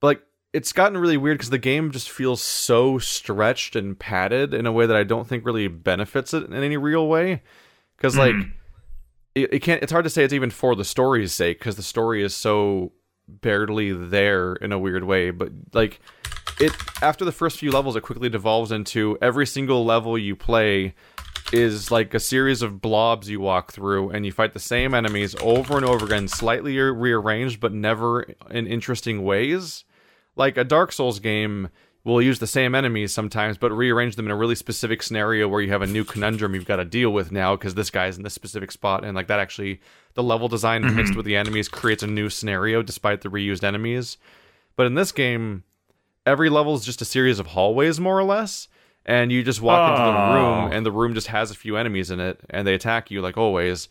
But 0.00 0.06
like, 0.06 0.22
it's 0.52 0.72
gotten 0.72 0.98
really 0.98 1.16
weird 1.16 1.38
because 1.38 1.50
the 1.50 1.58
game 1.58 1.90
just 1.90 2.10
feels 2.10 2.42
so 2.42 2.98
stretched 2.98 3.76
and 3.76 3.98
padded 3.98 4.54
in 4.54 4.66
a 4.66 4.72
way 4.72 4.86
that 4.86 4.96
I 4.96 5.04
don't 5.04 5.26
think 5.26 5.44
really 5.44 5.68
benefits 5.68 6.34
it 6.34 6.44
in 6.44 6.54
any 6.54 6.76
real 6.76 7.08
way. 7.08 7.42
Because 7.96 8.16
like, 8.16 8.34
hmm. 8.34 8.50
it, 9.34 9.54
it 9.54 9.58
can't. 9.60 9.82
It's 9.82 9.92
hard 9.92 10.04
to 10.04 10.10
say 10.10 10.24
it's 10.24 10.32
even 10.32 10.50
for 10.50 10.74
the 10.74 10.84
story's 10.84 11.32
sake 11.32 11.58
because 11.58 11.76
the 11.76 11.82
story 11.82 12.22
is 12.22 12.34
so 12.34 12.92
barely 13.28 13.92
there 13.92 14.54
in 14.54 14.72
a 14.72 14.78
weird 14.78 15.04
way. 15.04 15.30
But 15.30 15.52
like, 15.72 16.00
it 16.60 16.72
after 17.02 17.24
the 17.24 17.32
first 17.32 17.58
few 17.58 17.70
levels, 17.70 17.96
it 17.96 18.02
quickly 18.02 18.28
devolves 18.28 18.72
into 18.72 19.18
every 19.20 19.46
single 19.46 19.84
level 19.84 20.16
you 20.16 20.36
play 20.36 20.94
is 21.52 21.90
like 21.90 22.14
a 22.14 22.20
series 22.20 22.62
of 22.62 22.80
blobs 22.80 23.28
you 23.28 23.40
walk 23.40 23.72
through 23.72 24.10
and 24.10 24.24
you 24.24 24.32
fight 24.32 24.52
the 24.52 24.58
same 24.58 24.94
enemies 24.94 25.34
over 25.40 25.76
and 25.76 25.84
over 25.84 26.06
again, 26.06 26.28
slightly 26.28 26.78
rearranged 26.78 27.60
but 27.60 27.72
never 27.72 28.22
in 28.50 28.66
interesting 28.66 29.22
ways. 29.22 29.84
Like 30.34 30.56
a 30.56 30.64
Dark 30.64 30.92
Souls 30.92 31.20
game 31.20 31.68
will 32.04 32.20
use 32.20 32.38
the 32.38 32.46
same 32.46 32.74
enemies 32.74 33.12
sometimes, 33.12 33.58
but 33.58 33.70
rearrange 33.70 34.16
them 34.16 34.26
in 34.26 34.32
a 34.32 34.36
really 34.36 34.54
specific 34.54 35.02
scenario 35.02 35.46
where 35.46 35.60
you 35.60 35.70
have 35.70 35.82
a 35.82 35.86
new 35.86 36.04
conundrum 36.04 36.54
you've 36.54 36.66
got 36.66 36.76
to 36.76 36.84
deal 36.84 37.10
with 37.10 37.30
now 37.30 37.54
because 37.54 37.74
this 37.74 37.90
guy's 37.90 38.16
in 38.16 38.24
this 38.24 38.34
specific 38.34 38.72
spot, 38.72 39.04
and 39.04 39.14
like 39.14 39.28
that 39.28 39.38
actually 39.38 39.80
the 40.14 40.22
level 40.22 40.48
design 40.48 40.82
mm-hmm. 40.82 40.96
mixed 40.96 41.16
with 41.16 41.26
the 41.26 41.36
enemies 41.36 41.68
creates 41.68 42.02
a 42.02 42.06
new 42.06 42.28
scenario 42.28 42.82
despite 42.82 43.20
the 43.20 43.28
reused 43.28 43.62
enemies. 43.62 44.18
But 44.74 44.86
in 44.86 44.94
this 44.94 45.12
game, 45.12 45.64
every 46.26 46.50
level 46.50 46.74
is 46.74 46.84
just 46.84 47.02
a 47.02 47.06
series 47.06 47.38
of 47.38 47.48
hallways, 47.48 48.00
more 48.00 48.18
or 48.18 48.24
less, 48.24 48.68
and 49.06 49.32
you 49.32 49.42
just 49.42 49.60
walk 49.60 49.90
into 49.90 50.02
the 50.02 50.18
Oh. 50.18 50.34
room, 50.62 50.72
and 50.72 50.86
the 50.86 50.92
room 50.92 51.14
just 51.14 51.28
has 51.28 51.50
a 51.50 51.54
few 51.54 51.76
enemies 51.76 52.10
in 52.10 52.20
it, 52.20 52.40
and 52.50 52.66
they 52.66 52.74
attack 52.74 53.10
you 53.10 53.20
like 53.20 53.36
always. 53.36 53.88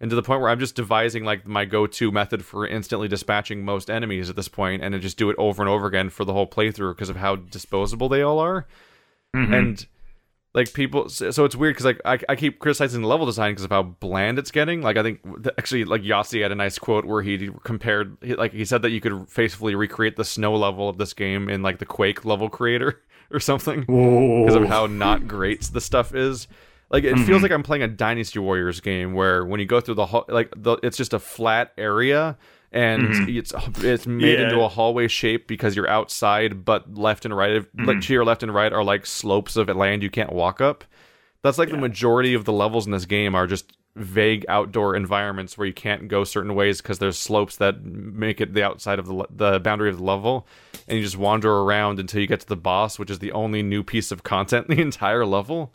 And 0.00 0.10
to 0.10 0.16
the 0.16 0.22
point 0.22 0.40
where 0.40 0.50
I'm 0.50 0.58
just 0.58 0.74
devising 0.74 1.24
like 1.24 1.46
my 1.46 1.64
go-to 1.64 2.10
method 2.10 2.44
for 2.44 2.66
instantly 2.66 3.06
dispatching 3.06 3.64
most 3.64 3.88
enemies 3.88 4.28
at 4.28 4.34
this 4.36 4.48
point, 4.48 4.82
and 4.82 4.94
I 4.94 4.98
just 4.98 5.16
do 5.16 5.30
it 5.30 5.36
over 5.38 5.62
and 5.62 5.68
over 5.68 5.86
again 5.86 6.10
for 6.10 6.24
the 6.24 6.32
whole 6.32 6.46
playthrough 6.46 6.94
because 6.96 7.08
of 7.08 7.16
how 7.16 7.36
disposable 7.36 8.08
they 8.08 8.20
all 8.22 8.40
are. 8.40 8.66
Mm-hmm. 9.36 9.54
And 9.54 9.86
like 10.54 10.72
people, 10.74 11.08
so, 11.08 11.30
so 11.30 11.44
it's 11.44 11.54
weird 11.56 11.74
because 11.74 11.84
like 11.86 12.00
I, 12.04 12.18
I 12.28 12.34
keep 12.36 12.58
criticizing 12.58 13.02
the 13.02 13.08
level 13.08 13.26
design 13.26 13.52
because 13.52 13.64
of 13.64 13.70
how 13.70 13.82
bland 13.84 14.38
it's 14.40 14.50
getting. 14.50 14.82
Like 14.82 14.96
I 14.96 15.02
think 15.04 15.20
actually 15.56 15.84
like 15.84 16.02
Yossi 16.02 16.42
had 16.42 16.50
a 16.52 16.56
nice 16.56 16.78
quote 16.80 17.04
where 17.04 17.22
he 17.22 17.50
compared, 17.62 18.16
like 18.36 18.52
he 18.52 18.64
said 18.64 18.82
that 18.82 18.90
you 18.90 19.00
could 19.00 19.28
faithfully 19.28 19.74
recreate 19.76 20.16
the 20.16 20.24
snow 20.24 20.54
level 20.56 20.88
of 20.88 20.98
this 20.98 21.14
game 21.14 21.48
in 21.48 21.62
like 21.62 21.78
the 21.78 21.86
Quake 21.86 22.24
level 22.24 22.50
creator 22.50 23.00
or 23.32 23.40
something 23.40 23.80
because 23.80 24.54
of 24.54 24.64
how 24.64 24.86
not 24.86 25.26
great 25.26 25.62
the 25.62 25.80
stuff 25.80 26.14
is. 26.14 26.48
Like 26.90 27.04
it 27.04 27.14
feels 27.14 27.28
mm-hmm. 27.28 27.42
like 27.42 27.52
I'm 27.52 27.62
playing 27.62 27.82
a 27.82 27.88
Dynasty 27.88 28.38
Warriors 28.38 28.80
game 28.80 29.14
where 29.14 29.44
when 29.46 29.60
you 29.60 29.66
go 29.66 29.80
through 29.80 29.94
the 29.94 30.06
hall, 30.06 30.26
like 30.28 30.52
the, 30.54 30.76
it's 30.82 30.96
just 30.98 31.14
a 31.14 31.18
flat 31.18 31.72
area 31.78 32.36
and 32.70 33.02
mm-hmm. 33.02 33.38
it's 33.38 33.52
it's 33.78 34.06
made 34.06 34.38
Yeah. 34.38 34.44
into 34.44 34.60
a 34.60 34.68
hallway 34.68 35.08
shape 35.08 35.46
because 35.46 35.74
you're 35.74 35.88
outside, 35.88 36.64
but 36.64 36.94
left 36.94 37.24
and 37.24 37.34
right, 37.34 37.54
like 37.54 37.64
mm-hmm. 37.74 38.00
to 38.00 38.12
your 38.12 38.24
left 38.24 38.42
and 38.42 38.52
right 38.52 38.72
are 38.72 38.84
like 38.84 39.06
slopes 39.06 39.56
of 39.56 39.68
land 39.68 40.02
you 40.02 40.10
can't 40.10 40.32
walk 40.32 40.60
up. 40.60 40.84
That's 41.42 41.58
like 41.58 41.70
the 41.70 41.76
majority 41.76 42.34
of 42.34 42.44
the 42.44 42.52
levels 42.52 42.86
in 42.86 42.92
this 42.92 43.04
game 43.04 43.34
are 43.34 43.46
just 43.46 43.72
vague 43.96 44.46
outdoor 44.48 44.96
environments 44.96 45.58
where 45.58 45.66
you 45.66 45.72
can't 45.72 46.08
go 46.08 46.24
certain 46.24 46.54
ways 46.54 46.80
because 46.80 46.98
there's 46.98 47.18
slopes 47.18 47.56
that 47.56 47.84
make 47.84 48.40
it 48.40 48.54
the 48.54 48.62
outside 48.62 48.98
of 48.98 49.06
the 49.06 49.26
the 49.30 49.60
boundary 49.60 49.90
of 49.90 49.98
the 49.98 50.04
level, 50.04 50.46
and 50.88 50.98
you 50.98 51.04
just 51.04 51.16
wander 51.16 51.50
around 51.50 51.98
until 51.98 52.20
you 52.20 52.26
get 52.26 52.40
to 52.40 52.46
the 52.46 52.56
boss, 52.56 52.98
which 52.98 53.10
is 53.10 53.18
the 53.20 53.32
only 53.32 53.62
new 53.62 53.82
piece 53.82 54.10
of 54.10 54.22
content 54.22 54.68
in 54.68 54.76
the 54.76 54.82
entire 54.82 55.24
level. 55.26 55.72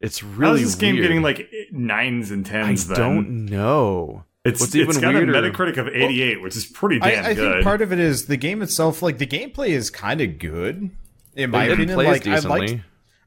It's 0.00 0.22
really 0.22 0.60
How's 0.62 0.72
this 0.72 0.74
game 0.74 0.96
getting 0.96 1.22
like 1.22 1.48
nines 1.70 2.30
and 2.30 2.46
I 2.46 2.50
tens? 2.50 2.88
then 2.88 2.96
don't 2.96 3.44
know. 3.46 4.24
It's 4.44 4.60
What's 4.60 4.74
it's 4.74 4.96
even 4.96 5.00
got 5.00 5.14
weirder- 5.14 5.32
a 5.34 5.50
Metacritic 5.52 5.76
of 5.76 5.86
88, 5.88 6.42
which 6.42 6.56
is 6.56 6.66
pretty 6.66 6.98
damn 6.98 7.24
I, 7.24 7.28
I 7.28 7.34
good. 7.34 7.52
think 7.52 7.64
part 7.64 7.80
of 7.80 7.92
it 7.92 8.00
is 8.00 8.26
the 8.26 8.36
game 8.36 8.60
itself. 8.62 9.00
Like 9.00 9.18
the 9.18 9.26
gameplay 9.26 9.68
is 9.68 9.88
kind 9.90 10.20
of 10.20 10.40
good, 10.40 10.90
in 11.36 11.50
my 11.50 11.66
It 11.66 11.72
opinion. 11.74 11.94
plays 11.96 12.08
Like 12.08 12.26
I 12.26 12.34
decently. 12.34 12.60
liked, 12.68 12.80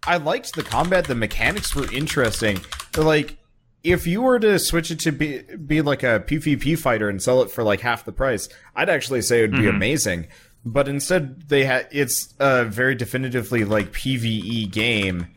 I 0.06 0.18
liked 0.18 0.56
the 0.56 0.64
combat. 0.64 1.06
The 1.06 1.16
mechanics 1.16 1.74
were 1.74 1.90
interesting. 1.94 2.60
But 2.92 3.06
like, 3.06 3.38
if 3.82 4.06
you 4.06 4.22
were 4.24 4.40
to 4.40 4.60
switch 4.60 4.92
it 4.92 5.00
to 5.02 5.14
be 5.14 5.40
be 5.66 5.82
like 5.82 6.04
a 6.04 6.20
PvP 6.28 6.78
fighter 6.78 7.08
and 7.08 7.22
sell 7.24 7.42
it 7.42 7.50
for 7.50 7.64
like 7.64 7.80
half 7.80 8.04
the 8.04 8.12
price, 8.12 8.50
I'd 8.76 8.90
actually 8.90 9.22
say 9.22 9.40
it 9.40 9.42
would 9.44 9.52
be 9.52 9.60
Mm-hmm. 9.60 9.76
amazing. 9.78 10.28
But 10.66 10.88
instead, 10.88 11.48
they 11.50 11.64
had 11.66 11.88
it's 11.92 12.34
a 12.40 12.66
very 12.66 12.96
definitively 12.96 13.64
like 13.66 13.92
PVE 13.92 14.72
game. 14.72 15.28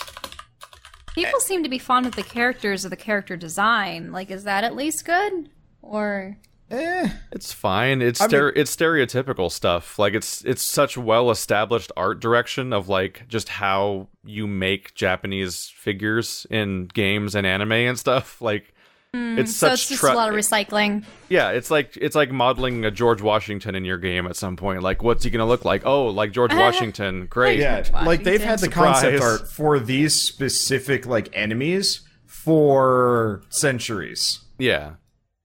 People 1.15 1.41
seem 1.41 1.63
to 1.65 1.69
be 1.69 1.79
fond 1.79 2.07
of 2.07 2.15
the 2.17 2.23
characters 2.23 2.87
or 2.87 2.89
the 2.89 2.97
character 2.97 3.37
design. 3.37 4.13
Like, 4.13 4.31
is 4.31 4.45
that 4.45 4.65
at 4.65 4.75
least 4.77 5.05
good? 5.05 5.51
Or 5.83 6.37
Eh, 6.71 7.09
It's 7.33 7.51
fine. 7.51 8.03
It's 8.03 8.21
mean- 8.21 8.53
it's 8.55 8.75
stereotypical 8.77 9.51
stuff. 9.51 9.99
Like 9.99 10.13
it's 10.15 10.45
it's 10.45 10.63
such 10.63 10.99
well 10.99 11.31
established 11.31 11.91
art 11.97 12.21
direction 12.21 12.73
of 12.75 12.89
like 12.91 13.27
just 13.27 13.49
how 13.49 14.09
you 14.25 14.47
make 14.47 14.95
Japanese 14.95 15.73
figures 15.75 16.47
in 16.51 16.87
games 16.89 17.35
and 17.35 17.47
anime 17.47 17.73
and 17.73 17.99
stuff. 17.99 18.41
Like 18.43 18.75
Mm, 19.17 19.39
it's 19.39 19.57
such 19.57 19.69
So 19.71 19.73
it's 19.73 19.89
just 19.89 20.01
tra- 20.01 20.13
a 20.13 20.15
lot 20.15 20.29
of 20.29 20.35
recycling. 20.35 21.05
yeah. 21.31 21.51
It's 21.51 21.71
like 21.71 21.97
it's 21.97 22.15
like 22.15 22.31
modeling 22.31 22.85
a 22.85 22.91
George 22.91 23.23
Washington 23.23 23.75
in 23.75 23.85
your 23.85 23.97
game 23.99 24.27
at 24.27 24.37
some 24.37 24.57
point. 24.57 24.83
Like, 24.83 25.03
what's 25.03 25.25
he 25.25 25.31
gonna 25.31 25.47
look 25.47 25.65
like? 25.65 25.83
Oh, 25.87 26.07
like 26.09 26.33
George 26.33 26.53
Washington. 26.55 27.27
Great. 27.27 27.59
Yeah, 27.59 27.81
George 27.81 28.05
like 28.05 28.23
they've 28.25 28.43
had 28.43 28.59
the 28.59 28.69
Washington. 28.69 29.19
concept 29.19 29.23
art 29.23 29.51
for 29.51 29.79
these 29.81 30.15
specific 30.15 31.07
like 31.07 31.31
enemies 31.33 32.03
for 32.27 33.43
centuries. 33.49 34.41
Yeah. 34.59 34.93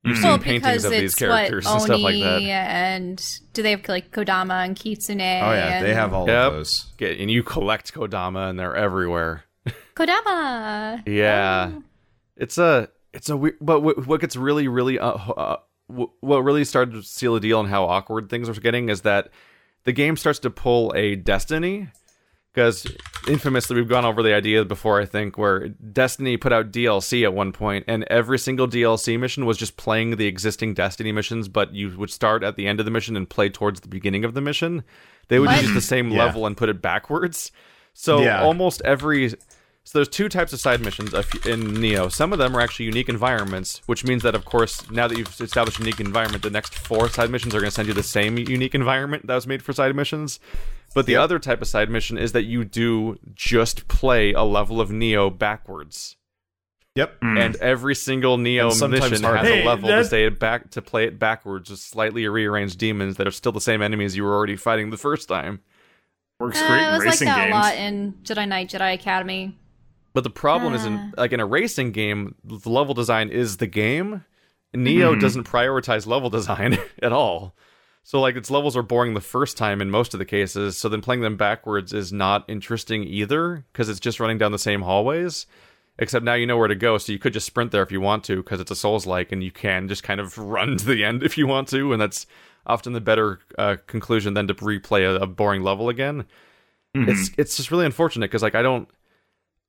You've 0.05 0.21
Well, 0.21 0.33
seen 0.37 0.43
paintings 0.43 0.83
because 0.83 0.85
of 0.85 0.91
these 0.91 1.15
characters 1.15 1.63
what, 1.65 1.73
and 1.75 1.81
stuff 1.83 2.01
like 2.01 2.19
that. 2.21 2.41
And 2.41 3.25
do 3.53 3.63
they 3.63 3.71
have 3.71 3.87
like 3.87 4.11
Kodama 4.11 4.65
and 4.65 4.75
Kitsune? 4.75 5.21
Oh 5.21 5.23
yeah, 5.53 5.77
and 5.77 5.85
they 5.85 5.93
have 5.93 6.13
all 6.13 6.27
Yep. 6.27 6.47
of 6.47 6.53
those. 6.53 6.91
Get, 6.97 7.19
and 7.21 7.31
you 7.31 7.41
collect 7.43 7.93
Kodama, 7.93 8.49
and 8.49 8.59
they're 8.59 8.75
everywhere. 8.75 9.45
Kodama. 9.95 11.01
Yeah, 11.07 11.71
oh. 11.75 11.83
it's 12.35 12.57
a 12.57 12.89
it's 13.13 13.29
a 13.29 13.37
weird. 13.37 13.55
But 13.61 13.81
what, 13.81 14.05
what 14.07 14.21
gets 14.21 14.35
really 14.35 14.67
really 14.67 14.99
uh, 14.99 15.11
uh, 15.11 15.57
what 15.87 16.41
really 16.43 16.65
started 16.65 16.93
to 16.93 17.03
seal 17.03 17.33
the 17.35 17.39
deal 17.39 17.59
and 17.59 17.69
how 17.69 17.85
awkward 17.85 18.29
things 18.29 18.49
are 18.49 18.53
getting 18.53 18.89
is 18.89 19.01
that 19.01 19.29
the 19.83 19.91
game 19.91 20.15
starts 20.17 20.39
to 20.39 20.49
pull 20.49 20.93
a 20.95 21.15
Destiny. 21.15 21.89
Because 22.53 22.85
infamously, 23.27 23.75
we've 23.77 23.89
gone 23.89 24.05
over 24.05 24.21
the 24.21 24.35
idea 24.35 24.63
before, 24.63 25.01
I 25.01 25.05
think, 25.05 25.39
where 25.39 25.69
Destiny 25.69 26.37
put 26.37 26.53
out 26.53 26.71
DLC 26.71 27.23
at 27.23 27.33
one 27.33 27.51
point, 27.51 27.83
and 27.87 28.03
every 28.11 28.37
single 28.37 28.67
DLC 28.67 29.19
mission 29.19 29.47
was 29.47 29.57
just 29.57 29.75
playing 29.75 30.17
the 30.17 30.27
existing 30.27 30.75
Destiny 30.75 31.11
missions, 31.11 31.47
but 31.47 31.73
you 31.73 31.97
would 31.97 32.11
start 32.11 32.43
at 32.43 32.55
the 32.55 32.67
end 32.67 32.79
of 32.79 32.85
the 32.85 32.91
mission 32.91 33.17
and 33.17 33.27
play 33.27 33.49
towards 33.49 33.79
the 33.79 33.87
beginning 33.87 34.23
of 34.23 34.35
the 34.35 34.41
mission. 34.41 34.83
They 35.29 35.39
would 35.39 35.49
What? 35.49 35.63
use 35.63 35.73
the 35.73 35.81
same 35.81 36.11
Yeah. 36.11 36.25
level 36.25 36.45
and 36.45 36.55
put 36.55 36.69
it 36.69 36.79
backwards. 36.79 37.51
So 37.95 38.21
Yeah. 38.21 38.43
almost 38.43 38.83
every 38.85 39.33
so 39.85 39.97
there's 39.97 40.07
two 40.07 40.29
types 40.29 40.53
of 40.53 40.59
side 40.59 40.81
missions 40.81 41.13
in 41.13 41.61
Nioh. 41.75 42.11
Some 42.11 42.31
of 42.33 42.39
them 42.39 42.55
are 42.55 42.61
actually 42.61 42.85
unique 42.85 43.09
environments, 43.09 43.81
which 43.85 44.03
means 44.05 44.23
that 44.23 44.35
of 44.35 44.45
course 44.45 44.89
now 44.89 45.07
that 45.07 45.17
you've 45.17 45.39
established 45.41 45.79
a 45.79 45.81
unique 45.83 45.99
environment, 45.99 46.41
the 46.43 46.49
next 46.49 46.73
four 46.75 47.09
side 47.09 47.29
missions 47.29 47.53
are 47.53 47.59
going 47.59 47.69
to 47.69 47.75
send 47.75 47.87
you 47.87 47.93
the 47.93 48.03
same 48.03 48.37
unique 48.37 48.75
environment 48.75 49.27
that 49.27 49.35
was 49.35 49.45
made 49.47 49.61
for 49.61 49.73
side 49.73 49.95
missions. 49.95 50.39
But 50.95 51.05
the 51.07 51.15
other 51.15 51.39
type 51.39 51.61
of 51.61 51.67
side 51.67 51.89
mission 51.89 52.17
is 52.19 52.33
that 52.33 52.43
you 52.43 52.63
do 52.63 53.17
just 53.33 53.87
play 53.87 54.31
a 54.33 54.43
level 54.43 54.79
of 54.79 54.89
Nioh 54.89 55.35
backwards. 55.35 56.15
Yep. 56.95 57.17
And 57.23 57.55
every 57.55 57.95
single 57.95 58.37
Nioh 58.37 58.71
sometimes 58.71 59.09
mission 59.09 59.23
hard. 59.25 59.39
has 59.39 59.47
Hey, 59.47 59.63
a 59.63 59.65
level 59.65 59.89
to 59.89 59.95
that- 59.95 60.05
stay 60.05 60.25
it 60.27 60.39
back 60.39 60.69
to 60.71 60.81
play 60.83 61.05
it 61.05 61.17
backwards 61.17 61.71
with 61.71 61.79
slightly 61.79 62.27
rearranged 62.27 62.77
demons 62.77 63.17
that 63.17 63.27
are 63.27 63.31
still 63.31 63.51
the 63.51 63.59
same 63.59 63.81
enemies 63.81 64.15
you 64.15 64.23
were 64.23 64.35
already 64.35 64.55
fighting 64.55 64.91
the 64.91 64.97
first 64.97 65.27
time. 65.27 65.61
Works 66.39 66.61
Uh, 66.61 66.67
great 66.67 66.81
it 66.83 66.85
in 66.85 66.91
was 66.91 66.99
like 66.99 67.07
racing 67.09 67.25
that 67.25 67.37
games. 67.45 67.51
a 67.55 67.57
lot 67.59 67.75
in 67.75 68.13
Jedi 68.23 68.47
Knight, 68.47 68.69
Jedi 68.69 68.93
Academy. 68.93 69.57
But 70.13 70.23
the 70.23 70.29
problem 70.29 70.73
is 70.73 70.83
Ah. 70.83 70.87
in 70.87 71.13
like 71.17 71.33
in 71.33 71.39
a 71.39 71.45
racing 71.45 71.91
game, 71.91 72.35
the 72.43 72.69
level 72.69 72.93
design 72.93 73.29
is 73.29 73.57
the 73.57 73.67
game. 73.67 74.23
Nioh 74.75 75.19
doesn't 75.19 75.43
prioritize 75.47 76.07
level 76.07 76.29
design 76.29 76.77
at 77.01 77.11
all. 77.11 77.55
So 78.03 78.19
like 78.19 78.35
its 78.35 78.51
levels 78.51 78.75
are 78.75 78.83
boring 78.83 79.13
the 79.13 79.21
first 79.21 79.55
time 79.55 79.81
in 79.81 79.89
most 79.89 80.13
of 80.13 80.17
the 80.19 80.25
cases, 80.25 80.77
so 80.77 80.89
then 80.89 81.01
playing 81.01 81.21
them 81.21 81.37
backwards 81.37 81.93
is 81.93 82.11
not 82.11 82.43
interesting 82.49 83.03
either 83.03 83.65
because 83.71 83.87
it's 83.87 83.99
just 83.99 84.19
running 84.19 84.37
down 84.37 84.51
the 84.51 84.59
same 84.59 84.81
hallways. 84.81 85.45
Except 85.99 86.25
now 86.25 86.33
you 86.33 86.47
know 86.47 86.57
where 86.57 86.67
to 86.67 86.75
go, 86.75 86.97
so 86.97 87.11
you 87.11 87.19
could 87.19 87.33
just 87.33 87.45
sprint 87.45 87.71
there 87.71 87.83
if 87.83 87.91
you 87.91 88.01
want 88.01 88.23
to 88.25 88.37
because 88.37 88.59
it's 88.59 88.71
a 88.71 88.75
Souls 88.75 89.05
like 89.05 89.31
and 89.31 89.43
you 89.43 89.51
can 89.51 89.87
just 89.87 90.01
kind 90.03 90.19
of 90.19 90.37
run 90.39 90.75
to 90.77 90.85
the 90.85 91.03
end 91.03 91.21
if 91.23 91.37
you 91.37 91.45
want 91.47 91.67
to, 91.69 91.93
and 91.93 92.01
that's 92.01 92.25
often 92.65 92.93
the 92.93 93.01
better 93.01 93.39
uh, 93.59 93.75
conclusion 93.87 94.33
than 94.33 94.47
to 94.47 94.55
replay 94.55 95.03
a, 95.05 95.21
a 95.21 95.27
boring 95.27 95.61
level 95.61 95.89
again. 95.89 96.25
It's 96.95 97.29
it's 97.37 97.57
just 97.57 97.71
really 97.71 97.85
unfortunate 97.85 98.29
because 98.29 98.41
like 98.43 98.55
I 98.55 98.61
don't 98.63 98.87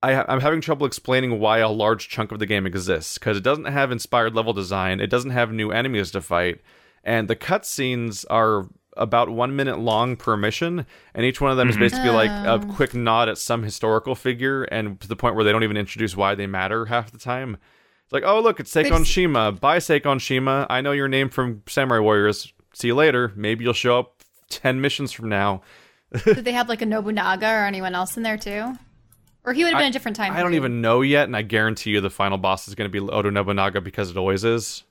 I, 0.05 0.33
I'm 0.33 0.41
having 0.41 0.61
trouble 0.61 0.87
explaining 0.87 1.41
why 1.41 1.59
a 1.59 1.69
large 1.69 2.11
chunk 2.11 2.31
of 2.31 2.39
the 2.39 2.47
game 2.47 2.67
exists 2.67 3.17
because 3.17 3.39
it 3.39 3.43
doesn't 3.43 3.65
have 3.65 3.91
inspired 3.91 4.35
level 4.35 4.53
design, 4.53 5.01
it 5.01 5.09
doesn't 5.09 5.31
have 5.31 5.51
new 5.51 5.71
enemies 5.71 6.11
to 6.11 6.21
fight, 6.21 6.61
and 7.03 7.27
the 7.27 7.37
cutscenes 7.37 8.27
are 8.29 8.69
about 8.99 9.31
one 9.31 9.57
minute 9.57 9.79
long 9.79 10.17
per 10.17 10.37
mission, 10.37 10.85
and 11.15 11.25
each 11.25 11.41
one 11.41 11.51
of 11.51 11.57
them 11.57 11.71
is 11.71 11.77
mm-hmm. 11.77 11.85
basically 11.85 12.11
like 12.11 12.31
a 12.31 12.53
oh. 12.53 12.75
quick 12.75 12.95
nod 12.95 13.31
at 13.31 13.39
some 13.39 13.63
historical 13.63 14.15
figure, 14.15 14.65
and 14.65 15.01
to 15.01 15.09
the 15.09 15.17
point 15.17 15.37
where 15.37 15.45
they 15.45 15.53
don't 15.53 15.65
even 15.65 15.79
introduce 15.79 16.15
why 16.15 16.35
they 16.35 16.47
matter 16.47 16.85
half 16.85 17.11
the 17.11 17.19
time. 17.19 17.57
It's 18.05 18.13
like, 18.13 18.25
oh 18.27 18.41
look, 18.41 18.61
it's 18.61 18.71
Sakon 18.71 18.93
It's- 18.93 19.07
Shima. 19.07 19.53
Bye, 19.53 19.79
Sakon 19.79 20.19
Shima. 20.19 20.67
I 20.69 20.83
know 20.83 20.93
your 20.93 21.09
name 21.09 21.31
from 21.31 21.63
Samurai 21.67 22.01
Warriors. 22.01 22.53
See 22.75 22.89
you 22.89 22.95
later. 22.95 23.33
Maybe 23.35 23.65
you'll 23.65 23.73
show 23.73 23.99
up 23.99 24.23
ten 24.51 24.83
missions 24.83 25.13
from 25.13 25.31
now. 25.31 25.63
Did 26.25 26.45
they 26.45 26.53
have 26.53 26.69
like 26.69 26.83
a 26.83 26.87
Nobunaga 26.87 27.47
or 27.47 27.65
anyone 27.65 27.95
else 27.95 28.19
in 28.19 28.23
there 28.23 28.37
too? 28.37 28.75
Or 29.45 29.53
he 29.53 29.63
would 29.63 29.75
have 29.75 29.81
been 29.81 29.91
a 29.91 29.93
different 29.93 30.17
time. 30.17 30.33
I 30.33 30.41
don't 30.41 30.55
even 30.55 30.81
know 30.81 31.03
yet, 31.03 31.25
and 31.25 31.37
I 31.37 31.43
guarantee 31.43 31.91
you 31.91 32.01
the 32.01 32.11
final 32.11 32.39
boss 32.39 32.67
is 32.67 32.75
going 32.75 32.91
to 32.91 33.01
be 33.01 33.13
Oda 33.13 33.31
Nobunaga 33.31 33.81
because 33.83 34.11
it 34.11 34.17
always 34.17 34.43
is. 34.43 34.85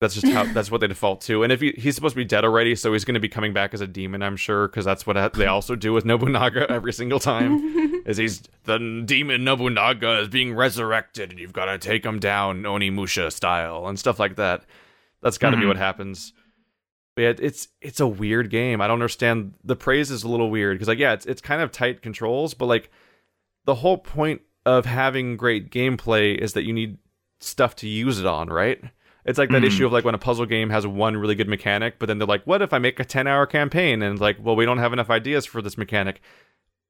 That's 0.00 0.14
just 0.14 0.28
how 0.28 0.44
that's 0.52 0.70
what 0.70 0.80
they 0.80 0.86
default 0.86 1.20
to. 1.22 1.42
And 1.42 1.52
if 1.52 1.60
he, 1.60 1.74
he's 1.76 1.96
supposed 1.96 2.14
to 2.14 2.16
be 2.16 2.24
dead 2.24 2.44
already, 2.44 2.76
so 2.76 2.92
he's 2.92 3.04
going 3.04 3.14
to 3.14 3.20
be 3.20 3.28
coming 3.28 3.52
back 3.52 3.74
as 3.74 3.80
a 3.80 3.88
demon, 3.88 4.22
I'm 4.22 4.36
sure, 4.36 4.68
because 4.68 4.84
that's 4.84 5.04
what 5.04 5.34
they 5.34 5.46
also 5.46 5.74
do 5.74 5.92
with 5.92 6.04
Nobunaga 6.04 6.66
every 6.70 6.92
single 6.92 7.18
time. 7.18 8.02
is 8.06 8.16
he's 8.16 8.42
the 8.64 9.02
demon 9.04 9.42
Nobunaga 9.42 10.20
is 10.20 10.28
being 10.28 10.54
resurrected, 10.54 11.30
and 11.30 11.38
you've 11.38 11.52
got 11.52 11.66
to 11.66 11.76
take 11.76 12.04
him 12.04 12.20
down 12.20 12.62
Onimusha 12.62 13.32
style 13.32 13.88
and 13.88 13.98
stuff 13.98 14.20
like 14.20 14.36
that. 14.36 14.64
That's 15.22 15.38
got 15.38 15.50
to 15.50 15.56
be 15.56 15.62
mm-hmm. 15.62 15.68
what 15.68 15.76
happens. 15.76 16.32
But 17.16 17.22
yeah, 17.22 17.32
it's 17.38 17.68
it's 17.80 18.00
a 18.00 18.06
weird 18.06 18.48
game. 18.48 18.80
I 18.80 18.86
don't 18.86 18.94
understand. 18.94 19.54
The 19.64 19.76
praise 19.76 20.12
is 20.12 20.22
a 20.22 20.28
little 20.28 20.50
weird 20.50 20.76
because 20.76 20.88
like 20.88 20.98
yeah, 20.98 21.12
it's 21.12 21.26
it's 21.26 21.40
kind 21.40 21.60
of 21.60 21.72
tight 21.72 22.00
controls, 22.00 22.54
but 22.54 22.66
like 22.66 22.90
the 23.64 23.76
whole 23.76 23.98
point 23.98 24.42
of 24.66 24.86
having 24.86 25.36
great 25.36 25.70
gameplay 25.70 26.36
is 26.36 26.52
that 26.52 26.64
you 26.64 26.72
need 26.72 26.98
stuff 27.40 27.74
to 27.76 27.88
use 27.88 28.18
it 28.18 28.26
on, 28.26 28.48
right? 28.48 28.82
It's 29.24 29.38
like 29.38 29.50
that 29.50 29.56
mm-hmm. 29.56 29.66
issue 29.66 29.86
of 29.86 29.92
like 29.92 30.04
when 30.04 30.14
a 30.14 30.18
puzzle 30.18 30.46
game 30.46 30.70
has 30.70 30.86
one 30.86 31.16
really 31.16 31.34
good 31.34 31.48
mechanic, 31.48 31.98
but 31.98 32.06
then 32.06 32.18
they're 32.18 32.26
like, 32.26 32.46
"What 32.46 32.62
if 32.62 32.72
I 32.72 32.78
make 32.78 32.98
a 32.98 33.04
ten-hour 33.04 33.46
campaign?" 33.46 34.02
And 34.02 34.18
like, 34.18 34.38
"Well, 34.40 34.56
we 34.56 34.64
don't 34.64 34.78
have 34.78 34.92
enough 34.92 35.10
ideas 35.10 35.44
for 35.46 35.60
this 35.60 35.76
mechanic." 35.76 36.20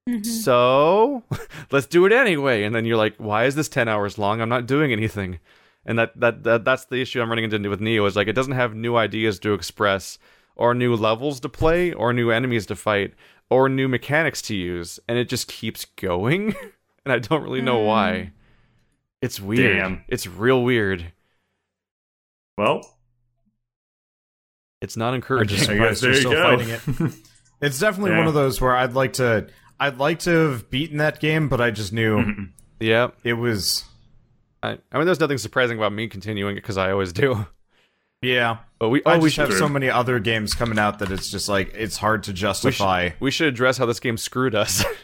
Mm-hmm. 0.08 0.22
So 0.22 1.24
let's 1.72 1.86
do 1.86 2.06
it 2.06 2.12
anyway. 2.12 2.62
And 2.62 2.74
then 2.74 2.84
you're 2.84 2.96
like, 2.96 3.16
"Why 3.16 3.44
is 3.44 3.56
this 3.56 3.68
ten 3.68 3.88
hours 3.88 4.16
long? 4.16 4.40
I'm 4.40 4.48
not 4.48 4.66
doing 4.66 4.92
anything." 4.92 5.40
And 5.84 5.98
that, 5.98 6.18
that 6.20 6.44
that 6.44 6.64
that's 6.64 6.84
the 6.84 7.00
issue 7.00 7.20
I'm 7.20 7.30
running 7.30 7.50
into 7.50 7.68
with 7.68 7.80
Nioh 7.80 8.06
is 8.06 8.16
like 8.16 8.28
it 8.28 8.34
doesn't 8.34 8.52
have 8.52 8.74
new 8.74 8.96
ideas 8.96 9.38
to 9.40 9.54
express, 9.54 10.18
or 10.54 10.72
new 10.72 10.94
levels 10.94 11.40
to 11.40 11.48
play, 11.48 11.92
or 11.92 12.12
new 12.12 12.30
enemies 12.30 12.66
to 12.66 12.76
fight, 12.76 13.14
or 13.50 13.68
new 13.68 13.88
mechanics 13.88 14.40
to 14.42 14.54
use, 14.54 15.00
and 15.08 15.18
it 15.18 15.28
just 15.28 15.48
keeps 15.48 15.84
going. 15.96 16.54
and 17.04 17.12
I 17.12 17.18
don't 17.18 17.42
really 17.42 17.60
know 17.62 17.78
why. 17.80 18.22
Hmm. 18.22 18.28
It's 19.22 19.38
weird. 19.40 19.76
Damn. 19.76 20.04
It's 20.08 20.26
real 20.26 20.62
weird. 20.62 21.12
Well, 22.56 22.80
It's 24.80 24.96
not 24.96 25.14
encouraging. 25.14 25.58
I 25.70 25.74
guess 25.74 26.00
guess 26.00 26.00
there 26.00 26.10
you're 26.10 26.14
you 26.16 26.20
still 26.20 26.32
go. 26.32 26.58
fighting 26.58 27.06
it. 27.08 27.14
It's 27.62 27.78
definitely 27.78 28.12
Yeah. 28.12 28.18
one 28.20 28.26
of 28.26 28.32
those 28.32 28.58
where 28.58 28.74
I'd 28.74 28.94
like 28.94 29.12
to 29.14 29.48
I'd 29.78 29.98
like 29.98 30.20
to 30.20 30.30
have 30.30 30.70
beaten 30.70 30.96
that 30.96 31.20
game, 31.20 31.50
but 31.50 31.60
I 31.60 31.70
just 31.70 31.92
knew 31.92 32.46
yeah. 32.80 33.08
it 33.22 33.34
was 33.34 33.84
I, 34.62 34.78
I 34.90 34.96
mean, 34.96 35.04
there's 35.04 35.20
nothing 35.20 35.36
surprising 35.36 35.76
about 35.76 35.92
me 35.92 36.08
continuing 36.08 36.56
it 36.56 36.62
because 36.62 36.78
I 36.78 36.90
always 36.90 37.12
do. 37.12 37.46
Yeah. 38.22 38.58
But 38.78 38.88
we 38.88 39.02
I 39.04 39.14
oh 39.14 39.18
we 39.18 39.24
just 39.24 39.36
should 39.36 39.48
have 39.50 39.58
so 39.58 39.68
many 39.68 39.90
other 39.90 40.18
games 40.18 40.54
coming 40.54 40.78
out 40.78 40.98
that 41.00 41.10
it's 41.10 41.30
just 41.30 41.48
like 41.48 41.72
it's 41.74 41.96
hard 41.98 42.22
to 42.24 42.30
we 42.30 42.34
justify. 42.36 43.08
should, 43.10 43.20
we 43.20 43.30
should 43.30 43.48
address 43.48 43.78
how 43.78 43.86
this 43.86 44.00
game 44.00 44.16
screwed 44.16 44.54
us. 44.54 44.84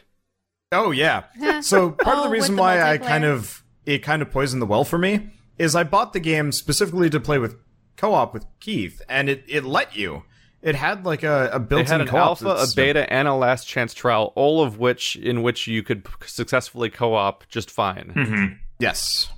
Oh 0.73 0.91
yeah. 0.91 1.23
So 1.63 1.93
part 1.93 2.19
of 2.19 2.25
Oh, 2.25 2.25
the 2.25 2.31
reason 2.31 2.57
the 2.57 2.61
why 2.63 2.83
I 2.83 2.99
kind 2.99 3.25
of 3.25 3.63
it 3.87 4.01
kind 4.03 4.21
of 4.21 4.31
poisoned 4.33 4.61
the 4.61 4.67
well 4.67 4.83
for 4.85 4.99
me 4.99 5.31
is 5.59 5.77
I 5.77 5.85
bought 5.85 6.13
the 6.13 6.19
game 6.21 6.51
specifically 6.51 7.09
to 7.11 7.21
play 7.21 7.39
with 7.39 7.57
co-op 7.97 8.35
with 8.35 8.45
Keith, 8.59 9.01
and 9.09 9.29
it 9.29 9.45
it 9.47 9.65
let 9.65 9.95
you. 9.97 10.25
It 10.63 10.75
had 10.75 11.07
like 11.07 11.23
a, 11.23 11.51
a 11.53 11.61
built-in 11.61 11.87
had 11.87 12.01
an 12.01 12.09
co-op 12.09 12.43
alpha, 12.43 12.49
a 12.49 12.67
beta, 12.75 13.11
and 13.13 13.29
a 13.29 13.35
last 13.35 13.69
chance 13.69 13.95
trial, 13.95 14.33
all 14.35 14.61
of 14.61 14.79
which 14.79 15.15
in 15.15 15.43
which 15.43 15.69
you 15.69 15.85
could 15.85 16.05
p- 16.05 16.11
successfully 16.27 16.91
co-op 16.91 17.47
just 17.49 17.71
fine. 17.71 18.13
Mm-hmm. 18.17 18.55
Yes. 18.81 19.29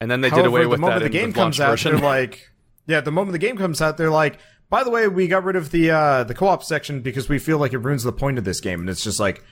And 0.00 0.08
then 0.08 0.20
they 0.20 0.28
However, 0.28 0.42
did 0.44 0.48
away 0.50 0.62
the 0.62 0.68
with 0.68 0.80
moment 0.80 1.00
that 1.02 1.10
the 1.10 1.18
in 1.18 1.24
game 1.24 1.32
the 1.32 1.40
launch 1.40 1.58
comes 1.58 1.84
out, 1.84 1.90
they're 1.92 1.98
like, 2.08 2.48
yeah, 2.88 3.00
the 3.00 3.12
moment 3.12 3.32
the 3.32 3.38
game 3.38 3.56
comes 3.56 3.80
out, 3.80 3.96
they're 3.96 4.10
like, 4.10 4.38
by 4.70 4.82
the 4.82 4.90
way, 4.90 5.06
we 5.06 5.28
got 5.28 5.44
rid 5.44 5.54
of 5.54 5.70
the 5.70 5.90
uh, 5.92 6.24
the 6.24 6.34
co-op 6.34 6.64
section 6.64 7.00
because 7.02 7.28
we 7.28 7.38
feel 7.38 7.58
like 7.58 7.72
it 7.72 7.78
ruins 7.78 8.02
the 8.02 8.12
point 8.12 8.38
of 8.38 8.44
this 8.44 8.60
game, 8.60 8.80
and 8.80 8.90
it's 8.90 9.04
just 9.04 9.20
like, 9.20 9.44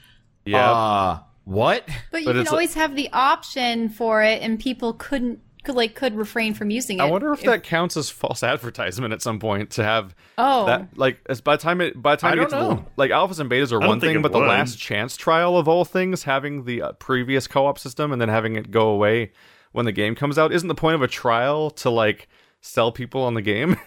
yeah, 0.44 0.70
uh, 0.70 1.18
what? 1.44 1.86
But 2.10 2.22
you 2.22 2.26
But 2.26 2.32
can 2.32 2.40
it's 2.42 2.50
always 2.50 2.74
have 2.74 2.96
the 2.96 3.08
option 3.12 3.88
for 3.90 4.22
it, 4.22 4.42
and 4.42 4.58
people 4.58 4.94
couldn't 4.94 5.40
could 5.64 5.74
like 5.74 5.94
could 5.94 6.14
refrain 6.16 6.54
from 6.54 6.70
using 6.70 6.98
it. 6.98 7.02
I 7.02 7.06
wonder 7.06 7.32
if, 7.32 7.42
that 7.42 7.62
counts 7.62 7.96
as 7.96 8.08
false 8.08 8.42
advertisement 8.54 9.12
at 9.12 9.20
some 9.20 9.38
point 9.38 9.70
to 9.72 9.84
have 9.84 10.14
Oh. 10.38 10.66
that 10.66 10.96
like 10.96 11.18
as 11.28 11.40
by 11.40 11.56
the 11.56 11.62
time 11.62 11.80
it 11.80 12.00
by 12.00 12.14
the 12.14 12.20
time 12.20 12.32
I 12.32 12.34
you 12.36 12.40
get 12.42 12.50
the, 12.50 12.74
know. 12.74 12.86
like 12.96 13.10
alphas 13.10 13.40
and 13.40 13.50
betas 13.50 13.72
are 13.72 13.80
one 13.80 14.00
thing, 14.00 14.16
it 14.16 14.22
but 14.22 14.32
the 14.32 14.38
last 14.38 14.78
chance 14.78 15.16
trial 15.16 15.58
of 15.58 15.66
all 15.66 15.84
things, 15.84 16.22
having 16.22 16.64
the 16.64 16.82
uh, 16.82 16.92
previous 16.92 17.46
co-op 17.46 17.78
system 17.78 18.12
and 18.12 18.20
then 18.20 18.28
having 18.28 18.54
it 18.56 18.70
go 18.70 18.88
away 18.88 19.32
when 19.72 19.84
the 19.86 19.92
game 19.92 20.14
comes 20.14 20.38
out, 20.38 20.52
isn't 20.52 20.68
the 20.68 20.74
point 20.74 20.94
of 20.94 21.02
a 21.02 21.08
trial 21.08 21.70
to 21.70 21.90
like 21.90 22.28
sell 22.66 22.92
people 22.92 23.22
on 23.22 23.34
the 23.34 23.42
game? 23.42 23.76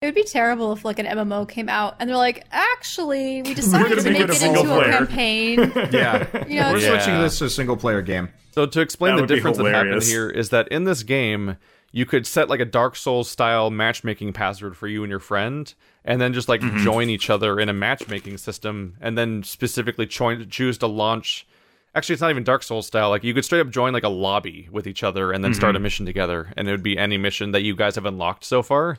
It 0.00 0.06
would 0.06 0.14
be 0.16 0.24
terrible 0.24 0.72
if 0.72 0.84
like 0.84 0.98
an 0.98 1.06
MMO 1.06 1.48
came 1.48 1.68
out 1.68 1.94
and 2.00 2.10
they're 2.10 2.16
like, 2.16 2.44
actually, 2.50 3.40
we 3.42 3.54
decided 3.54 3.90
gonna 3.98 4.02
make 4.02 4.12
make 4.14 4.22
it 4.22 4.30
it 4.30 4.42
a 4.42 4.46
into 4.46 4.58
single 4.58 4.80
a 4.80 4.84
campaign. 4.84 5.58
Yeah. 5.92 6.26
You 6.48 6.58
know, 6.60 6.70
We're 6.72 6.78
it's- 6.78 6.90
switching 6.90 7.14
Yeah. 7.14 7.22
this 7.22 7.38
to 7.38 7.44
a 7.44 7.50
single 7.50 7.76
player 7.76 8.02
game. 8.02 8.28
So 8.50 8.66
to 8.66 8.80
explain 8.80 9.14
That 9.14 9.28
the 9.28 9.32
difference 9.36 9.58
that 9.58 9.66
happened 9.72 10.02
here 10.02 10.28
is 10.28 10.48
that 10.50 10.66
in 10.68 10.82
this 10.82 11.04
game 11.04 11.56
you 11.92 12.04
could 12.04 12.26
set 12.26 12.48
like 12.48 12.58
a 12.58 12.64
Dark 12.64 12.96
Souls 12.96 13.30
style 13.30 13.70
matchmaking 13.70 14.32
password 14.32 14.76
for 14.76 14.88
you 14.88 15.04
and 15.04 15.10
your 15.10 15.20
friend, 15.20 15.72
and 16.04 16.20
then 16.20 16.32
just 16.32 16.48
like 16.48 16.62
Mm-hmm. 16.62 16.78
join 16.82 17.08
each 17.08 17.30
other 17.30 17.60
in 17.60 17.68
a 17.68 17.72
matchmaking 17.72 18.38
system, 18.38 18.96
and 19.00 19.16
then 19.16 19.44
specifically 19.44 20.06
join, 20.06 20.48
choose 20.50 20.78
to 20.78 20.88
launch. 20.88 21.46
Actually, 21.94 22.14
it's 22.14 22.22
not 22.22 22.30
even 22.30 22.42
Dark 22.44 22.62
Souls 22.62 22.86
style. 22.86 23.10
Like 23.10 23.22
you 23.24 23.34
could 23.34 23.44
straight 23.44 23.60
up 23.60 23.68
join 23.70 23.92
like 23.92 24.02
a 24.02 24.08
lobby 24.08 24.68
with 24.72 24.86
each 24.86 25.02
other 25.02 25.30
and 25.32 25.44
then 25.44 25.52
start 25.52 25.74
a 25.74 25.78
Mm-hmm. 25.78 25.82
mission 25.82 26.06
together, 26.06 26.52
and 26.56 26.66
it 26.66 26.70
would 26.70 26.82
be 26.82 26.96
any 26.96 27.18
mission 27.18 27.50
that 27.52 27.62
you 27.62 27.76
guys 27.76 27.94
have 27.96 28.06
unlocked 28.06 28.44
so 28.44 28.62
far. 28.62 28.98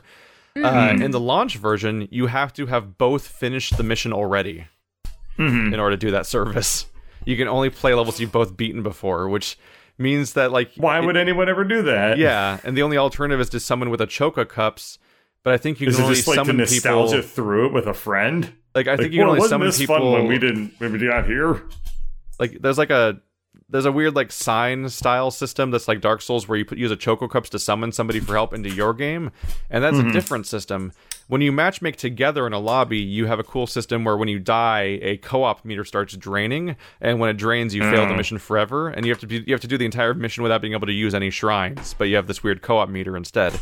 Mm-hmm. 0.56 1.00
Uh, 1.00 1.04
in 1.04 1.10
the 1.10 1.18
launch 1.18 1.56
version, 1.56 2.06
you 2.12 2.26
have 2.28 2.52
to 2.52 2.66
have 2.66 2.96
both 2.96 3.26
finished 3.26 3.76
the 3.76 3.82
mission 3.82 4.12
already 4.12 4.66
Mm-hmm. 5.38 5.74
in 5.74 5.80
order 5.80 5.96
to 5.96 6.06
do 6.06 6.12
that 6.12 6.26
service. 6.26 6.86
You 7.24 7.36
can 7.36 7.48
only 7.48 7.68
play 7.70 7.92
levels 7.94 8.20
you've 8.20 8.30
both 8.30 8.56
beaten 8.56 8.84
before, 8.84 9.28
which 9.28 9.58
means 9.98 10.34
that 10.34 10.52
like 10.52 10.70
Why 10.76 11.00
would 11.00 11.16
anyone 11.16 11.48
ever 11.48 11.64
do 11.64 11.82
that? 11.82 12.18
yeah, 12.18 12.60
and 12.62 12.76
the 12.76 12.82
only 12.82 12.96
alternative 12.96 13.40
is 13.40 13.48
to 13.50 13.58
summon 13.58 13.90
with 13.90 13.98
Ochoko 13.98 14.48
Cups. 14.48 14.98
But 15.42 15.52
I 15.54 15.56
think 15.56 15.80
you 15.80 15.88
Is 15.88 15.96
can 15.96 16.04
it 16.04 16.06
only 16.06 16.16
just 16.16 16.28
like 16.28 16.36
the 16.36 16.40
summon 16.44 16.56
nostalgia 16.58 17.16
people. 17.16 17.28
through 17.28 17.66
it 17.66 17.72
with 17.72 17.86
a 17.88 17.94
friend? 17.94 18.52
Like 18.76 18.86
I 18.86 18.92
Like, 18.92 19.00
think 19.00 19.12
you 19.12 19.18
can 19.18 19.26
well, 19.26 19.30
only 19.30 19.40
wasn't 19.40 19.50
summon 19.50 19.66
this 19.68 19.78
people. 19.78 19.96
fun 19.98 20.12
when 20.12 20.26
we 20.28 20.38
didn't 20.38 20.72
when 20.78 20.92
we 20.92 20.98
got 21.00 21.26
here? 21.26 21.62
Like 22.38 22.60
there's 22.60 22.78
like 22.78 22.90
a 22.90 23.20
there's 23.68 23.84
a 23.84 23.92
weird 23.92 24.14
like 24.16 24.32
sign 24.32 24.88
style 24.88 25.30
system 25.30 25.70
that's 25.70 25.86
like 25.88 26.00
Dark 26.00 26.20
Souls 26.22 26.48
where 26.48 26.58
you 26.58 26.64
put 26.64 26.76
use 26.78 26.90
Ochoko 26.90 27.30
Cups 27.30 27.48
to 27.50 27.58
summon 27.58 27.92
somebody 27.92 28.20
for 28.20 28.34
help 28.34 28.52
into 28.52 28.68
your 28.70 28.92
game, 28.92 29.30
and 29.70 29.82
that's 29.82 29.96
Mm-hmm. 29.96 30.08
a 30.08 30.12
different 30.12 30.46
system. 30.46 30.92
When 31.28 31.40
you 31.40 31.52
matchmake 31.52 31.96
together 31.96 32.46
in 32.46 32.52
a 32.52 32.58
lobby, 32.58 32.98
you 32.98 33.26
have 33.26 33.38
a 33.38 33.44
cool 33.44 33.66
system 33.66 34.04
where 34.04 34.16
when 34.16 34.28
you 34.28 34.38
die, 34.38 34.98
a 35.00 35.16
co-op 35.18 35.64
meter 35.64 35.82
starts 35.84 36.14
draining, 36.16 36.76
and 37.00 37.18
when 37.18 37.30
it 37.30 37.38
drains, 37.38 37.74
you 37.74 37.80
fail 37.82 38.06
the 38.06 38.12
Oh. 38.12 38.16
mission 38.16 38.36
forever, 38.38 38.88
and 38.88 39.06
you 39.06 39.12
have 39.12 39.20
to 39.20 39.26
be, 39.26 39.42
you 39.46 39.54
have 39.54 39.60
to 39.62 39.66
do 39.68 39.78
the 39.78 39.86
entire 39.86 40.12
mission 40.12 40.42
without 40.42 40.60
being 40.60 40.74
able 40.74 40.86
to 40.86 40.92
use 40.92 41.14
any 41.14 41.30
shrines, 41.30 41.94
but 41.96 42.08
you 42.08 42.16
have 42.16 42.26
this 42.26 42.42
weird 42.42 42.60
co-op 42.60 42.90
meter 42.90 43.16
instead. 43.16 43.58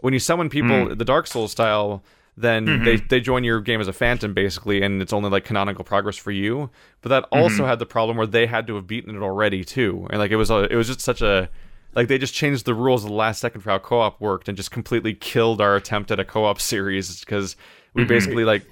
When 0.00 0.12
you 0.12 0.18
summon 0.18 0.48
people 0.48 0.94
the 0.96 1.04
Dark 1.04 1.26
Souls 1.28 1.52
style, 1.52 2.02
then 2.40 2.66
mm-hmm. 2.66 2.84
they, 2.84 2.96
they 2.96 3.20
join 3.20 3.44
your 3.44 3.60
game 3.60 3.80
as 3.80 3.88
a 3.88 3.92
phantom 3.92 4.34
basically, 4.34 4.82
and 4.82 5.02
it's 5.02 5.12
only 5.12 5.30
like 5.30 5.44
canonical 5.44 5.84
progress 5.84 6.16
for 6.16 6.30
you. 6.30 6.70
But 7.00 7.10
that 7.10 7.24
also 7.30 7.58
mm-hmm. 7.58 7.66
had 7.66 7.78
the 7.78 7.86
problem 7.86 8.16
where 8.16 8.26
they 8.26 8.46
had 8.46 8.66
to 8.68 8.76
have 8.76 8.86
beaten 8.86 9.16
it 9.16 9.22
already 9.22 9.64
too, 9.64 10.06
and 10.10 10.18
like 10.18 10.30
it 10.30 10.36
was 10.36 10.50
a, 10.50 10.72
it 10.72 10.76
was 10.76 10.86
just 10.86 11.00
such 11.00 11.22
a 11.22 11.48
like 11.94 12.08
they 12.08 12.18
just 12.18 12.34
changed 12.34 12.64
the 12.64 12.74
rules 12.74 13.04
at 13.04 13.08
the 13.08 13.14
last 13.14 13.40
second 13.40 13.60
for 13.60 13.70
how 13.70 13.78
co-op 13.78 14.20
worked 14.20 14.48
and 14.48 14.56
just 14.56 14.70
completely 14.70 15.14
killed 15.14 15.60
our 15.60 15.76
attempt 15.76 16.10
at 16.10 16.20
a 16.20 16.24
co-op 16.24 16.60
series 16.60 17.20
because 17.20 17.56
we 17.94 18.02
mm-hmm. 18.02 18.08
basically 18.08 18.44
like 18.44 18.62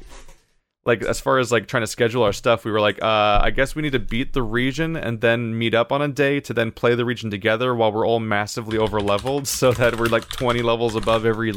like 0.84 1.02
as 1.02 1.18
far 1.18 1.38
as 1.38 1.51
like 1.51 1.66
trying 1.66 1.82
to 1.82 1.86
schedule 1.88 2.22
our 2.22 2.32
stuff 2.32 2.64
we 2.64 2.70
were 2.70 2.80
like 2.80 3.02
uh 3.02 3.40
i 3.43 3.51
guess 3.51 3.74
we 3.74 3.82
need 3.82 3.93
to 3.93 3.98
beat 3.98 4.32
the 4.32 4.43
region 4.43 4.97
and 4.97 5.20
then 5.20 5.59
meet 5.59 5.74
up 5.74 5.90
on 5.90 6.01
a 6.01 6.06
day 6.06 6.38
to 6.38 6.55
then 6.55 6.70
play 6.70 6.94
the 6.94 7.05
region 7.05 7.28
together 7.28 7.74
while 7.74 7.90
we're 7.90 8.06
all 8.06 8.20
massively 8.20 8.78
over 8.78 9.01
leveled 9.01 9.48
so 9.48 9.72
that 9.72 9.98
we're 9.98 10.06
like 10.06 10.28
20 10.28 10.62
levels 10.62 10.94
above 10.94 11.26
every 11.26 11.52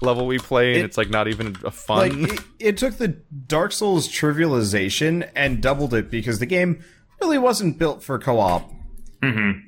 level 0.00 0.26
we 0.26 0.38
play 0.38 0.72
and 0.74 0.80
It- 0.80 0.84
it's 0.84 0.96
like 0.98 1.10
not 1.10 1.28
even 1.28 1.56
a 1.62 1.66
Like 1.66 1.74
fun 1.74 2.24
it, 2.30 2.40
it 2.58 2.76
took 2.76 2.98
the 2.98 3.08
Dark 3.08 3.72
Souls 3.72 4.08
trivialization 4.08 5.28
and 5.34 5.60
doubled 5.60 5.92
it 5.94 6.10
because 6.10 6.38
the 6.38 6.46
game 6.46 6.82
really 7.20 7.38
wasn't 7.38 7.78
built 7.78 8.02
for 8.02 8.18
co-op. 8.18 8.70
Mm-hmm. 9.22 9.60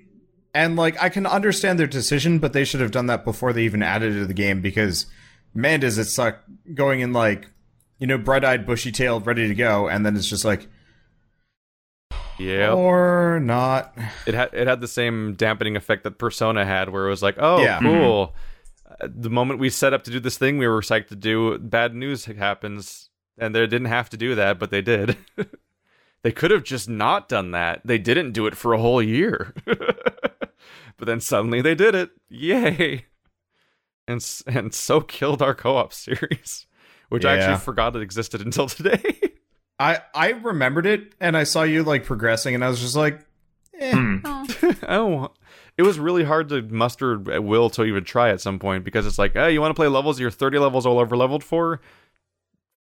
And 0.55 0.77
like 0.77 1.01
I 1.02 1.09
can 1.09 1.27
understand 1.27 1.78
their 1.78 1.86
decision, 1.86 2.39
but 2.39 2.52
they 2.52 2.65
should 2.65 2.81
have 2.81 2.90
done 2.93 3.07
that 3.07 3.24
before 3.24 3.52
they 3.52 3.62
even 3.65 3.82
added 3.82 4.15
it 4.16 4.20
to 4.20 4.27
the 4.27 4.35
game 4.35 4.61
because 4.61 5.07
man 5.55 5.81
does 5.81 5.98
it 5.98 6.05
suck 6.07 6.39
going 6.74 7.01
in 7.01 7.12
like 7.12 7.48
you 7.98 8.07
know 8.07 8.16
bright-eyed, 8.19 8.66
bushy-tailed, 8.66 9.27
ready 9.27 9.47
to 9.48 9.55
go, 9.55 9.89
and 9.89 10.07
then 10.07 10.16
it's 10.16 10.28
just 10.28 10.44
like 10.44 10.69
yeah 12.39 12.73
or 12.73 13.39
not. 13.40 13.94
it 14.27 14.35
had 14.35 14.51
it 14.55 14.66
had 14.66 14.81
the 14.81 14.89
same 14.89 15.35
dampening 15.35 15.77
effect 15.77 16.05
that 16.05 16.12
persona 16.19 16.65
had 16.65 16.89
where 16.89 17.07
it 17.07 17.11
was 17.11 17.23
like 17.23 17.36
oh 17.39 17.62
Yeah. 17.62 17.78
cool 17.81 18.32
Uh, 18.35 18.39
the 19.02 19.31
moment 19.31 19.60
we 19.60 19.70
set 19.70 19.93
up 19.93 20.05
to 20.05 20.10
do 20.10 20.20
this 20.20 20.39
thing 20.39 20.59
we 20.59 20.68
were 20.68 20.81
psyched 20.81 21.09
to 21.09 21.16
do 21.16 21.59
bad 21.59 21.94
news 21.94 22.24
happens. 22.24 23.09
And 23.39 23.55
they 23.55 23.60
didn't 23.60 23.86
have 23.86 24.10
to 24.10 24.16
do 24.16 24.35
that 24.35 24.59
but 24.59 24.70
they 24.70 24.82
did. 24.82 25.16
They 26.22 26.32
could 26.32 26.51
have 26.51 26.64
just 26.64 26.86
not 26.86 27.31
done 27.31 27.52
that. 27.52 27.81
They 27.82 27.97
didn't 27.97 28.32
do 28.32 28.47
it 28.47 28.55
for 28.55 28.74
a 28.74 28.78
whole 28.78 29.01
year. 29.01 29.55
But 30.98 31.06
then 31.06 31.20
suddenly 31.20 31.62
they 31.62 31.74
did 31.74 31.94
it. 31.94 32.10
Yay. 32.28 33.06
And 34.06 34.22
and 34.47 34.74
so 34.74 35.01
killed 35.01 35.40
our 35.40 35.55
co-op 35.55 35.94
series 35.94 36.66
which 37.10 37.24
I 37.24 37.36
actually 37.36 37.59
forgot 37.59 37.94
it 37.97 38.02
existed 38.02 38.40
until 38.40 38.68
today. 38.68 39.02
I 39.78 39.98
I 40.14 40.31
remembered 40.31 40.86
it, 40.86 41.14
and 41.20 41.36
I 41.36 41.44
saw 41.44 41.64
you 41.64 41.82
like 41.82 42.05
progressing, 42.05 42.55
and 42.55 42.64
I 42.64 42.68
was 42.68 42.81
just 42.81 42.97
like, 42.97 43.27
eh. 43.78 44.18
oh, 44.89 45.32
it 45.81 45.82
was 45.82 45.98
really 45.98 46.24
hard 46.24 46.51
to 46.51 46.61
muster 46.61 47.16
will 47.40 47.70
to 47.70 47.85
even 47.85 48.05
try 48.05 48.28
at 48.28 48.39
some 48.43 48.59
point 48.59 48.85
because 48.85 49.07
it's 49.07 49.19
like, 49.19 49.32
hey, 49.32 49.51
you 49.51 49.62
want 49.62 49.70
to 49.70 49.74
play 49.74 49.89
levels 49.89 50.20
you're 50.20 50.31
30 50.31 50.59
levels 50.59 50.85
all 50.85 50.98
over 50.98 51.16
leveled 51.16 51.43
for, 51.43 51.81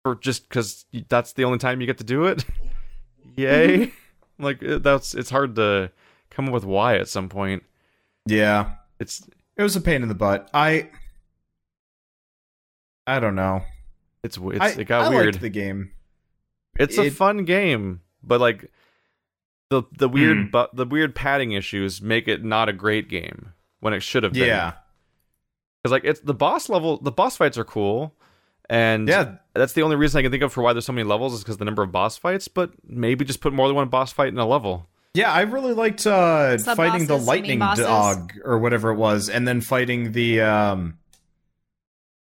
or 0.06 0.16
just 0.16 0.48
because 0.48 0.86
that's 1.10 1.34
the 1.34 1.44
only 1.44 1.58
time 1.58 1.82
you 1.82 1.88
get 1.88 1.98
to 1.98 2.06
do 2.06 2.24
it. 2.24 2.46
Yay! 3.36 3.78
Mm-hmm. 3.88 3.92
like 4.46 4.60
that's 4.62 5.14
it's 5.14 5.30
hard 5.30 5.58
to 5.58 5.92
come 6.30 6.46
up 6.48 6.54
with 6.54 6.64
why 6.64 6.96
at 6.96 7.10
some 7.10 7.28
point. 7.28 7.64
yeah. 8.26 8.76
It's 8.98 9.28
It 9.58 9.64
was 9.64 9.76
a 9.76 9.82
pain 9.82 10.02
in 10.04 10.08
the 10.08 10.16
butt. 10.16 10.50
I 10.54 10.90
I 13.06 13.20
don't 13.20 13.36
know. 13.36 13.64
it's 14.24 14.38
it's 14.38 14.62
I, 14.62 14.70
it 14.70 14.88
got 14.88 15.08
I 15.08 15.10
weird. 15.10 15.26
liked 15.26 15.42
the 15.42 15.50
game. 15.50 15.92
it's 16.80 16.98
a 16.98 17.10
fun 17.10 17.44
game, 17.44 18.00
but 18.24 18.40
like 18.40 18.72
the 19.70 19.84
the 19.98 20.08
weird 20.10 20.38
Hmm. 20.38 20.50
but 20.52 20.76
the 20.76 20.86
weird 20.86 21.16
padding 21.16 21.52
issues 21.54 22.02
make 22.02 22.28
it 22.28 22.44
not 22.44 22.70
a 22.70 22.74
great 22.74 23.10
game 23.10 23.54
when 23.80 23.94
it 23.94 24.02
should 24.02 24.24
have 24.24 24.34
been. 24.34 24.48
Yeah. 24.48 24.74
because 25.82 25.92
like 25.92 26.04
it's 26.06 26.20
the 26.22 26.34
boss 26.34 26.70
level 26.70 26.98
the 26.98 27.12
boss 27.12 27.38
fights 27.38 27.58
are 27.58 27.64
cool 27.64 28.14
and 28.70 29.08
Yeah. 29.08 29.36
that's 29.54 29.74
the 29.74 29.82
only 29.84 29.96
reason 29.96 30.18
i 30.20 30.22
can 30.24 30.32
think 30.32 30.42
of 30.44 30.52
for 30.54 30.62
why 30.64 30.74
there's 30.74 30.86
so 30.86 30.94
many 30.94 31.08
levels 31.08 31.34
is 31.34 31.42
because 31.44 31.58
the 31.58 31.66
number 31.66 31.84
of 31.84 31.92
boss 31.92 32.18
fights 32.18 32.48
but 32.48 32.72
maybe 32.88 33.24
just 33.26 33.42
put 33.42 33.54
more 33.54 33.68
than 33.68 33.76
one 33.76 33.90
boss 33.90 34.12
fight 34.12 34.30
in 34.30 34.38
a 34.40 34.46
level 34.48 34.88
Yeah, 35.16 35.32
I 35.32 35.42
really 35.42 35.74
liked 35.74 36.06
uh, 36.06 36.58
Sub 36.58 36.76
fighting 36.76 37.06
the 37.08 37.18
lightning 37.18 37.60
dog 37.60 38.34
or 38.44 38.58
whatever 38.60 38.90
it 38.92 38.96
was, 38.98 39.30
and 39.30 39.48
then 39.48 39.62
fighting 39.62 40.12
the 40.12 40.42
um 40.42 40.98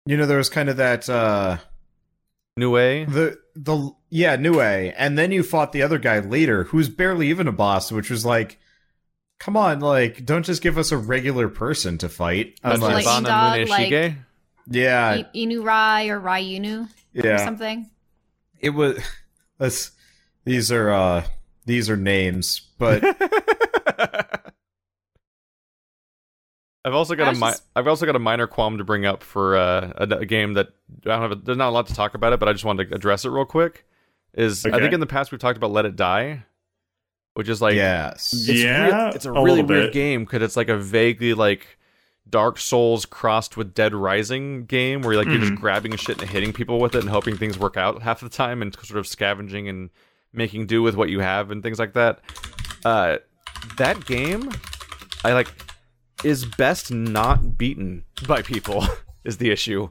you 0.05 0.15
know, 0.15 0.25
there 0.25 0.37
was 0.37 0.49
kind 0.49 0.69
of 0.69 0.77
that 0.77 1.09
uh 1.09 1.57
Nue 2.55 3.05
the 3.05 3.37
the 3.55 3.91
yeah, 4.09 4.35
Nue, 4.35 4.59
and 4.61 5.17
then 5.17 5.31
you 5.31 5.43
fought 5.43 5.71
the 5.71 5.81
other 5.83 5.97
guy 5.97 6.19
later, 6.19 6.65
who's 6.65 6.89
barely 6.89 7.29
even 7.29 7.47
a 7.47 7.51
boss, 7.51 7.91
which 7.91 8.09
was 8.09 8.25
like 8.25 8.59
Come 9.39 9.55
on, 9.55 9.79
like, 9.79 10.25
don't 10.25 10.43
just 10.45 10.61
give 10.63 10.77
us 10.77 10.91
a 10.91 10.97
regular 10.97 11.47
person 11.47 11.97
to 11.99 12.09
fight. 12.09 12.59
That's 12.63 12.77
Unless, 12.77 13.05
Lightning 13.05 13.23
Bana 13.23 13.65
dog, 13.65 13.69
like- 13.69 14.15
yeah, 14.69 15.07
I- 15.07 15.25
Inu 15.35 15.63
Rai 15.63 16.09
or 16.09 16.19
Ryunu 16.19 16.85
or 16.85 16.89
yeah. 17.13 17.37
something. 17.37 17.89
It 18.59 18.71
was. 18.71 18.99
Let's. 19.59 19.91
These 20.43 20.71
are 20.71 20.89
uh 20.89 21.23
these 21.65 21.89
are 21.89 21.97
names, 21.97 22.61
but 22.77 23.03
I've 26.85 26.93
also 26.93 27.15
got 27.15 27.27
I 27.27 27.31
a 27.31 27.33
mi- 27.33 27.39
just... 27.41 27.63
I've 27.75 27.87
also 27.87 28.05
got 28.05 28.15
a 28.15 28.19
minor 28.19 28.47
qualm 28.47 28.77
to 28.77 28.83
bring 28.83 29.05
up 29.05 29.23
for 29.23 29.57
uh, 29.57 29.91
a, 29.97 30.03
a 30.03 30.25
game 30.25 30.53
that 30.53 30.67
I 31.05 31.09
don't 31.09 31.21
have. 31.21 31.31
A, 31.31 31.35
there's 31.35 31.57
not 31.57 31.69
a 31.69 31.71
lot 31.71 31.87
to 31.87 31.93
talk 31.93 32.13
about 32.13 32.33
it, 32.33 32.39
but 32.39 32.47
I 32.49 32.53
just 32.53 32.65
wanted 32.65 32.89
to 32.89 32.95
address 32.95 33.25
it 33.25 33.29
real 33.29 33.45
quick. 33.45 33.85
Is 34.33 34.65
I 34.65 34.79
think 34.79 34.93
in 34.93 34.99
the 34.99 35.05
past 35.07 35.31
we've 35.31 35.39
talked 35.41 35.57
about 35.57 35.71
Let 35.71 35.85
It 35.85 35.95
Die, 35.95 36.43
which 37.33 37.49
is 37.49 37.61
like 37.61 37.75
yes. 37.75 38.31
it's 38.33 38.47
Yeah, 38.61 38.85
real- 39.05 39.15
it's 39.15 39.25
a 39.25 39.31
a 39.31 39.43
really 39.43 39.63
weird 39.63 39.87
bit. 39.87 39.93
game 39.93 40.25
because 40.25 40.41
it's 40.43 40.55
like 40.57 40.69
a 40.69 40.77
vaguely 40.77 41.33
like 41.33 41.77
Dark 42.29 42.59
Souls 42.59 43.05
crossed 43.05 43.55
with 43.57 43.73
Dead 43.73 43.93
Rising 43.95 44.65
game 44.65 45.01
where 45.01 45.15
like 45.15 45.27
you're 45.27 45.39
just 45.39 45.55
grabbing 45.55 45.95
shit 45.95 46.21
and 46.21 46.29
hitting 46.29 46.51
people 46.53 46.79
with 46.79 46.93
it 46.93 46.99
and 47.01 47.09
hoping 47.09 47.37
things 47.37 47.57
work 47.57 47.77
out 47.77 48.01
half 48.03 48.19
the 48.19 48.29
time 48.29 48.61
and 48.61 48.75
sort 48.83 48.99
of 48.99 49.07
scavenging 49.07 49.67
and 49.69 49.89
making 50.33 50.67
do 50.67 50.83
with 50.83 50.95
what 50.95 51.09
you 51.09 51.19
have 51.21 51.49
and 51.51 51.63
things 51.63 51.79
like 51.79 51.93
that. 51.93 52.19
Uh, 52.85 53.17
that 53.77 54.05
game, 54.05 54.51
I 55.23 55.33
like, 55.33 55.47
is 56.23 56.45
best 56.45 56.91
not 56.91 57.57
beaten 57.57 58.03
by 58.27 58.41
people. 58.41 58.85
is 59.23 59.37
the 59.37 59.49
issue. 59.51 59.89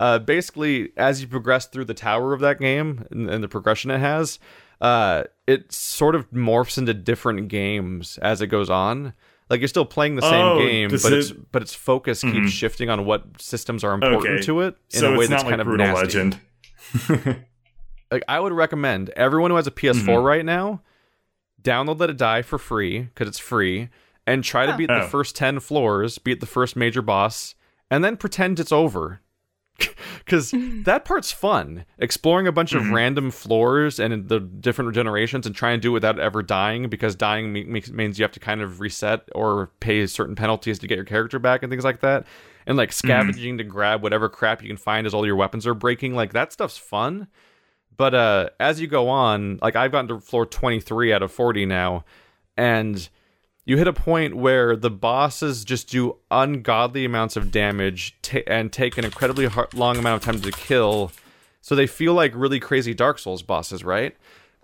Uh, 0.00 0.18
basically, 0.18 0.92
as 0.96 1.20
you 1.20 1.26
progress 1.28 1.66
through 1.66 1.84
the 1.84 1.94
tower 1.94 2.32
of 2.34 2.40
that 2.40 2.58
game 2.58 3.06
and, 3.10 3.28
and 3.30 3.42
the 3.44 3.48
progression 3.48 3.90
it 3.90 3.98
has, 3.98 4.38
uh, 4.80 5.24
it 5.46 5.72
sort 5.72 6.14
of 6.14 6.30
morphs 6.30 6.76
into 6.78 6.92
different 6.94 7.48
games 7.48 8.18
as 8.18 8.40
it 8.40 8.48
goes 8.48 8.68
on. 8.70 9.12
Like 9.50 9.60
you're 9.60 9.68
still 9.68 9.84
playing 9.84 10.16
the 10.16 10.22
same 10.22 10.44
Oh, 10.44 10.58
game, 10.58 10.90
but 10.90 11.04
it- 11.12 11.18
its 11.18 11.30
but 11.30 11.62
its 11.62 11.74
focus 11.74 12.22
keeps 12.22 12.50
shifting 12.50 12.88
on 12.90 13.04
what 13.04 13.40
systems 13.40 13.84
are 13.84 13.92
important 13.92 14.26
Okay. 14.36 14.42
to 14.46 14.60
it 14.62 14.76
in 14.92 15.00
so 15.00 15.14
a 15.14 15.18
way 15.18 15.26
that's 15.26 15.42
not 15.44 15.50
kind 15.50 15.58
like 15.58 15.60
of 15.60 15.66
Brutal 15.66 15.86
nasty 15.86 16.02
Legend. 16.06 16.40
like 18.10 18.22
I 18.28 18.40
would 18.40 18.52
recommend 18.52 19.10
everyone 19.10 19.50
who 19.50 19.56
has 19.56 19.66
a 19.66 19.70
PS4 19.70 19.94
Mm-hmm. 20.04 20.24
right 20.24 20.44
now 20.44 20.82
download 21.62 21.98
Let 22.00 22.10
It 22.10 22.16
Die 22.16 22.42
for 22.42 22.58
free 22.58 23.00
because 23.02 23.28
it's 23.28 23.38
free, 23.38 23.88
and 24.26 24.42
try 24.44 24.66
to 24.66 24.76
beat 24.76 24.88
the 24.88 25.04
Oh. 25.04 25.08
first 25.08 25.34
ten 25.36 25.60
floors, 25.60 26.18
beat 26.18 26.40
the 26.40 26.46
first 26.46 26.76
major 26.76 27.02
boss, 27.02 27.54
and 27.90 28.02
then 28.04 28.16
pretend 28.16 28.58
it's 28.60 28.72
over. 28.72 29.20
because 30.18 30.52
that 30.84 31.04
part's 31.04 31.32
fun 31.32 31.84
exploring 31.98 32.46
a 32.46 32.52
bunch 32.52 32.72
of 32.72 32.90
random 32.90 33.30
floors 33.30 33.98
and 33.98 34.28
the 34.28 34.40
different 34.40 34.94
generations 34.94 35.46
and 35.46 35.54
trying 35.54 35.78
to 35.78 35.82
do 35.82 35.90
it 35.90 35.94
without 35.94 36.18
ever 36.18 36.42
dying 36.42 36.88
because 36.88 37.14
dying 37.14 37.52
me- 37.52 37.64
makes 37.64 37.90
means 37.90 38.18
you 38.18 38.22
have 38.22 38.32
to 38.32 38.40
kind 38.40 38.60
of 38.60 38.80
reset 38.80 39.28
or 39.34 39.70
pay 39.80 40.06
certain 40.06 40.34
penalties 40.34 40.78
to 40.78 40.86
get 40.86 40.96
your 40.96 41.04
character 41.04 41.38
back 41.38 41.62
and 41.62 41.70
things 41.70 41.84
like 41.84 42.00
that. 42.00 42.26
And 42.66 42.78
like 42.78 42.92
scavenging 42.92 43.58
to 43.58 43.64
grab 43.64 44.02
whatever 44.02 44.28
crap 44.30 44.62
you 44.62 44.68
can 44.68 44.78
find 44.78 45.06
as 45.06 45.12
all 45.12 45.26
your 45.26 45.36
weapons 45.36 45.66
are 45.66 45.74
breaking 45.74 46.14
like 46.14 46.32
that 46.32 46.52
stuff's 46.52 46.78
fun. 46.78 47.28
But 47.96 48.14
uh 48.14 48.50
as 48.58 48.80
you 48.80 48.86
go 48.86 49.08
on 49.08 49.58
like 49.62 49.76
i've 49.76 49.92
gotten 49.92 50.08
to 50.08 50.20
floor 50.20 50.46
23 50.46 51.12
out 51.12 51.22
of 51.22 51.30
40 51.30 51.66
now 51.66 52.04
and 52.56 53.08
you 53.64 53.76
hit 53.78 53.88
a 53.88 53.92
point 53.92 54.36
where 54.36 54.76
the 54.76 54.90
bosses 54.90 55.64
just 55.64 55.88
do 55.88 56.16
ungodly 56.30 57.04
amounts 57.04 57.36
of 57.36 57.50
damage 57.50 58.16
ta 58.22 58.40
and 58.46 58.72
take 58.72 58.98
an 58.98 59.04
incredibly 59.04 59.46
har 59.46 59.68
long 59.74 59.96
amount 59.96 60.22
of 60.22 60.24
time 60.24 60.40
to 60.40 60.52
kill. 60.52 61.10
So 61.60 61.74
they 61.74 61.86
feel 61.86 62.12
like 62.12 62.32
really 62.34 62.60
crazy 62.60 62.92
Dark 62.92 63.18
Souls 63.18 63.42
bosses, 63.42 63.82
right? 63.82 64.14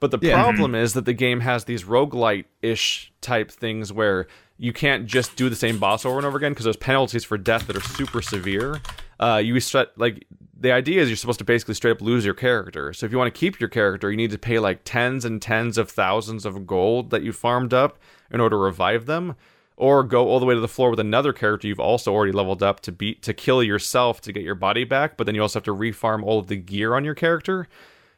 But 0.00 0.10
the 0.10 0.18
problem 0.18 0.74
is 0.74 0.94
that 0.94 1.04
the 1.04 1.12
game 1.12 1.40
has 1.40 1.64
these 1.64 1.84
roguelite 1.84 2.46
ish 2.62 3.12
type 3.20 3.50
things 3.50 3.92
where 3.92 4.26
you 4.56 4.72
can't 4.72 5.06
just 5.06 5.36
do 5.36 5.48
the 5.48 5.56
same 5.56 5.78
boss 5.78 6.04
over 6.04 6.18
and 6.18 6.26
over 6.26 6.36
again 6.36 6.52
because 6.52 6.64
there's 6.64 6.76
penalties 6.76 7.24
for 7.24 7.38
death 7.38 7.66
that 7.66 7.76
are 7.76 7.82
super 7.82 8.20
severe. 8.20 8.80
Uh, 9.18 9.40
you 9.42 9.58
set 9.60 9.96
like 9.98 10.26
the 10.60 10.72
idea 10.72 11.00
is 11.00 11.08
you're 11.08 11.16
supposed 11.16 11.38
to 11.38 11.44
basically 11.44 11.74
straight 11.74 11.92
up 11.92 12.02
lose 12.02 12.24
your 12.24 12.34
character. 12.34 12.92
So 12.92 13.06
if 13.06 13.12
you 13.12 13.18
want 13.18 13.34
to 13.34 13.38
keep 13.38 13.58
your 13.58 13.70
character, 13.70 14.10
you 14.10 14.16
need 14.16 14.30
to 14.30 14.38
pay 14.38 14.58
like 14.58 14.82
tens 14.84 15.24
and 15.24 15.40
tens 15.40 15.78
of 15.78 15.90
thousands 15.90 16.44
of 16.44 16.66
gold 16.66 17.10
that 17.10 17.22
you 17.22 17.32
farmed 17.32 17.72
up 17.72 17.98
in 18.30 18.40
order 18.40 18.56
to 18.56 18.60
revive 18.60 19.06
them, 19.06 19.36
or 19.76 20.02
go 20.02 20.28
all 20.28 20.38
the 20.38 20.44
way 20.44 20.54
to 20.54 20.60
the 20.60 20.68
floor 20.68 20.90
with 20.90 21.00
another 21.00 21.32
character 21.32 21.66
you've 21.66 21.80
also 21.80 22.12
already 22.12 22.32
leveled 22.32 22.62
up 22.62 22.80
to 22.80 22.92
beat 22.92 23.22
to 23.22 23.32
kill 23.32 23.62
yourself 23.62 24.20
to 24.20 24.32
get 24.32 24.42
your 24.42 24.54
body 24.54 24.84
back. 24.84 25.16
But 25.16 25.24
then 25.24 25.34
you 25.34 25.40
also 25.40 25.58
have 25.58 25.64
to 25.64 25.74
refarm 25.74 26.22
all 26.22 26.38
of 26.38 26.48
the 26.48 26.56
gear 26.56 26.94
on 26.94 27.04
your 27.04 27.14
character. 27.14 27.66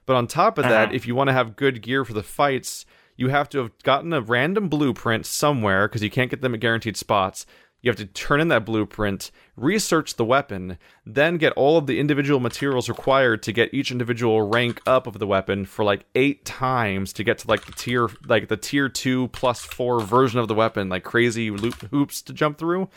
But 0.05 0.17
on 0.17 0.27
top 0.27 0.59
of 0.59 0.65
that, 0.65 0.89
uh-huh. 0.89 0.95
if 0.95 1.07
you 1.07 1.15
want 1.15 1.29
to 1.29 1.35
have 1.35 1.55
good 1.55 1.81
gear 1.81 2.05
for 2.05 2.13
the 2.13 2.25
fights, 2.25 2.85
you 3.17 3.29
have 3.29 3.49
to 3.51 3.59
have 3.59 3.71
gotten 3.85 4.13
a 4.13 4.21
random 4.21 4.69
blueprint 4.69 5.27
somewhere 5.27 5.87
because 5.87 6.03
you 6.03 6.11
can't 6.11 6.31
get 6.31 6.41
them 6.41 6.55
at 6.55 6.61
guaranteed 6.61 6.97
spots. 6.97 7.47
You 7.83 7.91
have 7.91 7.97
to 7.97 8.07
turn 8.07 8.41
in 8.41 8.47
that 8.49 8.65
blueprint, 8.65 9.33
research 9.57 10.15
the 10.15 10.25
weapon, 10.25 10.79
then 11.05 11.37
get 11.37 11.53
all 11.55 11.77
of 11.77 11.89
the 11.89 11.99
individual 11.99 12.39
materials 12.39 12.89
required 12.89 13.43
to 13.43 13.53
get 13.53 13.75
each 13.75 13.91
individual 13.91 14.43
rank 14.43 14.81
up 14.87 15.09
of 15.09 15.19
the 15.19 15.27
weapon 15.27 15.67
for 15.67 15.85
like 15.85 16.05
eight 16.15 16.45
times 16.45 17.13
to 17.15 17.25
get 17.25 17.39
to 17.39 17.49
like 17.49 17.67
the 17.67 17.73
tier 17.73 18.09
like 18.27 18.47
the 18.47 18.57
tier 18.57 18.89
two 18.89 19.29
plus 19.29 19.65
four 19.65 20.01
version 20.01 20.39
of 20.39 20.47
the 20.47 20.55
weapon, 20.55 20.89
like 20.89 21.03
crazy 21.03 21.51
loop 21.51 21.91
hoops 21.91 22.23
to 22.23 22.33
jump 22.33 22.57
through. 22.57 22.89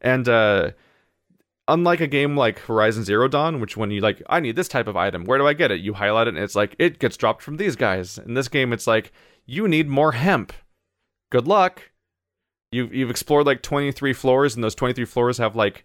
And 0.00 0.28
uh 0.28 0.70
unlike 1.66 2.00
a 2.00 2.06
game 2.06 2.36
like 2.36 2.60
Horizon 2.60 3.04
Zero 3.04 3.28
Dawn, 3.28 3.60
which 3.60 3.76
when 3.76 3.90
you 3.90 4.00
like, 4.00 4.22
I 4.28 4.40
need 4.40 4.56
this 4.56 4.68
type 4.68 4.86
of 4.86 4.96
item, 4.96 5.24
where 5.24 5.38
do 5.38 5.46
I 5.46 5.52
get 5.52 5.70
it? 5.70 5.80
You 5.80 5.94
highlight 5.94 6.28
it 6.28 6.34
and 6.34 6.42
it's 6.42 6.56
like 6.56 6.74
it 6.78 6.98
gets 6.98 7.16
dropped 7.16 7.42
from 7.42 7.58
these 7.58 7.76
guys. 7.76 8.18
In 8.18 8.34
this 8.34 8.48
game, 8.48 8.72
it's 8.72 8.86
like 8.86 9.12
you 9.46 9.68
need 9.68 9.88
more 9.88 10.12
hemp. 10.12 10.52
Good 11.30 11.46
luck. 11.46 11.90
You've 12.70 12.94
you've 12.94 13.10
explored 13.10 13.46
like 13.46 13.62
23 13.62 14.12
floors, 14.12 14.54
and 14.54 14.62
those 14.62 14.74
23 14.74 15.04
floors 15.06 15.38
have 15.38 15.56
like 15.56 15.84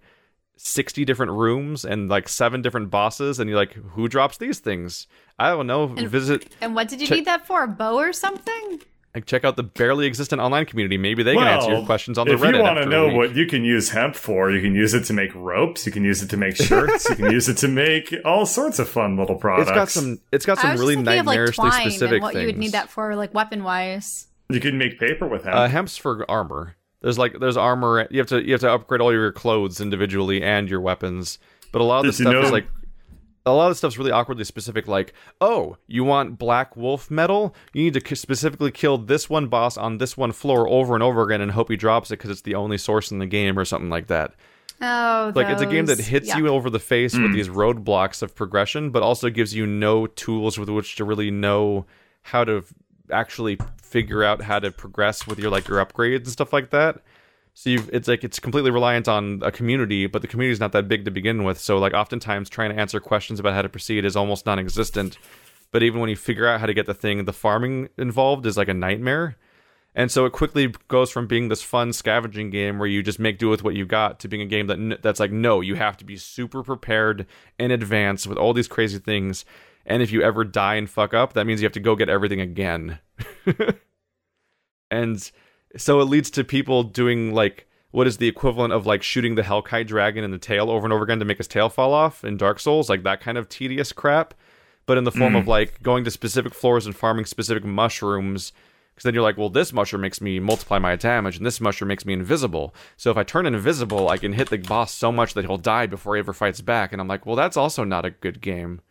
60 0.58 1.06
different 1.06 1.32
rooms 1.32 1.86
and 1.86 2.10
like 2.10 2.28
seven 2.28 2.62
different 2.62 2.90
bosses, 2.92 3.40
and 3.40 3.50
you're 3.50 3.58
like, 3.58 3.74
who 3.74 4.08
drops 4.08 4.38
these 4.38 4.60
things? 4.60 5.08
I 5.40 5.50
don't 5.50 5.68
know. 5.68 5.84
and, 5.98 6.08
Visit 6.10 6.54
And 6.62 6.76
what 6.76 6.88
did 6.90 7.02
you 7.02 7.08
Check- 7.08 7.18
need 7.20 7.26
that 7.26 7.48
for? 7.48 7.64
A 7.64 7.68
bow 7.68 7.96
or 7.98 8.14
something? 8.14 8.82
like 9.16 9.28
check 9.28 9.46
out 9.46 9.56
the 9.56 9.62
barely 9.64 10.08
existent 10.08 10.42
online 10.42 10.66
community. 10.66 10.98
Maybe 10.98 11.22
they 11.22 11.36
can 11.36 11.48
answer 11.48 11.70
your 11.72 11.86
questions 11.86 12.18
on 12.18 12.28
the 12.28 12.34
if 12.34 12.40
Reddit. 12.42 12.56
you 12.58 12.62
want 12.64 12.80
to 12.80 12.86
know 12.88 13.10
what 13.10 13.36
you 13.36 13.46
can 13.46 13.64
use 13.64 13.90
hemp 13.90 14.16
for, 14.16 14.50
you 14.50 14.60
can 14.60 14.74
use 14.74 14.96
it 14.96 15.04
to 15.06 15.14
make 15.14 15.34
ropes. 15.36 15.86
You 15.86 15.92
can 15.92 16.04
use 16.04 16.24
it 16.24 16.30
to 16.32 16.38
make 16.38 16.56
shirts. 16.56 17.08
you 17.08 17.16
can 17.18 17.32
use 17.32 17.48
it 17.48 17.58
to 17.58 17.68
make 17.68 18.12
all 18.26 18.48
sorts 18.48 18.80
of 18.80 18.90
fun 18.90 19.16
little 19.16 19.36
products. 19.36 19.70
it's 19.70 19.76
got 19.76 19.90
some 19.90 20.20
it's 20.32 20.46
got 20.48 20.58
I 20.58 20.62
some 20.64 20.72
was 20.72 20.80
really 20.82 20.96
just 20.96 21.06
thinking 21.06 21.20
of 21.20 21.26
like 21.28 21.54
twine 21.54 21.72
specific 21.92 22.14
and 22.14 22.22
what 22.24 22.34
you 22.36 22.48
would 22.48 22.58
need 22.58 22.72
that 22.72 22.90
for, 22.90 23.16
like 23.16 23.36
weapon 23.36 23.64
wise. 23.64 24.26
You 24.49 24.60
can 24.60 24.78
make 24.78 24.99
paper 24.99 25.28
with 25.28 25.44
hemp. 25.44 25.56
Uh, 25.56 25.68
hemp's 25.68 25.98
for 25.98 26.30
armor. 26.30 26.76
There's 27.02 27.18
like 27.18 27.40
there's 27.40 27.57
armor. 27.57 28.07
You 28.11 28.20
have 28.20 28.28
to 28.28 28.44
you 28.45 28.52
have 28.53 28.61
to 28.61 28.72
upgrade 28.72 29.02
all 29.02 29.11
your 29.11 29.32
clothes 29.32 29.82
individually 29.82 30.41
and 30.44 30.70
your 30.70 30.80
weapons. 30.82 31.40
But 31.72 31.82
a 31.82 31.84
lot 31.86 31.99
of 31.99 32.03
Did 32.03 32.10
this 32.10 32.20
you 32.20 32.24
stuff 32.26 32.34
know- 32.34 32.41
is 32.44 32.52
like 32.52 32.68
a 33.45 33.52
lot 33.52 33.65
of 33.65 33.72
the 33.72 33.76
stuff's 33.76 33.98
really 33.98 34.11
awkwardly 34.11 34.45
specific. 34.45 34.88
Like, 34.88 35.14
oh, 35.41 35.76
you 35.88 36.06
want 36.06 36.38
black 36.40 36.78
wolf 36.78 37.11
metal? 37.11 37.53
You 37.74 37.84
need 37.84 37.94
to 37.95 37.99
k- 37.99 38.15
specifically 38.15 38.72
kill 38.72 38.98
this 38.98 39.30
one 39.30 39.48
boss 39.48 39.76
on 39.76 39.98
this 39.98 40.15
one 40.15 40.32
floor 40.32 40.65
over 40.70 40.94
and 40.94 41.03
over 41.03 41.24
again 41.24 41.41
and 41.41 41.52
hope 41.52 41.70
he 41.70 41.76
drops 41.76 42.10
it 42.10 42.20
because 42.20 42.30
it's 42.30 42.41
the 42.44 42.56
only 42.56 42.78
source 42.78 43.11
in 43.11 43.20
the 43.20 43.26
game 43.26 43.60
or 43.60 43.65
something 43.65 43.90
like 43.90 44.07
that. 44.07 44.34
Oh, 44.82 45.34
Like 45.36 45.48
it's 45.49 45.61
a 45.61 45.65
game 45.65 45.88
that 45.88 45.99
hits 45.99 46.30
yeah. 46.30 46.38
you 46.38 46.48
over 46.48 46.70
the 46.70 46.80
face 46.80 47.18
with 47.18 47.34
these 47.34 47.49
roadblocks 47.49 48.22
of 48.22 48.34
progression, 48.34 48.91
but 48.91 49.03
also 49.03 49.30
gives 49.30 49.53
you 49.53 49.65
no 49.65 50.07
tools 50.07 50.57
with 50.57 50.70
which 50.70 50.95
to 50.95 51.03
really 51.03 51.30
know 51.32 51.86
how 52.22 52.44
to 52.45 52.57
f- 52.60 52.74
actually 53.12 53.58
figure 53.82 54.24
out 54.24 54.42
how 54.42 54.60
to 54.60 54.72
progress 54.72 55.28
with 55.28 55.40
your 55.40 55.52
like 55.52 55.68
your 55.68 55.84
upgrades 55.84 56.18
and 56.24 56.30
stuff 56.30 56.54
like 56.54 56.70
that. 56.72 57.02
So 57.54 57.70
you've, 57.70 57.90
it's 57.94 58.08
like 58.08 58.24
it's 58.24 58.40
completely 58.40 58.72
reliant 58.72 59.08
on 59.08 59.42
a 59.44 59.52
community, 59.52 60.08
but 60.08 60.22
the 60.22 60.28
community 60.28 60.54
is 60.54 60.60
not 60.60 60.72
that 60.72 60.88
big 60.88 61.06
to 61.06 61.12
begin 61.12 61.44
with. 61.44 61.60
So 61.60 61.78
like 61.78 61.94
oftentimes 61.94 62.50
trying 62.50 62.74
to 62.74 62.80
answer 62.80 63.00
questions 63.00 63.40
about 63.40 63.54
how 63.54 63.62
to 63.62 63.70
proceed 63.70 64.06
is 64.06 64.16
almost 64.16 64.46
non-existent. 64.46 65.18
But 65.72 65.84
even 65.84 66.00
when 66.00 66.10
you 66.10 66.16
figure 66.16 66.48
out 66.48 66.60
how 66.60 66.66
to 66.66 66.74
get 66.74 66.86
the 66.86 66.94
thing, 66.94 67.26
the 67.26 67.34
farming 67.34 67.90
involved 67.98 68.46
is 68.46 68.58
like 68.58 68.68
a 68.68 68.74
nightmare. 68.74 69.38
And 69.96 70.12
so 70.12 70.26
it 70.26 70.34
quickly 70.34 70.74
goes 70.88 71.12
from 71.12 71.28
being 71.28 71.50
this 71.50 71.62
fun 71.62 71.94
scavenging 71.94 72.50
game 72.50 72.80
where 72.80 72.88
you 72.88 73.04
just 73.04 73.20
make 73.20 73.38
do 73.38 73.50
with 73.50 73.64
what 73.64 73.76
you 73.76 73.86
got 73.86 74.20
to 74.22 74.28
being 74.28 74.42
a 74.42 74.48
game 74.48 74.66
that 74.68 75.04
that's 75.04 75.20
like 75.20 75.32
no, 75.32 75.62
you 75.62 75.76
have 75.76 75.98
to 75.98 76.06
be 76.06 76.18
super 76.18 76.64
prepared 76.64 77.28
in 77.60 77.70
advance 77.70 78.26
with 78.26 78.38
all 78.38 78.54
these 78.54 78.68
crazy 78.68 78.98
things. 78.98 79.46
And 79.86 80.02
if 80.02 80.12
you 80.12 80.22
ever 80.22 80.44
die 80.44 80.76
and 80.76 80.90
fuck 80.90 81.14
up, 81.14 81.34
that 81.34 81.46
means 81.46 81.62
you 81.62 81.66
have 81.66 81.74
to 81.74 81.80
go 81.80 81.96
get 81.96 82.10
everything 82.10 82.40
again. 82.40 83.00
and 84.92 85.32
so 85.76 86.00
it 86.00 86.06
leads 86.06 86.30
to 86.32 86.44
people 86.44 86.84
doing 86.84 87.34
like 87.34 87.68
what 87.92 88.08
is 88.08 88.18
the 88.18 88.28
equivalent 88.28 88.74
of 88.74 88.88
like 88.88 89.04
shooting 89.04 89.36
the 89.36 89.44
Hellkite 89.44 89.86
dragon 89.86 90.24
in 90.24 90.32
the 90.32 90.40
tail 90.40 90.72
over 90.72 90.86
and 90.86 90.92
over 90.92 91.04
again 91.04 91.20
to 91.20 91.26
make 91.26 91.38
his 91.38 91.48
tail 91.48 91.70
fall 91.70 91.94
off 91.94 92.24
in 92.24 92.38
Dark 92.38 92.60
Souls, 92.60 92.90
like 92.90 93.04
that 93.04 93.22
kind 93.22 93.38
of 93.38 93.48
tedious 93.50 93.92
crap, 93.92 94.34
but 94.88 94.98
in 94.98 95.04
the 95.04 95.12
form 95.12 95.36
of 95.36 95.44
hmm. 95.44 95.50
like 95.50 95.82
going 95.84 96.04
to 96.04 96.12
specific 96.12 96.56
floors 96.56 96.88
and 96.88 96.96
farming 96.96 97.26
specific 97.26 97.64
mushrooms. 97.64 98.52
Because 98.94 99.04
then 99.04 99.14
you're 99.14 99.24
like, 99.24 99.38
well, 99.38 99.50
this 99.50 99.74
mushroom 99.74 100.02
makes 100.02 100.22
me 100.22 100.40
multiply 100.40 100.80
my 100.80 100.96
damage, 100.96 101.38
and 101.38 101.46
this 101.46 101.62
mushroom 101.62 101.88
makes 101.88 102.06
me 102.06 102.14
invisible. 102.14 102.76
So 102.96 103.12
if 103.12 103.18
I 103.18 103.24
turn 103.24 103.46
invisible, 103.46 104.10
I 104.10 104.18
can 104.18 104.34
hit 104.34 104.50
the 104.50 104.58
boss 104.58 104.92
so 104.92 105.12
much 105.12 105.34
that 105.34 105.46
he'll 105.46 105.58
die 105.58 105.88
before 105.88 106.16
he 106.16 106.20
ever 106.20 106.34
fights 106.34 106.62
back. 106.62 106.92
And 106.92 107.02
I'm 107.02 107.08
like, 107.08 107.26
well, 107.26 107.36
that's 107.36 107.58
also 107.58 107.84
not 107.84 108.06
a 108.06 108.12
good 108.12 108.42
game. 108.42 108.82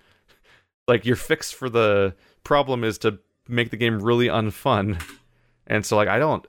Like 0.88 1.04
your 1.04 1.16
fix 1.16 1.50
for 1.50 1.68
the 1.68 2.14
problem 2.44 2.84
is 2.84 2.98
to 2.98 3.18
make 3.48 3.70
the 3.70 3.76
game 3.76 4.00
really 4.00 4.26
unfun. 4.26 5.02
And 5.66 5.86
so 5.86 5.96
like 5.96 6.08
I 6.08 6.18
don't 6.18 6.44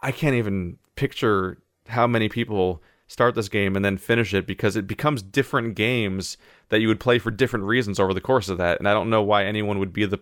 I 0.00 0.12
can't 0.12 0.34
even 0.34 0.78
picture 0.96 1.58
how 1.88 2.06
many 2.06 2.28
people 2.28 2.82
start 3.06 3.34
this 3.34 3.48
game 3.48 3.76
and 3.76 3.84
then 3.84 3.96
finish 3.96 4.34
it 4.34 4.46
because 4.46 4.76
it 4.76 4.86
becomes 4.86 5.22
different 5.22 5.74
games 5.74 6.36
that 6.68 6.80
you 6.80 6.88
would 6.88 7.00
play 7.00 7.18
for 7.18 7.30
different 7.30 7.64
reasons 7.64 8.00
over 8.00 8.14
the 8.14 8.20
course 8.20 8.48
of 8.48 8.58
that. 8.58 8.78
And 8.78 8.88
I 8.88 8.92
don't 8.92 9.10
know 9.10 9.22
why 9.22 9.44
anyone 9.44 9.78
would 9.78 9.92
be 9.92 10.04
the 10.06 10.20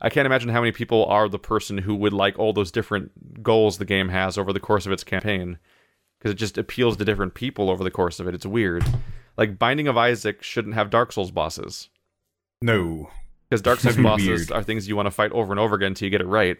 I 0.00 0.08
can't 0.08 0.26
imagine 0.26 0.48
how 0.48 0.60
many 0.60 0.72
people 0.72 1.04
are 1.06 1.28
the 1.28 1.38
person 1.38 1.78
who 1.78 1.94
would 1.94 2.14
like 2.14 2.38
all 2.38 2.52
those 2.52 2.72
different 2.72 3.42
goals 3.42 3.76
the 3.76 3.84
game 3.84 4.08
has 4.08 4.38
over 4.38 4.52
the 4.52 4.60
course 4.60 4.86
of 4.86 4.92
its 4.92 5.04
campaign 5.04 5.58
because 6.18 6.32
it 6.32 6.38
just 6.38 6.56
appeals 6.56 6.96
to 6.96 7.04
different 7.04 7.34
people 7.34 7.68
over 7.70 7.84
the 7.84 7.90
course 7.90 8.18
of 8.18 8.26
it. 8.26 8.34
It's 8.34 8.46
weird. 8.46 8.84
Like 9.36 9.58
Binding 9.58 9.88
of 9.88 9.96
Isaac 9.96 10.42
shouldn't 10.42 10.74
have 10.74 10.90
Dark 10.90 11.12
Souls 11.12 11.30
bosses 11.30 11.88
No. 12.62 13.10
because 13.48 13.62
Dark 13.62 13.80
Souls 13.80 13.96
bosses 13.96 14.26
weird. 14.26 14.52
are 14.52 14.62
things 14.62 14.88
you 14.88 14.96
want 14.96 15.06
to 15.06 15.10
fight 15.10 15.32
over 15.32 15.52
and 15.52 15.60
over 15.60 15.76
again 15.76 15.88
until 15.88 16.06
you 16.06 16.10
get 16.10 16.20
it 16.20 16.26
right. 16.26 16.58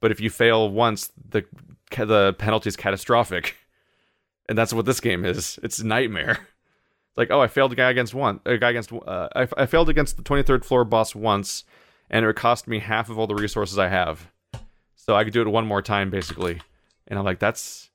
But 0.00 0.10
if 0.10 0.20
you 0.20 0.30
fail 0.30 0.70
once, 0.70 1.12
the 1.28 1.44
the 1.96 2.34
penalty 2.38 2.68
is 2.68 2.76
catastrophic, 2.76 3.56
and 4.48 4.56
that's 4.56 4.72
what 4.72 4.86
this 4.86 5.00
game 5.00 5.24
is. 5.24 5.58
It's 5.62 5.78
a 5.78 5.86
nightmare. 5.86 6.30
It's 6.40 7.16
like, 7.16 7.30
oh, 7.30 7.40
I 7.40 7.48
failed 7.48 7.72
a 7.72 7.76
guy 7.76 7.90
against 7.90 8.14
one, 8.14 8.40
a 8.46 8.56
guy 8.56 8.70
against, 8.70 8.92
uh, 8.92 9.28
I, 9.34 9.48
I 9.56 9.66
failed 9.66 9.88
against 9.88 10.16
the 10.16 10.22
twenty 10.22 10.42
third 10.42 10.64
floor 10.64 10.84
boss 10.84 11.14
once, 11.14 11.64
and 12.08 12.24
it 12.24 12.36
cost 12.36 12.66
me 12.66 12.78
half 12.78 13.10
of 13.10 13.18
all 13.18 13.26
the 13.26 13.34
resources 13.34 13.78
I 13.78 13.88
have. 13.88 14.30
So 14.96 15.16
I 15.16 15.24
could 15.24 15.32
do 15.32 15.42
it 15.42 15.48
one 15.48 15.66
more 15.66 15.82
time, 15.82 16.10
basically. 16.10 16.60
And 17.08 17.18
I'm 17.18 17.24
like, 17.24 17.38
that's 17.40 17.90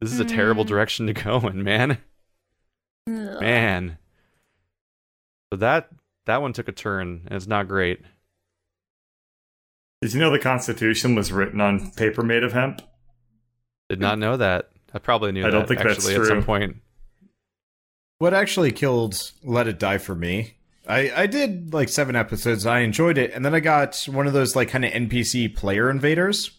this 0.00 0.12
is 0.12 0.20
a 0.20 0.24
terrible 0.24 0.64
direction 0.64 1.06
to 1.06 1.12
go 1.12 1.38
in, 1.46 1.62
man. 1.62 1.98
Man. 3.06 3.98
So 5.52 5.56
that 5.58 5.90
that 6.26 6.42
one 6.42 6.52
took 6.52 6.68
a 6.68 6.72
turn, 6.72 7.22
and 7.26 7.36
it's 7.36 7.46
not 7.46 7.68
great. 7.68 8.00
Did 10.02 10.12
you 10.12 10.20
know 10.20 10.30
the 10.30 10.38
Constitution 10.38 11.14
was 11.14 11.32
written 11.32 11.60
on 11.60 11.90
paper 11.92 12.22
made 12.22 12.44
of 12.44 12.52
hemp? 12.52 12.82
Did 13.88 14.00
not 14.00 14.18
know 14.18 14.36
that. 14.36 14.70
I 14.92 14.98
probably 14.98 15.32
knew 15.32 15.46
I 15.46 15.50
don't 15.50 15.62
that 15.62 15.68
think 15.68 15.80
that's 15.82 15.98
actually 16.06 16.16
at 16.16 16.26
some 16.26 16.42
point. 16.44 16.76
What 18.18 18.34
actually 18.34 18.72
killed 18.72 19.32
Let 19.42 19.68
It 19.68 19.78
Die 19.78 19.98
for 19.98 20.14
me? 20.14 20.54
I, 20.88 21.10
I 21.22 21.26
did 21.26 21.74
like 21.74 21.88
seven 21.88 22.14
episodes. 22.14 22.64
I 22.66 22.80
enjoyed 22.80 23.18
it, 23.18 23.32
and 23.32 23.44
then 23.44 23.54
I 23.54 23.60
got 23.60 24.02
one 24.10 24.26
of 24.26 24.32
those 24.32 24.54
like 24.54 24.68
kind 24.68 24.84
of 24.84 24.92
NPC 24.92 25.54
player 25.54 25.90
invaders, 25.90 26.50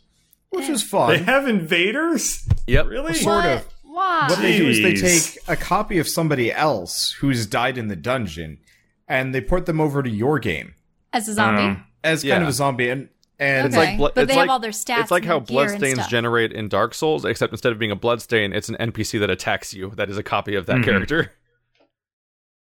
which 0.49 0.67
was 0.67 0.83
fun. 0.83 1.11
They 1.11 1.19
have 1.23 1.47
invaders? 1.47 2.47
Yep. 2.67 2.87
Really? 2.87 3.13
Sort 3.13 3.45
What? 3.45 3.45
of. 3.45 3.67
Why? 3.83 4.27
What 4.29 4.39
they 4.39 4.57
do 4.57 4.67
is 4.67 4.81
they 4.81 4.93
take 4.95 5.37
a 5.47 5.55
copy 5.55 5.97
of 5.99 6.07
somebody 6.07 6.51
else 6.51 7.11
who's 7.13 7.47
died 7.47 7.77
in 7.77 7.87
the 7.87 7.95
dungeon, 7.95 8.59
and 9.07 9.33
they 9.33 9.41
port 9.41 9.65
them 9.65 9.79
over 9.81 10.01
to 10.03 10.09
your 10.09 10.39
game 10.39 10.73
As 11.13 11.27
a 11.27 11.33
zombie. 11.33 11.61
Um, 11.63 11.83
as 12.03 12.21
kind 12.21 12.29
Yeah. 12.29 12.41
of 12.41 12.47
a 12.47 12.53
zombie. 12.53 12.89
And 12.89 13.09
and 13.39 13.67
Okay. 13.73 13.97
like 13.97 14.15
But 14.15 14.23
it's 14.23 14.27
they 14.29 14.33
have 14.33 14.43
like- 14.47 14.49
all 14.49 14.59
their 14.59 14.71
stats 14.71 15.01
It's 15.01 15.11
like 15.11 15.21
and 15.23 15.31
how 15.31 15.39
gear 15.39 15.67
bloodstains 15.67 16.07
generate 16.07 16.51
in 16.53 16.69
Dark 16.69 16.93
Souls, 16.95 17.23
except 17.23 17.53
instead 17.53 17.71
of 17.71 17.77
being 17.77 17.91
a 17.91 17.95
bloodstain, 17.95 18.51
it's 18.51 18.67
an 18.69 18.75
NPC 18.79 19.19
that 19.19 19.29
attacks 19.29 19.73
you. 19.75 19.91
That 19.95 20.09
is 20.09 20.17
a 20.17 20.23
copy 20.23 20.55
of 20.55 20.65
that 20.65 20.77
Mhm. 20.77 20.83
character. 20.85 21.33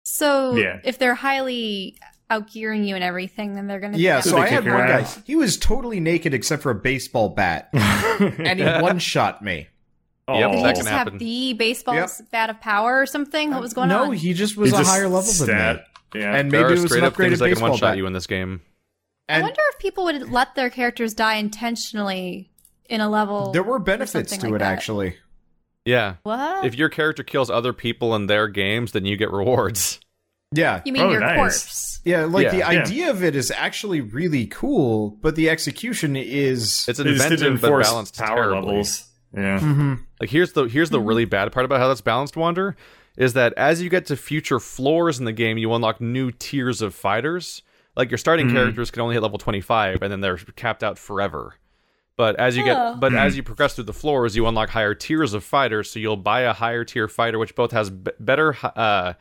So 0.05 0.57
Yeah. 0.57 0.81
if 0.85 0.99
they're 0.99 1.15
highly 1.15 1.97
outgearing 2.31 2.87
you 2.87 2.95
and 2.95 3.05
everything, 3.05 3.55
then 3.55 3.67
they're 3.67 3.81
gonna 3.81 3.99
yeah, 3.99 4.21
so 4.21 4.37
I 4.39 4.47
had 4.49 4.59
kick 4.61 4.65
your 4.67 4.79
one 4.79 4.87
guy. 4.87 5.07
He 5.25 5.37
was 5.37 5.57
totally 5.59 6.01
naked 6.01 6.35
except 6.35 6.63
for 6.63 6.71
a 6.71 6.75
baseball 6.75 7.31
bat, 7.31 7.69
and 7.73 8.59
he 8.59 8.65
one 8.65 8.99
shot 8.99 9.43
me. 9.43 9.69
oh, 10.29 10.39
Yep, 10.39 10.51
Did 10.51 10.57
he 10.59 10.65
can 10.65 10.75
just 10.77 10.89
happen. 10.89 11.13
have 11.15 11.19
the 11.21 11.53
baseball 11.55 11.95
Yep. 11.95 12.11
bat 12.33 12.51
of 12.51 12.61
power 12.61 13.01
or 13.01 13.07
something? 13.07 13.51
What 13.51 13.61
was 13.61 13.75
going 13.75 13.89
no, 13.91 14.03
on? 14.03 14.07
No, 14.09 14.11
he 14.13 14.33
just 14.33 14.57
was 14.57 14.71
He 14.71 14.77
a 14.77 14.79
just 14.81 14.91
higher 14.91 15.05
level 15.05 15.21
than 15.33 15.47
stat- 15.47 15.77
me, 15.77 15.83
Yeah. 16.15 16.35
and 16.37 16.51
There 16.51 16.61
maybe 16.63 16.65
are 16.65 16.69
it 16.69 16.71
was 16.73 16.83
an 16.83 16.89
straight 16.89 17.03
up 17.05 17.17
things 17.17 17.35
upgraded 17.35 17.39
that 17.41 17.53
can 17.55 17.63
one 17.71 17.77
shot 17.77 17.97
you 17.97 18.07
in 18.07 18.13
this 18.13 18.27
game. 18.27 18.61
I 19.29 19.41
wonder 19.41 19.61
if 19.73 19.79
people 19.79 20.05
would 20.05 20.31
let 20.31 20.55
their 20.55 20.71
characters 20.71 21.15
die 21.15 21.37
intentionally 21.37 22.51
in 22.91 23.01
a 23.01 23.09
level. 23.09 23.53
there 23.53 23.63
were 23.63 23.79
benefits 23.79 24.37
to 24.37 24.45
like 24.47 24.55
it 24.55 24.59
that. 24.59 24.73
actually. 24.73 25.17
Yeah. 25.87 26.17
What? 26.23 26.65
If 26.65 26.75
your 26.77 26.89
character 26.89 27.23
kills 27.23 27.51
other 27.51 27.73
people 27.73 28.15
in 28.15 28.27
their 28.27 28.49
games, 28.49 28.93
then 28.93 29.05
you 29.05 29.17
get 29.17 29.31
rewards. 29.31 30.01
Yeah, 30.57 30.83
you 30.85 30.93
mean 30.93 31.03
Oh, 31.03 31.11
your 31.11 31.19
nice. 31.19 31.37
corpse? 31.37 32.01
yeah. 32.05 32.27
Like 32.27 32.45
Yeah. 32.45 32.51
the 32.53 32.57
Yeah. 32.59 32.67
idea 32.69 33.11
of 33.11 33.25
it 33.25 33.35
is 33.35 33.51
actually 33.51 34.01
really 34.01 34.47
cool, 34.47 35.19
but 35.21 35.35
the 35.35 35.51
execution 35.51 36.15
is 36.15 36.87
It's 36.87 36.99
They 36.99 37.05
just 37.05 37.25
inventive 37.25 37.61
but 37.61 37.83
balanced 37.83 38.17
power 38.17 38.37
terribly. 38.37 38.67
levels. 38.69 39.09
Yeah. 39.37 39.59
Mhm. 39.59 39.99
Like 40.21 40.31
here's 40.31 40.53
the 40.53 40.65
here's 40.67 40.91
the 40.91 41.01
really 41.01 41.25
bad 41.25 41.51
part 41.51 41.65
about 41.67 41.81
how 41.81 41.89
that's 41.89 42.03
balanced, 42.03 42.37
Wander, 42.37 42.77
is 43.17 43.33
that 43.35 43.53
as 43.55 43.81
you 43.81 43.89
get 43.89 44.07
to 44.07 44.17
future 44.17 44.59
floors 44.59 45.19
in 45.19 45.25
the 45.25 45.33
game, 45.33 45.59
you 45.59 45.73
unlock 45.73 46.01
new 46.01 46.31
tiers 46.31 46.83
of 46.83 46.95
fighters. 46.95 47.63
Like 47.97 48.11
your 48.11 48.19
starting 48.19 48.47
mm-hmm. 48.47 48.57
characters 48.57 48.91
can 48.91 49.03
only 49.03 49.15
hit 49.15 49.23
level 49.23 49.39
25 49.39 50.03
and 50.03 50.11
then 50.11 50.21
they're 50.21 50.37
capped 50.57 50.83
out 50.83 50.99
forever. 50.99 51.55
But 52.17 52.37
as 52.37 52.57
you 52.57 52.63
Oh. 52.63 52.67
get 52.67 53.01
but 53.01 53.15
as 53.15 53.33
hmm. 53.33 53.39
you 53.39 53.43
progress 53.43 53.75
through 53.75 53.85
the 53.85 53.93
floors, 53.93 54.37
you 54.37 54.47
unlock 54.47 54.71
higher 54.71 54.95
tiers 54.95 55.35
of 55.35 55.43
fighters, 55.43 55.91
so 55.91 55.99
you'll 55.99 56.17
buy 56.17 56.43
a 56.43 56.53
higher 56.53 56.85
tier 56.85 57.09
fighter 57.09 57.39
which 57.39 57.55
both 57.55 57.73
has 57.73 57.91
b- 57.91 58.13
better 58.21 58.57
uh 58.77 59.15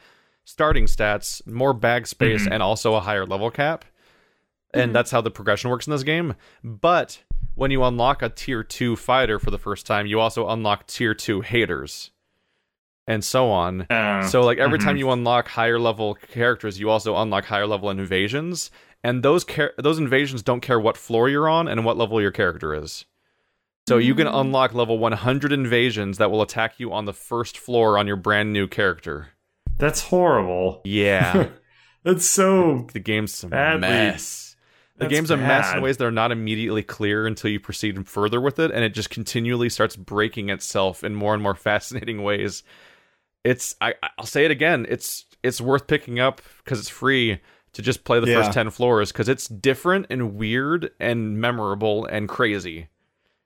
starting 0.45 0.85
stats, 0.85 1.45
more 1.47 1.73
bag 1.73 2.05
space 2.05 2.43
mm-hmm. 2.43 2.53
and 2.53 2.63
also 2.63 2.95
a 2.95 2.99
higher 2.99 3.25
level 3.25 3.49
cap. 3.49 3.85
And 4.73 4.85
mm-hmm. 4.85 4.93
that's 4.93 5.11
how 5.11 5.21
the 5.21 5.31
progression 5.31 5.69
works 5.69 5.87
in 5.87 5.91
this 5.91 6.03
game. 6.03 6.35
But 6.63 7.23
when 7.55 7.71
you 7.71 7.83
unlock 7.83 8.21
a 8.21 8.29
tier 8.29 8.63
2 8.63 8.95
fighter 8.95 9.39
for 9.39 9.51
the 9.51 9.59
first 9.59 9.85
time, 9.85 10.07
you 10.07 10.19
also 10.19 10.49
unlock 10.49 10.87
tier 10.87 11.13
2 11.13 11.41
haters. 11.41 12.11
And 13.05 13.23
so 13.23 13.49
on. 13.49 13.81
Uh, 13.89 14.25
so 14.25 14.43
like 14.43 14.59
every 14.59 14.79
mhm. 14.79 14.83
time 14.83 14.97
you 14.97 15.11
unlock 15.11 15.49
higher 15.49 15.77
level 15.79 16.15
characters, 16.15 16.79
you 16.79 16.89
also 16.89 17.17
unlock 17.17 17.45
higher 17.45 17.67
level 17.67 17.89
invasions, 17.89 18.71
and 19.03 19.23
those 19.23 19.43
char- 19.43 19.73
those 19.77 19.99
invasions 19.99 20.41
don't 20.41 20.61
care 20.61 20.79
what 20.79 20.95
floor 20.95 21.27
you're 21.27 21.49
on 21.49 21.67
and 21.67 21.83
what 21.83 21.97
level 21.97 22.21
your 22.21 22.31
character 22.31 22.73
is. 22.73 23.05
So 23.87 23.97
you 23.97 24.15
can 24.15 24.27
unlock 24.27 24.73
level 24.73 24.97
100 24.97 25.51
invasions 25.51 26.17
that 26.17 26.31
will 26.31 26.41
attack 26.41 26.79
you 26.79 26.93
on 26.93 27.03
the 27.03 27.11
first 27.11 27.57
floor 27.57 27.97
on 27.97 28.07
your 28.07 28.15
brand 28.15 28.53
new 28.53 28.65
character. 28.65 29.29
That's 29.77 30.01
horrible. 30.01 30.81
Yeah. 30.85 31.49
That's 32.03 32.29
so. 32.29 32.87
the 32.93 32.99
game's 32.99 33.43
a 33.43 33.49
mess. 33.49 34.55
The 34.97 35.07
game's 35.07 35.31
a 35.31 35.37
mess 35.37 35.73
in 35.73 35.81
ways 35.81 35.97
that 35.97 36.05
are 36.05 36.11
not 36.11 36.31
immediately 36.31 36.83
clear 36.83 37.25
until 37.25 37.49
you 37.49 37.59
proceed 37.59 38.07
further 38.07 38.39
with 38.39 38.59
it, 38.59 38.71
and 38.71 38.83
it 38.83 38.93
just 38.93 39.09
continually 39.09 39.69
starts 39.69 39.95
breaking 39.95 40.49
itself 40.49 41.03
in 41.03 41.15
more 41.15 41.33
and 41.33 41.41
more 41.41 41.55
fascinating 41.55 42.23
ways. 42.23 42.63
It's 43.43 43.75
I 43.81 43.95
I'll 44.17 44.25
say 44.25 44.45
it 44.45 44.51
again. 44.51 44.85
It's 44.89 45.25
it's 45.43 45.59
worth 45.59 45.87
picking 45.87 46.19
up 46.19 46.41
because 46.63 46.79
it's 46.79 46.89
free 46.89 47.39
to 47.73 47.81
just 47.81 48.03
play 48.03 48.19
the 48.19 48.27
Yeah. 48.27 48.41
first 48.43 48.53
ten 48.53 48.69
floors 48.69 49.11
because 49.11 49.27
it's 49.27 49.47
different 49.47 50.07
and 50.09 50.35
weird 50.35 50.91
and 50.99 51.39
memorable 51.39 52.05
and 52.05 52.29
crazy. 52.29 52.87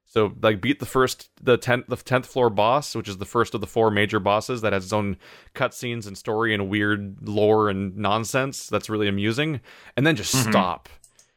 So 0.06 0.34
like 0.42 0.62
beat 0.62 0.80
the 0.80 0.86
first 0.86 1.30
the 1.44 1.58
tenth 1.58 1.88
the 1.88 1.98
tenth 1.98 2.26
floor 2.26 2.50
boss, 2.50 2.96
which 2.96 3.10
is 3.10 3.18
the 3.18 3.26
first 3.26 3.54
of 3.54 3.62
the 3.62 3.68
four 3.68 3.92
major 3.92 4.20
bosses 4.20 4.62
that 4.62 4.74
has 4.74 4.86
its 4.86 4.94
own 4.94 5.18
cutscenes 5.54 6.08
and 6.08 6.18
story 6.18 6.54
and 6.54 6.70
weird 6.70 7.28
lore 7.28 7.70
and 7.70 7.96
nonsense. 7.98 8.68
That's 8.68 8.90
really 8.90 9.08
amusing. 9.08 9.60
And 9.96 10.08
then 10.08 10.16
just 10.16 10.34
mm-hmm. 10.36 10.50
stop. 10.52 10.90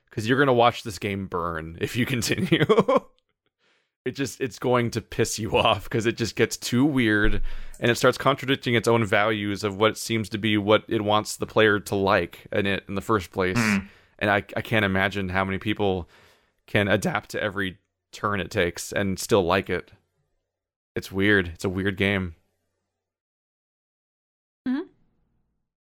Because 0.08 0.28
you're 0.28 0.38
gonna 0.38 0.52
watch 0.52 0.82
this 0.82 0.98
game 0.98 1.26
burn 1.26 1.78
if 1.80 1.96
you 1.96 2.06
continue. 2.16 2.64
It 4.04 4.12
just 4.12 4.40
it's 4.40 4.58
going 4.58 4.90
to 4.92 5.00
piss 5.00 5.38
you 5.38 5.56
off 5.56 5.84
because 5.84 6.06
it 6.06 6.16
just 6.16 6.36
gets 6.36 6.56
too 6.56 6.84
weird 6.84 7.42
and 7.78 7.90
it 7.90 7.96
starts 7.96 8.18
contradicting 8.18 8.74
its 8.74 8.88
own 8.88 9.04
values 9.04 9.64
of 9.64 9.76
what 9.76 9.96
seems 9.96 10.28
to 10.30 10.38
be 10.38 10.56
what 10.56 10.84
it 10.88 11.02
wants 11.02 11.36
the 11.36 11.46
player 11.46 11.80
to 11.80 11.94
like 11.94 12.46
in 12.52 12.66
it 12.66 12.84
in 12.88 12.94
the 12.94 13.00
first 13.00 13.30
place. 13.30 13.58
And 14.18 14.30
I 14.30 14.44
I 14.56 14.62
can't 14.62 14.84
imagine 14.84 15.30
how 15.30 15.44
many 15.44 15.58
people 15.58 16.08
can 16.66 16.88
adapt 16.88 17.30
to 17.30 17.42
every 17.42 17.78
turn 18.12 18.40
it 18.40 18.50
takes 18.50 18.92
and 18.92 19.18
still 19.18 19.42
like 19.42 19.70
it. 19.70 19.92
It's 20.94 21.10
weird. 21.10 21.48
It's 21.48 21.64
a 21.64 21.68
weird 21.68 21.96
game. 21.96 22.34
Hmm. 24.66 24.80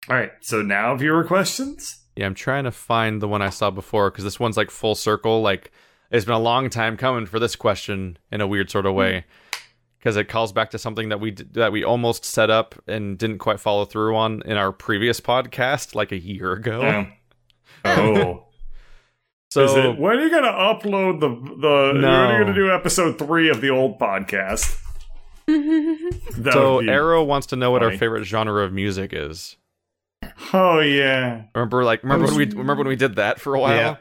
All 0.09 0.17
right. 0.17 0.33
So 0.41 0.63
now 0.63 0.95
viewer 0.95 1.25
questions. 1.25 1.99
Yeah, 2.17 2.27
I'm 2.27 2.35
trying 2.35 2.65
to 2.65 2.71
find 2.71 3.23
the 3.23 3.29
one 3.29 3.43
I 3.43 3.51
saw 3.51 3.71
before 3.71 4.11
because 4.11 4.25
this 4.25 4.39
one's 4.39 4.57
like 4.57 4.71
full 4.71 4.95
circle. 4.95 5.41
Like 5.43 5.73
it's 6.11 6.25
been 6.25 6.35
a 6.35 6.39
long 6.39 6.71
time 6.71 6.97
coming 6.97 7.27
for 7.27 7.39
this 7.39 7.57
question 7.57 8.19
in 8.31 8.41
a 8.41 8.47
weird 8.47 8.71
sort 8.71 8.87
of 8.87 8.95
way 8.95 9.25
because 9.99 10.17
it 10.17 10.25
calls 10.29 10.53
back 10.53 10.71
to 10.71 10.79
something 10.79 11.11
that 11.11 11.21
we 11.21 11.31
d- 11.31 11.45
that 11.53 11.73
we 11.73 11.85
almost 11.85 12.25
set 12.25 12.51
up 12.51 12.75
and 12.87 13.19
didn't 13.19 13.39
quite 13.39 13.61
follow 13.61 13.85
through 13.85 14.17
on 14.17 14.43
in 14.45 14.57
our 14.57 14.73
previous 14.73 15.21
podcast 15.21 15.95
like 15.95 16.11
a 16.11 16.19
year 16.19 16.53
ago. 16.53 16.83
Um, 16.83 17.13
oh. 17.85 18.45
so 19.51 19.65
Is 19.65 19.73
it, 19.75 19.99
when 19.99 20.19
are 20.19 20.23
you 20.23 20.31
going 20.31 20.45
to 20.45 20.51
upload 20.51 21.21
the 21.21 21.29
the? 21.29 21.93
When 21.95 22.05
are 22.05 22.33
you 22.39 22.45
going 22.45 22.55
to 22.55 22.61
do 22.61 22.73
episode 22.73 23.19
three 23.19 23.49
of 23.51 23.61
the 23.61 23.71
old 23.71 23.99
podcast? 23.99 24.79
So 26.53 26.79
Arrow 26.79 27.25
wants 27.25 27.49
to 27.49 27.57
know 27.57 27.73
what 27.73 27.83
our 27.83 27.97
favorite 27.97 28.23
genre 28.25 28.65
of 28.65 28.73
music 28.73 29.13
is. 29.13 29.57
Oh 30.53 30.79
yeah, 30.79 31.43
Remember, 31.57 31.83
like, 31.83 32.05
remember 32.05 32.27
when 32.27 32.37
we 32.37 32.45
remember 32.45 32.77
when 32.77 32.89
we 32.89 32.95
did 32.95 33.17
that 33.17 33.41
for 33.41 33.57
a 33.57 33.61
while. 33.61 33.75
Yeah. 33.77 33.97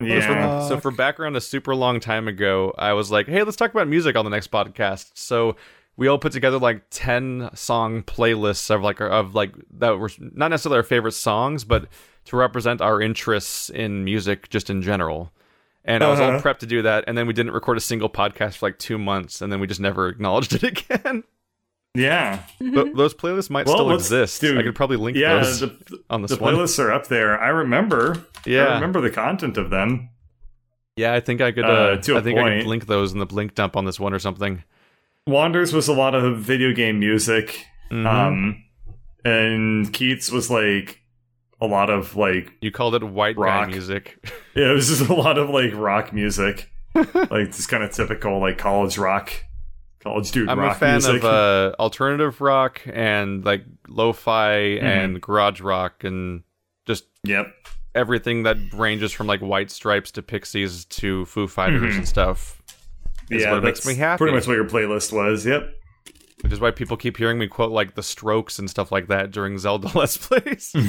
Yeah. 0.00 0.68
So 0.68 0.80
for 0.80 0.90
background, 0.90 1.36
a 1.36 1.40
super 1.40 1.74
long 1.74 2.00
time 2.00 2.28
ago, 2.28 2.74
I 2.78 2.92
was 2.92 3.10
like, 3.10 3.26
"Hey, 3.28 3.42
let's 3.42 3.56
talk 3.56 3.70
about 3.70 3.88
music 3.88 4.16
on 4.16 4.24
the 4.24 4.30
next 4.30 4.50
podcast." 4.50 5.10
So 5.14 5.56
we 5.96 6.08
all 6.08 6.18
put 6.18 6.32
together 6.32 6.58
like 6.58 6.82
ten 6.90 7.50
song 7.54 8.02
playlists 8.02 8.70
of 8.74 8.82
like 8.82 9.00
of 9.00 9.34
like 9.34 9.54
that 9.78 9.98
were 9.98 10.10
not 10.18 10.48
necessarily 10.48 10.78
our 10.78 10.82
favorite 10.82 11.12
songs, 11.12 11.64
but 11.64 11.86
to 12.26 12.36
represent 12.36 12.80
our 12.80 13.00
interests 13.00 13.70
in 13.70 14.04
music 14.04 14.48
just 14.50 14.70
in 14.70 14.82
general. 14.82 15.32
And 15.84 16.04
I 16.04 16.10
was 16.10 16.20
all 16.20 16.30
Uh-huh. 16.32 16.40
prepped 16.42 16.58
to 16.58 16.66
do 16.66 16.82
that, 16.82 17.04
and 17.06 17.16
then 17.16 17.26
we 17.26 17.32
didn't 17.32 17.52
record 17.52 17.78
a 17.78 17.80
single 17.80 18.10
podcast 18.10 18.58
for 18.58 18.66
like 18.68 18.78
two 18.78 18.98
months, 18.98 19.40
and 19.40 19.50
then 19.50 19.60
we 19.60 19.66
just 19.66 19.80
never 19.80 20.08
acknowledged 20.08 20.52
it 20.62 20.62
again. 20.62 21.24
Yeah. 21.94 22.42
Th- 22.58 22.94
those 22.94 23.14
playlists 23.14 23.50
might 23.50 23.66
Well, 23.66 23.76
still 23.76 23.90
exist. 23.92 24.40
dude, 24.40 24.58
I 24.58 24.62
could 24.62 24.74
probably 24.76 24.96
link 24.96 25.16
Yeah, 25.16 25.36
those 25.36 25.60
the, 25.60 25.76
on 26.10 26.22
this 26.22 26.30
the 26.30 26.36
one. 26.38 26.54
playlists 26.54 26.78
are 26.78 26.92
up 26.92 27.08
there. 27.08 27.38
I 27.40 27.48
remember. 27.48 28.24
Yeah. 28.46 28.66
I 28.68 28.74
remember 28.74 29.00
the 29.00 29.10
content 29.10 29.56
of 29.56 29.70
them. 29.70 30.10
Yeah, 30.96 31.14
I 31.14 31.20
think 31.20 31.40
I 31.40 31.50
could. 31.52 31.64
Uh, 31.64 31.68
Uh, 31.68 31.96
to 31.96 32.14
a 32.14 32.18
I 32.18 32.22
think 32.22 32.38
I 32.38 32.58
could 32.58 32.66
link 32.66 32.86
those 32.86 33.12
in 33.12 33.18
the 33.18 33.26
link 33.26 33.54
dump 33.54 33.76
on 33.76 33.84
this 33.86 33.98
one 33.98 34.12
or 34.12 34.18
something. 34.18 34.62
Wanders 35.26 35.72
was 35.72 35.88
a 35.88 35.92
lot 35.92 36.14
of 36.14 36.38
video 36.38 36.72
game 36.72 36.98
music. 37.00 37.64
Mhm. 37.90 38.06
Um, 38.06 38.64
and 39.24 39.92
Keith's 39.92 40.30
was 40.30 40.50
like 40.50 41.00
a 41.60 41.66
lot 41.66 41.90
of 41.90 42.16
like 42.16 42.52
You 42.60 42.70
called 42.70 42.94
it 42.94 43.02
white 43.02 43.36
Rock. 43.36 43.66
guy 43.66 43.72
music. 43.72 44.18
yeah, 44.54 44.70
it 44.70 44.74
was 44.74 44.88
just 44.88 45.08
a 45.10 45.14
lot 45.14 45.38
of 45.38 45.50
like 45.50 45.72
rock 45.74 46.12
music, 46.12 46.70
like 46.94 47.52
just 47.52 47.68
kind 47.68 47.82
of 47.82 47.90
typical 47.92 48.38
like 48.40 48.58
college 48.58 48.96
rock, 48.98 49.32
college 50.02 50.30
dude 50.32 50.48
I'm 50.48 50.58
a 50.58 50.74
fan 50.74 50.94
music. 50.94 51.16
of 51.16 51.24
uh, 51.24 51.74
alternative 51.78 52.40
rock 52.40 52.80
and 52.86 53.44
like 53.44 53.64
lo-fi 53.88 54.50
Mm-hmm. 54.78 54.86
and 54.86 55.20
garage 55.20 55.60
rock 55.60 56.04
and 56.04 56.42
just 56.86 57.04
yep. 57.24 57.46
everything 57.94 58.44
that 58.44 58.56
ranges 58.72 59.12
from 59.12 59.26
like 59.26 59.40
White 59.40 59.70
Stripes 59.70 60.10
to 60.12 60.22
Pixies 60.22 60.84
to 60.86 61.24
Foo 61.26 61.46
Fighters 61.46 61.94
Mhm. 61.94 61.98
and 61.98 62.08
stuff. 62.08 62.62
Yeah, 63.30 63.52
what 63.52 63.62
makes 63.62 63.86
me 63.86 63.94
happy. 63.94 64.18
Pretty 64.18 64.34
much 64.34 64.46
what 64.46 64.54
your 64.54 64.64
playlist 64.64 65.12
was. 65.12 65.46
Yep. 65.46 65.72
Which 66.40 66.52
is 66.52 66.58
why 66.60 66.70
people 66.70 66.96
keep 66.96 67.16
hearing 67.18 67.38
me 67.38 67.46
quote 67.48 67.70
like 67.70 67.94
the 67.94 68.02
Strokes 68.02 68.58
and 68.58 68.68
stuff 68.70 68.90
like 68.90 69.08
that 69.08 69.30
during 69.30 69.58
Zelda 69.58 69.90
Let's 69.94 70.16
Plays. 70.16 70.70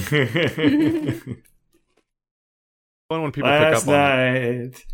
Fun 3.10 3.22
when 3.24 3.32
people 3.34 3.50
Last 3.50 3.82
pick 3.86 3.94
up 3.94 3.94
on 3.94 4.20
it. 4.20 4.86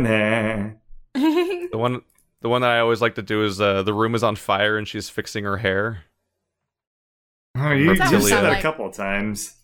night. 0.00 0.76
The 1.70 1.78
one, 1.78 2.00
the 2.44 2.50
one 2.50 2.60
that 2.60 2.70
I 2.70 2.80
always 2.80 3.00
like 3.00 3.14
to 3.14 3.22
do 3.22 3.42
is 3.42 3.58
uh, 3.58 3.82
the 3.82 3.94
room 3.94 4.14
is 4.14 4.22
on 4.22 4.36
fire 4.36 4.76
and 4.76 4.86
she's 4.86 5.08
fixing 5.08 5.44
her 5.44 5.56
hair. 5.56 6.04
oh, 7.56 7.70
you 7.72 7.96
That's 7.96 8.12
you 8.12 8.18
what 8.18 8.26
it 8.26 8.28
said 8.28 8.42
that 8.42 8.50
sounds 8.50 8.58
a 8.58 8.62
couple 8.62 8.86
of 8.86 8.94
times. 8.94 9.54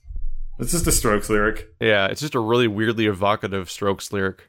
It's 0.59 0.73
just 0.73 0.86
a 0.86 0.93
Strokes 0.93 1.28
lyric. 1.28 1.69
Yeah, 1.78 2.07
it's 2.07 2.23
just 2.23 2.35
a 2.35 2.40
really 2.40 2.69
weirdly 2.69 3.05
evocative 3.05 3.70
Strokes 3.70 4.12
lyric. 4.15 4.48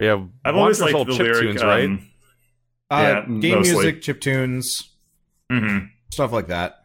Yeah, 0.00 0.24
I've 0.44 0.54
always 0.54 0.80
liked 0.80 0.94
wonderful 0.94 1.16
the 1.16 1.24
chip 1.24 1.36
lyric. 1.36 1.58
tunes, 1.58 1.64
right? 1.64 1.84
um, 1.84 2.08
Uh, 2.90 2.96
Yeah, 3.02 3.20
game 3.40 3.54
mostly. 3.56 3.74
music, 3.74 4.02
chip 4.02 4.20
tunes, 4.20 4.90
hmm 5.50 5.78
stuff 6.10 6.30
like 6.32 6.46
that. 6.46 6.84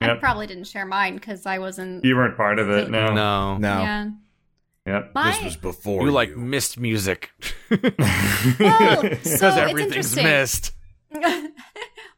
I 0.00 0.08
Yep. 0.08 0.20
probably 0.20 0.48
didn't 0.48 0.64
share 0.66 0.84
mine 0.84 1.14
because 1.14 1.46
I 1.46 1.60
wasn't. 1.60 2.04
You 2.04 2.16
weren't 2.16 2.36
part 2.36 2.58
of 2.58 2.68
it, 2.70 2.90
no. 2.90 3.14
No. 3.14 3.56
No, 3.58 3.82
Yeah. 3.82 4.10
Yep. 4.86 5.12
My, 5.14 5.30
this 5.32 5.44
was 5.44 5.56
before 5.56 6.04
You 6.04 6.10
like 6.10 6.36
Myst 6.36 6.78
music. 6.78 7.30
well, 7.70 7.80
so 7.80 7.88
Because 8.58 9.22
it's 9.22 9.42
everything's 9.42 10.16
interesting. 10.16 10.24
missed. 10.24 10.72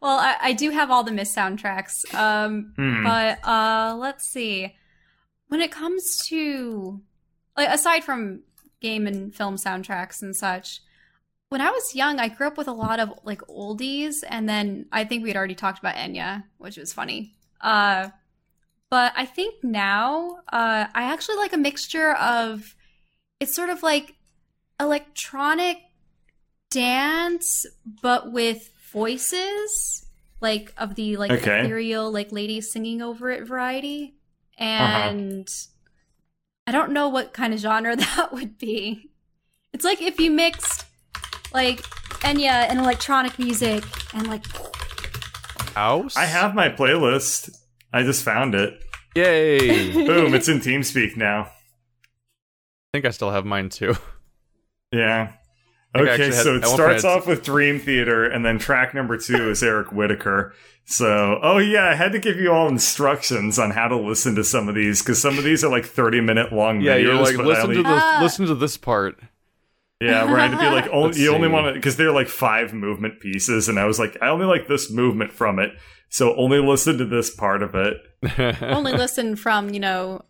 well, 0.00 0.18
I, 0.18 0.36
I 0.40 0.52
do 0.54 0.70
have 0.70 0.90
all 0.90 1.04
the 1.04 1.12
Myst 1.12 1.36
soundtracks. 1.36 2.12
Um, 2.14 2.72
Hmm. 2.76 3.04
but 3.04 3.38
uh, 3.46 3.96
let's 3.98 4.26
see. 4.26 4.74
When 5.48 5.60
it 5.60 5.70
comes 5.70 6.18
to 6.28 7.00
like 7.56 7.68
aside 7.68 8.02
from 8.04 8.40
game 8.80 9.06
and 9.06 9.34
film 9.34 9.56
soundtracks 9.56 10.22
and 10.22 10.34
such, 10.34 10.80
when 11.50 11.60
I 11.60 11.70
was 11.70 11.94
young, 11.94 12.18
I 12.18 12.28
grew 12.28 12.46
up 12.46 12.56
with 12.58 12.66
a 12.68 12.72
lot 12.72 12.98
of 12.98 13.12
like 13.24 13.40
oldies, 13.42 14.24
and 14.28 14.48
then 14.48 14.86
I 14.90 15.04
think 15.04 15.22
we 15.22 15.28
had 15.28 15.36
already 15.36 15.54
talked 15.54 15.78
about 15.78 15.94
Enya, 15.96 16.44
which 16.58 16.76
was 16.76 16.92
funny. 16.92 17.34
Uh, 17.60 18.08
but 18.94 19.12
I 19.16 19.26
think 19.26 19.64
now 19.64 20.36
uh, 20.52 20.86
I 20.94 21.02
actually 21.02 21.34
like 21.38 21.52
a 21.52 21.56
mixture 21.58 22.12
of. 22.12 22.76
It's 23.40 23.52
sort 23.52 23.68
of 23.68 23.82
like 23.82 24.14
electronic 24.78 25.78
dance, 26.70 27.66
but 28.00 28.30
with 28.30 28.70
voices, 28.92 30.06
like 30.40 30.72
of 30.78 30.94
the 30.94 31.16
like 31.16 31.32
Okay. 31.32 31.62
ethereal, 31.64 32.12
like 32.12 32.30
ladies 32.30 32.70
singing 32.70 33.02
over 33.02 33.30
it 33.30 33.48
variety. 33.48 34.14
Uh-huh. 34.60 35.08
And 35.08 35.48
I 36.68 36.70
don't 36.70 36.92
know 36.92 37.08
what 37.08 37.32
kind 37.32 37.52
of 37.52 37.58
genre 37.58 37.96
that 38.14 38.32
would 38.32 38.58
be. 38.58 39.10
It's 39.72 39.84
like 39.84 40.02
if 40.02 40.20
you 40.20 40.30
mixed 40.30 40.84
like 41.52 41.80
Enya 42.22 42.68
and 42.70 42.78
electronic 42.78 43.40
music 43.40 43.82
and 44.14 44.28
like 44.28 44.44
House? 45.74 46.16
I 46.16 46.26
have 46.26 46.54
my 46.54 46.68
playlist. 46.68 47.50
I 47.92 48.04
just 48.04 48.22
found 48.24 48.54
it. 48.54 48.83
Yay. 49.14 49.92
Boom, 50.06 50.34
it's 50.34 50.48
in 50.48 50.58
TeamSpeak 50.60 51.16
now. 51.16 51.42
I 51.44 51.48
think 52.92 53.04
I 53.06 53.10
still 53.10 53.30
have 53.30 53.44
mine 53.44 53.68
too. 53.68 53.94
Yeah. 54.92 55.32
I 55.94 55.98
think 55.98 56.08
I 56.08 56.12
Okay, 56.14 56.22
actually 56.24 56.36
had- 56.36 56.44
so 56.44 56.54
it 56.56 56.66
starts 56.66 57.04
off 57.04 57.26
with 57.26 57.44
Dream 57.44 57.78
Theater, 57.78 58.24
and 58.24 58.44
then 58.44 58.58
track 58.58 58.94
number 58.94 59.16
two 59.16 59.50
is 59.50 59.62
Eric 59.62 59.92
Whitacre. 59.92 60.52
So, 60.86 61.38
oh 61.42 61.58
yeah, 61.58 61.86
I 61.88 61.94
had 61.94 62.12
to 62.12 62.18
give 62.18 62.36
you 62.36 62.52
all 62.52 62.68
instructions 62.68 63.58
on 63.58 63.70
how 63.70 63.88
to 63.88 63.96
listen 63.96 64.34
to 64.34 64.44
some 64.44 64.68
of 64.68 64.74
these 64.74 65.00
because 65.02 65.20
some 65.22 65.38
of 65.38 65.44
these 65.44 65.64
are 65.64 65.70
like 65.70 65.86
thirty 65.86 66.20
minute 66.20 66.52
long 66.52 66.80
Yeah, 66.80 66.96
videos. 66.98 67.02
you're 67.02 67.14
like 67.14 67.36
listen 67.38 67.62
only- 67.64 67.76
to 67.76 67.82
the 67.84 67.88
Ah. 67.88 68.18
listen 68.22 68.46
to 68.46 68.54
this 68.54 68.76
part. 68.76 69.18
Yeah, 70.04 70.24
where 70.24 70.38
I 70.38 70.46
had 70.46 70.52
to 70.52 70.58
be 70.58 70.74
like, 70.74 70.88
only, 70.92 71.08
Let's 71.08 71.18
you 71.18 71.34
only 71.34 71.48
want 71.48 71.66
to 71.66 71.72
because 71.74 71.96
they're 71.96 72.12
like 72.12 72.28
five 72.28 72.72
movement 72.72 73.20
pieces, 73.20 73.68
and 73.68 73.78
I 73.78 73.84
was 73.84 73.98
like, 73.98 74.16
I 74.20 74.28
only 74.28 74.46
like 74.46 74.68
this 74.68 74.90
movement 74.90 75.32
from 75.32 75.58
it, 75.58 75.72
so 76.08 76.34
only 76.36 76.60
listen 76.60 76.98
to 76.98 77.04
this 77.04 77.34
part 77.34 77.62
of 77.62 77.74
it. 77.74 77.96
only 78.62 78.92
listen 78.92 79.36
from, 79.36 79.70
you 79.70 79.80
know, 79.80 80.22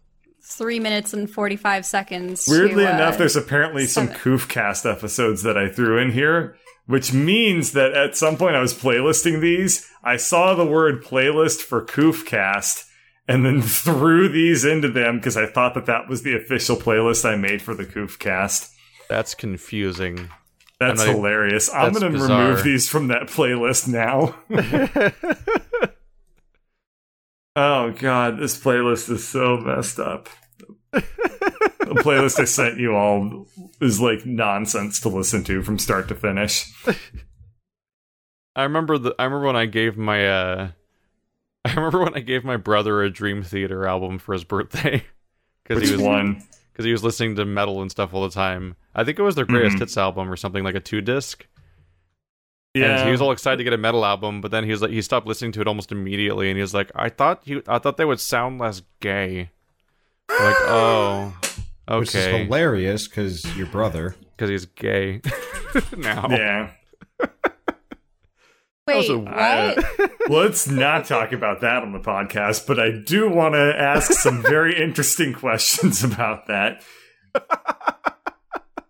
three 0.42 0.80
minutes 0.80 1.12
and 1.12 1.30
45 1.30 1.84
seconds. 1.86 2.46
Weirdly 2.48 2.84
to, 2.84 2.90
uh, 2.90 2.94
enough, 2.94 3.18
there's 3.18 3.36
apparently 3.36 3.86
some 3.86 4.08
seven. 4.08 4.20
Koofcast 4.20 4.90
episodes 4.90 5.42
that 5.42 5.56
I 5.56 5.68
threw 5.68 5.98
in 5.98 6.12
here, 6.12 6.56
which 6.86 7.12
means 7.12 7.72
that 7.72 7.92
at 7.92 8.16
some 8.16 8.36
point 8.36 8.56
I 8.56 8.60
was 8.60 8.74
playlisting 8.74 9.40
these. 9.40 9.88
I 10.02 10.16
saw 10.16 10.54
the 10.54 10.66
word 10.66 11.02
playlist 11.02 11.60
for 11.60 11.84
Koofcast 11.84 12.88
and 13.26 13.44
then 13.44 13.62
threw 13.62 14.28
these 14.28 14.64
into 14.64 14.88
them 14.88 15.16
because 15.16 15.36
I 15.36 15.46
thought 15.46 15.74
that 15.74 15.86
that 15.86 16.08
was 16.08 16.22
the 16.22 16.36
official 16.36 16.76
playlist 16.76 17.28
I 17.28 17.36
made 17.36 17.62
for 17.62 17.74
the 17.74 17.84
Koofcast. 17.86 18.70
That's 19.08 19.34
confusing. 19.34 20.30
That's 20.80 21.00
I'm 21.00 21.06
not- 21.06 21.16
hilarious. 21.16 21.72
I'm 21.72 21.92
that's 21.92 22.00
to 22.04 22.10
bizarre. 22.10 22.48
remove 22.48 22.64
these 22.64 22.88
from 22.88 23.08
that 23.08 23.22
playlist 23.28 23.86
now. 23.88 24.34
oh, 27.56 27.92
God, 27.92 28.38
this 28.38 28.58
playlist 28.58 29.10
is 29.10 29.26
so 29.26 29.56
messed 29.58 29.98
up. 29.98 30.28
the 30.92 31.02
playlist 32.02 32.40
I 32.40 32.44
sent 32.44 32.78
you 32.78 32.94
all 32.94 33.46
is 33.80 34.00
like 34.00 34.24
nonsense 34.26 35.00
to 35.00 35.08
listen 35.08 35.44
to 35.44 35.62
from 35.62 35.78
start 35.78 36.08
to 36.08 36.14
finish. 36.14 36.72
I 38.56 38.62
remember 38.62 38.98
the 38.98 39.14
I 39.18 39.24
remember 39.24 39.46
when 39.46 39.56
I 39.56 39.66
gave 39.66 39.96
my 39.96 40.28
uh 40.28 40.68
I 41.64 41.74
remember 41.74 42.00
when 42.04 42.14
I 42.14 42.20
gave 42.20 42.44
my 42.44 42.56
brother 42.56 43.02
a 43.02 43.10
Dream 43.10 43.42
Theater 43.42 43.86
album 43.86 44.18
for 44.18 44.32
his 44.32 44.44
birthday 44.44 45.04
because 45.64 45.82
he 45.88 45.92
was 45.96 46.00
one? 46.02 46.42
Because 46.74 46.84
he 46.84 46.92
was 46.92 47.02
listening 47.04 47.36
to 47.36 47.44
metal 47.46 47.80
and 47.80 47.90
stuff 47.90 48.12
all 48.12 48.22
the 48.24 48.28
time. 48.34 48.74
I 48.94 49.04
think 49.04 49.18
it 49.18 49.22
was 49.22 49.36
their 49.36 49.46
greatest 49.46 49.76
Mhm. 49.76 49.80
hits 49.80 49.96
album 49.96 50.28
or 50.30 50.36
something 50.36 50.62
like 50.64 50.74
a 50.74 50.80
two 50.80 51.00
disc. 51.00 51.46
Yeah, 52.74 52.96
And 52.98 53.04
he 53.06 53.12
was 53.12 53.20
all 53.20 53.30
excited 53.30 53.58
to 53.58 53.64
get 53.64 53.72
a 53.72 53.78
metal 53.78 54.04
album, 54.04 54.40
but 54.40 54.50
then 54.50 54.64
he 54.64 54.70
was 54.72 54.82
like 54.82 54.90
he 54.90 55.00
stopped 55.00 55.28
listening 55.28 55.52
to 55.52 55.60
it 55.60 55.68
almost 55.68 55.92
immediately, 55.92 56.50
and 56.50 56.56
he 56.56 56.60
was 56.60 56.74
like, 56.74 56.90
"I 56.96 57.08
thought 57.08 57.42
you, 57.46 57.62
I 57.68 57.78
thought 57.78 57.96
they 57.96 58.04
would 58.04 58.18
sound 58.18 58.58
less 58.58 58.82
gay." 59.00 59.50
We're 60.28 60.44
like, 60.44 60.56
oh, 60.62 61.36
okay, 61.88 61.98
Which 62.00 62.14
is 62.16 62.26
hilarious 62.26 63.06
because 63.06 63.56
your 63.56 63.66
brother. 63.68 64.16
because 64.36 64.50
he's 64.50 64.66
gay 64.66 65.20
now. 65.96 66.26
yeah. 66.30 66.70
Wait, 68.86 68.96
Also, 68.96 69.24
I- 69.26 69.74
what? 69.96 70.10
Let's 70.30 70.68
not 70.68 71.04
talk 71.06 71.32
about 71.32 71.60
that 71.62 71.82
on 71.82 71.92
the 71.92 71.98
podcast, 72.00 72.66
but 72.66 72.78
I 72.78 72.90
do 72.90 73.28
want 73.30 73.54
to 73.54 73.74
ask 73.78 74.12
some 74.12 74.42
very 74.42 74.80
interesting 74.82 75.32
questions 75.34 76.02
about 76.04 76.46
that. 76.48 76.82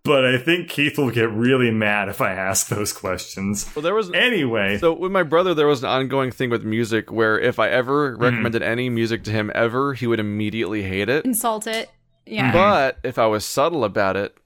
But 0.04 0.26
I 0.26 0.36
think 0.36 0.68
Keith 0.68 0.98
will 0.98 1.10
get 1.10 1.30
really 1.30 1.70
mad 1.70 2.08
if 2.10 2.20
I 2.20 2.32
ask 2.32 2.68
those 2.68 2.92
questions. 2.92 3.70
Well, 3.74 3.82
there 3.82 3.94
was 3.94 4.10
Anyway, 4.12 4.76
So 4.78 4.92
with 4.92 5.10
my 5.10 5.22
brother, 5.22 5.54
there 5.54 5.66
was 5.66 5.82
an 5.82 5.88
ongoing 5.88 6.30
thing 6.30 6.50
with 6.50 6.62
music 6.62 7.10
where 7.10 7.38
if 7.38 7.58
I 7.58 7.68
Hmm. 7.68 7.74
ever 7.74 8.16
recommended 8.16 8.62
any 8.62 8.90
music 8.90 9.24
to 9.24 9.30
him 9.30 9.50
ever, 9.54 9.94
he 9.94 10.06
would 10.06 10.20
immediately 10.20 10.82
hate 10.82 11.08
it. 11.08 11.24
Insult 11.24 11.66
it. 11.66 11.88
Yeah. 12.26 12.52
But 12.52 12.98
if 13.02 13.18
I 13.18 13.26
was 13.26 13.46
subtle 13.46 13.82
about 13.82 14.16
it, 14.16 14.36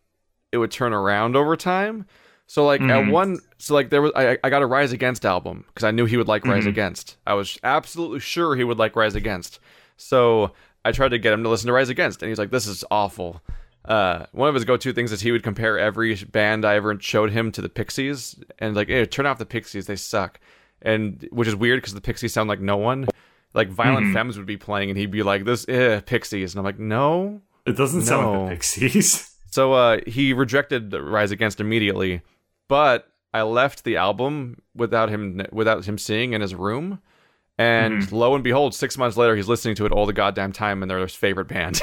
it 0.52 0.58
would 0.58 0.70
turn 0.70 0.92
around 0.92 1.34
over 1.36 1.56
time. 1.56 2.06
So 2.50 2.64
like 2.64 2.80
at 2.80 3.04
Mhm. 3.04 3.10
one, 3.10 3.38
so 3.58 3.74
like 3.74 3.90
there 3.90 4.00
was 4.02 4.10
I 4.16 4.38
I 4.42 4.48
got 4.50 4.62
a 4.62 4.66
Rise 4.66 4.90
Against 4.92 5.24
album 5.26 5.64
because 5.68 5.84
I 5.84 5.90
knew 5.90 6.06
he 6.06 6.16
would 6.16 6.28
like 6.28 6.44
Rise 6.46 6.64
Mhm. 6.64 6.68
Against. 6.70 7.16
I 7.26 7.34
was 7.34 7.58
absolutely 7.62 8.20
sure 8.20 8.56
he 8.56 8.64
would 8.64 8.78
like 8.78 8.96
Rise 8.96 9.14
Against. 9.14 9.60
So 9.98 10.52
I 10.84 10.92
tried 10.92 11.10
to 11.10 11.18
get 11.18 11.32
him 11.34 11.42
to 11.42 11.48
listen 11.50 11.66
to 11.66 11.72
Rise 11.74 11.90
Against, 11.90 12.22
and 12.22 12.30
he's 12.30 12.38
like, 12.38 12.50
"This 12.50 12.66
is 12.66 12.84
awful." 12.90 13.42
Uh, 13.84 14.24
one 14.32 14.48
of 14.48 14.54
his 14.54 14.64
go-to 14.64 14.92
things 14.92 15.12
is 15.12 15.20
he 15.20 15.30
would 15.32 15.42
compare 15.42 15.78
every 15.78 16.14
band 16.14 16.64
I 16.64 16.74
ever 16.76 16.98
showed 17.00 17.30
him 17.32 17.52
to 17.52 17.60
the 17.62 17.68
Pixies, 17.68 18.36
and 18.58 18.74
like, 18.74 18.88
"Hey, 18.88 19.04
turn 19.04 19.26
off 19.26 19.38
the 19.38 19.46
Pixies; 19.46 19.86
they 19.86 19.96
suck." 19.96 20.40
And 20.80 21.28
which 21.30 21.48
is 21.48 21.54
weird 21.56 21.78
because 21.82 21.94
the 21.94 22.00
Pixies 22.00 22.32
sound 22.32 22.48
like 22.48 22.60
no 22.60 22.76
one. 22.78 23.08
Like 23.54 23.68
Violent 23.68 24.06
Mhm. 24.06 24.12
Femmes 24.14 24.36
would 24.38 24.46
be 24.46 24.56
playing, 24.56 24.88
and 24.90 24.98
he'd 24.98 25.10
be 25.10 25.22
like, 25.22 25.44
"This, 25.44 25.66
eh, 25.68 26.00
Pixies," 26.00 26.54
and 26.54 26.58
I'm 26.60 26.64
like, 26.64 26.78
"No, 26.78 27.40
it 27.66 27.76
doesn't 27.76 28.02
sound 28.02 28.26
like 28.26 28.48
the 28.48 28.54
Pixies. 28.56 29.34
so 29.50 29.72
uh, 29.74 29.98
he 30.06 30.32
rejected 30.32 30.94
Rise 30.94 31.30
Against 31.30 31.58
immediately, 31.60 32.20
but 32.68 33.10
I 33.34 33.42
left 33.42 33.84
the 33.84 33.96
album 33.96 34.62
without 34.74 35.08
him 35.08 35.40
without 35.52 35.84
him 35.84 35.98
seeing 35.98 36.32
in 36.32 36.40
his 36.40 36.54
room, 36.54 37.00
and 37.58 38.10
lo 38.12 38.34
and 38.34 38.44
behold, 38.44 38.74
six 38.74 38.96
months 38.96 39.16
later, 39.16 39.34
he's 39.36 39.48
listening 39.48 39.74
to 39.76 39.86
it 39.86 39.92
all 39.92 40.06
the 40.06 40.12
goddamn 40.12 40.52
time, 40.52 40.82
and 40.82 40.90
they're 40.90 40.98
his 41.00 41.14
favorite 41.14 41.48
band. 41.48 41.80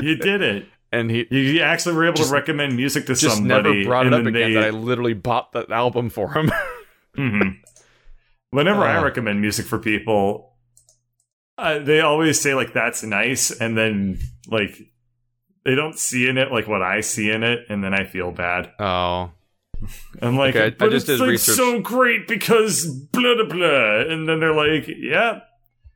You 0.00 0.16
did 0.16 0.42
it. 0.42 0.66
and 0.92 1.10
he 1.10 1.26
You 1.30 1.60
actually 1.60 1.94
were 1.94 2.04
able 2.06 2.16
Just- 2.16 2.30
to 2.30 2.34
recommend 2.34 2.76
music 2.76 3.06
to 3.06 3.14
just 3.14 3.36
somebody. 3.36 3.70
never 3.80 3.84
brought 3.88 4.06
it 4.06 4.12
up 4.12 4.20
again. 4.26 4.32
they- 4.32 4.54
That 4.54 4.64
I 4.64 4.70
literally 4.70 5.14
bought 5.14 5.52
that 5.52 5.70
album 5.70 6.10
for 6.10 6.32
him. 6.32 6.50
Mhm. 7.16 7.58
Whenever 8.52 8.80
I 8.84 8.96
Uh. 8.96 9.04
recommend 9.04 9.40
music 9.42 9.66
for 9.66 9.78
people, 9.78 10.54
uh, 11.58 11.78
they 11.78 12.00
always 12.00 12.40
say 12.40 12.54
like 12.54 12.72
that's 12.72 13.02
nice, 13.02 13.50
and 13.50 13.76
then 13.76 14.18
like 14.48 14.74
they 15.64 15.74
don't 15.74 15.98
see 15.98 16.28
in 16.28 16.38
it 16.38 16.50
like 16.52 16.66
what 16.68 16.82
I 16.82 17.00
see 17.00 17.30
in 17.30 17.42
it, 17.42 17.66
and 17.68 17.82
then 17.84 17.94
I 17.94 18.04
feel 18.04 18.30
bad. 18.32 18.72
oh, 18.78 19.30
I'm 20.20 20.36
like, 20.36 20.54
Okay, 20.54 20.64
I- 20.64 20.66
I 20.66 20.70
but 20.70 20.90
just 20.90 21.08
it's 21.08 21.18
did 21.18 21.20
like 21.20 21.30
research. 21.30 21.56
so 21.56 21.80
great 21.80 22.26
because 22.28 22.86
blah 22.86 23.34
blah 23.36 23.44
blah, 23.44 24.00
and 24.12 24.28
then 24.28 24.40
they're 24.40 24.54
like, 24.54 24.86
yeah, 24.88 25.40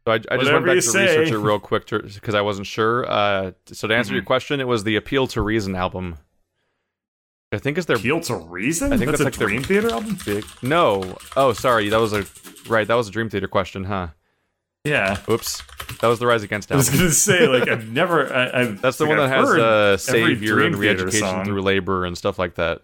so 0.06 0.12
I, 0.12 0.14
I 0.30 0.36
just 0.38 0.52
went 0.52 0.66
back 0.66 0.74
to 0.76 0.82
say. 0.82 1.18
research 1.18 1.32
it 1.34 1.38
real 1.38 1.58
quick 1.58 1.86
because 1.88 2.34
I 2.34 2.40
wasn't 2.40 2.66
sure. 2.66 3.08
Uh, 3.10 3.52
so 3.66 3.86
to 3.88 3.94
answer 3.94 4.14
your 4.14 4.22
question, 4.24 4.60
it 4.60 4.68
was 4.68 4.84
the 4.84 4.96
Appeal 4.96 5.26
to 5.28 5.40
Reason 5.42 5.74
album. 5.74 6.18
I 7.52 7.58
think 7.58 7.78
it's 7.78 7.86
their 7.86 7.96
appeal 7.96 8.20
to 8.22 8.34
reason. 8.36 8.92
I 8.92 8.96
think 8.96 9.08
that's, 9.10 9.22
that's 9.22 9.22
a 9.22 9.24
like 9.24 9.34
their- 9.38 9.48
Dream 9.48 9.62
Theater 9.62 9.90
album. 9.90 10.18
big. 10.26 10.44
No, 10.62 11.16
oh 11.36 11.52
sorry, 11.52 11.88
that 11.88 12.00
was 12.00 12.12
a 12.12 12.26
right. 12.68 12.86
That 12.88 12.94
was 12.96 13.06
a 13.08 13.12
Dream 13.12 13.30
Theater 13.30 13.46
question, 13.46 13.84
huh? 13.84 14.08
Yeah, 14.84 15.16
Oops, 15.30 15.62
that 16.00 16.08
was 16.08 16.18
the 16.18 16.26
Rise 16.26 16.42
Against 16.42 16.70
I 16.72 16.76
was 16.76 16.90
gonna 16.90 17.10
say 17.10 17.46
like 17.46 17.68
I've 17.68 17.88
never. 17.90 18.32
I, 18.32 18.62
I've, 18.62 18.80
That's 18.82 18.98
the 18.98 19.04
like, 19.04 19.08
one 19.10 19.18
that 19.18 19.32
I've 19.32 19.40
has 19.40 19.48
heard 19.48 19.60
uh, 19.60 19.64
every 19.92 19.98
savior 19.98 20.54
Dream 20.54 20.66
and 20.66 20.80
Theater 20.80 21.04
re-education 21.04 21.28
song. 21.28 21.44
through 21.44 21.62
labor 21.62 22.04
and 22.04 22.16
stuff 22.16 22.38
like 22.38 22.54
that. 22.56 22.82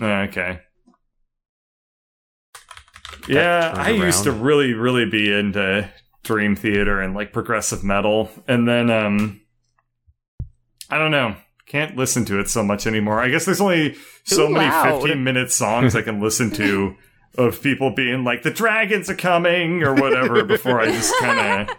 Oh, 0.00 0.06
Okay. 0.22 0.60
Yeah, 3.28 3.72
turns 3.74 3.78
I 3.78 3.90
used 3.90 4.24
to 4.24 4.32
really, 4.32 4.74
really 4.74 5.06
be 5.06 5.32
into 5.32 5.90
Dream 6.24 6.56
Theater 6.56 7.00
and 7.00 7.14
like 7.14 7.32
progressive 7.32 7.82
metal, 7.82 8.28
and 8.46 8.68
then 8.68 8.90
um, 8.90 9.40
I 10.90 10.98
don't 10.98 11.10
know. 11.10 11.36
can't 11.66 11.96
listen 11.96 12.24
to 12.26 12.38
it 12.38 12.48
so 12.50 12.62
much 12.62 12.86
anymore. 12.86 13.20
I 13.20 13.28
guess 13.30 13.46
there's 13.46 13.60
only 13.62 13.96
so 14.24 14.48
Too 14.48 14.52
many 14.52 14.66
loud. 14.66 15.00
15 15.02 15.24
minute 15.24 15.50
songs 15.50 15.96
I 15.96 16.02
can 16.02 16.20
listen 16.20 16.50
to 16.52 16.96
of 17.38 17.62
people 17.62 17.90
being 17.90 18.22
like 18.24 18.42
the 18.42 18.50
dragons 18.50 19.08
are 19.10 19.16
coming 19.16 19.82
or 19.82 19.94
whatever 19.94 20.44
before 20.44 20.80
I 20.80 20.86
just 20.86 21.12
kind 21.18 21.68
of 21.70 21.76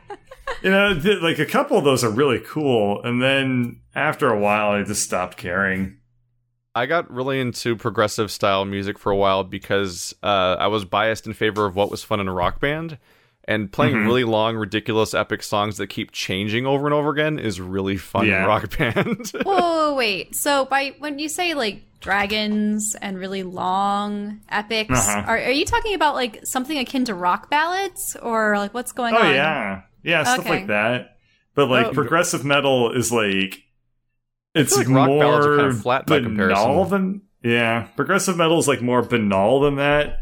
you 0.66 0.72
know 0.72 1.00
th- 1.00 1.22
like 1.22 1.40
a 1.40 1.46
couple 1.46 1.78
of 1.78 1.84
those 1.86 2.04
are 2.04 2.10
really 2.10 2.40
cool 2.40 3.02
and 3.04 3.22
then 3.22 3.80
after 3.96 4.30
a 4.30 4.38
while 4.40 4.72
I 4.72 4.84
just 4.84 5.04
stopped 5.04 5.38
caring. 5.38 5.98
I 6.78 6.88
got 6.88 7.10
really 7.10 7.40
into 7.40 7.78
progressive 7.78 8.30
style 8.30 8.66
music 8.66 9.00
for 9.00 9.10
a 9.10 9.16
while 9.16 9.46
because 9.46 10.14
uh, 10.22 10.58
I 10.60 10.68
was 10.68 10.84
biased 10.84 11.26
in 11.26 11.32
favor 11.34 11.66
of 11.66 11.74
what 11.78 11.90
was 11.90 12.04
fun 12.04 12.20
in 12.20 12.28
a 12.28 12.34
rock 12.34 12.60
band. 12.60 12.98
And 13.48 13.72
playing 13.72 13.94
Mhm. 13.96 14.06
really 14.06 14.24
long, 14.26 14.56
ridiculous, 14.58 15.14
epic 15.14 15.44
songs 15.44 15.78
that 15.78 15.88
keep 15.88 16.12
changing 16.12 16.66
over 16.66 16.88
and 16.88 16.94
over 16.96 17.12
again 17.12 17.38
is 17.38 17.62
really 17.62 17.96
fun 17.96 18.26
Yeah. 18.28 18.42
in 18.42 18.48
rock 18.48 18.76
band. 18.78 19.32
Whoa, 19.44 19.94
wait. 19.94 20.36
So 20.36 20.66
by 20.66 20.96
when 20.98 21.20
you 21.20 21.30
say 21.30 21.54
like 21.54 21.84
dragons 22.02 22.96
and 23.02 23.18
really 23.20 23.44
long 23.44 24.42
epics, 24.50 24.90
Uh-huh. 25.08 25.24
are, 25.28 25.38
are 25.38 25.52
you 25.52 25.64
talking 25.64 25.94
about 25.94 26.16
like 26.16 26.40
something 26.44 26.78
akin 26.78 27.06
to 27.06 27.14
rock 27.14 27.50
ballads 27.52 28.18
or 28.22 28.58
like 28.58 28.74
what's 28.74 28.92
going 28.92 29.14
Oh 29.14 29.20
on? 29.20 29.34
yeah. 29.34 29.82
Yeah, 30.06 30.24
stuff 30.24 30.40
Okay. 30.42 30.50
like 30.50 30.68
that. 30.68 31.18
But 31.56 31.70
like 31.70 31.88
Oh. 31.88 31.92
progressive 31.94 32.46
metal 32.46 32.92
is 32.92 33.12
like 33.12 33.60
it's 34.54 34.76
like 34.78 34.88
rock 34.88 35.08
more 35.10 35.58
kinda 35.58 35.74
flat 35.74 36.06
by 36.08 36.20
banal 36.20 36.86
comparison. 36.86 37.22
than 37.42 37.52
yeah. 37.52 37.88
Progressive 37.96 38.38
metal 38.38 38.58
is 38.60 38.68
like 38.68 38.82
more 38.82 39.02
banal 39.02 39.60
than 39.62 39.76
that 39.76 40.20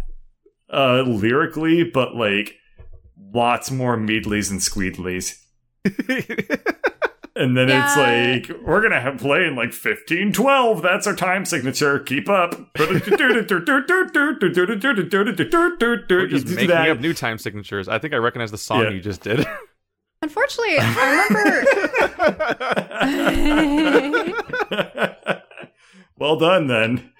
uh 0.71 1.01
lyrically, 1.05 1.83
but 1.83 2.15
like 2.15 2.55
lots 3.33 3.69
more 3.71 3.97
meadleys 3.97 4.49
and 4.51 4.59
squeedleys. 4.61 5.37
And 7.35 7.57
then 7.57 7.67
Yeah. 7.67 7.85
it's 7.87 7.97
like 8.51 8.61
we're 8.61 8.79
gonna 8.83 9.01
have 9.01 9.17
play 9.17 9.45
in 9.45 9.55
like 9.55 9.73
fifteen 9.73 10.31
twelve. 10.31 10.83
That's 10.83 11.07
our 11.07 11.15
time 11.15 11.45
signature. 11.45 11.97
Keep 11.97 12.29
up. 12.29 12.53
We're 12.77 12.87
We're 12.93 12.99
just 16.27 16.47
making 16.47 16.71
up 16.71 16.99
new 16.99 17.13
time 17.15 17.39
signatures. 17.39 17.87
I 17.87 17.97
think 17.97 18.13
I 18.13 18.17
recognize 18.17 18.51
the 18.51 18.59
song 18.59 18.83
Yeah. 18.83 18.89
you 18.91 19.01
just 19.01 19.21
did. 19.23 19.45
Unfortunately, 20.23 20.77
I 20.79 21.65
remember 25.19 25.43
well 26.17 26.37
done 26.37 26.67
then. 26.67 27.11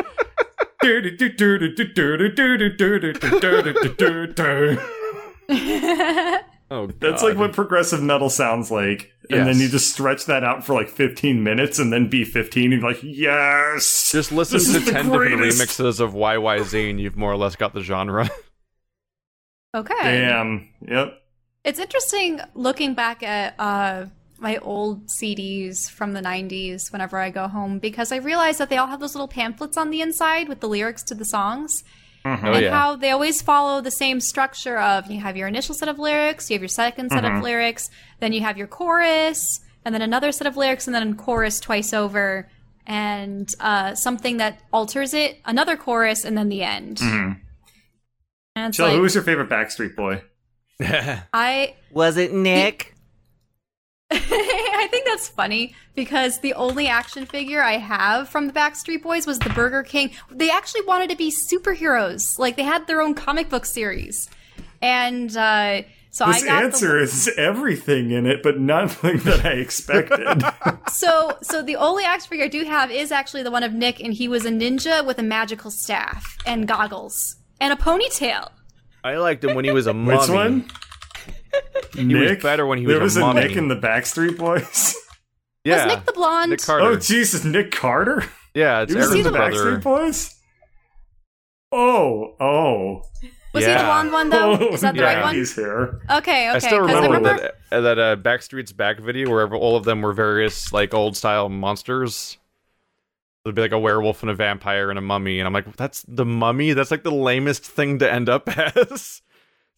Oh, 6.72 6.88
God. 6.88 7.00
That's 7.02 7.22
like 7.22 7.36
what 7.38 7.52
progressive 7.52 8.02
metal 8.02 8.30
sounds 8.30 8.72
like. 8.72 9.12
And 9.30 9.46
then 9.48 9.58
you 9.58 9.68
just 9.68 9.92
stretch 9.92 10.26
that 10.26 10.44
out 10.46 10.66
for 10.66 10.74
like 10.74 10.88
15 10.90 11.44
minutes 11.44 11.78
and 11.80 11.92
then 11.94 12.10
B15 12.10 12.64
and 12.64 12.74
you're 12.74 12.82
like, 12.82 13.04
yes! 13.04 14.12
Just 14.12 14.32
listen 14.32 14.60
to 14.60 14.80
10 14.92 15.06
different 15.06 15.36
remixes 15.42 16.00
of 16.00 16.14
YYZ 16.14 16.90
and 16.90 17.00
you've 17.02 17.18
more 17.18 17.32
or 17.32 17.38
less 17.38 17.56
got 17.58 17.74
the 17.74 17.82
genre. 17.82 18.30
Okay. 19.76 19.94
Damn. 20.04 20.70
Yep. 20.88 21.14
It's 21.64 21.80
interesting 21.80 22.42
looking 22.56 22.94
back 22.94 23.24
at 23.24 23.56
uh, 23.58 24.06
my 24.38 24.58
old 24.58 25.08
CDs 25.08 25.90
from 25.90 26.12
the 26.12 26.20
90s 26.20 26.92
whenever 26.92 27.18
I 27.18 27.30
go 27.30 27.48
home 27.48 27.80
because 27.80 28.12
I 28.12 28.18
realize 28.18 28.58
that 28.58 28.70
they 28.70 28.78
all 28.78 28.88
have 28.88 29.00
those 29.00 29.16
little 29.16 29.30
pamphlets 29.30 29.78
on 29.78 29.90
the 29.90 30.02
inside 30.02 30.50
with 30.50 30.60
the 30.60 30.68
lyrics 30.68 31.04
to 31.04 31.16
the 31.16 31.24
songs. 31.24 31.84
Oh, 32.26 32.30
and 32.30 32.64
yeah. 32.64 32.72
how 32.72 32.96
they 32.96 33.12
always 33.12 33.42
follow 33.42 33.82
the 33.82 33.92
same 33.92 34.22
structure 34.22 34.78
of 34.78 35.12
you 35.12 35.20
have 35.20 35.36
your 35.36 35.48
initial 35.48 35.76
set 35.76 35.90
of 35.90 36.00
lyrics, 36.00 36.50
you 36.50 36.56
have 36.56 36.62
your 36.62 36.70
second 36.70 37.12
set 37.12 37.26
of 37.26 37.44
lyrics, 37.44 37.90
then 38.22 38.32
you 38.32 38.40
have 38.42 38.58
your 38.58 38.68
chorus, 38.68 39.60
and 39.84 39.94
then 39.94 40.02
another 40.02 40.32
set 40.32 40.48
of 40.48 40.56
lyrics, 40.56 40.88
and 40.88 40.96
then 40.96 41.18
chorus 41.18 41.60
twice 41.60 41.94
over, 41.94 42.50
and 42.88 43.50
uh, 43.60 43.94
something 43.96 44.38
that 44.38 44.62
alters 44.72 45.14
it, 45.14 45.42
another 45.44 45.76
chorus, 45.76 46.24
and 46.24 46.38
then 46.38 46.48
the 46.48 46.64
end. 46.64 47.02
And 48.56 48.70
it's 48.70 48.78
Jill, 48.78 48.88
like, 48.88 48.96
who 48.96 49.02
was 49.02 49.16
your 49.16 49.24
favorite 49.26 49.50
Backstreet 49.50 49.94
Boy? 49.94 50.22
I 51.34 51.76
Was 51.92 52.18
it 52.18 52.34
Nick? 52.34 52.94
I 54.12 54.88
think 54.92 55.06
that's 55.06 55.28
funny 55.28 55.74
because 55.96 56.40
the 56.40 56.54
only 56.54 56.88
action 56.88 57.26
figure 57.26 57.62
I 57.62 57.78
have 57.78 58.30
from 58.30 58.48
the 58.48 58.54
Backstreet 58.54 59.02
Boys 59.02 59.26
was 59.26 59.40
the 59.40 59.50
Burger 59.50 59.82
King. 59.82 60.12
They 60.30 60.52
actually 60.52 60.82
wanted 60.82 61.10
to 61.10 61.16
be 61.16 61.32
superheroes. 61.32 62.38
Like 62.38 62.56
they 62.56 62.64
had 62.64 62.86
their 62.86 63.02
own 63.02 63.16
comic 63.16 63.50
book 63.50 63.66
series. 63.66 64.30
And 64.82 65.36
uh, 65.36 65.84
so 66.12 66.28
This 66.28 66.44
I 66.44 66.46
got 66.46 66.60
the 66.60 66.66
answer 66.66 67.00
is 67.00 67.32
everything 67.38 68.12
in 68.12 68.28
it, 68.28 68.44
but 68.44 68.60
nothing 68.60 69.18
that 69.20 69.46
I 69.46 69.54
expected. 69.54 70.44
So 70.92 71.38
so 71.42 71.64
the 71.64 71.76
only 71.78 72.04
action 72.04 72.30
figure 72.30 72.46
I 72.46 72.50
do 72.50 72.64
have 72.66 72.92
is 72.92 73.12
actually 73.12 73.42
the 73.42 73.50
one 73.50 73.64
of 73.64 73.74
Nick 73.74 74.00
and 74.00 74.14
he 74.14 74.28
was 74.28 74.46
a 74.46 74.52
ninja 74.52 75.04
with 75.04 75.18
a 75.18 75.24
magical 75.24 75.72
staff 75.72 76.38
and 76.46 76.68
goggles 76.68 77.38
and 77.60 77.74
a 77.74 77.76
ponytail. 77.76 78.52
I 79.04 79.18
liked 79.18 79.44
him 79.44 79.56
when 79.56 79.66
he 79.66 79.72
was 79.72 79.88
a 79.88 79.94
mummy. 79.94 80.18
Which 80.18 80.30
one? 80.30 80.66
Nick. 81.96 82.42
better 82.42 82.66
when 82.66 82.80
he 82.80 82.88
was 82.88 82.96
a 82.96 83.00
monster. 83.00 83.00
there 83.00 83.04
was 83.04 83.16
was 83.16 83.24
a 83.24 83.26
a. 83.26 83.34
Nick 83.48 83.58
in 83.58 83.68
the 83.68 83.76
Backstreet 83.76 84.38
Boys. 84.38 84.96
Yeah. 85.66 85.86
Was 85.86 85.96
Nick 85.96 86.06
the 86.06 86.12
blonde? 86.12 86.50
Nick 86.50 86.62
Carter. 86.62 86.86
Oh 86.86 86.96
Jesus, 86.98 87.46
Nick 87.46 87.72
Carter. 87.72 88.26
yeah, 88.54 88.82
it's 88.82 88.92
He 88.92 88.98
was 88.98 89.08
in 89.14 89.20
Aaron's 89.20 89.26
the 89.26 89.32
brother. 89.32 89.78
Backstreet 89.78 89.82
Boys. 89.84 90.36
Oh, 91.72 92.36
oh. 92.40 93.02
was 93.54 93.64
he 93.64 93.72
the 93.72 93.78
Yeah. 93.78 93.86
blonde 93.86 94.12
one 94.12 94.30
though? 94.30 94.58
Oh, 94.60 94.68
Is 94.74 94.82
that 94.82 94.94
the 94.96 95.00
yeah. 95.02 95.14
right 95.14 95.24
one? 95.24 95.36
He's 95.36 95.56
here. 95.56 96.02
Okay, 96.12 96.50
okay. 96.50 96.50
I 96.50 96.60
still 96.60 96.80
'cause 96.86 96.90
I 96.90 96.96
remember, 96.98 97.30
remember 97.30 97.52
that 97.72 97.82
that 97.82 98.00
uh, 98.00 98.16
Backstreet's 98.18 98.74
Back 98.74 99.00
video 99.00 99.30
where 99.30 99.50
all 99.56 99.78
of 99.78 99.86
them 99.86 100.02
were 100.02 100.12
various 100.12 100.74
like 100.74 100.94
old 100.94 101.16
style 101.16 101.48
monsters. 101.50 102.38
It'd 103.46 103.56
be 103.56 103.62
like 103.62 103.72
a 103.74 103.80
werewolf 103.80 104.22
and 104.24 104.30
a 104.32 104.36
vampire 104.36 104.90
and 104.90 104.98
a 104.98 105.02
mummy, 105.02 105.40
and 105.40 105.48
I'm 105.48 105.54
like, 105.54 105.76
that's 105.76 106.04
the 106.08 106.24
mummy. 106.26 106.72
That's 106.74 106.92
like 106.92 107.04
the 107.04 107.12
lamest 107.12 107.66
thing 107.66 108.00
to 108.00 108.10
end 108.12 108.30
up 108.30 108.48
as. 108.58 108.76
It's 108.82 109.22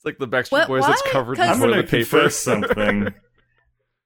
like 0.06 0.20
the 0.20 0.28
Backstreet 0.28 0.52
What- 0.52 0.68
Boys 0.68 0.86
that's 0.86 1.02
covered 1.12 1.40
in 1.40 1.44
I'm 1.44 1.58
going 1.60 1.72
to 1.72 1.76
toilet 1.84 1.90
paper. 1.90 2.30
something. 2.30 3.14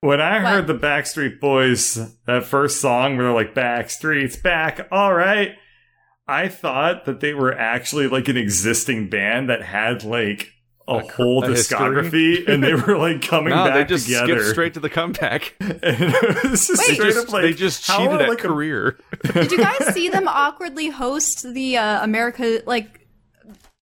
When 0.01 0.21
I 0.21 0.39
heard 0.39 0.65
the 0.67 0.75
Backstreet 0.75 1.41
Boys, 1.41 1.95
that 2.25 2.45
first 2.45 2.79
song 2.79 3.17
where 3.17 3.25
they're 3.25 3.33
like, 3.35 3.53
Backstreet's 3.53 4.37
back, 4.37 4.87
all 4.93 5.13
right, 5.13 5.55
I 6.25 6.47
thought 6.47 7.03
that 7.03 7.19
they 7.19 7.33
were 7.33 7.53
actually 7.53 8.07
like 8.07 8.29
an 8.29 8.37
existing 8.37 9.09
band 9.09 9.49
that 9.49 9.61
had 9.61 10.05
like 10.05 10.53
a, 10.97 10.99
whole 11.11 11.43
a 11.43 11.47
history? 11.49 11.77
discography 11.77 12.47
and 12.47 12.63
they 12.63 12.73
were 12.73 12.97
like 12.97 13.21
coming 13.21 13.51
no, 13.51 13.65
back 13.65 13.73
they 13.87 13.93
just 13.93 14.05
together. 14.07 14.39
skipped 14.39 14.49
straight 14.51 14.73
to 14.75 14.79
the 14.79 14.89
comeback. 14.89 15.55
and 15.59 15.79
it 15.83 16.49
was 16.49 16.67
just 16.67 16.87
They 16.87 16.93
straight 16.95 17.13
just, 17.13 17.27
up 17.27 17.33
like, 17.33 17.41
they 17.43 17.53
just 17.53 17.83
cheated 17.85 18.21
at 18.21 18.29
like, 18.29 18.43
a- 18.43 18.47
career. 18.47 18.99
Did 19.33 19.51
you 19.51 19.57
guys 19.57 19.93
see 19.93 20.09
them 20.09 20.27
awkwardly 20.27 20.89
host 20.89 21.51
the 21.53 21.77
uh, 21.77 22.03
America 22.03 22.61
like 22.65 23.05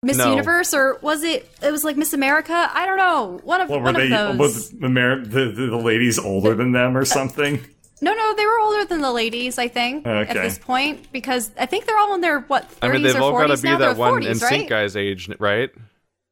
Miss 0.03 0.18
No. 0.18 0.30
Universe 0.30 0.74
or 0.74 0.99
was 1.02 1.24
it 1.24 1.49
it 1.61 1.72
was 1.72 1.84
like 1.84 1.98
Miss 1.98 2.14
America? 2.14 2.69
I 2.74 2.86
don't 2.86 2.98
know. 2.98 3.40
One 3.44 3.61
of 3.61 3.69
What 3.69 3.80
were 3.80 3.86
one 3.86 3.94
they? 3.95 4.03
of 4.06 4.10
those. 4.10 4.38
Was 4.38 4.74
Amer- 4.84 5.26
the, 5.26 5.45
the 5.52 5.65
the 5.68 5.78
ladies 5.78 6.19
older 6.19 6.53
than 6.56 6.72
them 6.72 6.95
or 6.95 7.03
something? 7.06 7.60
No, 7.99 8.14
no, 8.14 8.36
they 8.36 8.45
were 8.45 8.60
older 8.60 8.86
than 8.86 9.02
the 9.02 9.11
ladies, 9.11 9.57
I 9.57 9.69
think, 9.69 10.06
at 10.06 10.32
this 10.36 10.60
point 10.60 11.11
because 11.11 11.49
I 11.60 11.65
think 11.65 11.88
they're 11.88 11.98
all 11.98 12.14
in 12.14 12.22
their 12.22 12.41
what 12.41 12.69
30s 12.69 12.78
I 12.84 12.91
mean, 12.94 13.02
they've 13.02 13.15
or 13.15 13.22
all 13.24 13.34
40s 13.34 13.48
got 13.48 13.56
to 13.56 13.61
be 13.64 13.69
now. 13.69 13.78
that 13.80 13.86
they're 13.86 13.95
one 13.95 14.22
40s, 14.22 14.30
NSYNC 14.36 14.41
right? 14.52 14.69
guy's 14.69 14.95
age, 14.95 15.30
right? 15.40 15.72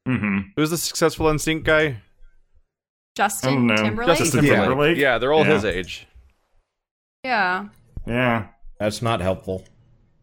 Mm-hmm. 0.07 0.39
Who's 0.55 0.69
the 0.69 0.77
successful 0.77 1.25
NSYNC 1.27 1.63
guy? 1.63 1.97
Justin. 3.15 3.67
Timberlake. 3.75 4.17
Justin 4.17 4.43
Yeah. 4.43 4.49
Timberlake. 4.51 4.67
Timberlake? 4.69 4.97
Yeah, 4.97 5.17
they're 5.17 5.33
all 5.33 5.45
Yeah. 5.45 5.53
his 5.53 5.65
age. 5.65 6.07
Yeah, 7.23 7.69
Yeah, 8.05 8.47
That's 8.79 9.01
not 9.01 9.19
helpful. 9.21 9.63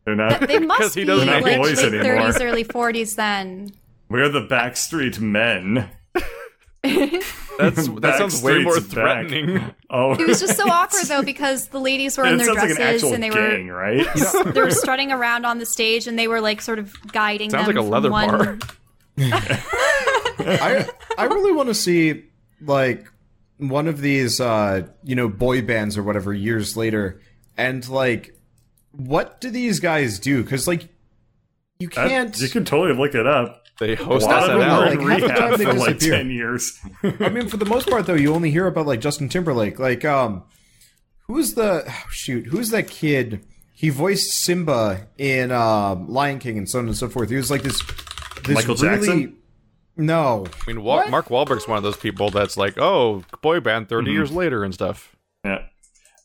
they're 0.05 0.15
not. 0.15 0.47
they 0.47 0.59
must 0.61 0.95
he 0.95 1.01
be 1.01 1.07
doesn't 1.07 1.27
like 1.27 1.37
have 1.37 1.45
late 1.45 1.59
boys 1.59 1.83
anymore. 1.83 2.17
30s, 2.31 2.41
early 2.45 2.65
40s 2.65 3.17
then. 3.17 3.73
We're 4.09 4.29
the 4.29 4.47
Backstreet 4.47 5.19
Men. 5.19 5.89
That's 7.59 7.87
that 7.89 8.15
sounds 8.19 8.43
way 8.43 8.59
more 8.63 8.75
Backstreet's 8.77 8.87
back. 8.95 9.29
threatening. 9.29 9.75
Oh, 9.91 10.13
It 10.15 10.27
was 10.27 10.41
just 10.41 10.57
so 10.57 10.65
awkward 10.71 11.05
though 11.07 11.23
because 11.23 11.69
the 11.69 11.79
ladies 11.81 12.17
were 12.19 12.25
in 12.27 12.37
their 12.39 12.47
sounds 12.47 12.59
like 12.59 12.75
dresses 12.77 13.03
an 13.05 13.15
and 13.15 13.23
they 13.23 13.31
were 13.31 13.51
gang, 13.51 13.69
right? 13.69 14.07
they 14.53 14.61
were 14.61 14.71
strutting 14.71 15.13
around 15.13 15.45
on 15.45 15.59
the 15.59 15.67
stage 15.67 16.07
and 16.07 16.19
they 16.19 16.29
were 16.29 16.41
like 16.41 16.61
sort 16.61 16.79
of 16.79 16.95
guiding 17.13 17.51
Sounds 17.51 17.67
them 17.67 17.75
like 17.77 17.83
a 17.83 17.85
from 17.85 17.91
leather 17.91 18.11
one 18.11 18.29
bar. 18.29 18.59
I 19.19 20.89
I 21.19 21.25
really 21.25 21.53
want 21.53 21.69
to 21.69 21.75
see 21.75 22.25
like 22.61 23.07
one 23.59 23.87
of 23.87 24.01
these 24.01 24.41
uh 24.41 24.87
you 25.05 25.15
know 25.15 25.29
boy 25.29 25.63
bands 25.63 25.97
or 25.99 26.03
whatever 26.03 26.33
years 26.33 26.77
later 26.77 27.21
and 27.57 27.87
like 27.89 28.37
what 28.93 29.41
do 29.41 29.51
these 29.51 29.79
guys 29.81 30.19
do 30.19 30.43
cuz 30.45 30.67
like 30.67 30.89
you 31.79 31.89
can't 31.89 32.39
you 32.41 32.49
can 32.49 32.65
totally 32.65 32.97
look 32.99 33.15
it 33.15 33.27
up. 33.27 33.65
They 33.81 33.95
host 33.95 34.01
A 34.01 34.05
host 34.05 34.27
lot 34.29 34.51
of 34.51 34.61
them 34.61 34.79
were 34.79 34.87
SNL. 34.87 34.93
in 34.93 35.09
Like, 35.09 35.21
half 35.23 35.29
the 35.31 35.35
time 35.41 35.59
they 35.59 35.65
for 35.65 35.73
like 35.75 35.99
disappear. 35.99 36.17
ten 36.19 36.31
years. 36.31 36.79
I 37.21 37.29
mean 37.29 37.49
for 37.49 37.57
the 37.57 37.65
most 37.65 37.89
part 37.89 38.07
though 38.07 38.15
you 38.15 38.35
only 38.35 38.51
hear 38.51 38.67
about 38.67 38.87
like 38.87 39.01
Justin 39.01 39.29
Timberlake 39.29 39.79
like 39.79 40.05
um 40.05 40.45
who's 41.27 41.55
the 41.55 41.85
oh, 41.89 42.05
shoot 42.11 42.47
who's 42.47 42.71
that 42.71 42.89
kid 42.89 43.45
he 43.75 43.89
voiced 43.89 44.31
Simba 44.33 45.09
in 45.19 45.51
um 45.51 46.09
Lion 46.09 46.39
King 46.39 46.59
and 46.59 46.69
so 46.69 46.79
on 46.79 46.87
and 46.87 46.97
so 46.97 47.09
forth 47.09 47.31
he 47.31 47.37
was 47.37 47.51
like 47.51 47.63
this 47.63 47.83
this 48.45 48.55
Michael 48.55 48.75
really 48.77 48.97
Jackson? 48.99 49.37
no 49.97 50.47
I 50.67 50.71
mean, 50.73 50.83
Wa- 50.83 51.07
Mark 51.09 51.27
Wahlberg's 51.29 51.69
one 51.69 51.77
of 51.79 51.83
those 51.85 51.97
people 51.97 52.31
that's 52.31 52.57
like, 52.57 52.79
oh, 52.79 53.25
boy 53.43 53.61
band 53.61 53.89
30 53.89 54.11
years 54.11 54.31
later 54.33 54.65
and 54.65 54.73
stuff. 54.73 55.15
yeah. 55.45 55.67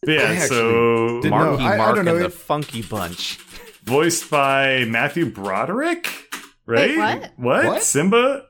yeah, 0.06 0.22
actually 0.22 0.48
so 0.48 1.22
didn't 1.22 1.32
Marky 1.32 1.64
know. 1.64 1.70
I- 1.70 1.74
I 1.74 1.78
Mark 1.78 1.96
don't 1.96 2.06
know. 2.06 2.18
the 2.20 2.30
Funky 2.30 2.82
Bunch. 2.82 3.38
voiced 3.84 4.30
by 4.30 4.86
Matthew 4.86 5.30
Broderick, 5.30 6.08
right? 6.66 6.98
what? 6.98 7.32
What? 7.38 7.66
What? 7.66 7.84
Simba? 7.84 8.44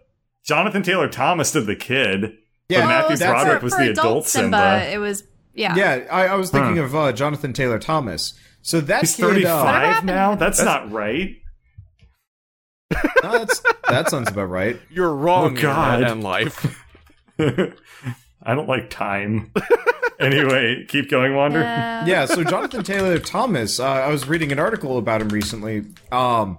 Jonathan 0.46 0.84
Taylor 0.84 1.10
Thomas 1.10 1.52
did 1.52 1.66
the 1.66 1.76
kid. 1.76 2.38
Yeah, 2.70 2.82
but 2.82 2.88
Matthew 2.88 3.18
that's- 3.18 3.44
Broderick 3.44 3.60
for, 3.60 3.66
was 3.66 3.74
for 3.76 3.84
the 3.84 3.92
adult 3.92 4.06
adult 4.08 4.26
Simba, 4.28 4.58
Simba. 4.58 4.94
It 4.94 4.98
was 5.00 5.24
yeah. 5.54 5.76
Yeah, 5.76 6.06
I, 6.12 6.28
I 6.28 6.36
was 6.36 6.52
thinking 6.52 6.78
of 6.78 6.96
uh, 6.96 7.12
Jonathan 7.12 7.52
Taylor 7.54 7.80
Thomas. 7.80 8.34
So 8.62 8.82
that 8.82 9.00
He's 9.02 9.16
kid, 9.16 9.24
uh, 9.46 9.64
35 9.64 9.66
happened? 9.84 10.08
now? 10.08 10.36
That's, 10.36 10.62
not 10.62 10.92
right. 10.92 11.38
No, 13.24 13.32
that's, 13.40 13.62
that 13.90 14.10
sounds 14.10 14.30
about 14.30 14.50
right. 14.50 14.80
You're 14.90 15.14
wrong 15.14 15.58
Oh, 15.58 15.62
God. 15.62 16.02
in 16.10 16.22
life. 16.22 16.84
I 17.40 18.56
don't 18.56 18.68
like 18.68 18.90
time. 18.90 19.52
anyway, 20.20 20.86
keep 20.88 21.10
going, 21.10 21.36
Wander. 21.36 21.60
Uh, 21.60 22.06
yeah, 22.06 22.26
so 22.26 22.44
Jonathan 22.44 22.84
Taylor 22.84 23.20
Thomas, 23.20 23.80
uh, 23.80 23.86
I 23.86 24.10
was 24.10 24.28
reading 24.28 24.52
an 24.52 24.60
article 24.60 24.98
about 24.98 25.22
him 25.22 25.30
recently, 25.30 25.86
um, 26.12 26.58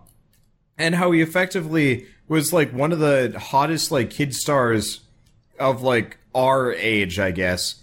and 0.77 0.95
how 0.95 1.11
he 1.13 1.21
effectively 1.21 2.07
was 2.29 2.53
like 2.53 2.73
one 2.73 2.93
of 2.93 2.99
the 2.99 3.35
hottest 3.39 3.91
like 3.91 4.11
kid 4.11 4.35
stars 4.35 5.01
of 5.59 5.83
like 5.83 6.19
our 6.35 6.73
age, 6.75 7.19
I 7.19 7.31
guess. 7.31 7.77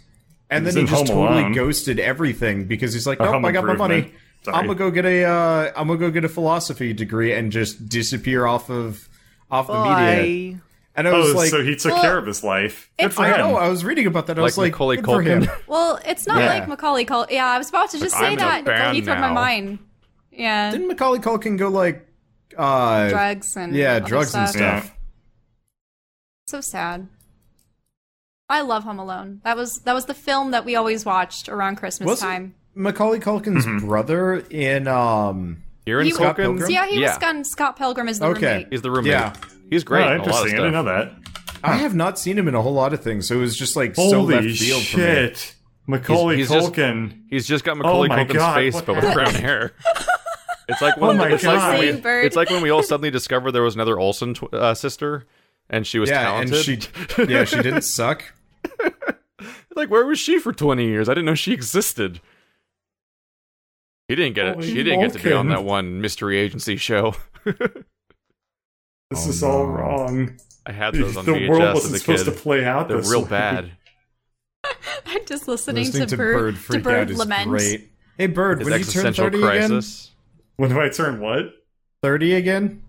And 0.49 0.63
He 0.63 0.67
was 0.67 0.75
then 0.75 0.85
he 0.85 0.91
just 0.91 1.07
totally 1.07 1.39
Alone. 1.41 1.53
ghosted 1.53 1.99
everything 1.99 2.65
because 2.65 2.93
he's 2.93 3.07
like, 3.07 3.19
Or 3.19 3.23
"Nope, 3.25 3.33
Home 3.35 3.45
I 3.45 3.51
got 3.51 3.65
my 3.65 3.75
money. 3.75 4.13
Improvement. 4.47 4.53
Sorry. 4.53 4.55
I'm 4.57 4.67
gonna 4.67 4.77
go 4.79 4.91
get 4.91 5.05
a, 5.05 5.23
uh, 5.25 5.71
I'm 5.75 5.87
gonna 5.87 5.99
go 5.99 6.11
get 6.11 6.23
a 6.25 6.29
philosophy 6.29 6.93
degree 6.93 7.33
and 7.33 7.51
just 7.51 7.87
disappear 7.89 8.45
off 8.45 8.69
of, 8.69 9.07
off 9.51 9.67
the 9.67 9.73
media." 9.73 10.61
And 10.97 11.07
I 11.09 11.11
was 11.11 11.33
Oh, 11.33 11.37
like, 11.37 11.49
so 11.49 11.61
he 11.61 11.75
took 11.75 11.91
Well, 11.91 12.01
care 12.01 12.17
of 12.17 12.25
his 12.25 12.41
life. 12.43 12.89
Good 12.97 13.13
for 13.13 13.23
I 13.23 13.31
him. 13.33 13.37
know. 13.39 13.55
I 13.57 13.67
was 13.67 13.83
reading 13.83 14.07
about 14.07 14.27
that. 14.27 14.37
I 14.37 14.41
Like 14.41 14.47
was 14.47 14.57
like, 14.57 14.71
Macaulay 14.71 14.95
good 14.95 15.05
for 15.05 15.21
him. 15.21 15.43
Culkin. 15.43 15.61
Well, 15.67 15.99
it's 16.05 16.25
not 16.25 16.37
Yeah. 16.39 16.53
like 16.53 16.67
Macaulay 16.69 17.05
Culkin. 17.05 17.31
Yeah, 17.31 17.47
I 17.47 17.57
was 17.57 17.67
about 17.67 17.89
to 17.91 17.99
just 17.99 18.15
Like, 18.15 18.21
say 18.39 18.45
I'm 18.45 18.63
that. 18.63 18.65
band 18.65 18.95
He 18.95 19.01
took 19.01 19.19
my 19.19 19.31
mind. 19.33 19.79
Yeah, 20.31 20.71
Didn't 20.71 20.87
Macaulay 20.87 21.19
Culkin 21.19 21.57
go 21.57 21.67
like, 21.67 22.07
uh, 22.57 23.09
drugs 23.09 23.57
and 23.57 23.75
yeah, 23.75 23.95
other 23.95 24.05
drugs 24.05 24.33
and 24.35 24.47
stuff. 24.47 24.85
Yeah. 24.85 24.89
So 26.47 26.61
sad. 26.61 27.07
I 28.47 28.61
love 28.61 28.83
Home 28.83 28.99
Alone. 28.99 29.41
That 29.43 29.57
was 29.57 29.79
that 29.79 29.93
was 29.93 30.05
the 30.05 30.13
film 30.13 30.51
that 30.51 30.63
we 30.63 30.75
always 30.75 31.03
watched 31.03 31.49
around 31.49 31.75
Christmas 31.77 32.07
Wasn't 32.07 32.29
time. 32.31 32.55
Macaulay 32.75 33.19
Culkin's 33.19 33.65
Mm-hmm. 33.65 33.87
brother 33.87 34.43
in 34.49 34.87
um 34.87 35.63
Aaron 35.87 36.05
He- 36.05 36.11
Scott 36.11 36.35
Culkin? 36.35 36.43
Pilgrim? 36.57 36.71
Yeah, 36.71 36.85
he 36.87 36.99
Yeah. 36.99 37.07
was 37.07 37.15
Scott, 37.15 37.45
Scott 37.47 37.75
Pilgrim 37.77 38.07
as 38.09 38.19
the 38.19 38.25
Okay. 38.27 38.41
roommate. 38.47 38.67
He's 38.71 38.81
the 38.81 38.91
roommate. 38.91 39.11
Yeah. 39.11 39.33
He's 39.69 39.83
great. 39.83 40.03
Oh, 40.05 40.11
in 40.13 40.19
a 40.21 40.23
lot 40.23 40.27
of 40.27 40.27
interesting. 40.27 40.53
I 40.59 40.63
didn't 40.63 40.73
know 40.73 40.83
that. 40.83 41.11
I 41.63 41.73
have 41.77 41.95
not 41.95 42.19
seen 42.19 42.37
him 42.37 42.47
in 42.47 42.53
a 42.55 42.61
whole 42.61 42.73
lot 42.73 42.93
of 42.93 43.01
things, 43.01 43.27
so 43.27 43.35
it 43.35 43.39
was 43.39 43.57
just 43.57 43.75
like 43.75 43.95
so 43.95 44.01
Holy 44.03 44.35
left 44.35 44.57
field 44.59 44.83
for 44.83 44.97
me. 44.99 45.33
Macaulay 45.87 46.35
He's- 46.37 46.49
he's 46.49 46.61
just- 46.61 46.73
Culkin. 46.73 47.19
He's 47.29 47.47
just 47.47 47.63
got 47.63 47.77
Macaulay 47.77 48.09
oh 48.11 48.15
Culkin's 48.15 48.33
God, 48.33 48.55
face, 48.55 48.81
but 48.81 48.95
with 48.95 49.13
brown 49.13 49.33
hair. 49.33 49.71
It's 50.67 50.81
like 50.81 50.97
when 50.97 51.11
Oh 51.11 51.13
my 51.13 51.27
it's 51.31 51.43
like 51.43 51.79
when 51.79 51.79
we, 52.03 52.09
it's 52.25 52.35
like 52.35 52.49
when 52.49 52.63
we 52.63 52.71
all 52.71 52.81
suddenly 52.91 53.11
discovered 53.11 53.51
there 53.51 53.61
was 53.61 53.75
another 53.75 53.99
Olsen 53.99 54.33
tw- 54.33 54.51
uh, 54.51 54.73
sister, 54.73 55.25
and 55.69 55.85
she 55.85 55.99
was 55.99 56.09
Yeah, 56.09 56.23
talented. 56.23 56.55
and 56.55 57.27
she 57.27 57.31
yeah, 57.31 57.43
she 57.43 57.57
didn't 57.57 57.83
suck. 57.83 58.33
like, 59.75 59.91
where 59.91 60.05
was 60.07 60.17
she 60.17 60.39
for 60.39 60.51
twenty 60.53 60.87
years? 60.87 61.07
I 61.07 61.13
didn't 61.13 61.25
know 61.25 61.35
she 61.35 61.53
existed. 61.53 62.19
He 64.07 64.15
didn't 64.15 64.35
get 64.35 64.47
it. 64.47 64.53
Holy 64.55 64.67
She 64.67 64.83
didn't 64.83 64.99
get 65.01 65.13
to 65.13 65.19
be 65.19 65.33
on 65.33 65.49
that 65.49 65.63
one 65.63 65.99
mystery 66.01 66.37
agency 66.37 66.75
show. 66.77 67.15
This 69.11 69.27
Oh, 69.27 69.29
is 69.29 69.43
all 69.43 69.67
wrong. 69.67 70.35
I 70.65 70.71
had 70.71 70.95
those 70.95 71.15
on 71.17 71.25
the 71.25 71.31
VHS 71.33 71.47
world 71.49 71.73
wasn't 71.75 71.95
a 71.95 71.99
supposed 71.99 72.25
kid. 72.25 72.31
to 72.33 72.37
play 72.39 72.65
out 72.65 72.87
They're 72.87 72.97
this 72.97 73.11
real 73.11 73.21
way. 73.21 73.29
bad. 73.29 73.71
I'm 75.05 75.23
just 75.25 75.47
listening, 75.47 75.85
Listening 75.85 76.07
to, 76.07 76.17
Bird, 76.17 76.55
to 76.55 76.59
freak 76.59 76.83
Bird 76.83 77.07
out 77.07 77.11
is 77.11 77.17
lament. 77.19 77.49
great. 77.49 77.91
Hey 78.17 78.25
Bird, 78.25 78.59
His 78.59 78.67
when 78.69 78.73
do 78.73 78.85
you 78.85 78.91
turn 78.91 79.05
existential 79.05 79.25
thirty 79.25 79.57
again? 79.65 79.81
When 80.57 80.69
do 80.71 80.81
I 80.81 80.89
turn 80.89 81.19
what? 81.19 81.53
Thirty 82.01 82.33
again? 82.33 82.81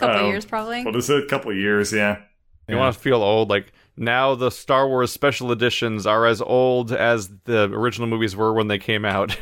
Couple 0.00 0.16
Oh, 0.22 0.28
years 0.28 0.44
probably. 0.44 0.84
What 0.84 0.96
is 0.96 1.08
it? 1.08 1.22
A 1.22 1.26
couple 1.28 1.54
years, 1.54 1.92
yeah. 1.92 2.22
You 2.68 2.76
want 2.76 2.94
to 2.94 3.00
feel 3.00 3.22
old? 3.22 3.50
Like 3.50 3.72
now, 3.96 4.34
the 4.34 4.50
Star 4.50 4.88
Wars 4.88 5.12
special 5.12 5.52
editions 5.52 6.06
are 6.08 6.26
as 6.26 6.40
old 6.42 6.90
as 6.90 7.28
the 7.44 7.64
original 7.72 8.08
movies 8.08 8.34
were 8.34 8.52
when 8.52 8.66
they 8.66 8.78
came 8.78 9.04
out. 9.04 9.36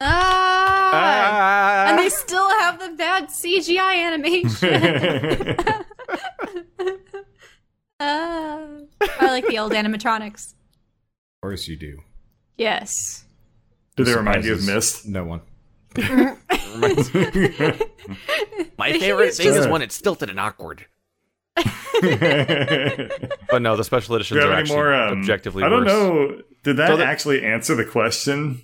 Ah! 0.00 0.90
Ah! 0.92 1.86
And 1.90 1.98
they 1.98 2.08
still 2.08 2.48
have 2.60 2.78
the 2.80 2.90
bad 2.96 3.28
CGI 3.28 4.06
animation. 4.06 5.74
Ah. 8.00 8.66
I 9.20 9.26
like 9.30 9.46
the 9.46 9.58
old 9.58 9.70
animatronics. 9.72 10.48
Of 10.52 11.42
course 11.42 11.68
you 11.68 11.76
do. 11.76 11.98
Yes. 12.58 13.24
Do 13.96 14.02
they 14.02 14.14
remind 14.16 14.44
you 14.44 14.54
of 14.54 14.62
Surprises 14.62 15.06
Myst? 15.06 15.08
No 15.08 15.24
one. 15.24 15.40
My 18.76 18.92
favorite 18.98 19.32
thing 19.34 19.54
is 19.54 19.68
when 19.68 19.80
it's 19.82 19.94
stilted 19.94 20.28
and 20.28 20.40
awkward. 20.40 20.86
But 22.02 23.62
no, 23.62 23.76
the 23.76 23.84
special 23.84 24.14
Do 24.14 24.16
editions 24.16 24.40
are 24.44 24.50
any 24.52 24.60
actually 24.62 24.76
more? 24.76 24.92
Um, 24.92 25.20
objectively 25.20 25.62
I 25.62 25.68
don't 25.68 25.84
worse. 25.84 25.92
know. 25.92 26.42
Did 26.64 26.76
that 26.78 26.88
So 26.88 26.96
the- 26.96 27.06
actually 27.06 27.44
answer 27.44 27.76
the 27.76 27.84
question? 27.84 28.62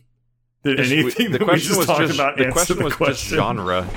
Did 0.65 0.77
Just- 0.79 0.93
anything 0.93 1.33
the 1.33 1.39
that 1.39 1.41
we 1.41 1.47
question 1.47 1.69
just 1.69 1.79
was 1.79 1.87
talked 1.87 2.01
just 2.03 2.15
about 2.15 2.37
the 2.37 2.51
question 2.53 2.79
the 2.79 2.85
was 2.85 2.95
question? 2.95 3.15
just 3.15 3.29
genre. 3.29 3.89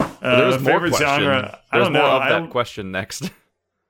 Uh, 0.00 0.36
There 0.36 0.46
was 0.46 0.60
more 0.62 0.72
favorite 0.72 0.90
question. 0.90 1.08
genre. 1.08 1.58
I 1.72 1.76
There's 1.76 1.84
don't 1.86 1.92
know. 1.94 2.00
more 2.00 2.08
of 2.10 2.22
I, 2.22 2.28
that 2.40 2.50
question 2.50 2.90
next. 2.92 3.30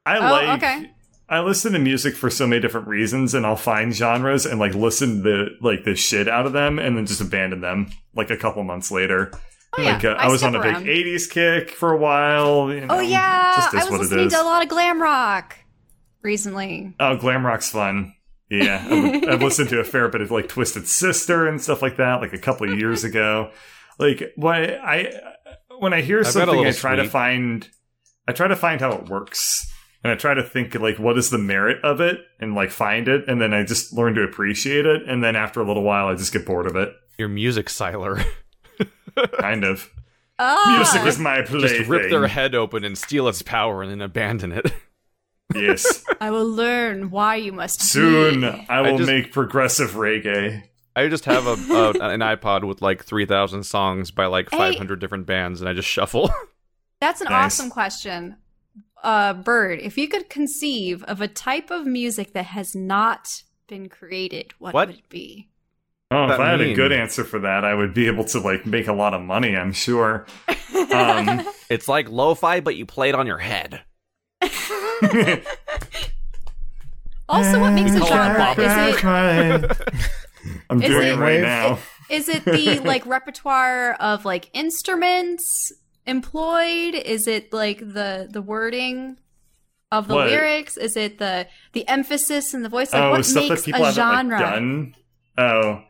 I 0.06 0.16
Oh, 0.18 0.20
like. 0.20 0.62
okay. 0.62 0.90
I 1.28 1.40
listen 1.40 1.72
to 1.72 1.78
music 1.78 2.14
for 2.14 2.28
so 2.30 2.46
many 2.46 2.60
different 2.60 2.86
reasons, 2.88 3.32
and 3.34 3.46
I'll 3.46 3.56
find 3.56 3.94
genres 3.94 4.44
and 4.46 4.60
like 4.60 4.74
listen 4.74 5.22
to 5.24 5.48
like 5.60 5.84
the 5.84 5.94
shit 5.96 6.28
out 6.28 6.46
of 6.46 6.52
them, 6.52 6.78
and 6.78 6.96
then 6.96 7.06
just 7.06 7.20
abandon 7.20 7.60
them 7.60 7.90
like 8.14 8.30
a 8.30 8.36
couple 8.36 8.62
months 8.64 8.90
later. 8.90 9.30
Oh, 9.78 9.82
yeah. 9.82 9.94
Like 9.94 10.04
uh, 10.04 10.08
I, 10.10 10.28
was 10.28 10.42
on 10.42 10.54
a 10.54 10.60
big 10.60 10.72
around. 10.74 10.84
'80s 10.86 11.30
kick 11.30 11.70
for 11.70 11.92
a 11.92 11.96
while. 11.96 12.72
You 12.72 12.82
know, 12.82 12.96
Oh 12.96 13.00
yeah, 13.00 13.54
just 13.56 13.74
is 13.74 13.80
I 13.80 13.84
was 13.84 13.90
what 13.90 14.00
listening 14.02 14.28
to 14.28 14.42
a 14.42 14.44
lot 14.44 14.62
of 14.62 14.68
glam 14.68 15.00
rock 15.00 15.56
recently. 16.22 16.94
Oh, 17.00 17.16
glam 17.16 17.44
rock's 17.46 17.70
fun. 17.70 18.14
Yeah, 18.52 18.86
I've, 18.88 19.28
I've 19.28 19.42
listened 19.42 19.70
to 19.70 19.80
a 19.80 19.84
fair 19.84 20.08
bit 20.08 20.20
of 20.20 20.30
like 20.30 20.46
Twisted 20.46 20.86
Sister 20.86 21.48
and 21.48 21.60
stuff 21.60 21.80
like 21.80 21.96
that, 21.96 22.20
like 22.20 22.34
a 22.34 22.38
couple 22.38 22.70
of 22.70 22.78
years 22.78 23.02
ago. 23.02 23.50
Like 23.98 24.32
when 24.36 24.78
I 24.84 25.12
when 25.78 25.94
I 25.94 26.02
hear 26.02 26.20
I've 26.20 26.26
something, 26.26 26.50
I 26.50 26.56
little 26.58 26.72
try 26.74 26.96
to 26.96 27.08
find 27.08 27.66
I 28.28 28.32
try 28.32 28.48
to 28.48 28.56
find 28.56 28.80
how 28.80 28.92
it 28.92 29.08
works, 29.08 29.72
and 30.04 30.12
I 30.12 30.16
try 30.16 30.34
to 30.34 30.42
think 30.42 30.74
like 30.74 30.98
what 30.98 31.16
is 31.16 31.30
the 31.30 31.38
merit 31.38 31.82
of 31.82 32.02
it, 32.02 32.20
and 32.40 32.54
like 32.54 32.70
find 32.70 33.08
it, 33.08 33.26
and 33.26 33.40
then 33.40 33.54
I 33.54 33.64
just 33.64 33.94
learn 33.94 34.14
to 34.16 34.22
appreciate 34.22 34.84
it, 34.84 35.08
and 35.08 35.24
then 35.24 35.34
after 35.34 35.60
a 35.60 35.66
little 35.66 35.82
while, 35.82 36.08
I 36.08 36.14
just 36.14 36.32
get 36.32 36.44
bored 36.44 36.66
of 36.66 36.76
it. 36.76 36.92
Your 37.16 37.28
music 37.28 37.66
siler. 37.66 38.22
Kind 39.40 39.64
of. 39.64 39.90
Oh, 40.38 40.74
Music 40.76 41.06
is 41.06 41.18
my 41.18 41.42
plaything. 41.42 41.78
Just 41.78 41.88
rip 41.88 42.10
their 42.10 42.26
head 42.26 42.54
open 42.54 42.84
and 42.84 42.98
steal 42.98 43.28
its 43.28 43.42
power 43.42 43.82
and 43.82 43.90
then 43.90 44.00
abandon 44.00 44.52
it. 44.52 44.72
Yes. 45.54 46.04
I 46.20 46.30
will 46.30 46.48
learn 46.48 47.10
why 47.10 47.36
you 47.36 47.52
must 47.52 47.80
Soon 47.90 48.40
be. 48.42 48.66
I 48.68 48.80
will 48.82 48.98
just- 48.98 49.08
make 49.10 49.32
progressive 49.32 49.92
reggae. 49.92 50.62
I 50.94 51.08
just 51.08 51.24
have 51.24 51.46
a, 51.46 51.52
a 51.52 51.90
an 52.10 52.20
iPod 52.20 52.64
with 52.64 52.82
like 52.82 53.02
3,000 53.02 53.62
songs 53.64 54.10
by 54.10 54.26
like 54.26 54.50
Hey. 54.50 54.58
500 54.58 55.00
different 55.00 55.24
bands 55.26 55.60
and 55.60 55.68
I 55.68 55.72
just 55.72 55.88
shuffle. 55.88 56.30
That's 57.00 57.20
an 57.22 57.28
Nice. 57.30 57.58
awesome 57.58 57.70
question. 57.70 58.36
Uh, 59.02 59.32
Bird, 59.34 59.80
if 59.80 59.96
you 59.98 60.06
could 60.06 60.28
conceive 60.28 61.02
of 61.04 61.20
a 61.22 61.28
type 61.28 61.70
of 61.70 61.86
music 61.86 62.34
that 62.34 62.44
has 62.44 62.74
not 62.76 63.42
been 63.68 63.88
created, 63.88 64.52
what, 64.58 64.74
What? 64.74 64.88
would 64.88 64.98
it 64.98 65.08
be? 65.08 65.48
Oh, 66.10 66.24
if 66.24 66.28
that 66.32 66.40
I 66.42 66.50
had 66.50 66.60
a 66.60 66.74
good 66.74 66.92
answer 66.92 67.24
for 67.24 67.38
that, 67.40 67.64
I 67.64 67.72
would 67.74 67.94
be 67.94 68.06
able 68.06 68.24
to 68.26 68.38
like 68.40 68.66
make 68.66 68.86
a 68.86 68.92
lot 68.92 69.14
of 69.14 69.22
money. 69.22 69.56
I'm 69.56 69.72
sure. 69.72 70.26
Um, 70.92 71.46
it's 71.70 71.88
like 71.88 72.10
lo-fi 72.10 72.60
but 72.60 72.76
you 72.76 72.84
play 72.84 73.08
it 73.08 73.14
on 73.14 73.26
your 73.26 73.38
head. 73.38 73.80
Also, 77.28 77.60
what 77.60 77.72
makes 77.72 77.94
a 77.94 78.04
genre? 78.04 78.36
Bob 78.36 78.58
Is 78.58 78.72
it 78.76 79.04
I'm 80.70 80.82
Is 80.82 80.90
doing 80.90 81.06
it- 81.08 81.12
it 81.14 81.18
right 81.18 81.40
now. 81.40 81.78
is 82.10 82.28
it 82.28 82.44
the 82.44 82.80
like 82.84 83.06
repertoire 83.06 83.94
of 83.94 84.24
like 84.24 84.50
instruments 84.52 85.72
employed? 86.04 86.94
Is 86.94 87.26
it 87.26 87.52
like 87.52 87.78
the 87.78 88.28
the 88.30 88.42
wording 88.42 89.16
of 89.90 90.08
the 90.08 90.14
What? 90.14 90.28
lyrics? 90.28 90.76
Is 90.76 90.96
it 90.96 91.18
the 91.18 91.46
the 91.72 91.88
emphasis 91.88 92.52
in 92.54 92.62
the 92.64 92.68
voice? 92.68 92.92
Like 92.92 93.02
oh, 93.02 93.10
what 93.12 93.24
stuff 93.24 93.44
that 93.44 93.48
makes 93.50 93.64
people 93.64 93.82
a 93.82 93.92
haven't 93.92 93.94
genre? 94.30 94.40
like 94.40 94.50
done. 94.50 94.94
Oh, 95.38 95.82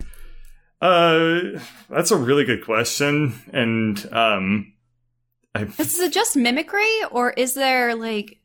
uh, 0.81 1.61
that's 1.91 2.11
a 2.13 2.17
really 2.17 2.45
good 2.45 2.65
question, 2.65 3.33
and 3.53 4.07
um, 4.13 4.73
I, 5.55 5.63
Is 5.79 5.99
it 5.99 6.13
just 6.13 6.37
mimicry, 6.37 6.89
or 7.11 7.31
is 7.33 7.55
there 7.55 7.95
like 7.97 8.39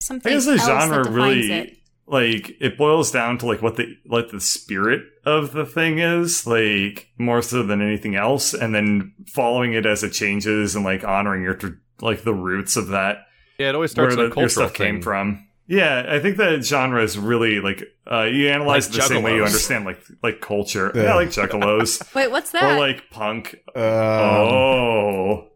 something 0.00 0.30
I 0.32 0.34
guess 0.36 0.44
the 0.46 0.52
else 0.52 0.64
genre 0.64 1.10
really 1.10 1.52
it? 1.52 1.76
like 2.06 2.56
it 2.60 2.76
boils 2.76 3.10
down 3.12 3.38
to 3.38 3.46
like 3.46 3.62
what 3.62 3.76
the 3.76 3.96
like 4.06 4.30
the 4.30 4.40
spirit 4.40 5.02
of 5.24 5.52
the 5.52 5.64
thing 5.66 5.98
is, 5.98 6.46
like 6.46 7.08
more 7.18 7.42
so 7.42 7.62
than 7.62 7.80
anything 7.80 8.16
else, 8.16 8.52
and 8.54 8.74
then 8.74 9.14
following 9.28 9.74
it 9.74 9.86
as 9.86 10.02
it 10.02 10.10
changes 10.10 10.74
and 10.74 10.84
like 10.84 11.04
honoring 11.04 11.42
your 11.42 11.58
like 12.00 12.22
the 12.22 12.34
roots 12.34 12.76
of 12.76 12.88
that 12.88 13.26
Yeah, 13.58 13.68
it 13.68 13.74
always 13.74 13.94
where 13.96 14.10
starts 14.10 14.16
the, 14.16 14.24
in 14.26 14.32
a 14.32 14.40
your 14.40 14.48
stuff 14.48 14.74
thing. 14.76 14.94
came 14.94 15.02
from. 15.02 15.46
Yeah, 15.66 16.04
I 16.08 16.18
think 16.18 16.38
that 16.38 16.64
genre 16.64 17.00
is 17.00 17.16
really 17.16 17.60
like 17.60 17.84
uh, 18.10 18.22
you 18.24 18.48
analyze 18.48 18.88
Like 18.88 18.96
it 18.96 19.02
the 19.02 19.06
same 19.06 19.22
way 19.22 19.36
you 19.36 19.44
understand 19.44 19.84
like 19.84 20.00
like 20.20 20.40
culture. 20.40 20.90
Yeah, 20.94 21.14
like 21.14 21.28
juggalos 21.28 22.12
Wait, 22.14 22.28
what's 22.28 22.50
that? 22.50 22.64
or 22.64 22.80
like 22.80 23.08
punk. 23.10 23.54
Um, 23.76 23.82
oh, 23.84 25.48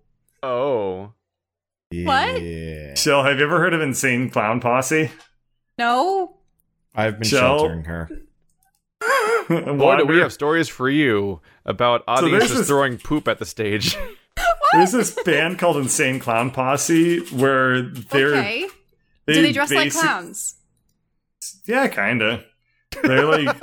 Oh. 0.42 1.12
What? 2.02 2.42
Yeah. 2.42 2.94
Shell, 2.94 3.22
have 3.24 3.38
you 3.38 3.44
ever 3.44 3.58
heard 3.60 3.74
of 3.74 3.80
Insane 3.80 4.30
Clown 4.30 4.60
Posse? 4.60 5.10
no. 5.78 6.36
I've 6.96 7.18
been 7.18 7.28
Shell? 7.28 7.58
sheltering 7.58 7.84
her. 7.84 8.08
Boy, 9.48 9.96
do 9.98 10.06
we 10.06 10.18
have 10.18 10.32
stories 10.32 10.68
for 10.68 10.88
you 10.88 11.40
about 11.66 12.04
there's 12.06 12.18
audiences 12.22 12.58
this- 12.58 12.68
throwing 12.68 12.98
poop 12.98 13.26
at 13.28 13.38
the 13.38 13.46
stage. 13.46 13.96
There's 14.72 14.90
this 14.90 15.16
band 15.24 15.60
called 15.60 15.76
Insane 15.76 16.18
Clown 16.18 16.50
Posse 16.50 17.20
where 17.30 17.82
they're 17.82 18.34
Okay. 18.34 18.66
Do 19.28 19.40
they 19.42 19.52
dress 19.52 19.70
like 19.70 19.86
basic- 19.86 20.00
clowns? 20.02 20.56
Yeah, 21.66 21.86
kinda. 21.86 22.44
They're 23.02 23.24
like 23.24 23.56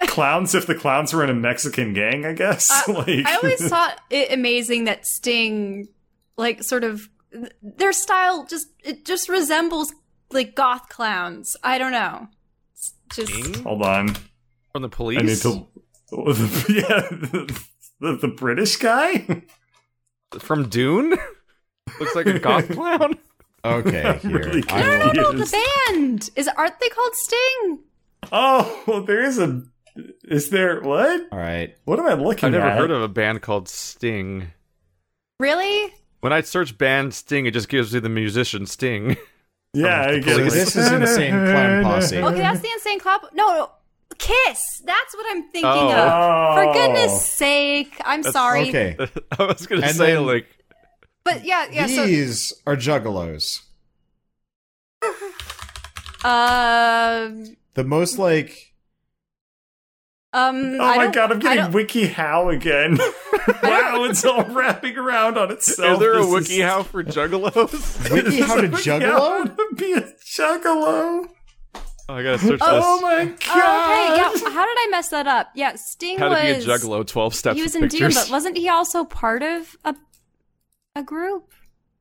clowns 0.06 0.54
if 0.54 0.66
the 0.68 0.76
clowns 0.76 1.12
were 1.12 1.24
in 1.24 1.30
a 1.30 1.34
Mexican 1.34 1.92
gang, 1.92 2.24
I 2.24 2.34
guess. 2.34 2.70
Uh, 2.88 2.92
like 2.92 3.26
I 3.26 3.34
always 3.36 3.66
thought 3.68 3.98
it 4.10 4.30
amazing 4.32 4.84
that 4.84 5.06
Sting, 5.06 5.88
like, 6.36 6.62
sort 6.62 6.84
of 6.84 7.08
their 7.62 7.92
style 7.92 8.46
just 8.46 8.68
it 8.82 9.04
just 9.04 9.28
resembles 9.28 9.92
like 10.30 10.54
goth 10.54 10.88
clowns. 10.88 11.56
I 11.62 11.78
don't 11.78 11.92
know. 11.92 12.28
It's 12.74 12.92
just 13.14 13.32
Sting? 13.32 13.62
Hold 13.64 13.82
on. 13.82 14.08
From 14.72 14.82
the 14.82 14.88
police? 14.88 15.18
I 15.20 15.22
need 15.22 15.38
to 15.38 15.66
Yeah, 16.72 17.08
the, 17.10 17.60
the, 18.00 18.16
the 18.16 18.28
British 18.28 18.76
guy? 18.76 19.42
From 20.38 20.68
Dune? 20.68 21.16
Looks 22.00 22.14
like 22.14 22.26
a 22.26 22.38
goth 22.38 22.68
clown. 22.72 23.18
Okay, 23.64 24.18
here. 24.22 24.38
Really 24.38 24.64
I 24.68 24.80
no, 24.82 24.98
no, 24.98 25.06
will- 25.06 25.32
no, 25.34 25.44
the 25.44 25.64
band 25.88 26.30
is 26.36 26.48
aren't 26.48 26.78
they 26.80 26.88
called 26.88 27.14
Sting? 27.14 27.78
Oh, 28.32 28.82
well, 28.86 29.02
there 29.02 29.22
is 29.22 29.38
a 29.38 29.62
is 30.24 30.50
there 30.50 30.80
what? 30.80 31.26
All 31.30 31.38
right. 31.38 31.74
What 31.84 31.98
am 32.00 32.06
I 32.06 32.14
looking 32.14 32.46
I've 32.48 32.52
never 32.52 32.66
at? 32.66 32.78
heard 32.78 32.90
of 32.90 33.02
a 33.02 33.08
band 33.08 33.42
called 33.42 33.68
Sting. 33.68 34.48
Really? 35.38 35.92
When 36.24 36.32
I 36.32 36.40
search 36.40 36.78
band 36.78 37.12
Sting, 37.12 37.44
it 37.44 37.50
just 37.50 37.68
gives 37.68 37.92
me 37.92 38.00
the 38.00 38.08
musician 38.08 38.64
Sting. 38.64 39.18
Yeah, 39.74 40.02
I 40.02 40.12
the 40.12 40.20
get 40.20 40.28
it. 40.28 40.34
police. 40.36 40.52
This 40.54 40.76
is 40.76 40.90
Insane 40.92 41.32
Clown 41.32 41.82
Posse. 41.82 42.16
Okay, 42.18 42.38
that's 42.38 42.60
the 42.60 42.70
insane 42.72 43.00
clown. 43.00 43.18
No, 43.34 43.48
no, 43.54 43.70
Kiss. 44.18 44.80
That's 44.86 45.14
what 45.16 45.26
I'm 45.30 45.42
thinking 45.50 45.64
Oh. 45.64 45.90
of. 45.90 46.12
Oh. 46.12 46.54
For 46.54 46.72
goodness 46.78 47.26
sake, 47.26 47.92
I'm 48.04 48.22
sorry. 48.22 48.68
Okay. 48.68 48.96
I 49.38 49.44
was 49.44 49.66
gonna 49.66 49.82
And 49.84 49.96
say 49.96 50.14
then- 50.14 50.26
like 50.26 50.46
But 51.24 51.44
yeah, 51.44 51.66
yeah. 51.72 51.88
So, 51.88 52.06
These 52.06 52.52
are 52.68 52.76
juggalos. 52.76 53.62
um, 56.24 57.56
The 57.74 57.82
most 57.84 58.16
like 58.20 58.73
um. 60.34 60.78
Oh 60.80 60.84
I 60.84 60.96
my 60.96 61.06
god, 61.10 61.32
I'm 61.32 61.38
getting 61.38 61.64
don't- 61.64 61.72
Wiki 61.72 62.06
How 62.08 62.50
again. 62.50 62.98
wow, 63.62 64.04
it's 64.04 64.24
all 64.24 64.44
wrapping 64.44 64.96
around 64.98 65.38
on 65.38 65.50
itself. 65.52 65.94
Is 65.94 65.98
there 66.00 66.14
a 66.18 66.22
This 66.22 66.30
wiki 66.48 66.60
how 66.60 66.82
for 66.82 67.02
juggalos? 67.04 68.10
Wiki 68.12 68.40
how 68.40 68.56
to 68.60 68.68
Wiki 68.68 68.90
How 68.90 68.98
juggalo? 68.98 69.56
to 69.56 69.74
be 69.76 69.92
a 69.92 70.00
juggalo. 70.24 71.28
Oh, 72.06 72.14
I 72.14 72.22
gotta 72.22 72.38
search 72.38 72.60
Oh 72.62 72.96
this. 72.96 73.02
my 73.02 73.24
god. 73.24 73.62
Oh, 73.64 74.12
okay. 74.12 74.44
Yeah. 74.44 74.50
How 74.52 74.66
did 74.66 74.76
I 74.78 74.86
mess 74.90 75.08
that 75.08 75.26
up? 75.26 75.48
Yeah, 75.54 75.74
Sting 75.76 76.18
How 76.18 76.28
to 76.28 76.34
be 76.34 76.48
a 76.50 76.60
juggalo, 76.60 77.06
12 77.06 77.34
steps 77.34 77.56
He 77.56 77.62
was 77.62 77.74
of 77.74 77.82
in 77.84 77.88
Dune, 77.88 78.00
pictures. 78.00 78.24
but 78.24 78.30
wasn't 78.30 78.58
he 78.58 78.68
also 78.68 79.04
part 79.04 79.42
of 79.42 79.74
a 79.86 79.94
a 80.96 81.02
group? 81.02 81.50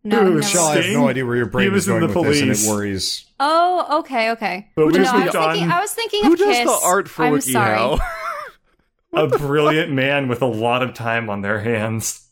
No, 0.04 0.20
Who, 0.20 0.26
never 0.32 0.44
Shell, 0.44 0.66
I 0.66 0.82
have 0.82 0.92
no 0.94 1.08
idea 1.08 1.26
where 1.26 1.38
your 1.38 1.46
brain 1.46 1.72
was 1.72 1.84
is 1.84 1.88
going 1.88 2.02
the 2.06 2.08
with 2.20 2.28
this, 2.28 2.42
and 2.42 2.52
it 2.52 2.60
worries. 2.70 3.26
Oh, 3.40 4.00
okay, 4.02 4.32
okay. 4.32 4.68
But 4.76 4.82
no, 4.82 4.86
we've 4.88 5.08
I 5.08 5.26
was 5.26 5.32
thinking. 5.34 5.72
I 5.72 5.80
was 5.80 5.94
thinking 5.94 6.26
Who 6.26 6.34
of 6.34 6.40
does 6.40 6.48
Kiss. 6.58 6.66
the 6.66 6.80
art 6.86 7.08
for 7.08 7.24
I'm 7.24 7.32
wiki 7.32 7.54
sorry. 7.54 7.98
how? 9.14 9.26
a 9.26 9.28
brilliant 9.28 9.92
man 9.92 10.28
with 10.28 10.42
a 10.42 10.48
lot 10.48 10.84
of 10.84 10.94
time 10.94 11.30
on 11.30 11.42
their 11.42 11.62
hands. 11.62 12.28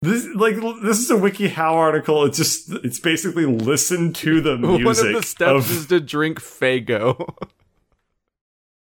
This 0.00 0.26
like 0.34 0.56
this 0.82 0.98
is 0.98 1.10
a 1.10 1.16
wiki 1.16 1.48
how 1.48 1.74
article. 1.74 2.24
It's 2.24 2.36
just 2.36 2.70
it's 2.84 2.98
basically 2.98 3.46
listen 3.46 4.12
to 4.14 4.40
the 4.40 4.58
music 4.58 4.84
One 4.84 5.06
of 5.06 5.12
the 5.12 5.22
steps 5.22 5.70
of- 5.70 5.70
is 5.70 5.86
to 5.86 6.00
drink 6.00 6.40
Faygo. 6.40 7.34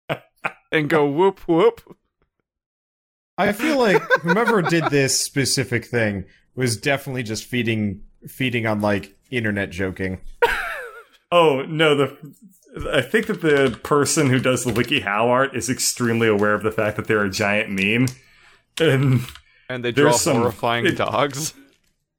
and 0.72 0.90
go 0.90 1.08
whoop 1.08 1.40
whoop. 1.48 1.98
I 3.38 3.52
feel 3.52 3.80
like 3.80 4.02
whoever 4.22 4.62
did 4.62 4.86
this 4.86 5.20
specific 5.20 5.86
thing 5.86 6.26
was 6.56 6.78
definitely 6.78 7.24
just 7.24 7.46
feeding 7.46 8.04
feeding 8.28 8.66
on 8.66 8.82
like 8.82 9.16
internet 9.32 9.70
joking. 9.70 10.22
Oh 11.32 11.64
no, 11.64 11.96
the 11.96 12.18
I 12.92 13.02
think 13.02 13.28
that 13.28 13.42
the 13.42 13.78
person 13.84 14.30
who 14.30 14.40
does 14.40 14.64
the 14.64 14.74
wiki 14.74 15.02
how 15.02 15.30
art 15.30 15.56
is 15.56 15.70
extremely 15.70 16.28
aware 16.28 16.54
of 16.56 16.64
the 16.64 16.72
fact 16.72 16.98
that 16.98 17.06
they're 17.08 17.24
a 17.24 17.30
giant 17.30 17.70
meme, 17.70 18.08
and 18.80 19.22
And 19.70 19.86
they 19.86 19.92
draw 19.92 20.12
some- 20.12 20.38
horrifying 20.38 20.86
it- 20.88 20.98
dogs. 20.98 21.54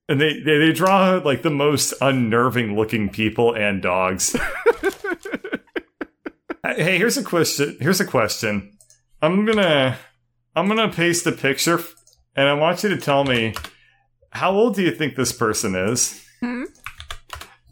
and 0.08 0.20
they, 0.20 0.40
they 0.40 0.58
they 0.58 0.72
draw 0.72 1.20
like 1.24 1.42
the 1.42 1.50
most 1.50 1.94
unnerving 2.00 2.76
looking 2.76 3.08
people 3.08 3.52
and 3.54 3.82
dogs. 3.82 4.36
hey, 6.64 6.98
here's 6.98 7.16
a 7.16 7.24
question. 7.24 7.76
Here's 7.80 8.00
a 8.00 8.04
question. 8.06 8.76
I'm 9.22 9.44
gonna 9.46 9.96
I'm 10.54 10.68
gonna 10.68 10.90
paste 10.92 11.26
a 11.26 11.32
picture, 11.32 11.80
and 12.36 12.48
I 12.48 12.54
want 12.54 12.82
you 12.82 12.90
to 12.90 12.96
tell 12.96 13.24
me 13.24 13.54
how 14.30 14.52
old 14.52 14.74
do 14.76 14.82
you 14.82 14.90
think 14.90 15.16
this 15.16 15.32
person 15.32 15.74
is? 15.74 16.22
Hmm? 16.40 16.64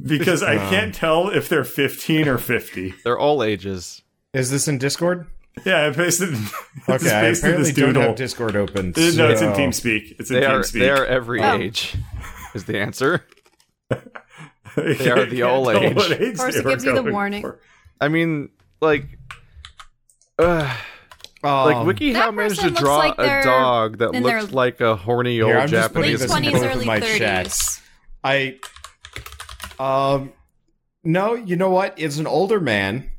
Because 0.02 0.42
I 0.42 0.56
can't 0.70 0.94
tell 0.94 1.28
if 1.28 1.48
they're 1.48 1.64
15 1.64 2.26
or 2.28 2.38
50. 2.38 2.94
They're 3.04 3.18
all 3.18 3.42
ages. 3.42 4.02
Is 4.32 4.50
this 4.50 4.66
in 4.66 4.78
Discord? 4.78 5.26
Yeah, 5.64 5.86
I 5.86 5.90
pasted. 5.92 6.30
Okay, 6.88 7.10
I 7.10 7.26
apparently 7.26 7.70
this 7.70 7.74
don't 7.74 7.94
have 7.94 8.16
Discord 8.16 8.56
open. 8.56 8.92
Uh, 8.96 9.00
No, 9.14 9.30
it's 9.30 9.42
in 9.42 9.50
TeamSpeak. 9.52 10.16
It's 10.18 10.30
in 10.30 10.40
They 10.40 10.46
are 10.46 10.60
TeamSpeak. 10.60 10.72
they 10.72 10.90
are 10.90 11.04
every 11.06 11.40
Oh. 11.42 11.58
age. 11.58 11.94
Is 12.54 12.64
the 12.64 12.78
answer? 12.80 13.24
they 14.76 15.10
are 15.10 15.26
the 15.26 15.42
all 15.42 15.70
age. 15.70 15.92
Of 15.92 15.96
course, 16.38 16.56
it 16.56 16.64
gives 16.64 16.84
you 16.84 16.94
the 16.94 17.02
warning. 17.04 17.44
I 18.00 18.08
mean, 18.08 18.48
like, 18.80 19.04
uh, 20.38 20.76
Um, 21.44 21.50
like 21.84 21.96
WikiHow 21.96 22.12
that 22.14 22.34
managed 22.34 22.60
to 22.60 22.70
draw 22.70 22.96
like 22.98 23.14
a 23.18 23.42
dog 23.44 23.98
that 23.98 24.14
in 24.14 24.22
looked 24.22 24.52
like 24.52 24.80
a 24.80 24.96
horny 24.96 25.40
old 25.40 25.50
Here, 25.52 25.60
I'm 25.60 25.68
just 25.68 25.92
putting 25.92 26.12
Late 26.12 26.20
Japanese. 26.20 26.22
in 26.22 26.28
twenties, 26.52 26.62
early 26.76 26.86
my 26.86 27.00
thirties. 27.00 27.80
I 28.24 28.58
um 29.82 30.32
no, 31.04 31.34
you 31.34 31.56
know 31.56 31.70
what? 31.70 31.94
It's 31.96 32.18
an 32.18 32.26
older 32.28 32.60
man 32.60 33.10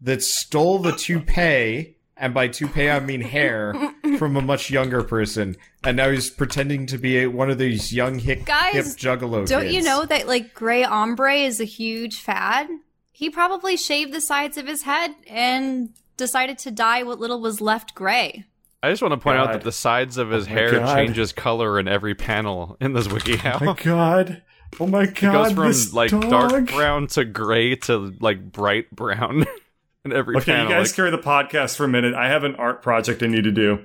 that 0.00 0.22
stole 0.22 0.78
the 0.78 0.92
toupee, 0.92 1.96
and 2.16 2.32
by 2.32 2.46
toupee 2.48 2.88
I 2.88 3.00
mean 3.00 3.20
hair, 3.20 3.74
from 4.18 4.36
a 4.36 4.40
much 4.40 4.70
younger 4.70 5.02
person, 5.02 5.56
and 5.82 5.96
now 5.96 6.10
he's 6.10 6.30
pretending 6.30 6.86
to 6.86 6.98
be 6.98 7.18
a, 7.22 7.26
one 7.26 7.50
of 7.50 7.58
these 7.58 7.92
young 7.92 8.18
hip, 8.20 8.44
Guys, 8.44 8.74
hip 8.74 8.84
juggalo 8.96 9.46
Don't 9.46 9.62
kids. 9.62 9.74
you 9.74 9.82
know 9.82 10.04
that 10.04 10.28
like 10.28 10.54
gray 10.54 10.84
ombre 10.84 11.34
is 11.34 11.60
a 11.60 11.64
huge 11.64 12.18
fad? 12.20 12.68
He 13.10 13.28
probably 13.28 13.76
shaved 13.76 14.12
the 14.12 14.20
sides 14.20 14.56
of 14.56 14.66
his 14.68 14.82
head 14.82 15.14
and 15.28 15.90
decided 16.16 16.58
to 16.58 16.70
dye 16.70 17.02
what 17.02 17.18
little 17.18 17.40
was 17.40 17.60
left 17.60 17.94
gray. 17.94 18.44
I 18.84 18.90
just 18.90 19.02
want 19.02 19.12
to 19.12 19.18
point 19.18 19.38
out 19.38 19.52
that 19.52 19.62
the 19.62 19.70
sides 19.72 20.16
of 20.16 20.30
his 20.30 20.46
Oh 20.46 20.50
hair 20.50 20.72
God. 20.78 20.94
changes 20.94 21.32
color 21.32 21.78
in 21.80 21.86
every 21.88 22.14
panel 22.14 22.76
in 22.80 22.92
this 22.92 23.08
wiki. 23.08 23.36
How? 23.36 23.58
Oh 23.60 23.64
my 23.64 23.74
god! 23.82 24.42
Oh 24.80 24.86
my 24.86 25.06
god! 25.06 25.16
It 25.16 25.32
goes 25.32 25.52
from 25.52 25.66
this 25.68 25.92
like 25.92 26.10
dog. 26.10 26.30
dark 26.30 26.66
brown 26.68 27.06
to 27.08 27.24
gray 27.24 27.76
to 27.76 28.14
like 28.20 28.50
bright 28.52 28.90
brown 28.90 29.44
in 30.04 30.12
every 30.12 30.36
Okay, 30.36 30.46
panel. 30.52 30.64
you 30.70 30.74
guys 30.76 30.88
Like, 30.90 30.96
carry 30.96 31.10
the 31.10 31.18
podcast 31.18 31.76
for 31.76 31.84
a 31.84 31.88
minute. 31.88 32.14
I 32.14 32.28
have 32.28 32.44
an 32.44 32.54
art 32.56 32.82
project 32.82 33.22
I 33.22 33.26
need 33.26 33.44
to 33.44 33.52
do. 33.52 33.84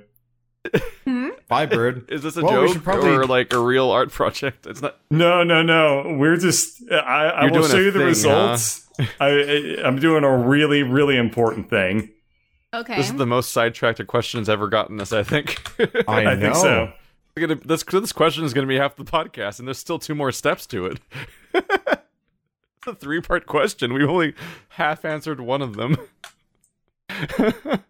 Hmm? 1.04 1.28
Bye, 1.48 1.66
bird. 1.66 2.06
is 2.10 2.22
this 2.22 2.36
a 2.36 2.42
Well, 2.42 2.60
we 2.62 2.66
joke 2.68 2.74
should 2.74 2.84
probably- 2.84 3.10
or 3.10 3.26
like 3.26 3.52
a 3.52 3.58
real 3.58 3.90
art 3.90 4.10
project? 4.10 4.66
It's 4.66 4.82
not. 4.82 4.96
No, 5.10 5.42
no, 5.42 5.62
no. 5.62 6.16
We're 6.18 6.36
just. 6.36 6.82
I, 6.90 6.94
I 6.96 7.42
You're 7.44 7.52
will 7.52 7.68
show 7.68 7.78
a 7.78 7.82
you 7.82 7.90
the 7.90 7.98
thing, 8.00 8.06
results. 8.08 8.86
I, 9.20 9.26
I, 9.28 9.76
I'm 9.86 9.98
doing 10.00 10.24
a 10.24 10.36
really, 10.38 10.82
really 10.82 11.16
important 11.16 11.70
thing. 11.70 12.10
Okay. 12.74 12.96
This 12.96 13.06
is 13.06 13.14
the 13.14 13.24
most 13.26 13.50
sidetracked 13.50 14.00
a 14.00 14.04
question's 14.04 14.48
ever 14.48 14.68
gotten 14.68 15.00
us. 15.00 15.12
I 15.12 15.22
think. 15.22 15.56
I 16.08 16.24
know. 16.24 16.30
I 16.30 16.36
think 16.36 16.54
so. 16.56 16.92
Gonna- 17.38 17.56
this 17.56 17.82
this 17.82 18.12
question 18.12 18.44
is 18.44 18.52
going 18.52 18.66
to 18.66 18.68
be 18.68 18.78
half 18.78 18.96
the 18.96 19.04
podcast, 19.04 19.58
and 19.58 19.68
there's 19.68 19.78
still 19.78 19.98
two 19.98 20.14
more 20.14 20.32
steps 20.32 20.66
to 20.66 20.86
it. 20.86 21.00
it's 21.54 22.86
a 22.86 22.94
three 22.94 23.20
part 23.20 23.46
question. 23.46 23.92
We've 23.94 24.08
only 24.08 24.34
half 24.70 25.04
answered 25.04 25.40
one 25.40 25.62
of 25.62 25.76
them. 25.76 25.96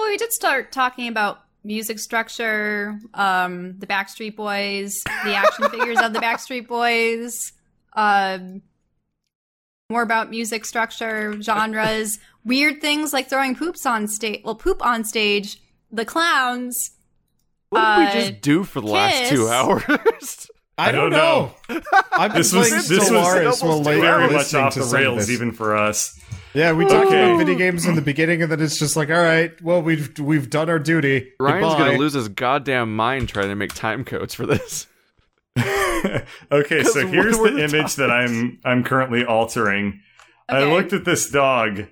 Well, 0.00 0.08
we 0.08 0.16
did 0.16 0.32
start 0.32 0.72
talking 0.72 1.08
about 1.08 1.40
music 1.62 1.98
structure, 1.98 2.98
um, 3.12 3.78
the 3.78 3.86
Backstreet 3.86 4.34
Boys, 4.34 5.02
the 5.24 5.34
action 5.34 5.68
figures 5.70 6.00
of 6.00 6.14
the 6.14 6.20
Backstreet 6.20 6.66
Boys, 6.66 7.52
um, 7.92 8.62
more 9.90 10.00
about 10.00 10.30
music 10.30 10.64
structure, 10.64 11.38
genres, 11.42 12.18
weird 12.46 12.80
things 12.80 13.12
like 13.12 13.28
throwing 13.28 13.54
poops 13.54 13.84
on 13.84 14.08
stage. 14.08 14.40
Well, 14.42 14.54
poop 14.54 14.82
on 14.82 15.04
stage, 15.04 15.60
the 15.92 16.06
clowns. 16.06 16.92
What 17.70 17.80
did 17.80 17.86
Uh, 17.86 18.12
we 18.14 18.20
just 18.30 18.40
do 18.42 18.64
for 18.64 18.80
the 18.80 18.86
last 18.88 19.30
two 19.30 19.48
hours? 19.48 20.48
I 20.76 20.92
don't, 20.92 21.10
don't 21.10 21.10
know. 21.10 21.54
I've 22.12 22.32
been 22.32 22.40
This 22.40 22.52
was 22.52 22.88
this 22.88 23.08
Stellaris 23.10 23.44
was 23.44 23.62
while 23.62 23.82
very 23.82 24.30
much 24.30 24.54
off 24.54 24.74
the 24.74 24.82
rails 24.84 25.26
this. 25.26 25.30
even 25.30 25.52
for 25.52 25.76
us. 25.76 26.18
Yeah, 26.54 26.72
we 26.72 26.84
talked 26.84 27.06
Okay. 27.08 27.22
about 27.24 27.38
video 27.38 27.54
games 27.54 27.86
in 27.86 27.94
the 27.94 28.02
beginning, 28.02 28.42
and 28.42 28.50
then 28.50 28.60
it's 28.60 28.76
just 28.78 28.96
like, 28.96 29.08
all 29.08 29.22
right, 29.22 29.52
well, 29.62 29.82
we've 29.82 30.18
we've 30.18 30.50
done 30.50 30.68
our 30.68 30.78
duty. 30.80 31.32
Ryan's 31.38 31.62
Goodbye. 31.74 31.78
gonna 31.86 31.98
lose 31.98 32.14
his 32.14 32.28
goddamn 32.28 32.96
mind 32.96 33.28
trying 33.28 33.48
to 33.48 33.54
make 33.54 33.72
time 33.74 34.04
codes 34.04 34.34
for 34.34 34.46
this. 34.46 34.86
okay, 36.50 36.82
so 36.82 37.06
here's 37.06 37.38
the 37.38 37.50
the 37.50 37.64
image 37.64 37.94
that 37.96 38.10
I'm 38.10 38.58
I'm 38.64 38.82
currently 38.82 39.24
altering. 39.24 40.00
I 40.48 40.64
looked 40.64 40.92
at 40.92 41.04
this 41.04 41.30
dog 41.30 41.84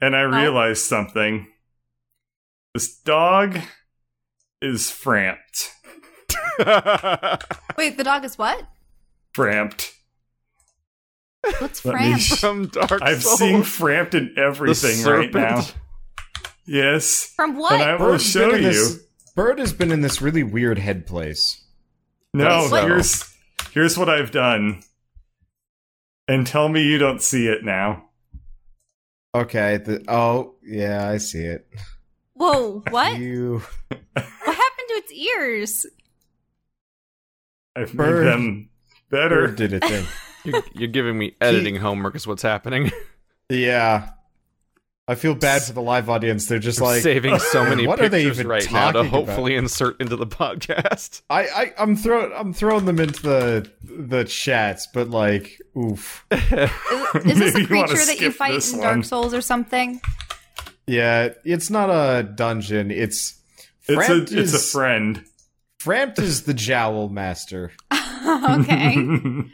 and 0.00 0.14
I 0.14 0.20
realized 0.20 0.82
something. 0.84 1.48
This 2.74 3.00
dog 3.00 3.58
is 4.62 4.84
frampt. 4.90 5.70
Wait, 7.76 7.96
the 7.96 8.04
dog 8.04 8.24
is 8.24 8.38
what? 8.38 8.64
Frampt. 9.34 9.92
What's 11.58 11.84
Let 11.84 11.94
me 11.94 12.00
Fran? 12.00 12.18
sh- 12.18 12.40
From 12.40 12.66
Dark 12.68 13.00
I'm 13.02 13.20
Souls. 13.20 13.38
seeing 13.38 13.62
frampt 13.62 14.14
in 14.14 14.32
The 14.34 14.42
everything 14.42 15.04
right 15.04 15.32
now. 15.32 15.62
Yes. 16.66 17.32
From 17.36 17.56
what? 17.56 17.72
And 17.74 17.82
I 17.82 17.92
will 17.92 18.12
Bird's 18.12 18.24
show 18.28 18.52
you. 18.54 18.62
this- 18.62 19.00
Bird 19.36 19.58
has 19.58 19.72
been 19.74 19.92
in 19.92 20.00
this 20.00 20.22
really 20.22 20.42
weird 20.42 20.78
head 20.78 21.06
place. 21.06 21.62
No, 22.32 22.68
What? 22.68 22.84
here's 22.84 23.32
here's 23.72 23.98
what 23.98 24.08
I've 24.08 24.30
done. 24.30 24.82
And 26.26 26.46
tell 26.46 26.68
me 26.70 26.82
you 26.82 26.96
don't 26.98 27.22
see 27.22 27.46
it 27.46 27.62
now. 27.62 28.08
Okay. 29.34 29.76
The, 29.76 30.02
oh, 30.08 30.54
yeah, 30.64 31.06
I 31.08 31.18
see 31.18 31.42
it. 31.44 31.68
Whoa, 32.36 32.82
what? 32.90 33.18
You. 33.18 33.62
what 33.88 33.98
happened 34.12 34.88
to 34.88 34.94
its 34.94 35.12
ears? 35.12 35.86
I've 37.74 37.92
Bird. 37.92 38.24
made 38.24 38.30
them 38.32 38.68
better. 39.10 39.46
Bird 39.48 39.56
did 39.56 39.72
it 39.72 39.82
then. 39.82 40.04
You're, 40.44 40.62
you're 40.74 40.88
giving 40.88 41.18
me 41.18 41.34
editing 41.40 41.74
homework, 41.74 42.14
is 42.14 42.24
what's 42.24 42.42
happening. 42.42 42.92
yeah. 43.50 44.10
I 45.08 45.16
feel 45.16 45.34
bad 45.34 45.62
for 45.62 45.72
the 45.72 45.82
live 45.82 46.08
audience. 46.08 46.46
They're 46.46 46.60
just 46.60 46.78
I'm 46.78 46.84
like, 46.86 47.02
saving 47.02 47.36
so 47.40 47.64
many 47.64 47.84
what 47.88 48.00
are 48.00 48.08
they 48.08 48.22
pictures 48.22 48.38
even 48.38 48.48
right 48.48 48.72
now 48.72 48.92
to 48.92 48.92
talking 48.92 49.08
about? 49.08 49.26
hopefully 49.26 49.56
insert 49.56 50.00
into 50.00 50.14
the 50.14 50.26
podcast. 50.26 51.22
I, 51.28 51.42
I, 51.46 51.74
I'm 51.78 51.96
throwing, 51.96 52.32
I'm 52.32 52.52
throwing 52.52 52.84
them 52.84 53.00
into 53.00 53.22
the 53.22 53.70
the 53.82 54.22
chats, 54.22 54.86
but 54.86 55.10
like, 55.10 55.60
oof. 55.76 56.24
Is, 56.30 56.40
is 56.40 57.38
this 57.38 57.54
Maybe 57.54 57.56
a 57.56 57.58
you 57.60 57.66
creature 57.66 58.04
that 58.04 58.20
you 58.20 58.30
fight 58.30 58.52
this 58.52 58.72
in 58.72 58.78
one. 58.78 58.86
Dark 58.86 59.04
Souls 59.04 59.34
or 59.34 59.40
something? 59.40 60.00
Yeah, 60.86 61.30
it's 61.44 61.68
not 61.70 61.90
a 61.90 62.22
dungeon. 62.22 62.90
It's 62.90 63.40
It's 63.86 63.88
a 63.88 63.92
Frampt 64.12 64.32
it's 64.36 64.54
a 64.54 64.58
friend. 64.58 65.24
Frampt 65.80 66.18
is 66.18 66.44
the 66.44 66.54
jowl 66.54 67.08
master. 67.08 67.72
okay. 67.92 68.96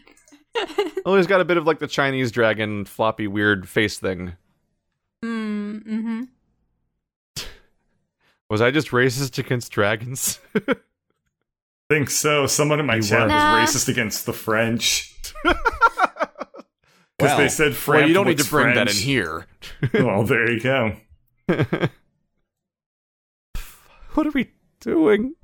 Oh, 1.07 1.17
he's 1.17 1.27
got 1.27 1.41
a 1.41 1.45
bit 1.47 1.57
of 1.57 1.67
like 1.67 1.79
the 1.79 1.87
Chinese 1.87 2.31
dragon 2.31 2.85
floppy 2.85 3.27
weird 3.27 3.67
face 3.69 3.99
thing. 3.99 4.35
Mm, 5.25 5.83
mm-hmm. 5.83 6.23
Was 8.51 8.61
I 8.61 8.71
just 8.71 8.89
racist 8.89 9.39
against 9.39 9.73
dragons? 9.73 10.39
think 11.89 12.11
so. 12.11 12.47
Someone 12.47 12.81
in 12.81 12.87
my 12.87 12.97
You 12.97 13.03
chat 13.03 13.21
were. 13.21 13.25
was 13.29 13.33
Nah. 13.33 13.65
racist 13.65 13.89
against 13.89 14.27
the 14.27 14.35
French. 14.35 15.15
Because 15.43 15.57
Well, 17.19 17.39
they 17.39 17.49
said 17.49 17.75
French. 17.75 18.01
well, 18.03 18.09
you 18.09 18.15
don't 18.15 18.27
need 18.27 18.39
to 18.39 18.49
bring 18.51 18.75
that 18.75 18.91
in 18.91 18.97
here. 18.97 19.47
well, 19.95 20.23
there 20.25 20.51
you 20.53 20.61
go. 20.61 20.97
What 24.15 24.27
are 24.27 24.31
we 24.31 24.51
doing? 24.81 25.35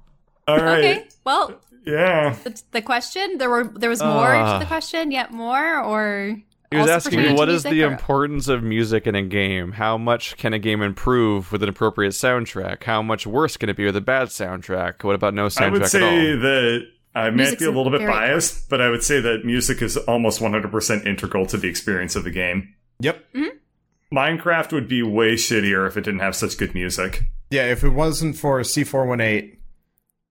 All 0.47 0.59
right. 0.59 0.79
Okay. 0.79 1.09
Well, 1.25 1.61
Yeah. 1.87 2.37
the, 2.45 2.61
the 2.73 2.83
question 2.83 3.39
there 3.39 3.49
were 3.49 3.65
there 3.65 3.89
was 3.91 4.03
more 4.03 4.35
Ah. 4.35 4.55
to 4.59 4.65
the 4.65 4.67
question, 4.69 5.11
yet 5.11 5.33
more, 5.33 5.83
or 5.83 6.37
He 6.71 6.77
was 6.77 6.89
asking 6.91 7.23
me 7.23 7.33
what 7.33 7.49
is 7.49 7.63
the 7.63 7.83
or- 7.85 7.91
importance 7.91 8.47
of 8.49 8.63
music 8.63 9.07
in 9.07 9.15
a 9.15 9.23
game? 9.23 9.73
How 9.73 9.97
much 9.97 10.37
can 10.37 10.53
a 10.53 10.59
game 10.59 10.83
improve 10.83 11.51
with 11.51 11.63
an 11.63 11.69
appropriate 11.71 12.11
soundtrack? 12.11 12.85
How 12.85 13.01
much 13.01 13.27
worse 13.27 13.57
can 13.57 13.71
it 13.71 13.77
be 13.77 13.87
with 13.87 13.97
a 13.97 14.03
bad 14.03 14.29
soundtrack? 14.29 15.03
What 15.03 15.15
about 15.15 15.33
no 15.33 15.47
soundtrack 15.47 15.63
I 15.67 15.71
would 15.71 15.87
say 15.87 16.35
that 16.37 16.87
I 17.15 17.31
might 17.31 17.59
be 17.59 17.65
a 17.65 17.69
little 17.71 17.91
bit 17.91 18.01
very 18.03 18.13
biased, 18.13 18.69
but 18.69 18.83
I 18.83 18.91
would 18.91 19.03
say 19.03 19.19
that 19.21 19.47
music 19.47 19.81
is 19.81 19.97
almost 19.97 20.41
100% 20.43 21.07
integral 21.07 21.47
to 21.47 21.57
the 21.57 21.69
experience 21.69 22.17
of 22.17 22.25
the 22.25 22.31
game. 22.31 22.75
Yep. 23.01 23.25
Minecraft 24.13 24.73
would 24.73 24.89
be 24.89 25.03
way 25.03 25.35
shittier 25.35 25.87
if 25.87 25.97
it 25.97 26.03
didn't 26.05 26.21
have 26.21 26.35
such 26.35 26.57
good 26.57 26.75
music. 26.75 27.25
Yeah, 27.51 27.67
if 27.71 27.85
it 27.85 27.91
wasn't 27.91 28.37
for 28.37 28.61
C418, 28.61 29.57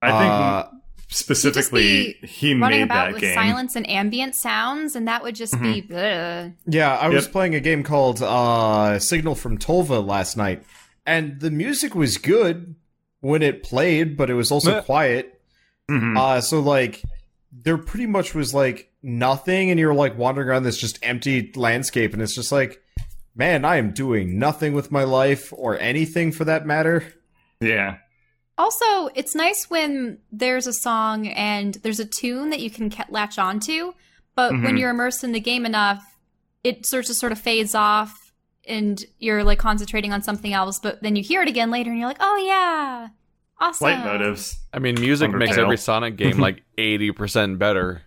I 0.02 0.10
think 0.10 0.30
uh, 0.32 0.66
specifically 1.08 1.82
You'd 2.06 2.06
just 2.06 2.20
be 2.22 2.26
he 2.28 2.54
running 2.54 2.78
made 2.80 2.84
about 2.84 3.06
that 3.06 3.12
with 3.14 3.20
game. 3.22 3.34
silence 3.34 3.76
and 3.76 3.88
ambient 3.88 4.34
sounds, 4.34 4.94
and 4.96 5.08
that 5.08 5.22
would 5.22 5.34
just 5.34 5.60
be 5.60 5.82
bleh. 5.82 6.54
yeah, 6.66 6.96
I 6.96 7.08
was 7.08 7.26
playing 7.28 7.54
a 7.54 7.60
game 7.60 7.82
called 7.82 8.22
uh, 8.22 8.98
Signal 8.98 9.34
from 9.34 9.58
Tolva 9.58 10.04
last 10.06 10.36
night, 10.36 10.62
and 11.06 11.40
the 11.40 11.50
music 11.50 11.94
was 11.94 12.18
good 12.18 12.74
when 13.20 13.42
it 13.42 13.62
played, 13.62 14.16
but 14.16 14.30
it 14.30 14.34
was 14.34 14.50
also 14.52 14.72
Meh. 14.76 14.80
quiet. 14.82 15.40
Mhm. 15.90 16.16
Uh, 16.18 16.40
so 16.40 16.60
like, 16.60 17.02
there 17.50 17.78
pretty 17.78 18.06
much 18.06 18.34
was 18.34 18.54
like 18.54 18.92
nothing, 19.02 19.70
and 19.70 19.80
you're 19.80 19.94
like 19.94 20.16
wandering 20.16 20.48
around 20.48 20.62
this 20.64 20.76
just 20.78 20.98
empty 21.02 21.50
landscape, 21.56 22.12
and 22.12 22.22
it's 22.22 22.34
just 22.34 22.52
like, 22.52 22.80
man, 23.38 23.64
I 23.64 23.76
am 23.76 23.92
doing 23.92 24.38
nothing 24.38 24.74
with 24.74 24.92
my 24.92 25.04
life 25.04 25.52
or 25.56 25.78
anything 25.78 26.32
for 26.32 26.44
that 26.44 26.66
matter. 26.66 27.04
Yeah. 27.60 27.96
Also, 28.58 29.06
it's 29.14 29.34
nice 29.34 29.70
when 29.70 30.18
there's 30.32 30.66
a 30.66 30.72
song 30.72 31.28
and 31.28 31.74
there's 31.76 32.00
a 32.00 32.04
tune 32.04 32.50
that 32.50 32.60
you 32.60 32.70
can 32.70 32.90
ca- 32.90 33.06
latch 33.08 33.38
onto, 33.38 33.92
but 34.34 34.50
when 34.52 34.62
Mhm. 34.74 34.80
you're 34.80 34.90
immersed 34.90 35.22
in 35.24 35.32
the 35.32 35.40
game 35.40 35.64
enough, 35.64 36.04
it 36.64 36.84
sort 36.84 37.04
of 37.04 37.06
just 37.06 37.20
sort 37.20 37.30
of 37.32 37.38
fades 37.38 37.74
off 37.74 38.32
and 38.66 39.04
you're 39.20 39.44
like 39.44 39.58
concentrating 39.60 40.12
on 40.12 40.22
something 40.22 40.52
else, 40.52 40.80
but 40.80 41.00
then 41.02 41.14
you 41.16 41.22
hear 41.22 41.40
it 41.42 41.48
again 41.48 41.70
later 41.70 41.90
and 41.90 41.98
you're 42.00 42.08
like, 42.08 42.18
"Oh 42.20 42.36
yeah. 42.36 43.08
Awesome." 43.60 43.86
Light 43.86 44.04
motives. 44.04 44.58
I 44.72 44.78
mean, 44.80 44.96
music 45.00 45.30
makes 45.30 45.56
every 45.56 45.76
Sonic 45.78 46.16
game 46.16 46.38
like 46.38 46.62
eighty 46.76 47.12
percent 47.12 47.58
better. 47.60 48.02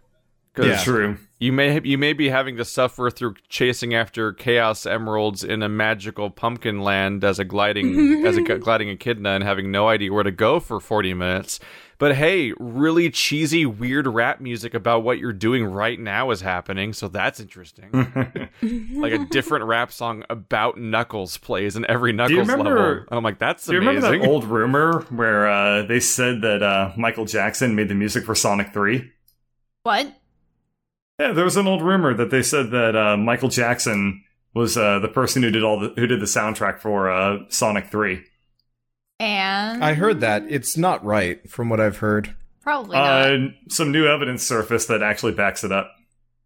'Cause 0.54 0.66
Yeah. 0.68 0.84
True. 0.84 1.18
You 1.42 1.52
may 1.52 1.82
you 1.84 1.98
may 1.98 2.14
be 2.14 2.30
having 2.30 2.56
to 2.58 2.64
suffer 2.64 3.10
through 3.10 3.34
chasing 3.50 3.96
after 3.96 4.32
chaos 4.32 4.86
emeralds 4.86 5.44
in 5.44 5.64
a 5.64 5.68
magical 5.68 6.30
pumpkin 6.30 6.82
land 6.82 7.24
as 7.24 7.40
a 7.40 7.44
gliding 7.44 8.24
as 8.28 8.38
a 8.38 8.42
gliding 8.44 8.90
echidna 8.90 9.32
and 9.32 9.44
having 9.44 9.72
no 9.72 9.90
idea 9.90 10.14
where 10.14 10.24
to 10.24 10.32
go 10.32 10.60
for 10.60 10.80
40 10.80 11.16
minutes 11.16 11.60
but 11.98 12.16
hey 12.16 12.54
really 12.60 13.10
cheesy 13.10 13.66
weird 13.66 14.06
rap 14.06 14.40
music 14.40 14.76
about 14.76 15.04
what 15.04 15.18
you're 15.18 15.34
doing 15.34 15.66
right 15.66 16.00
now 16.00 16.30
is 16.30 16.42
happening 16.42 16.94
so 16.94 17.08
that's 17.08 17.40
interesting 17.40 17.90
like 18.94 19.12
a 19.12 19.26
different 19.32 19.66
rap 19.66 19.92
song 19.92 20.24
about 20.30 20.78
knuckles 20.78 21.38
plays 21.40 21.76
in 21.76 21.90
every 21.90 22.14
knuckles 22.14 22.38
remember- 22.48 22.70
level 22.70 22.92
and 23.10 23.18
i'm 23.18 23.24
like 23.24 23.40
that's 23.40 23.66
Do 23.66 23.74
you 23.74 23.82
amazing 23.82 24.04
remember 24.04 24.26
that 24.26 24.32
old 24.32 24.44
rumor 24.44 25.02
where 25.10 25.50
uh, 25.50 25.82
they 25.82 26.00
said 26.00 26.42
that 26.42 26.62
uh, 26.62 26.92
Michael 26.98 27.26
Jackson 27.26 27.76
made 27.76 27.90
the 27.90 27.96
music 27.96 28.26
for 28.26 28.36
Sonic 28.36 28.72
3? 28.74 29.10
What? 29.84 30.14
Yeah, 31.22 31.34
there 31.34 31.46
was 31.46 31.56
an 31.56 31.68
old 31.68 31.84
rumor 31.84 32.16
that 32.16 32.32
they 32.32 32.42
said 32.42 32.72
that 32.72 32.96
uh, 32.96 33.16
Michael 33.16 33.50
Jackson 33.50 34.24
was 34.56 34.76
uh, 34.76 34.98
the 34.98 35.08
person 35.08 35.44
who 35.44 35.52
did 35.52 35.64
all 35.64 35.80
the 35.80 35.94
who 35.96 36.08
did 36.08 36.20
the 36.20 36.26
soundtrack 36.26 36.80
for 36.80 37.12
uh, 37.12 37.38
Sonic 37.48 37.92
3. 37.92 38.24
And 39.20 39.84
I 39.84 39.94
heard 39.94 40.22
that 40.22 40.46
it's 40.50 40.78
not 40.78 41.06
right 41.06 41.48
from 41.48 41.70
what 41.70 41.80
I've 41.80 41.98
heard, 41.98 42.36
Probably 42.62 42.98
not. 42.98 43.32
Uh, 43.32 43.38
some 43.70 43.92
new 43.92 44.08
evidence 44.08 44.42
surfaced 44.42 44.88
that 44.88 45.04
actually 45.04 45.34
backs 45.34 45.64
it 45.64 45.72
up. 45.72 45.92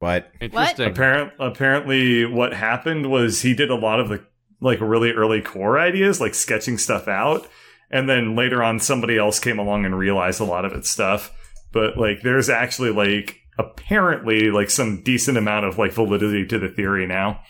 but 0.02 0.30
interesting 0.42 0.90
Apparent, 0.90 1.32
apparently, 1.40 2.26
what 2.26 2.54
happened 2.54 3.10
was 3.10 3.44
he 3.44 3.54
did 3.54 3.70
a 3.70 3.76
lot 3.76 4.02
of 4.02 4.10
the 4.10 4.26
like 4.60 4.82
really 4.82 5.12
early 5.12 5.42
core 5.42 5.80
ideas, 5.80 6.20
like 6.20 6.34
sketching 6.34 6.78
stuff 6.78 7.08
out, 7.08 7.48
and 7.90 8.10
then 8.10 8.36
later 8.36 8.62
on, 8.62 8.82
somebody 8.82 9.18
else 9.18 9.40
came 9.40 9.58
along 9.58 9.86
and 9.86 9.98
realized 9.98 10.42
a 10.42 10.46
lot 10.46 10.66
of 10.66 10.74
its 10.74 10.90
stuff. 10.90 11.32
But 11.72 11.98
like, 11.98 12.24
there's 12.24 12.50
actually 12.50 12.92
like 12.92 13.40
apparently 13.58 14.52
like 14.52 14.70
some 14.70 15.02
decent 15.04 15.38
amount 15.38 15.66
of 15.66 15.78
like 15.78 15.92
validity 15.94 16.46
to 16.48 16.60
the 16.60 16.70
theory 16.70 17.06
now. 17.08 17.42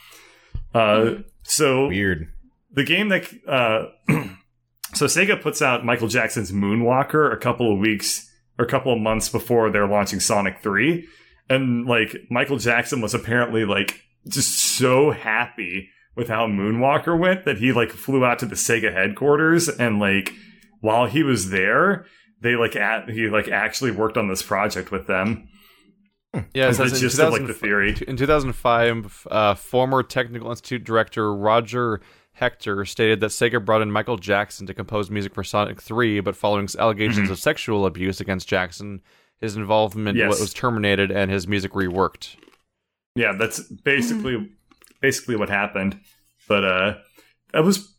Uh, 0.74 1.14
so 1.42 1.88
weird. 1.88 2.32
the 2.72 2.84
game 2.84 3.08
that 3.08 3.24
uh 3.48 3.86
so 4.94 5.06
Sega 5.06 5.40
puts 5.40 5.62
out 5.62 5.84
Michael 5.84 6.08
Jackson's 6.08 6.52
Moonwalker 6.52 7.32
a 7.32 7.36
couple 7.36 7.72
of 7.72 7.78
weeks 7.78 8.30
or 8.58 8.64
a 8.64 8.68
couple 8.68 8.92
of 8.92 9.00
months 9.00 9.28
before 9.28 9.70
they're 9.70 9.86
launching 9.88 10.20
Sonic 10.20 10.60
3 10.62 11.06
and 11.48 11.86
like 11.86 12.16
Michael 12.30 12.58
Jackson 12.58 13.00
was 13.00 13.14
apparently 13.14 13.64
like 13.64 14.02
just 14.28 14.58
so 14.58 15.12
happy 15.12 15.90
with 16.16 16.28
how 16.28 16.46
Moonwalker 16.46 17.18
went 17.18 17.44
that 17.44 17.58
he 17.58 17.72
like 17.72 17.90
flew 17.90 18.24
out 18.24 18.38
to 18.40 18.46
the 18.46 18.54
Sega 18.56 18.92
headquarters 18.92 19.68
and 19.68 19.98
like 19.98 20.32
while 20.80 21.06
he 21.06 21.22
was 21.22 21.50
there 21.50 22.06
they 22.42 22.54
like 22.56 22.76
at 22.76 23.08
he 23.08 23.28
like 23.28 23.48
actually 23.48 23.90
worked 23.92 24.16
on 24.16 24.28
this 24.28 24.42
project 24.42 24.90
with 24.90 25.06
them 25.06 25.48
yeah 26.54 26.66
That's 26.70 26.78
it 26.78 26.82
the 26.84 26.88
says 26.90 26.92
in 27.02 27.08
gist 27.08 27.18
of 27.20 27.32
like 27.32 27.46
the 27.46 27.54
theory 27.54 27.96
In 28.06 28.16
2005, 28.16 29.26
uh, 29.30 29.54
former 29.54 30.02
Technical 30.02 30.50
Institute 30.50 30.84
director 30.84 31.34
Roger 31.34 32.00
Hector 32.32 32.84
stated 32.84 33.20
that 33.20 33.30
Sega 33.30 33.64
brought 33.64 33.80
in 33.82 33.90
Michael 33.90 34.16
Jackson 34.18 34.66
to 34.66 34.74
compose 34.74 35.10
music 35.10 35.32
for 35.34 35.42
Sonic 35.42 35.80
3, 35.80 36.20
but 36.20 36.36
following 36.36 36.68
allegations 36.78 37.28
Mhm. 37.28 37.32
of 37.32 37.38
sexual 37.38 37.86
abuse 37.86 38.20
against 38.20 38.46
Jackson, 38.48 39.00
his 39.40 39.56
involvement 39.56 40.18
Yes. 40.18 40.38
was 40.40 40.52
terminated 40.52 41.10
and 41.10 41.30
his 41.30 41.48
music 41.48 41.72
reworked. 41.72 42.36
Yeah, 43.14 43.32
that's 43.38 43.60
basically 43.60 44.50
basically 45.00 45.36
what 45.36 45.48
happened. 45.48 45.98
But 46.48 46.64
uh 46.64 46.94
that 47.52 47.64
was 47.64 47.94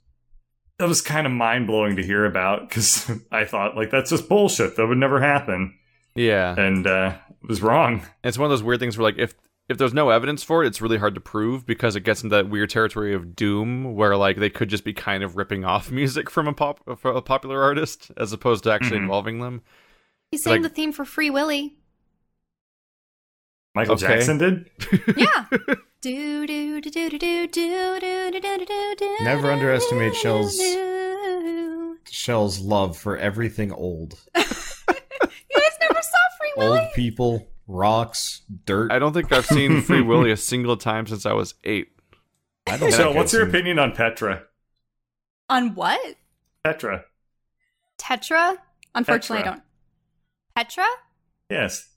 that 0.78 0.88
was 0.88 1.02
kind 1.02 1.26
of 1.26 1.34
mind 1.34 1.66
blowing 1.66 1.96
to 1.96 2.04
hear 2.04 2.24
about 2.26 2.70
because 2.70 3.10
I 3.32 3.46
thought 3.46 3.76
like 3.76 3.90
that's 3.90 4.12
just 4.12 4.30
bullshit. 4.30 4.76
That 4.76 4.86
would 4.86 5.00
never 5.00 5.20
happen, 5.20 5.74
Yeah, 6.18 6.60
and 6.60 6.86
uh, 6.88 7.14
it 7.44 7.48
was 7.48 7.62
wrong. 7.62 8.02
it's 8.24 8.38
one 8.38 8.46
of 8.46 8.50
those 8.52 8.64
weird 8.64 8.80
things 8.80 8.98
where 8.98 9.04
like 9.06 9.18
if 9.20 9.36
if 9.70 9.78
there's 9.78 9.94
no 9.94 10.10
evidence 10.10 10.44
for 10.44 10.64
it, 10.64 10.68
it's 10.68 10.82
really 10.82 10.98
hard 10.98 11.14
to 11.16 11.22
prove 11.22 11.66
because 11.66 11.96
it 11.96 12.02
gets 12.02 12.24
into 12.24 12.36
that 12.36 12.50
weird 12.50 12.70
territory 12.70 13.14
of 13.14 13.36
doom 13.36 13.96
where 13.96 14.16
like 14.18 14.38
they 14.38 14.50
could 14.50 14.70
just 14.70 14.84
be 14.86 14.94
kind 14.94 15.24
of 15.24 15.36
ripping 15.36 15.64
off 15.66 15.92
music 15.92 16.30
from 16.30 16.48
a 16.48 16.54
pop 16.54 16.80
from 17.00 17.16
a 17.16 17.22
popular 17.22 17.62
artist 17.62 18.12
as 18.18 18.32
opposed 18.34 18.64
to 18.64 18.72
actually 18.72 18.98
Mhm. 19.00 19.04
involving 19.04 19.40
them. 19.42 19.62
He 20.32 20.38
sang 20.38 20.54
Like- 20.54 20.62
the 20.64 20.70
theme 20.70 20.92
for 20.92 21.06
Free 21.06 21.30
Willy. 21.30 21.78
Michael 23.76 23.94
Okay. 23.96 24.08
Jackson 24.08 24.38
did. 24.40 24.70
Yeah. 25.16 25.46
do 26.02 26.48
do 26.48 26.82
do 26.82 26.90
do 26.90 27.10
do 27.10 27.20
do 27.20 27.48
do 27.48 28.00
do 28.00 28.32
do 28.32 28.40
do 28.42 28.66
do 28.66 28.96
do. 28.98 29.18
Never 29.22 29.52
underestimate 29.52 30.16
Shell's- 30.16 30.58
Shell's 32.10 32.60
love 32.60 32.98
for 32.98 33.18
everything 33.18 33.72
old. 33.72 34.18
guys 34.34 34.74
never 35.82 36.02
saw 36.02 36.24
Free 36.40 36.47
Willy. 36.47 36.47
Old 36.58 36.80
people, 36.96 37.48
rocks, 37.68 38.42
dirt. 38.66 38.92
I 38.92 39.00
don't 39.00 39.14
think 39.14 39.32
I've 39.32 39.46
seen 39.46 39.82
Free 39.84 40.02
Willy 40.02 40.32
a 40.32 40.38
single 40.38 40.78
time 40.78 41.06
since 41.08 41.26
I 41.26 41.34
was 41.34 41.54
eight. 41.64 41.90
I 42.68 42.78
don't 42.78 42.92
So, 42.92 43.12
what's 43.12 43.34
I've 43.34 43.40
your 43.40 43.48
seen- 43.48 43.56
opinion 43.56 43.80
on 43.80 43.92
Petra? 43.94 44.44
On 45.50 45.76
what? 45.76 46.16
Petra. 46.64 47.06
Tetra. 47.98 48.58
Unfortunately, 48.96 49.44
Petra. 49.44 49.52
I 50.56 50.64
don't. 50.64 50.66
Petra. 50.68 50.86
Yes, 51.50 51.88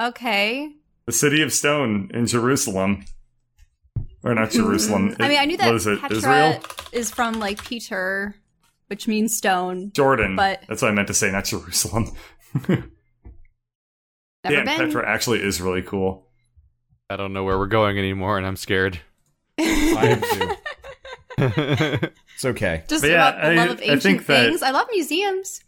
Okay. 0.00 0.70
the 1.06 1.12
city 1.12 1.42
of 1.42 1.52
stone 1.52 2.10
in 2.14 2.26
Jerusalem, 2.26 3.04
or 4.22 4.34
not 4.34 4.52
hmm. 4.52 4.58
Jerusalem. 4.58 5.16
I 5.18 5.28
mean, 5.28 5.38
I 5.38 5.44
knew 5.46 5.56
that 5.56 5.66
What 5.66 5.74
is 5.76 5.86
it? 5.86 6.00
Petra 6.00 6.16
Israel, 6.16 6.62
is 6.92 7.10
from 7.10 7.40
like 7.40 7.64
Peter, 7.64 8.36
which 8.88 9.08
means 9.08 9.36
stone. 9.36 9.90
Jordan. 9.92 10.36
but- 10.36 10.62
that's 10.68 10.82
what 10.82 10.90
I 10.90 10.94
meant 10.94 11.08
to 11.08 11.14
say, 11.14 11.32
not 11.32 11.44
Jerusalem. 11.46 12.12
Never 14.44 14.56
Damn, 14.56 14.64
been. 14.66 14.86
Petra 14.88 15.08
actually 15.08 15.40
is 15.42 15.60
really 15.60 15.82
cool. 15.82 16.26
I 17.10 17.16
don't 17.16 17.32
know 17.32 17.44
where 17.44 17.58
we're 17.58 17.66
going 17.66 17.98
anymore, 17.98 18.36
and 18.38 18.46
I'm 18.46 18.56
scared. 18.56 19.00
I 19.58 20.18
am 20.18 20.20
too. 20.20 20.56
It's 22.36 22.44
okay. 22.44 22.82
Just 22.88 23.02
But 23.02 23.10
yeah, 23.10 23.28
about 23.28 23.40
the 23.42 23.46
I- 23.48 23.54
love 23.54 23.70
of 23.70 23.78
I 23.80 23.82
ancient 23.84 24.02
think 24.02 24.24
things. 24.24 24.62
I 24.62 24.70
love 24.70 24.86
museums. 24.92 25.60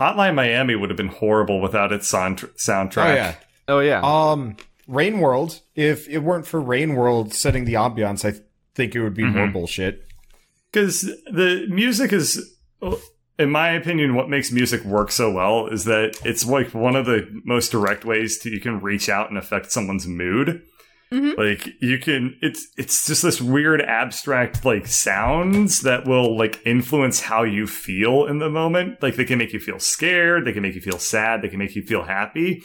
Hotline 0.00 0.34
Miami 0.34 0.74
would 0.74 0.90
have 0.90 0.96
been 0.96 1.08
horrible 1.08 1.60
without 1.60 1.92
its 1.92 2.08
sound- 2.08 2.38
soundtrack. 2.56 3.04
Oh 3.10 3.14
yeah. 3.14 3.34
oh 3.68 3.80
yeah, 3.80 4.00
Um, 4.02 4.56
Rain 4.88 5.18
World. 5.20 5.60
If 5.74 6.08
it 6.08 6.18
weren't 6.18 6.46
for 6.46 6.60
Rain 6.60 6.94
World 6.94 7.32
setting 7.34 7.64
the 7.64 7.74
ambiance, 7.74 8.24
I 8.24 8.38
think 8.74 8.94
it 8.94 9.02
would 9.02 9.14
be 9.14 9.24
more 9.24 9.46
Mhm. 9.48 9.52
bullshit. 9.52 10.06
because 10.72 11.02
the 11.30 11.66
music 11.68 12.12
is 12.12 12.56
in 13.38 13.50
my 13.50 13.70
opinion 13.70 14.14
what 14.14 14.28
makes 14.28 14.52
music 14.52 14.84
work 14.84 15.10
so 15.10 15.30
well 15.32 15.66
is 15.66 15.84
that 15.84 16.16
it's 16.24 16.46
like 16.46 16.72
one 16.74 16.96
of 16.96 17.06
the 17.06 17.28
most 17.44 17.70
direct 17.72 18.04
ways 18.04 18.38
to 18.38 18.50
you 18.50 18.60
can 18.60 18.80
reach 18.80 19.08
out 19.08 19.28
and 19.28 19.38
affect 19.38 19.70
someone's 19.72 20.06
mood 20.06 20.62
Mhm. 21.12 21.36
like 21.36 21.68
you 21.80 21.98
can 21.98 22.34
it's 22.40 22.66
it's 22.78 23.06
just 23.06 23.22
this 23.22 23.40
weird 23.40 23.80
abstract 23.82 24.64
like 24.64 24.86
sounds 24.86 25.82
that 25.82 26.06
will 26.06 26.36
like 26.36 26.60
influence 26.66 27.20
how 27.20 27.42
you 27.44 27.66
feel 27.66 28.24
in 28.26 28.38
the 28.38 28.48
moment 28.50 29.00
like 29.02 29.14
they 29.16 29.24
can 29.26 29.38
make 29.38 29.52
you 29.52 29.60
feel 29.60 29.78
scared 29.78 30.44
they 30.44 30.52
can 30.52 30.62
make 30.62 30.74
you 30.74 30.80
feel 30.80 30.98
sad 30.98 31.42
they 31.42 31.48
can 31.48 31.58
make 31.58 31.76
you 31.76 31.82
feel 31.82 32.02
happy 32.04 32.62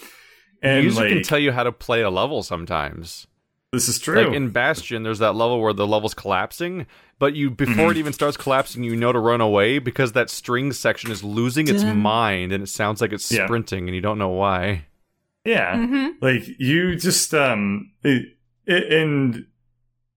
and 0.63 0.85
music 0.85 0.99
like 1.03 1.09
can 1.13 1.21
tell 1.23 1.37
you 1.37 1.51
how 1.51 1.63
to 1.63 1.71
play 1.71 2.01
a 2.01 2.09
level 2.09 2.41
sometimes. 2.41 3.27
This 3.71 3.87
is 3.87 3.99
true. 3.99 4.23
Like 4.23 4.33
in 4.35 4.49
Bastion, 4.49 5.03
there's 5.03 5.19
that 5.19 5.35
level 5.35 5.61
where 5.61 5.73
the 5.73 5.85
level's 5.87 6.13
collapsing, 6.13 6.87
but 7.19 7.35
you 7.35 7.49
before 7.51 7.91
it 7.91 7.97
even 7.97 8.13
starts 8.13 8.35
collapsing, 8.37 8.83
you 8.83 8.95
know 8.95 9.11
to 9.11 9.19
run 9.19 9.41
away 9.41 9.77
because 9.79 10.13
that 10.13 10.29
string 10.29 10.71
section 10.73 11.11
is 11.11 11.23
losing 11.23 11.67
its 11.67 11.83
mind 11.83 12.51
and 12.51 12.63
it 12.63 12.67
sounds 12.67 13.01
like 13.01 13.13
it's 13.13 13.31
Yeah. 13.31 13.45
sprinting, 13.45 13.87
and 13.87 13.95
you 13.95 14.01
don't 14.01 14.17
know 14.17 14.29
why. 14.29 14.85
yeah. 15.45 15.77
Hmm 15.77 16.07
like 16.21 16.43
you 16.59 16.95
just 16.95 17.33
um 17.33 17.91
it, 18.03 18.25
it, 18.65 18.91
and 18.91 19.45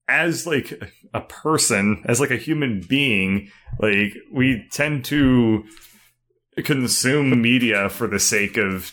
as 0.09 0.47
like 0.47 0.83
a 1.15 1.21
person 1.21 2.03
as 2.07 2.19
like 2.21 2.31
a 2.33 2.37
human 2.37 2.81
being 2.81 3.51
like 3.79 4.15
we 4.33 4.67
tend 4.73 5.05
to 5.05 5.65
consume 6.65 7.41
media 7.41 7.89
for 7.89 8.07
the 8.07 8.19
sake 8.19 8.57
of 8.57 8.93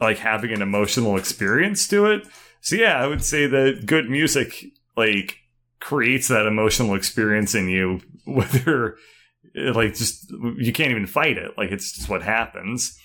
like 0.00 0.18
having 0.18 0.50
an 0.52 0.62
emotional 0.62 1.16
experience 1.16 1.86
to 1.88 2.06
it 2.06 2.26
so 2.60 2.76
yeah 2.76 3.02
i 3.02 3.06
would 3.06 3.24
say 3.24 3.46
that 3.46 3.84
good 3.86 4.08
music 4.08 4.64
like 4.96 5.38
creates 5.80 6.28
that 6.28 6.46
emotional 6.46 6.94
experience 6.94 7.54
in 7.54 7.68
you 7.68 8.00
whether 8.24 8.96
like 9.54 9.94
just 9.94 10.30
you 10.58 10.72
can't 10.72 10.90
even 10.90 11.06
fight 11.06 11.36
it 11.38 11.56
like 11.56 11.70
it's 11.70 11.92
just 11.92 12.08
what 12.08 12.22
happens 12.22 12.98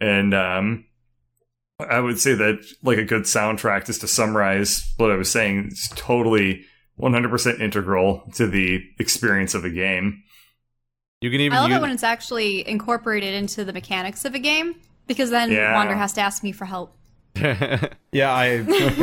and 0.00 0.34
um 0.34 0.84
I 1.80 2.00
would 2.00 2.18
say 2.18 2.34
that 2.34 2.58
like 2.82 2.98
a 2.98 3.04
good 3.04 3.22
soundtrack, 3.22 3.86
just 3.86 4.00
to 4.00 4.08
summarize 4.08 4.92
what 4.96 5.12
I 5.12 5.14
was 5.14 5.30
saying, 5.30 5.68
is 5.68 5.88
totally 5.94 6.64
100% 7.00 7.60
integral 7.60 8.28
to 8.34 8.48
the 8.48 8.82
experience 8.98 9.54
of 9.54 9.64
a 9.64 9.70
game. 9.70 10.22
You 11.20 11.30
can 11.30 11.40
even 11.40 11.56
I 11.56 11.60
love 11.60 11.70
use 11.70 11.78
it 11.78 11.82
when 11.82 11.90
it's 11.92 12.02
actually 12.02 12.68
incorporated 12.68 13.34
into 13.34 13.64
the 13.64 13.72
mechanics 13.72 14.24
of 14.24 14.34
a 14.34 14.40
game 14.40 14.74
because 15.06 15.30
then 15.30 15.52
Yeah. 15.52 15.74
Wander 15.74 15.94
has 15.94 16.12
to 16.14 16.20
ask 16.20 16.42
me 16.42 16.50
for 16.50 16.64
help. 16.64 16.96
Yeah, 18.10 18.32
I, 18.32 18.46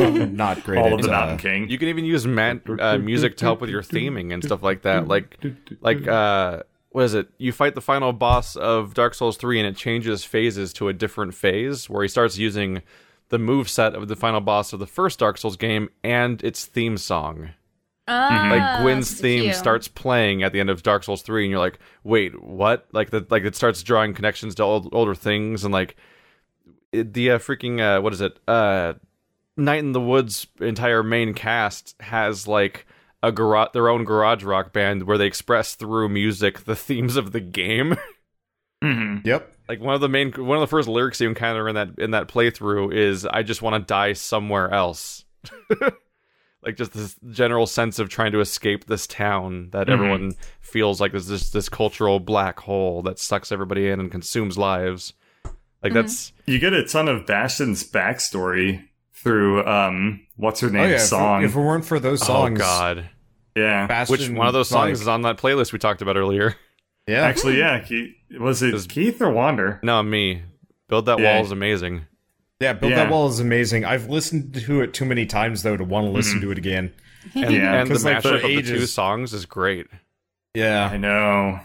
I'm 0.02 0.34
not 0.36 0.62
great 0.64 0.78
All 0.80 0.86
at 0.88 0.92
of 0.94 1.02
the 1.02 1.12
uh, 1.12 1.36
King. 1.36 1.68
you 1.70 1.78
can 1.78 1.88
even 1.88 2.04
use 2.04 2.26
man- 2.26 2.60
uh, 2.80 2.98
music 2.98 3.36
to 3.38 3.44
help 3.44 3.60
with 3.60 3.70
your 3.70 3.82
theming 3.82 4.32
and 4.34 4.42
stuff 4.44 4.62
like 4.62 4.82
that. 4.82 5.06
Like 5.08 5.38
like 5.80 6.06
uh 6.08 6.62
what 6.90 7.04
is 7.04 7.14
it? 7.14 7.28
You 7.38 7.52
fight 7.52 7.74
the 7.74 7.80
final 7.80 8.12
boss 8.12 8.56
of 8.56 8.94
Dark 8.94 9.14
Souls 9.14 9.36
3 9.36 9.60
and 9.60 9.68
it 9.68 9.76
changes 9.76 10.24
phases 10.24 10.72
to 10.74 10.88
a 10.88 10.92
different 10.92 11.34
phase 11.34 11.88
where 11.90 12.02
he 12.02 12.08
starts 12.08 12.36
using 12.38 12.82
the 13.28 13.38
move 13.38 13.68
set 13.68 13.94
of 13.94 14.08
the 14.08 14.16
final 14.16 14.40
boss 14.40 14.72
of 14.72 14.78
the 14.80 14.86
first 14.86 15.18
Dark 15.18 15.36
Souls 15.38 15.56
game 15.56 15.88
and 16.02 16.42
its 16.42 16.64
theme 16.64 16.96
song. 16.96 17.50
Ah, 18.08 18.48
Like 18.50 18.82
Gwyn's 18.82 19.12
theme 19.20 19.44
cue. 19.44 19.52
starts 19.52 19.88
playing 19.88 20.42
at 20.42 20.52
the 20.52 20.60
end 20.60 20.70
of 20.70 20.82
Dark 20.82 21.04
Souls 21.04 21.22
3 21.22 21.44
and 21.44 21.50
you're 21.50 21.58
like, 21.60 21.78
"Wait, 22.04 22.40
what?" 22.42 22.86
Like 22.92 23.10
the 23.10 23.26
like 23.30 23.44
it 23.44 23.54
starts 23.56 23.82
drawing 23.82 24.14
connections 24.14 24.54
to 24.56 24.62
old, 24.62 24.88
older 24.92 25.14
things 25.14 25.64
and 25.64 25.72
like 25.74 25.90
it, 25.92 25.96
the 27.02 27.30
uh, 27.32 27.38
freaking 27.38 27.80
uh 27.80 28.00
what 28.00 28.12
is 28.12 28.20
it? 28.20 28.38
Uh 28.48 28.94
Night 29.56 29.78
in 29.78 29.92
the 29.92 30.00
Woods 30.00 30.46
entire 30.60 31.02
main 31.02 31.32
cast 31.32 31.94
has 32.00 32.46
like 32.46 32.86
a 33.22 33.32
garage 33.32 33.70
their 33.72 33.88
own 33.88 34.04
garage 34.04 34.44
rock 34.44 34.72
band 34.72 35.04
where 35.04 35.16
they 35.18 35.26
express 35.26 35.74
through 35.74 36.08
music 36.10 36.64
the 36.64 36.76
themes 36.86 37.16
of 37.16 37.32
the 37.32 37.40
game. 37.40 37.96
Mhm. 38.84 39.24
Yep. 39.24 39.52
like 39.68 39.80
one 39.80 39.94
of 39.94 40.00
the 40.02 40.08
main 40.08 40.30
one 40.32 40.58
of 40.58 40.60
the 40.60 40.66
first 40.66 40.88
lyrics 40.88 41.20
you 41.20 41.28
encounter 41.28 41.68
in 41.68 41.74
that 41.76 41.98
in 41.98 42.10
that 42.10 42.28
playthrough 42.28 42.92
is 42.94 43.24
I 43.24 43.42
just 43.42 43.62
want 43.62 43.82
to 43.82 43.86
die 43.86 44.12
somewhere 44.12 44.70
else. 44.70 45.24
like 46.62 46.76
just 46.76 46.92
this 46.92 47.16
general 47.30 47.66
sense 47.66 47.98
of 47.98 48.08
trying 48.08 48.32
to 48.32 48.40
escape 48.40 48.84
this 48.86 49.06
town 49.06 49.70
that 49.70 49.86
Mhm. 49.86 49.92
everyone 49.92 50.32
feels 50.60 51.00
like 51.00 51.12
there's 51.12 51.28
this 51.28 51.50
this 51.50 51.68
cultural 51.70 52.20
black 52.20 52.60
hole 52.60 53.02
that 53.02 53.18
sucks 53.18 53.50
everybody 53.50 53.88
in 53.88 53.98
and 54.00 54.10
consumes 54.10 54.58
lives. 54.58 55.14
Like 55.82 55.92
that's 55.92 56.32
You 56.46 56.58
get 56.58 56.72
a 56.72 56.84
ton 56.84 57.08
of 57.08 57.26
Bastion's 57.26 57.88
backstory 57.88 58.86
through 59.14 59.64
um 59.66 60.26
what's 60.36 60.60
her 60.60 60.68
Oh 60.68 60.70
name 60.70 60.90
yeah. 60.90 60.96
If, 60.96 61.00
song. 61.02 61.44
if 61.44 61.54
it 61.56 61.60
weren't 61.60 61.84
for 61.84 61.98
those 62.00 62.24
songs, 62.24 62.60
oh 62.60 62.62
god. 62.64 63.08
yeah. 63.54 63.86
Bastion, 63.86 64.12
Which 64.12 64.30
one 64.30 64.46
of 64.46 64.52
those 64.52 64.68
songs 64.68 64.98
like- 64.98 65.02
is 65.02 65.08
on 65.08 65.22
that 65.22 65.36
playlist 65.38 65.72
we 65.72 65.78
talked 65.78 66.02
about 66.02 66.16
earlier? 66.16 66.54
Yeah. 67.08 67.20
Actually, 67.22 67.58
yeah. 67.58 67.84
He, 67.84 68.16
was 68.36 68.64
it 68.64 68.72
Does- 68.72 68.88
Keith 68.88 69.22
or 69.22 69.30
Wander? 69.30 69.78
No, 69.84 70.02
me. 70.02 70.42
Build 70.88 71.06
that 71.06 71.20
Yeah. 71.20 71.36
wall 71.36 71.44
is 71.44 71.52
amazing. 71.52 72.04
Yeah, 72.58 72.72
Build 72.72 72.90
Yeah. 72.90 73.04
That 73.04 73.12
Wall 73.12 73.28
is 73.28 73.38
amazing. 73.38 73.84
I've 73.84 74.08
listened 74.08 74.52
to 74.54 74.80
it 74.80 74.92
too 74.92 75.04
many 75.04 75.24
times 75.24 75.62
though 75.62 75.76
to 75.76 75.84
want 75.84 76.06
to 76.06 76.10
listen 76.10 76.40
to 76.40 76.50
it 76.50 76.58
again. 76.58 76.92
And, 77.32 77.52
Yeah, 77.54 77.74
and 77.80 77.88
the 77.88 77.94
'cause, 77.94 78.04
like, 78.04 78.22
for 78.22 78.30
mashup 78.30 78.58
of 78.58 78.64
the 78.66 78.72
two 78.72 78.86
songs 78.86 79.32
is 79.34 79.46
great. 79.46 79.86
Yeah. 80.54 80.88
I 80.92 80.96
know. 80.96 81.60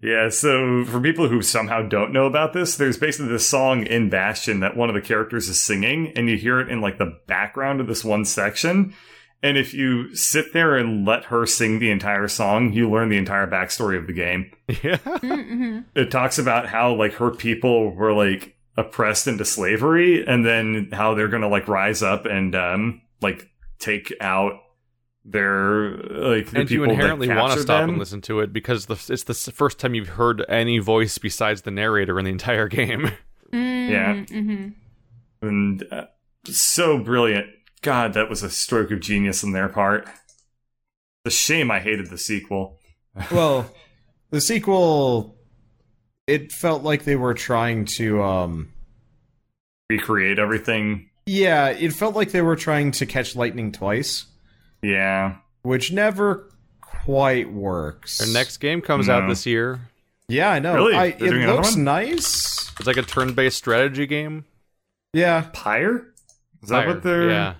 Yeah, 0.00 0.28
so 0.28 0.84
for 0.84 1.00
people 1.00 1.28
who 1.28 1.40
somehow 1.40 1.82
don't 1.82 2.12
know 2.12 2.26
about 2.26 2.52
this, 2.52 2.76
there's 2.76 2.98
basically 2.98 3.28
this 3.28 3.48
song 3.48 3.86
in 3.86 4.10
Bastion 4.10 4.60
that 4.60 4.76
one 4.76 4.90
of 4.90 4.94
the 4.94 5.00
characters 5.00 5.48
is 5.48 5.62
singing, 5.62 6.12
and 6.14 6.28
you 6.28 6.36
hear 6.36 6.60
it 6.60 6.68
in 6.68 6.80
like 6.80 6.98
the 6.98 7.18
background 7.26 7.80
of 7.80 7.86
this 7.86 8.04
one 8.04 8.24
section. 8.24 8.94
And 9.42 9.56
if 9.56 9.74
you 9.74 10.14
sit 10.14 10.52
there 10.52 10.76
and 10.76 11.06
let 11.06 11.26
her 11.26 11.46
sing 11.46 11.78
the 11.78 11.90
entire 11.90 12.28
song, 12.28 12.72
you 12.72 12.90
learn 12.90 13.08
the 13.08 13.16
entire 13.16 13.46
backstory 13.46 13.98
of 13.98 14.06
the 14.06 14.12
game. 14.12 14.50
Yeah. 14.68 14.96
Mm-hmm. 14.96 15.80
It 15.94 16.10
talks 16.10 16.38
about 16.38 16.68
how 16.68 16.94
like 16.94 17.14
her 17.14 17.30
people 17.30 17.94
were 17.94 18.12
like 18.12 18.56
oppressed 18.76 19.26
into 19.26 19.44
slavery, 19.44 20.26
and 20.26 20.44
then 20.44 20.90
how 20.92 21.14
they're 21.14 21.28
gonna 21.28 21.48
like 21.48 21.68
rise 21.68 22.02
up 22.02 22.26
and 22.26 22.54
um 22.54 23.02
like 23.22 23.48
take 23.78 24.12
out 24.20 24.54
their 25.28 25.90
like 25.96 26.50
the 26.50 26.60
and 26.60 26.70
you 26.70 26.78
people 26.80 26.86
that 26.86 26.92
inherently 27.00 27.28
want 27.28 27.52
to 27.54 27.60
stop 27.60 27.80
them. 27.82 27.90
and 27.90 27.98
listen 27.98 28.20
to 28.22 28.38
it 28.40 28.52
because 28.52 28.86
the, 28.86 28.94
it's 29.12 29.24
the 29.24 29.34
first 29.34 29.78
time 29.80 29.94
you've 29.94 30.10
heard 30.10 30.44
any 30.48 30.78
voice 30.78 31.18
besides 31.18 31.62
the 31.62 31.70
narrator 31.72 32.18
in 32.18 32.24
the 32.24 32.30
entire 32.30 32.68
game. 32.80 33.10
Yeah. 33.52 34.24
Mm-hmm. 34.28 34.68
and 35.46 35.84
uh, 35.92 36.06
so 36.44 36.98
brilliant. 36.98 37.46
God, 37.82 38.14
that 38.14 38.28
was 38.30 38.42
a 38.42 38.50
stroke 38.50 38.90
of 38.90 39.00
genius 39.00 39.42
on 39.44 39.52
their 39.52 39.68
part. 39.68 40.08
The 41.24 41.30
shame 41.30 41.70
I 41.70 41.80
hated 41.80 42.08
the 42.10 42.18
sequel. 42.18 42.78
well, 43.32 43.70
the 44.30 44.40
sequel, 44.40 45.36
it 46.26 46.52
felt 46.52 46.82
like 46.82 47.04
they 47.04 47.16
were 47.16 47.34
trying 47.34 47.84
to, 47.96 48.22
um, 48.22 48.72
Recreate 49.88 50.38
everything. 50.40 51.10
yeah, 51.26 51.68
it 51.68 51.92
felt 51.92 52.16
like 52.16 52.32
they 52.32 52.42
were 52.42 52.56
trying 52.56 52.90
to 52.92 53.06
catch 53.06 53.36
lightning 53.36 53.70
twice, 53.70 54.24
Yeah. 54.90 55.36
which 55.62 55.92
never 55.92 56.48
quite 56.80 57.52
works. 57.52 58.20
Our 58.20 58.32
next 58.32 58.58
game 58.58 58.80
comes 58.80 59.08
out 59.08 59.28
this 59.28 59.46
year. 59.46 59.80
yeah, 60.28 60.50
I 60.50 60.58
know. 60.58 60.74
Really? 60.74 60.94
I, 60.94 61.06
it 61.06 61.20
looks 61.46 61.76
nice. 61.76 62.70
It's 62.78 62.86
like 62.86 62.96
a 62.96 63.02
turn-based 63.02 63.56
strategy 63.56 64.06
game. 64.06 64.44
Yeah, 65.12 65.46
Pyre? 65.52 66.12
Is 66.62 66.68
that 66.70 66.86
what 66.86 67.02
they're 67.02 67.30
Yeah. 67.30 67.54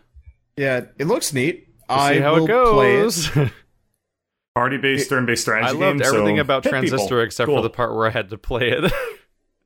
yeah, 0.57 0.81
it 0.99 1.07
looks 1.07 1.33
neat. 1.33 1.69
We'll 1.89 1.99
I 1.99 2.15
see 2.15 2.21
how 2.21 2.35
will 2.35 2.45
it 2.45 2.73
play 2.75 2.97
it. 2.97 3.03
goes. 3.03 3.31
party 4.55 4.79
based, 4.79 5.09
turn 5.09 5.27
based 5.27 5.43
strategy 5.43 5.69
I 5.69 5.73
loved 5.73 5.99
game? 6.01 6.07
everything 6.07 6.37
so 6.37 6.41
about 6.41 6.63
Transistor 6.65 7.07
people. 7.07 7.21
except 7.21 7.47
Cool. 7.47 7.57
for 7.59 7.63
the 7.63 7.71
part 7.71 7.95
where 7.95 8.07
I 8.07 8.11
had 8.11 8.31
to 8.31 8.39
play 8.39 8.71
it. 8.71 8.93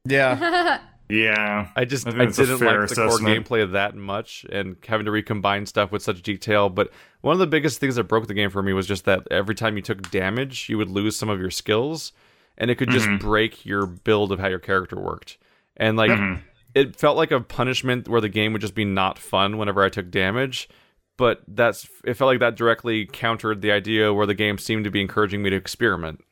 Yeah, 0.07 0.81
Yeah. 1.11 1.69
I 1.77 1.85
just 1.85 2.07
I 2.07 2.11
I, 2.11 2.13
think 2.13 2.35
that's 2.35 2.39
a 2.39 2.47
didn't 2.47 2.61
like 2.61 2.89
the 2.89 2.95
core 2.95 3.19
gameplay 3.19 3.73
that 3.73 3.95
much 3.97 4.47
and 4.51 4.77
having 4.87 5.05
to 5.07 5.11
recombine 5.11 5.67
stuff 5.67 5.93
with 5.93 6.03
such 6.03 6.23
detail. 6.23 6.69
But 6.69 6.91
one 7.21 7.33
of 7.33 7.39
the 7.39 7.47
biggest 7.47 7.81
things 7.81 7.97
that 7.97 8.05
broke 8.05 8.27
the 8.27 8.35
game 8.35 8.51
for 8.51 8.63
me 8.63 8.73
was 8.73 8.87
just 8.87 9.05
that 9.05 9.27
every 9.31 9.55
time 9.55 9.77
you 9.77 9.83
took 9.83 10.11
damage, 10.11 10.69
you 10.69 10.79
would 10.79 10.89
lose 10.91 11.17
some 11.17 11.29
of 11.29 11.41
your 11.41 11.51
skills, 11.51 12.13
and 12.57 12.71
it 12.71 12.77
could 12.77 12.91
just 12.91 13.07
Mm-hmm. 13.07 13.27
break 13.27 13.67
your 13.67 13.87
build 13.87 14.33
of 14.33 14.39
how 14.39 14.49
your 14.49 14.59
character 14.59 14.99
worked. 15.01 15.39
And 15.77 15.97
like 15.97 16.11
Mm-hmm. 16.11 16.41
it 16.75 16.97
felt 16.97 17.17
like 17.17 17.31
a 17.31 17.41
punishment 17.41 18.09
where 18.09 18.21
the 18.21 18.29
game 18.29 18.53
would 18.53 18.61
just 18.63 18.75
be 18.75 18.85
not 18.85 19.19
fun 19.19 19.59
whenever 19.59 19.83
I 19.83 19.89
took 19.89 20.11
damage. 20.11 20.69
But 21.17 21.43
that's 21.47 21.87
it 22.05 22.15
felt 22.15 22.29
like 22.29 22.41
that 22.41 22.57
directly 22.57 23.05
countered 23.05 23.61
the 23.61 23.73
idea 23.73 24.13
where 24.15 24.25
the 24.27 24.33
game 24.35 24.57
seemed 24.57 24.85
to 24.85 24.91
be 24.91 25.03
encouraging 25.03 25.43
me 25.43 25.51
to 25.51 25.57
experiment. 25.57 26.25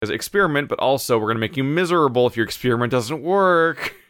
Because 0.00 0.14
experiment, 0.14 0.68
but 0.68 0.78
also 0.78 1.18
we're 1.18 1.28
gonna 1.28 1.40
make 1.40 1.56
you 1.56 1.64
miserable 1.64 2.26
if 2.26 2.36
your 2.36 2.46
experiment 2.46 2.90
doesn't 2.90 3.22
work. 3.22 3.94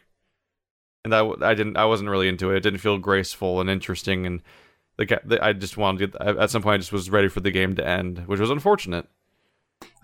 And 1.04 1.14
I, 1.14 1.26
I 1.40 1.54
didn't 1.54 1.76
I 1.78 1.86
wasn't 1.86 2.10
really 2.10 2.28
into 2.28 2.50
it. 2.50 2.56
It 2.56 2.62
didn't 2.62 2.80
feel 2.80 2.98
graceful 2.98 3.60
and 3.60 3.70
interesting, 3.70 4.26
and 4.26 4.42
the, 4.98 5.38
I 5.40 5.52
just 5.54 5.76
wanted 5.78 6.12
to, 6.12 6.22
at 6.40 6.50
some 6.50 6.60
point 6.60 6.74
I 6.74 6.78
just 6.78 6.92
was 6.92 7.08
ready 7.08 7.28
for 7.28 7.40
the 7.40 7.52
game 7.52 7.76
to 7.76 7.86
end, 7.86 8.24
which 8.26 8.40
was 8.40 8.50
unfortunate. 8.50 9.06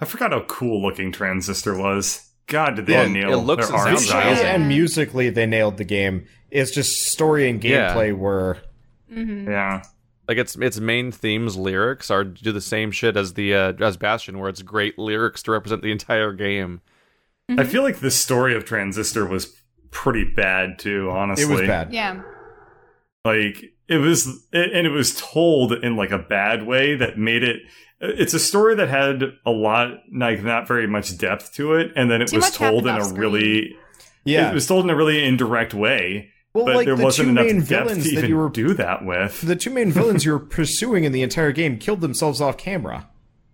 I 0.01 0.05
forgot 0.07 0.31
how 0.33 0.45
cool 0.45 0.81
looking 0.81 1.11
Transistor 1.13 1.77
was. 1.77 2.31
God, 2.47 2.77
did 2.77 2.87
they 2.87 2.93
Yeah, 2.95 3.09
nail 3.09 3.33
it 3.33 3.43
looks 3.45 3.67
their 3.69 3.77
and 3.77 3.89
art 3.89 3.99
sounds 3.99 4.07
style. 4.07 4.45
and 4.47 4.69
musically 4.69 5.31
they 5.31 5.47
nailed 5.47 5.77
the 5.77 5.85
game. 5.85 6.27
It's 6.51 6.71
just 6.71 7.11
story 7.11 7.51
and 7.51 7.63
Yeah. 7.63 7.93
gameplay 7.93 8.17
were 8.17 8.59
mm-hmm. 9.13 9.51
Yeah. 9.51 9.83
Like 10.27 10.39
its 10.39 10.57
its 10.57 10.81
main 10.81 11.13
themes 11.13 11.57
lyrics 11.57 12.11
are 12.11 12.25
do 12.25 12.53
the 12.53 12.61
same 12.61 12.91
shit 12.91 13.17
as 13.17 13.35
the 13.35 13.55
uh, 13.55 13.73
as 13.81 13.97
Bastion, 13.97 14.39
where 14.39 14.49
it's 14.49 14.63
great 14.63 14.99
lyrics 14.99 15.43
to 15.45 15.51
represent 15.51 15.83
the 15.83 15.93
entire 15.93 16.33
game. 16.33 16.81
I 17.49 17.65
feel 17.65 17.83
like 17.83 18.01
the 18.01 18.11
story 18.11 18.55
of 18.57 18.65
Transistor 18.65 19.27
was 19.27 19.55
pretty 19.91 20.25
bad 20.25 20.79
too, 20.79 21.11
honestly. 21.11 21.45
it 21.45 21.61
was 21.61 21.69
bad. 21.69 21.93
Yeah. 21.93 22.23
Like 23.25 23.75
it 23.89 23.99
was 23.99 24.47
and 24.53 24.87
it 24.87 24.91
was 24.91 25.15
told 25.21 25.73
in 25.73 25.97
like 25.97 26.11
a 26.11 26.19
bad 26.19 26.67
way 26.67 26.97
that 26.97 27.19
made 27.19 27.43
it 27.43 27.63
it's 28.01 28.35
a 28.35 28.39
story 28.39 28.75
that 28.75 28.89
had 28.89 29.23
a 29.47 29.51
lot 29.51 29.89
like 30.13 30.43
not 30.43 30.67
very 30.67 30.87
much 30.87 31.17
depth 31.19 31.53
to 31.55 31.75
it 31.75 31.93
and 31.97 32.11
then 32.11 32.23
it 32.23 32.29
Too 32.29 32.37
was 32.37 32.51
told 32.51 32.87
in 32.87 32.95
a 32.95 32.99
off-screen. 32.99 33.21
really 33.21 33.77
Yeah, 34.25 34.51
it 34.51 34.55
was 34.55 34.67
told 34.67 34.85
in 34.85 34.91
a 34.91 34.97
really 34.97 35.23
indirect 35.23 35.75
way 35.75 36.31
well, 36.55 36.65
but 36.67 36.77
like 36.77 36.87
there 36.87 36.97
the 36.97 37.05
wasn't 37.05 37.27
two 37.27 37.31
enough 37.31 37.47
main 37.47 37.61
villains 37.61 38.15
that 38.15 38.29
you 38.29 38.37
were 38.37 38.49
do 38.49 38.73
that 38.75 39.05
with 39.05 39.41
the 39.43 39.57
two 39.57 39.71
main 39.71 39.91
villains 39.93 40.25
you 40.25 40.33
were 40.33 40.39
pursuing 40.59 41.05
in 41.05 41.13
the 41.13 41.23
entire 41.23 41.53
game 41.53 41.79
killed 41.79 42.01
themselves 42.01 42.41
off 42.41 42.57
camera. 42.57 43.09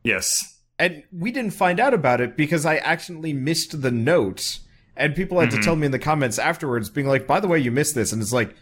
yes 0.04 0.58
And 0.78 1.02
we 1.12 1.32
didn't 1.32 1.52
find 1.52 1.80
out 1.80 1.94
about 1.94 2.20
it 2.20 2.36
because 2.36 2.64
I 2.64 2.76
accidentally 2.78 3.32
missed 3.32 3.82
the 3.82 3.90
note. 3.90 4.58
And 4.96 5.14
people 5.14 5.40
had 5.40 5.48
Mm-hmm. 5.50 5.58
to 5.58 5.64
tell 5.64 5.76
me 5.76 5.86
in 5.86 5.92
the 5.92 5.98
comments 5.98 6.38
afterwards, 6.38 6.90
being 6.90 7.06
like, 7.06 7.26
by 7.26 7.40
the 7.40 7.48
way, 7.48 7.58
you 7.58 7.70
missed 7.70 7.94
this. 7.94 8.12
And 8.12 8.20
it's 8.20 8.32
like, 8.34 8.54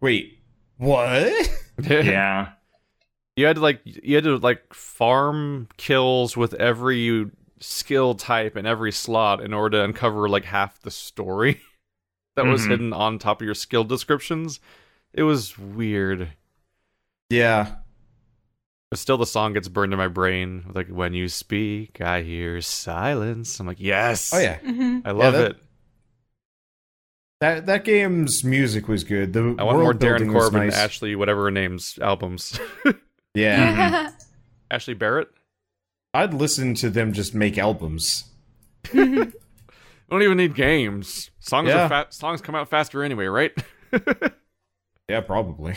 wait, 0.00 0.38
what? 0.78 1.50
yeah 1.78 2.52
you 3.36 3.46
had 3.46 3.56
to 3.56 3.62
like 3.62 3.80
you 3.84 4.14
had 4.14 4.24
to 4.24 4.36
like 4.36 4.72
farm 4.72 5.68
kills 5.76 6.36
with 6.36 6.54
every 6.54 7.28
skill 7.60 8.14
type 8.14 8.54
and 8.56 8.66
every 8.66 8.92
slot 8.92 9.40
in 9.42 9.52
order 9.52 9.78
to 9.78 9.84
uncover 9.84 10.28
like 10.28 10.44
half 10.44 10.80
the 10.82 10.90
story 10.90 11.60
that 12.36 12.44
was 12.46 12.62
Mhm. 12.66 12.68
hidden 12.70 12.92
on 12.92 13.18
top 13.18 13.40
of 13.40 13.44
your 13.44 13.54
skill 13.54 13.84
descriptions. 13.84 14.60
It 15.12 15.22
was 15.22 15.56
weird. 15.58 16.30
yeah. 17.30 17.76
But 18.90 18.98
still, 19.00 19.16
the 19.18 19.26
song 19.26 19.54
gets 19.54 19.66
burned 19.68 19.92
in 19.92 19.98
my 19.98 20.06
brain. 20.08 20.70
Like 20.72 20.86
when 20.88 21.14
you 21.14 21.28
speak, 21.28 22.00
I 22.00 22.22
hear 22.22 22.60
silence. 22.60 23.58
I'm 23.58 23.66
like, 23.66 23.80
yes. 23.80 24.32
Oh, 24.32 24.38
yeah. 24.38 24.58
I 25.04 25.10
love 25.10 25.32
that- 25.34 25.50
it. 25.52 25.56
That 27.40 27.66
that 27.66 27.84
game's 27.84 28.44
music 28.44 28.86
was 28.88 29.02
good. 29.04 29.32
The 29.32 29.56
I 29.58 29.64
want 29.64 29.78
more 29.80 29.92
Darren 29.92 30.30
Corbin, 30.30 30.66
nice. 30.66 30.76
Ashley, 30.76 31.14
whatever 31.16 31.44
her 31.44 31.50
name's 31.50 31.98
albums. 32.00 32.58
Yeah. 33.34 34.12
Ashley 34.70 34.94
Barrett. 34.94 35.28
I'd 36.14 36.32
listen 36.32 36.74
to 36.76 36.88
them 36.88 37.12
just 37.12 37.34
make 37.34 37.58
albums. 37.58 38.24
We 40.08 40.14
don't 40.14 40.22
even 40.22 40.36
need 40.36 40.54
games. 40.54 41.30
Songs 41.40 41.68
Yeah. 41.68 41.84
are 41.86 41.88
fa- 41.88 42.06
songs 42.10 42.40
come 42.40 42.54
out 42.54 42.68
faster 42.68 43.02
anyway, 43.02 43.26
right? 43.26 43.52
Yeah, 45.08 45.20
probably. 45.20 45.74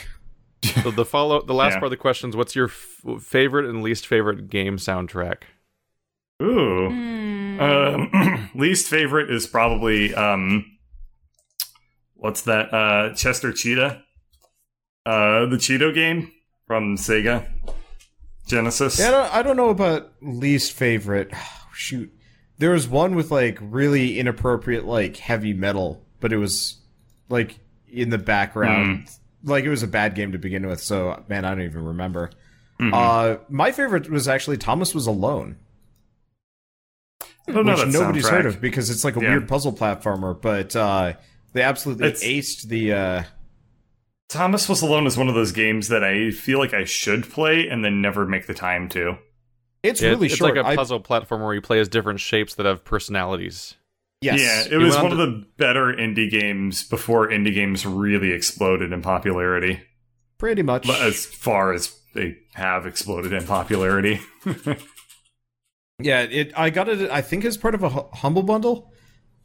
so 0.83 0.89
the 0.89 1.03
follow 1.03 1.41
the 1.41 1.53
last 1.53 1.73
Yeah. 1.73 1.79
part 1.79 1.85
of 1.87 1.91
the 1.91 1.97
questions: 1.97 2.35
What's 2.35 2.55
your 2.55 2.67
f- 2.67 3.21
favorite 3.21 3.65
and 3.69 3.83
least 3.83 4.07
favorite 4.07 4.49
game 4.49 4.77
soundtrack? 4.77 5.43
ooh 6.41 6.89
Hmm. 6.89 7.59
um, 7.59 8.49
least 8.55 8.87
favorite 8.87 9.29
is 9.29 9.47
probably 9.47 10.15
um 10.15 10.65
what's 12.13 12.43
that 12.43 12.73
uh 12.73 13.13
Chester 13.15 13.51
Cheetah 13.51 14.03
uh 15.05 15.45
the 15.47 15.57
Cheeto 15.57 15.93
game 15.93 16.31
from 16.67 16.95
Sega 16.95 17.49
Genesis 18.47 18.97
Yeah, 18.99 19.07
I 19.07 19.11
don't, 19.11 19.33
I 19.35 19.41
don't 19.43 19.57
know 19.57 19.69
about 19.69 20.11
least 20.21 20.71
favorite. 20.73 21.31
Shoot, 21.73 22.11
there 22.59 22.71
was 22.71 22.87
one 22.87 23.15
with 23.15 23.31
like 23.31 23.57
really 23.61 24.19
inappropriate 24.19 24.85
like 24.85 25.17
heavy 25.17 25.53
metal, 25.53 26.03
but 26.19 26.31
it 26.33 26.37
was 26.37 26.77
like 27.29 27.59
in 27.89 28.09
the 28.09 28.17
background. 28.17 29.07
Like 29.43 29.63
it 29.63 29.69
was 29.69 29.83
a 29.83 29.87
bad 29.87 30.15
game 30.15 30.31
to 30.31 30.37
begin 30.37 30.65
with. 30.67 30.81
So 30.81 31.23
man, 31.27 31.45
I 31.45 31.49
don't 31.51 31.61
even 31.63 31.83
remember. 31.85 32.31
Uh, 32.79 33.37
my 33.49 33.71
favorite 33.71 34.09
was 34.09 34.27
actually 34.27 34.57
Thomas 34.57 34.93
was 34.93 35.07
alone, 35.07 35.57
which 37.45 37.55
nobody's 37.55 38.25
soundtrack. 38.25 38.29
heard 38.29 38.45
of 38.45 38.61
because 38.61 38.89
it's 38.89 39.03
like 39.03 39.15
a 39.15 39.21
Yeah. 39.21 39.29
weird 39.31 39.47
puzzle 39.47 39.73
platformer. 39.73 40.39
But 40.39 40.75
uh, 40.75 41.13
they 41.53 41.61
absolutely 41.61 42.07
It's- 42.07 42.23
aced 42.23 42.67
the. 42.67 42.93
Uh, 42.93 43.23
Thomas 44.29 44.67
Was 44.67 44.81
Alone 44.81 45.07
is 45.07 45.17
one 45.17 45.29
of 45.29 45.35
those 45.35 45.53
games 45.53 45.87
that 45.87 46.03
I 46.03 46.31
feel 46.31 46.59
like 46.59 46.73
I 46.73 46.83
should 46.83 47.29
play 47.29 47.69
and 47.69 47.85
then 47.85 48.01
never 48.01 48.27
make 48.27 48.45
the 48.45 48.53
time 48.53 48.89
to. 48.89 49.17
It's 49.87 50.01
Yeah, 50.01 50.09
really 50.09 50.27
it's 50.27 50.35
short. 50.35 50.57
It's 50.57 50.63
like 50.63 50.73
a 50.73 50.77
puzzle 50.77 50.99
platform 50.99 51.41
where 51.41 51.53
you 51.53 51.61
play 51.61 51.79
as 51.79 51.87
different 51.89 52.19
shapes 52.19 52.55
that 52.55 52.65
have 52.65 52.83
personalities. 52.85 53.75
yes. 54.21 54.39
Yeah, 54.39 54.75
it 54.75 54.79
You 54.79 54.85
was 54.85 54.95
one 54.95 55.07
on 55.07 55.11
of 55.13 55.17
the 55.17 55.45
better 55.57 55.85
indie 55.93 56.29
games 56.29 56.83
before 56.87 57.27
indie 57.29 57.53
games 57.53 57.85
really 57.85 58.31
exploded 58.31 58.91
in 58.93 59.01
popularity. 59.01 59.81
pretty 60.37 60.61
much. 60.63 60.85
But 60.87 61.01
As 61.01 61.25
far 61.25 61.73
as 61.73 61.95
they 62.13 62.37
have 62.53 62.85
exploded 62.85 63.33
in 63.33 63.45
popularity. 63.45 64.19
Yeah, 65.99 66.21
it. 66.21 66.51
I 66.55 66.69
got 66.69 66.89
it. 66.89 67.09
I 67.09 67.21
think 67.21 67.43
as 67.43 67.57
part 67.57 67.73
of 67.73 67.83
a 67.83 67.89
humble 67.89 68.43
bundle, 68.43 68.93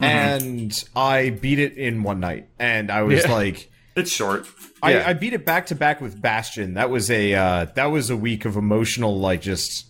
Mm-hmm. 0.01 0.05
and 0.05 0.85
I 0.97 1.31
beat 1.31 1.59
it 1.60 1.77
in 1.77 2.02
one 2.02 2.19
night. 2.19 2.48
And 2.59 2.90
I 2.90 3.02
was 3.02 3.23
Yeah. 3.24 3.32
like, 3.32 3.70
it's 3.97 4.10
short. 4.10 4.47
Yeah. 4.82 5.05
I, 5.06 5.10
I 5.10 5.12
beat 5.12 5.32
it 5.32 5.47
back 5.47 5.66
to 5.66 5.74
back 5.77 6.01
with 6.01 6.20
Bastion. 6.20 6.74
That 6.74 6.90
was 6.90 7.09
a 7.10 7.32
uh, 7.35 7.64
that 7.77 7.86
was 7.86 8.10
a 8.10 8.16
week 8.16 8.44
of 8.44 8.56
emotional, 8.56 9.19
like 9.20 9.40
just 9.43 9.86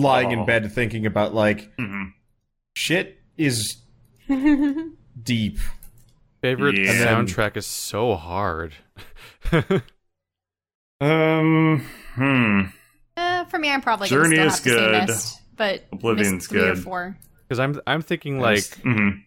lying 0.00 0.30
in 0.30 0.40
Oh. 0.40 0.44
bed 0.44 0.70
thinking 0.72 1.06
about 1.06 1.34
like 1.34 1.70
hmm 1.78 2.04
shit 2.74 3.18
is 3.36 3.76
deep. 5.22 5.58
Favorite 6.40 6.76
Yeah. 6.78 6.92
soundtrack 7.04 7.56
is 7.56 7.66
so 7.66 8.14
hard. 8.16 8.74
Um, 11.00 11.84
hmm. 12.14 12.62
Uh, 13.16 13.44
for 13.44 13.58
me, 13.58 13.70
I'm 13.70 13.80
probably 13.80 14.08
Journey 14.08 14.36
gonna 14.36 14.48
is 14.48 14.56
still 14.56 14.72
have 14.80 14.80
to 14.80 15.06
good. 15.06 15.08
say 15.08 15.12
Myst, 15.12 15.40
but 15.56 15.86
Oblivion's 15.92 16.32
Myst 16.32 16.50
three 16.50 16.60
good. 16.60 16.84
Because 17.48 17.60
I'm 17.60 17.80
I'm 17.86 18.02
thinking 18.02 18.40
like 18.40 18.62
Mhm. 18.82 19.22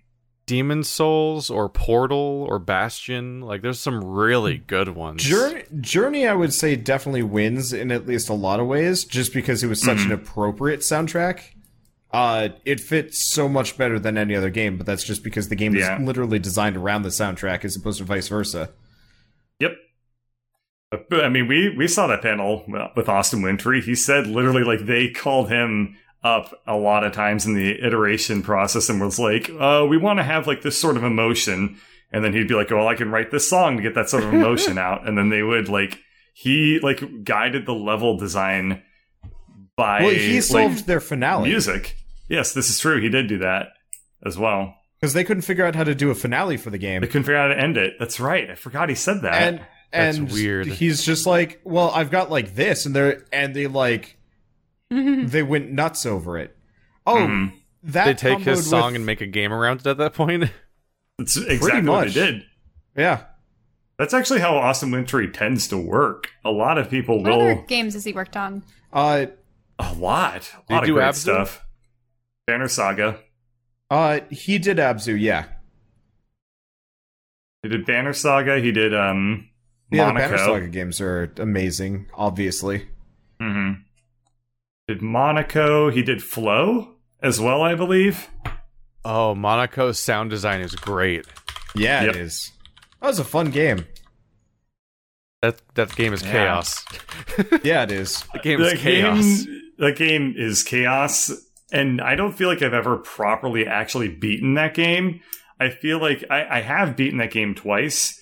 Demon 0.52 0.84
Souls 0.84 1.50
or 1.50 1.70
Portal 1.70 2.46
or 2.50 2.60
Bastion. 2.60 3.40
Like 3.40 3.62
there's 3.62 3.80
some 3.80 4.04
really 4.04 4.58
good 4.58 4.90
ones. 4.90 5.24
Journey, 5.24 5.64
Journey, 5.80 6.28
I 6.28 6.34
would 6.34 6.54
say 6.54 6.76
definitely 6.76 7.24
wins 7.24 7.72
in 7.72 7.90
at 7.90 8.06
least 8.06 8.28
a 8.28 8.34
lot 8.34 8.60
of 8.60 8.68
ways, 8.68 9.06
just 9.06 9.34
because 9.34 9.64
it 9.64 9.68
was 9.68 9.82
such 9.82 10.00
Mm-hmm. 10.00 10.12
an 10.12 10.20
appropriate 10.20 10.82
soundtrack. 10.82 11.42
Uh, 12.12 12.50
it 12.66 12.82
fits 12.82 13.18
so 13.24 13.48
much 13.48 13.78
better 13.78 13.98
than 13.98 14.18
any 14.18 14.36
other 14.36 14.50
game, 14.50 14.76
but 14.76 14.86
that's 14.86 15.06
just 15.06 15.24
because 15.24 15.48
the 15.48 15.56
game 15.56 15.74
Yeah. 15.74 15.96
is 15.98 16.06
literally 16.06 16.38
designed 16.40 16.76
around 16.76 17.04
the 17.04 17.10
soundtrack 17.10 17.64
as 17.64 17.78
opposed 17.78 18.00
to 18.00 18.04
vice 18.04 18.28
versa. 18.28 18.72
Yep. 19.62 19.76
I 21.14 21.30
mean, 21.30 21.48
we 21.48 21.74
we 21.78 21.88
saw 21.88 22.08
that 22.08 22.22
panel 22.22 22.66
with 22.98 23.08
Austin 23.08 23.42
Wintory. 23.42 23.80
He 23.80 23.96
said 23.96 24.28
literally 24.28 24.66
like 24.66 24.86
they 24.86 25.10
called 25.12 25.48
him 25.50 25.96
up 26.24 26.54
a 26.68 26.76
lot 26.76 27.04
of 27.04 27.14
times 27.14 27.46
in 27.46 27.56
the 27.56 27.84
iteration 27.86 28.42
process 28.44 28.90
and 28.90 29.02
was 29.02 29.20
like, 29.20 29.50
"Uh, 29.60 29.86
we 29.90 29.98
want 29.98 30.20
to 30.20 30.24
have 30.24 30.48
like 30.48 30.62
this 30.62 30.80
sort 30.80 30.98
of 30.98 31.04
emotion." 31.04 31.78
And 32.14 32.24
then 32.24 32.34
he'd 32.34 32.48
be 32.48 32.54
like, 32.56 32.70
"Well, 32.70 32.88
I 32.88 32.96
can 32.96 33.10
write 33.12 33.32
this 33.32 33.50
song 33.50 33.78
to 33.78 33.84
get 33.84 33.96
that 33.96 34.10
sort 34.10 34.24
of 34.24 34.34
emotion 34.34 34.78
out." 34.78 35.08
And 35.08 35.18
then 35.18 35.30
they 35.30 35.44
would 35.44 35.70
like 35.70 36.00
he 36.34 36.80
like 36.82 37.24
guided 37.24 37.66
the 37.66 37.74
level 37.74 38.18
design 38.18 38.82
by 39.76 40.02
Well, 40.02 40.12
he 40.14 40.36
like, 40.36 40.44
solved 40.44 40.88
their 40.88 41.00
finale 41.00 41.50
music. 41.50 41.96
Yes, 42.30 42.54
this 42.54 42.70
is 42.70 42.80
true. 42.80 43.02
He 43.02 43.10
did 43.10 43.28
do 43.28 43.40
that 43.40 43.68
as 44.26 44.38
well. 44.38 44.76
because 45.00 45.14
they 45.14 45.24
couldn't 45.24 45.42
figure 45.42 45.66
out 45.66 45.76
how 45.76 45.84
to 45.84 45.96
do 45.96 46.12
a 46.12 46.16
finale 46.16 46.58
for 46.58 46.70
the 46.70 46.78
game. 46.78 47.02
They 47.02 47.08
couldn't 47.08 47.24
figure 47.24 47.38
out 47.38 47.50
how 47.50 47.56
to 47.56 47.62
end 47.62 47.78
it. 47.78 47.96
That's 48.00 48.20
right. 48.20 48.50
I 48.50 48.56
forgot 48.56 48.90
he 48.90 48.96
said 48.96 49.24
that. 49.24 49.34
and 49.42 49.62
That's 49.92 50.18
and 50.18 50.32
weird. 50.32 50.68
He's 50.68 51.04
just 51.04 51.26
like, 51.26 51.60
well, 51.64 51.90
I've 51.90 52.12
got 52.12 52.30
like 52.30 52.56
this, 52.56 52.86
and 52.86 52.96
they're 52.96 53.26
and 53.34 53.54
they 53.56 53.68
like 53.68 54.18
they 54.92 55.42
went 55.44 55.72
nuts 55.72 56.06
over 56.06 56.38
it. 56.38 56.56
Oh, 57.08 57.16
Mhm. 57.16 57.54
that 57.84 58.06
They 58.06 58.14
take 58.14 58.40
his 58.40 58.60
comboed 58.62 58.70
song 58.70 58.86
with- 58.88 58.96
and 58.98 59.06
make 59.06 59.22
a 59.22 59.26
game 59.28 59.52
around 59.54 59.80
it 59.82 59.88
at 59.88 59.98
that 59.98 60.14
point. 60.14 60.52
That's 61.18 61.38
exactly 61.38 61.90
what 61.90 62.06
much. 62.06 62.14
they 62.14 62.32
did. 62.32 62.46
yeah. 62.96 63.24
That's 63.98 64.14
actually 64.14 64.40
how 64.40 64.56
Austin 64.58 64.90
Wintory 64.92 65.30
tends 65.30 65.68
to 65.70 65.78
work. 65.78 66.30
A 66.44 66.50
lot 66.52 66.78
of 66.78 66.90
people 66.90 67.24
will. 67.24 67.38
What 67.40 67.52
other 67.52 67.62
games 67.68 67.94
has 67.94 68.04
he 68.04 68.14
worked 68.14 68.36
on? 68.36 68.64
Uh, 68.92 69.28
A 69.80 69.94
lot. 69.94 70.36
A 70.36 70.68
Did 70.68 70.74
lot 70.74 70.84
of 70.84 70.88
do 70.88 70.94
great 70.96 71.06
Abzu? 71.06 71.16
stuff. 71.16 71.66
Banner 72.48 72.68
Saga. 72.68 73.20
uh, 73.90 74.20
he 74.30 74.58
did 74.60 74.78
Abzu, 74.78 75.20
yeah. 75.20 75.46
He 77.64 77.70
did 77.70 77.86
Banner 77.86 78.14
Saga. 78.14 78.60
He 78.60 78.72
did 78.72 78.94
um, 78.94 79.50
Yeah, 79.92 80.08
the 80.08 80.14
Banner 80.20 80.38
Saga 80.38 80.68
games 80.68 81.00
are 81.02 81.32
amazing, 81.38 82.08
obviously. 82.14 82.88
hmm 83.40 83.72
Did 84.88 85.02
Monaco. 85.02 85.90
He 85.90 86.02
did 86.02 86.24
Flow 86.24 86.96
as 87.22 87.40
well, 87.40 87.62
I 87.62 87.76
believe. 87.76 88.30
Oh, 89.06 89.34
Monaco's 89.36 90.00
sound 90.00 90.30
design 90.30 90.62
is 90.62 90.76
great. 90.76 91.26
Yeah, 91.76 92.04
Yep. 92.04 92.16
it 92.16 92.22
is. 92.22 92.52
That 93.02 93.08
was 93.08 93.20
a 93.20 93.24
fun 93.24 93.50
game. 93.52 93.86
That 95.42 95.62
that 95.76 95.96
game 95.96 96.14
is 96.14 96.22
Yeah. 96.24 96.32
chaos. 96.32 96.86
Yeah, 97.64 97.84
it 97.84 97.92
is. 97.92 98.24
The 98.34 98.40
game 98.40 98.62
is 98.62 98.72
The 98.72 98.78
chaos. 98.78 99.44
Game, 99.46 99.62
the 99.80 99.92
game 99.94 100.34
is 100.38 100.64
chaos, 100.64 101.32
and 101.72 102.00
I 102.02 102.16
don't 102.16 102.34
feel 102.34 102.48
like 102.50 102.62
I've 102.62 102.74
ever 102.74 102.98
properly 102.98 103.66
actually 103.66 104.10
beaten 104.10 104.54
that 104.56 104.74
game. 104.76 105.22
I 105.60 105.70
feel 105.70 106.00
like 106.00 106.24
I, 106.30 106.58
I 106.58 106.62
have 106.62 106.96
beaten 106.96 107.18
that 107.20 107.32
game 107.32 107.56
twice, 107.56 108.20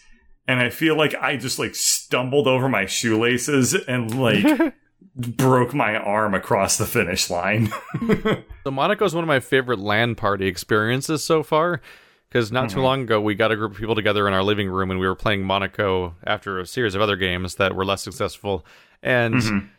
and 0.47 0.59
I 0.61 0.69
feel 0.69 0.95
like 0.95 1.13
I 1.15 1.35
just 1.35 1.59
like 1.59 1.75
stumbled 1.75 2.47
over 2.47 2.69
my 2.69 2.85
shoelaces 2.85 3.73
and 3.73 4.17
like 4.21 4.45
broke 5.19 5.73
my 5.73 5.95
arm 5.97 6.33
across 6.33 6.77
the 6.77 6.85
finish 6.85 7.29
line. 7.29 7.71
So 8.65 8.71
Monaco 8.71 9.05
is 9.05 9.15
one 9.15 9.23
of 9.23 9.27
my 9.27 9.39
favorite 9.39 9.79
LAN 9.79 10.15
party 10.15 10.45
experiences 10.47 11.23
so 11.23 11.43
far. 11.43 11.81
Because 12.29 12.51
not 12.51 12.67
Mm-hmm. 12.67 12.75
too 12.75 12.81
long 12.83 13.01
ago, 13.03 13.19
we 13.19 13.33
got 13.33 13.51
a 13.51 13.55
group 13.55 13.71
of 13.71 13.77
people 13.77 13.95
together 13.95 14.27
in 14.27 14.33
our 14.33 14.43
living 14.43 14.69
room 14.69 14.91
and 14.91 14.99
we 14.99 15.07
were 15.07 15.15
playing 15.15 15.43
Monaco 15.43 16.13
after 16.27 16.59
a 16.59 16.65
series 16.67 16.93
of 16.93 17.01
other 17.01 17.15
games 17.15 17.55
that 17.55 17.73
were 17.75 17.83
less 17.85 18.03
successful. 18.03 18.63
And 19.01 19.33
Mhm. 19.35 19.69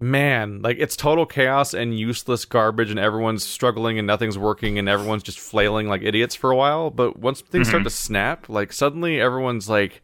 man, 0.00 0.62
like 0.62 0.76
it's 0.80 0.96
total 0.96 1.26
chaos 1.26 1.74
and 1.74 1.98
useless 1.98 2.44
garbage, 2.46 2.90
and 2.90 2.98
everyone's 2.98 3.44
struggling 3.44 3.98
and 3.98 4.06
nothing's 4.06 4.38
working, 4.38 4.78
and 4.78 4.88
everyone's 4.88 5.22
just 5.22 5.38
flailing 5.40 5.88
like 5.88 6.02
idiots 6.02 6.34
for 6.34 6.50
a 6.50 6.56
while. 6.56 6.88
But 6.90 7.18
once 7.18 7.40
things 7.42 7.68
start 7.68 7.84
to 7.84 7.90
snap, 7.90 8.48
like 8.48 8.72
suddenly 8.72 9.20
everyone's 9.20 9.68
like 9.68 10.02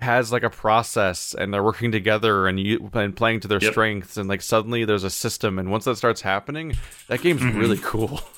has 0.00 0.30
like 0.30 0.42
a 0.42 0.50
process 0.50 1.34
and 1.34 1.54
they're 1.54 1.62
working 1.62 1.90
together 1.90 2.46
and 2.46 2.60
you 2.60 2.90
and 2.92 3.16
playing 3.16 3.40
to 3.40 3.48
their 3.48 3.60
Yep. 3.62 3.72
strengths 3.72 4.16
and 4.18 4.28
like 4.28 4.42
suddenly 4.42 4.84
there's 4.84 5.04
a 5.04 5.10
system 5.10 5.58
and 5.58 5.70
once 5.70 5.84
that 5.86 5.96
starts 5.96 6.20
happening 6.20 6.74
that 7.08 7.22
game's 7.22 7.42
really 7.42 7.78
cool 7.78 8.20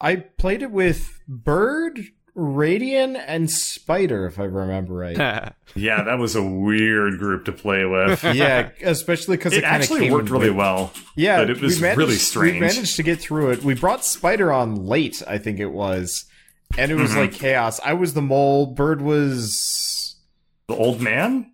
I 0.00 0.16
played 0.16 0.62
it 0.62 0.70
with 0.70 1.20
Bird, 1.28 2.00
Radian, 2.34 3.22
and 3.26 3.50
Spider, 3.50 4.24
if 4.26 4.38
I 4.40 4.44
remember 4.44 4.94
right. 4.94 5.14
yeah, 5.74 6.02
that 6.04 6.18
was 6.18 6.34
a 6.34 6.42
weird 6.42 7.18
group 7.18 7.44
to 7.44 7.52
play 7.52 7.84
with. 7.84 8.24
yeah, 8.34 8.70
especially 8.82 9.36
because 9.36 9.52
it, 9.52 9.58
It 9.58 9.64
actually 9.64 10.00
came 10.00 10.12
worked 10.12 10.30
with- 10.30 10.32
really 10.32 10.50
well. 10.50 10.92
Yeah, 11.16 11.36
but 11.42 11.50
it 11.50 11.60
was 11.60 11.76
we 11.76 11.82
managed, 11.82 12.34
really 12.34 12.52
We 12.54 12.60
managed 12.60 12.96
to 12.96 13.02
get 13.02 13.20
through 13.20 13.50
it. 13.50 13.62
We 13.62 13.74
brought 13.74 14.02
Spider 14.06 14.50
on 14.50 14.86
late, 14.86 15.22
I 15.28 15.36
think 15.36 15.60
it 15.60 15.66
was, 15.70 16.24
and 16.78 16.90
it 16.90 16.94
was 16.94 17.10
Mhm. 17.10 17.16
like 17.16 17.32
chaos. 17.32 17.78
I 17.84 17.92
was 17.92 18.14
the 18.14 18.22
mole. 18.22 18.68
Bird 18.68 19.02
was 19.02 19.89
The 20.70 20.76
old 20.76 21.00
man. 21.00 21.52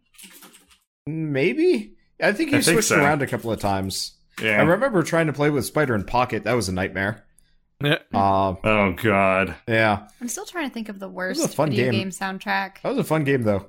maybe. 1.06 1.94
I 2.20 2.32
think 2.32 2.50
he 2.50 2.56
I 2.56 2.60
think 2.60 2.74
switched 2.76 2.88
so. 2.88 2.96
around 3.02 3.22
a 3.22 3.26
couple 3.26 3.50
of 3.50 3.58
times. 3.60 4.12
Yeah. 4.42 4.60
I 4.60 4.62
remember 4.62 5.02
trying 5.02 5.26
to 5.28 5.32
play 5.32 5.48
with 5.48 5.64
Spider 5.64 5.94
in 5.94 6.04
Pocket. 6.04 6.44
That 6.44 6.52
was 6.52 6.68
a 6.68 6.72
nightmare. 6.72 7.24
Yeah. 7.82 7.98
Uh, 8.12 8.54
oh 8.64 8.92
God. 9.02 9.54
yeah, 9.68 10.08
I'm 10.20 10.28
still 10.28 10.44
trying 10.46 10.68
to 10.68 10.72
think 10.74 10.88
of 10.90 10.98
the 10.98 11.08
was 11.08 11.38
worst 11.38 11.44
a 11.44 11.48
fun 11.48 11.70
video 11.70 11.90
game. 11.90 12.00
game 12.00 12.10
soundtrack. 12.10 12.82
that 12.82 12.88
was 12.90 12.98
a 12.98 13.04
fun 13.04 13.24
game 13.24 13.42
though. 13.42 13.66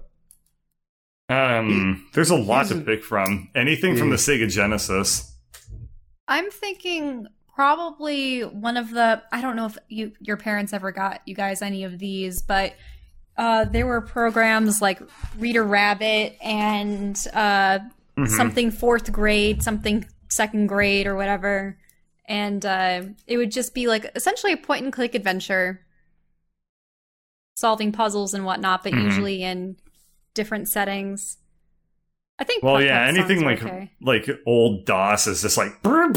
Um, 1.30 2.08
there's 2.14 2.30
a 2.30 2.36
lot 2.36 2.68
to 2.68 2.80
pick 2.82 3.04
from. 3.04 3.50
Anything 3.56 3.98
from 3.98 4.10
the 4.10 4.16
Sega 4.16 4.50
Genesis. 4.50 5.34
I'm 6.28 6.50
thinking 6.52 7.28
probably 7.54 8.42
one 8.42 8.78
of 8.78 8.92
the 8.92 9.22
I 9.32 9.42
don't 9.42 9.56
know 9.56 9.66
if 9.66 9.78
you 9.90 10.12
your 10.22 10.38
parents 10.38 10.72
ever 10.74 10.92
got 10.92 11.22
you 11.26 11.36
guys 11.36 11.62
any 11.62 11.84
of 11.84 12.00
these, 12.00 12.42
but 12.42 12.74
uh, 13.38 13.66
there 13.66 13.86
were 13.86 14.02
programs 14.02 14.82
like 14.82 15.02
Reader 15.38 15.64
Rabbit 15.64 16.38
and 16.42 17.16
uh, 17.34 17.80
Mhm. 18.18 18.28
something 18.30 18.72
fourth 18.72 19.12
grade, 19.12 19.62
something 19.62 20.06
second 20.30 20.68
grade, 20.68 21.06
or 21.08 21.16
whatever, 21.16 21.78
and 22.26 22.66
uh, 22.66 23.04
it 23.28 23.38
would 23.38 23.52
just 23.52 23.74
be 23.76 23.88
like 23.88 24.10
essentially 24.16 24.54
a 24.54 24.58
point 24.58 24.84
and 24.84 24.92
click 24.92 25.14
adventure, 25.16 25.86
solving 27.56 27.92
puzzles 27.92 28.34
and 28.34 28.44
whatnot, 28.46 28.84
but 28.84 28.94
Mhm. 28.94 29.04
usually 29.04 29.44
in 29.44 29.78
different 30.34 30.68
settings. 30.68 31.38
I 32.40 32.44
think. 32.44 32.62
Well, 32.64 32.82
yeah, 32.82 33.08
anything 33.08 33.44
like 33.44 33.64
okay. 33.64 33.92
like 34.00 34.30
old 34.46 34.86
DOS 34.86 35.26
is 35.28 35.42
just 35.42 35.58
like 35.58 35.72
like 35.84 36.10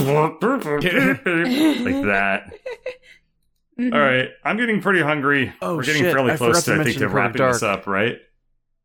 that. 2.04 2.52
Mhm. 3.80 3.94
All 3.94 4.00
right, 4.00 4.28
I'm 4.44 4.56
getting 4.58 4.82
pretty 4.82 5.00
hungry. 5.00 5.52
Oh, 5.62 5.76
We're 5.76 5.84
getting 5.84 6.02
shit, 6.02 6.12
fairly 6.12 6.32
I 6.32 6.36
close 6.36 6.64
to, 6.64 6.74
to 6.74 6.80
I 6.80 6.84
think, 6.84 6.96
to 6.96 7.00
mention 7.00 7.16
wrapping 7.16 7.38
Perfect 7.38 7.52
this 7.54 7.62
up, 7.62 7.86
right? 7.86 8.18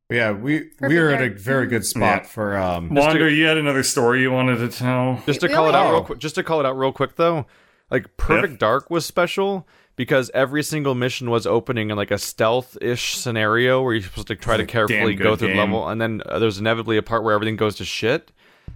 Yeah, 0.09 0.31
we 0.31 0.59
Perfect 0.59 0.81
we 0.89 0.97
are 0.97 1.09
at 1.09 1.21
a 1.21 1.29
very 1.31 1.67
good 1.67 1.83
spot 1.85 2.21
Yeah. 2.23 2.27
for 2.27 2.57
um. 2.57 2.93
Wander, 2.93 3.27
you 3.29 3.45
had 3.45 3.57
another 3.57 3.83
story 3.83 4.21
you 4.21 4.31
wanted 4.31 4.57
to 4.59 4.69
tell. 4.69 5.21
Just 5.25 5.41
to 5.41 5.49
call 5.49 5.67
it 5.67 5.75
out 5.75 5.91
real 5.91 6.03
quick, 6.03 6.19
just 6.19 6.35
to 6.35 6.43
call 6.43 6.59
it 6.59 6.65
out 6.65 6.77
real 6.77 6.91
quick 6.91 7.15
though, 7.15 7.45
like 7.91 8.15
Perfect 8.17 8.59
Dark 8.59 8.89
was 8.89 9.05
special 9.05 9.67
because 9.95 10.29
every 10.33 10.61
single 10.61 10.93
mission 10.93 11.29
was 11.29 11.47
opening 11.47 11.89
in 11.89 11.97
like 11.97 12.11
a 12.11 12.17
stealth-ish 12.17 13.15
scenario 13.15 13.81
where 13.81 13.93
you're 13.93 14.03
supposed 14.03 14.27
to 14.27 14.35
try 14.35 14.57
to 14.57 14.65
carefully 14.65 15.15
go 15.15 15.35
through 15.35 15.47
the 15.47 15.53
game. 15.53 15.57
level, 15.71 15.87
and 15.87 15.99
then 15.99 16.21
uh, 16.27 16.37
there's 16.37 16.59
inevitably 16.59 16.97
a 16.97 17.01
part 17.03 17.23
where 17.23 17.33
everything 17.33 17.55
goes 17.55 17.75
to 17.77 17.85
shit. 17.85 18.31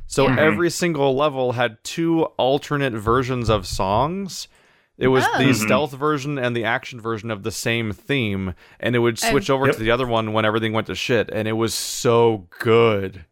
So 0.07 0.27
Yeah. 0.27 0.39
every 0.39 0.69
single 0.71 1.15
level 1.15 1.51
had 1.53 1.83
two 1.83 2.23
alternate 2.37 2.93
versions 2.93 3.49
of 3.49 3.67
songs. 3.67 4.47
It 4.99 5.07
was 5.07 5.23
Oh. 5.25 5.37
the 5.39 5.45
Mhm. 5.45 5.55
stealth 5.55 5.93
version 5.93 6.37
and 6.37 6.55
the 6.55 6.65
action 6.65 6.99
version 7.01 7.31
of 7.31 7.43
the 7.43 7.51
same 7.51 7.93
theme, 7.93 8.53
and 8.79 8.95
it 8.95 8.99
would 8.99 9.17
Oh. 9.23 9.29
switch 9.31 9.49
over 9.49 9.65
Yep. 9.67 9.75
to 9.77 9.81
the 9.81 9.91
other 9.91 10.05
one 10.05 10.33
when 10.33 10.43
everything 10.45 10.73
went 10.73 10.87
to 10.87 10.95
shit, 10.95 11.29
and 11.31 11.47
it 11.47 11.53
was 11.53 11.73
so 11.73 12.47
good. 12.59 13.25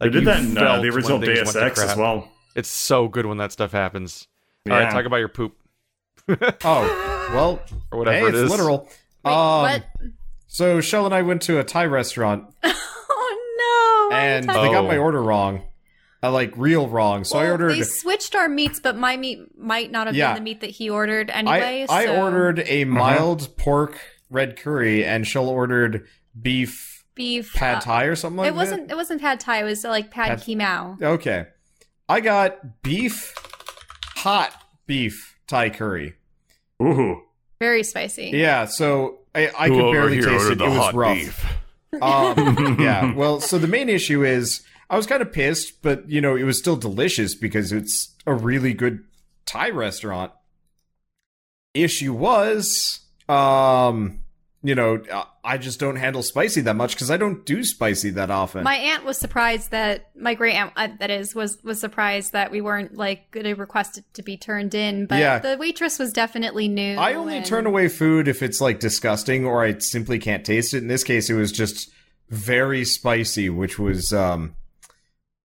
They 0.00 0.06
Like, 0.06 0.12
did 0.12 0.24
that 0.26 0.38
in 0.40 0.56
uh, 0.56 0.80
the 0.80 0.88
original 0.88 1.20
things 1.20 1.40
Deus 1.40 1.56
Ex 1.56 1.82
as 1.82 1.96
well. 1.96 2.28
It's 2.54 2.68
so 2.70 3.08
good 3.08 3.26
when 3.26 3.36
that 3.38 3.50
stuff 3.52 3.72
happens. 3.72 4.28
All 4.70 4.76
right, 4.76 4.90
talk 4.92 5.04
about 5.06 5.16
your 5.16 5.28
poop 5.28 5.54
Oh 6.64 7.28
well, 7.34 7.60
or 7.90 7.98
whatever 7.98 8.18
hey, 8.18 8.26
it 8.28 8.34
it's 8.34 8.50
literal. 8.50 8.88
Wait, 9.24 9.32
um, 9.32 9.62
what? 9.62 9.84
So 10.46 10.80
Shell 10.80 11.04
and 11.06 11.14
I 11.14 11.22
went 11.22 11.42
to 11.42 11.58
a 11.58 11.64
Thai 11.64 11.86
restaurant 11.86 12.44
Oh 12.64 14.08
no! 14.10 14.16
and 14.16 14.50
I- 14.50 14.62
they 14.66 14.72
got 14.72 14.84
Oh. 14.84 14.88
my 14.88 14.96
order 14.98 15.22
wrong. 15.22 15.62
Uh, 16.22 16.32
like 16.32 16.52
real 16.56 16.88
wrong. 16.88 17.22
So 17.24 17.38
I 17.38 17.48
ordered 17.50 17.72
They 17.72 17.82
switched 17.82 18.34
our 18.34 18.48
meats, 18.48 18.80
but 18.80 18.96
my 18.96 19.16
meat 19.16 19.56
might 19.56 19.92
not 19.92 20.08
have 20.08 20.16
Yeah. 20.16 20.34
been 20.34 20.42
the 20.42 20.50
meat 20.50 20.60
that 20.62 20.70
he 20.70 20.90
ordered 20.90 21.30
anyway. 21.30 21.86
I, 21.88 22.06
I 22.06 22.16
ordered 22.18 22.64
a 22.66 22.84
mild 22.84 23.56
pork 23.56 24.00
red 24.28 24.56
curry 24.56 25.04
and 25.04 25.26
Shell 25.26 25.48
ordered 25.48 26.06
beef 26.40 27.04
beef 27.14 27.52
pad 27.54 27.76
uh, 27.76 27.80
thai 27.80 28.04
or 28.04 28.16
something 28.16 28.38
like 28.38 28.48
it 28.48 28.54
wasn't. 28.54 28.90
It 28.90 28.96
wasn't 28.96 29.20
pad 29.20 29.38
thai. 29.40 29.60
It 29.60 29.64
was 29.64 29.84
like 29.84 30.10
pad, 30.10 30.28
Pad- 30.28 30.42
kee 30.42 30.54
mao. 30.56 30.96
Okay. 31.00 31.46
I 32.08 32.20
got 32.20 32.82
beef 32.82 33.32
hot 34.16 34.52
beef 34.86 35.36
Thai 35.46 35.70
curry. 35.70 36.14
Ooh. 36.82 37.22
Very 37.60 37.82
spicy. 37.82 38.30
Yeah, 38.34 38.66
so 38.66 39.18
I, 39.34 39.50
I 39.58 39.68
could 39.68 39.92
barely 39.92 40.20
taste 40.20 40.50
it. 40.50 40.60
It 40.60 40.68
was 40.68 40.94
rough. 40.94 41.54
Um, 42.00 42.76
yeah. 42.80 43.14
Well, 43.14 43.40
so 43.40 43.58
the 43.58 43.66
main 43.66 43.88
issue 43.88 44.24
is 44.24 44.62
I 44.90 44.96
was 44.96 45.06
kind 45.06 45.20
of 45.22 45.32
pissed, 45.32 45.82
but 45.82 46.08
you 46.10 46.20
know 46.20 46.34
it 46.36 46.44
was 46.44 46.58
still 46.58 46.76
delicious 46.76 47.34
because 47.34 47.72
it's 47.72 48.14
a 48.26 48.34
really 48.34 48.72
good 48.74 49.04
Thai 49.46 49.70
restaurant. 49.70 50.32
issue 51.74 52.12
was, 52.12 53.00
um, 53.28 54.20
you 54.62 54.74
know, 54.74 55.00
uh, 55.10 55.24
I 55.44 55.56
just 55.58 55.78
don't 55.78 55.96
handle 55.96 56.22
spicy 56.22 56.60
that 56.62 56.74
much 56.74 56.94
because 56.94 57.10
I 57.10 57.16
don't 57.16 57.46
do 57.46 57.62
spicy 57.62 58.10
that 58.10 58.30
often. 58.30 58.64
My 58.64 58.74
aunt 58.74 59.04
was 59.04 59.16
surprised 59.16 59.70
that 59.70 60.10
my 60.16 60.34
great 60.34 60.54
aunt, 60.54 60.72
uh, 60.76 60.88
that 60.98 61.10
is, 61.10 61.34
was 61.34 61.62
was 61.62 61.80
surprised 61.80 62.32
that 62.32 62.50
we 62.50 62.60
weren't 62.60 62.94
like 62.96 63.30
going 63.30 63.44
to 63.44 63.54
request 63.54 63.98
it 63.98 64.04
to 64.14 64.22
be 64.22 64.36
turned 64.36 64.74
in. 64.74 65.06
But 65.06 65.18
Yeah. 65.20 65.38
the 65.38 65.56
waitress 65.58 65.98
was 65.98 66.12
definitely 66.12 66.66
new. 66.68 66.96
I 66.96 67.14
only 67.14 67.36
and- 67.36 67.46
turn 67.46 67.66
away 67.66 67.88
food 67.88 68.26
if 68.28 68.42
it's 68.42 68.60
like 68.60 68.80
disgusting 68.80 69.46
or 69.46 69.62
I 69.62 69.78
simply 69.78 70.18
can't 70.18 70.44
taste 70.44 70.74
it. 70.74 70.78
In 70.78 70.88
this 70.88 71.04
case, 71.04 71.30
it 71.30 71.34
was 71.34 71.52
just 71.52 71.90
very 72.30 72.84
spicy, 72.84 73.48
which 73.48 73.78
was, 73.78 74.12
um, 74.12 74.54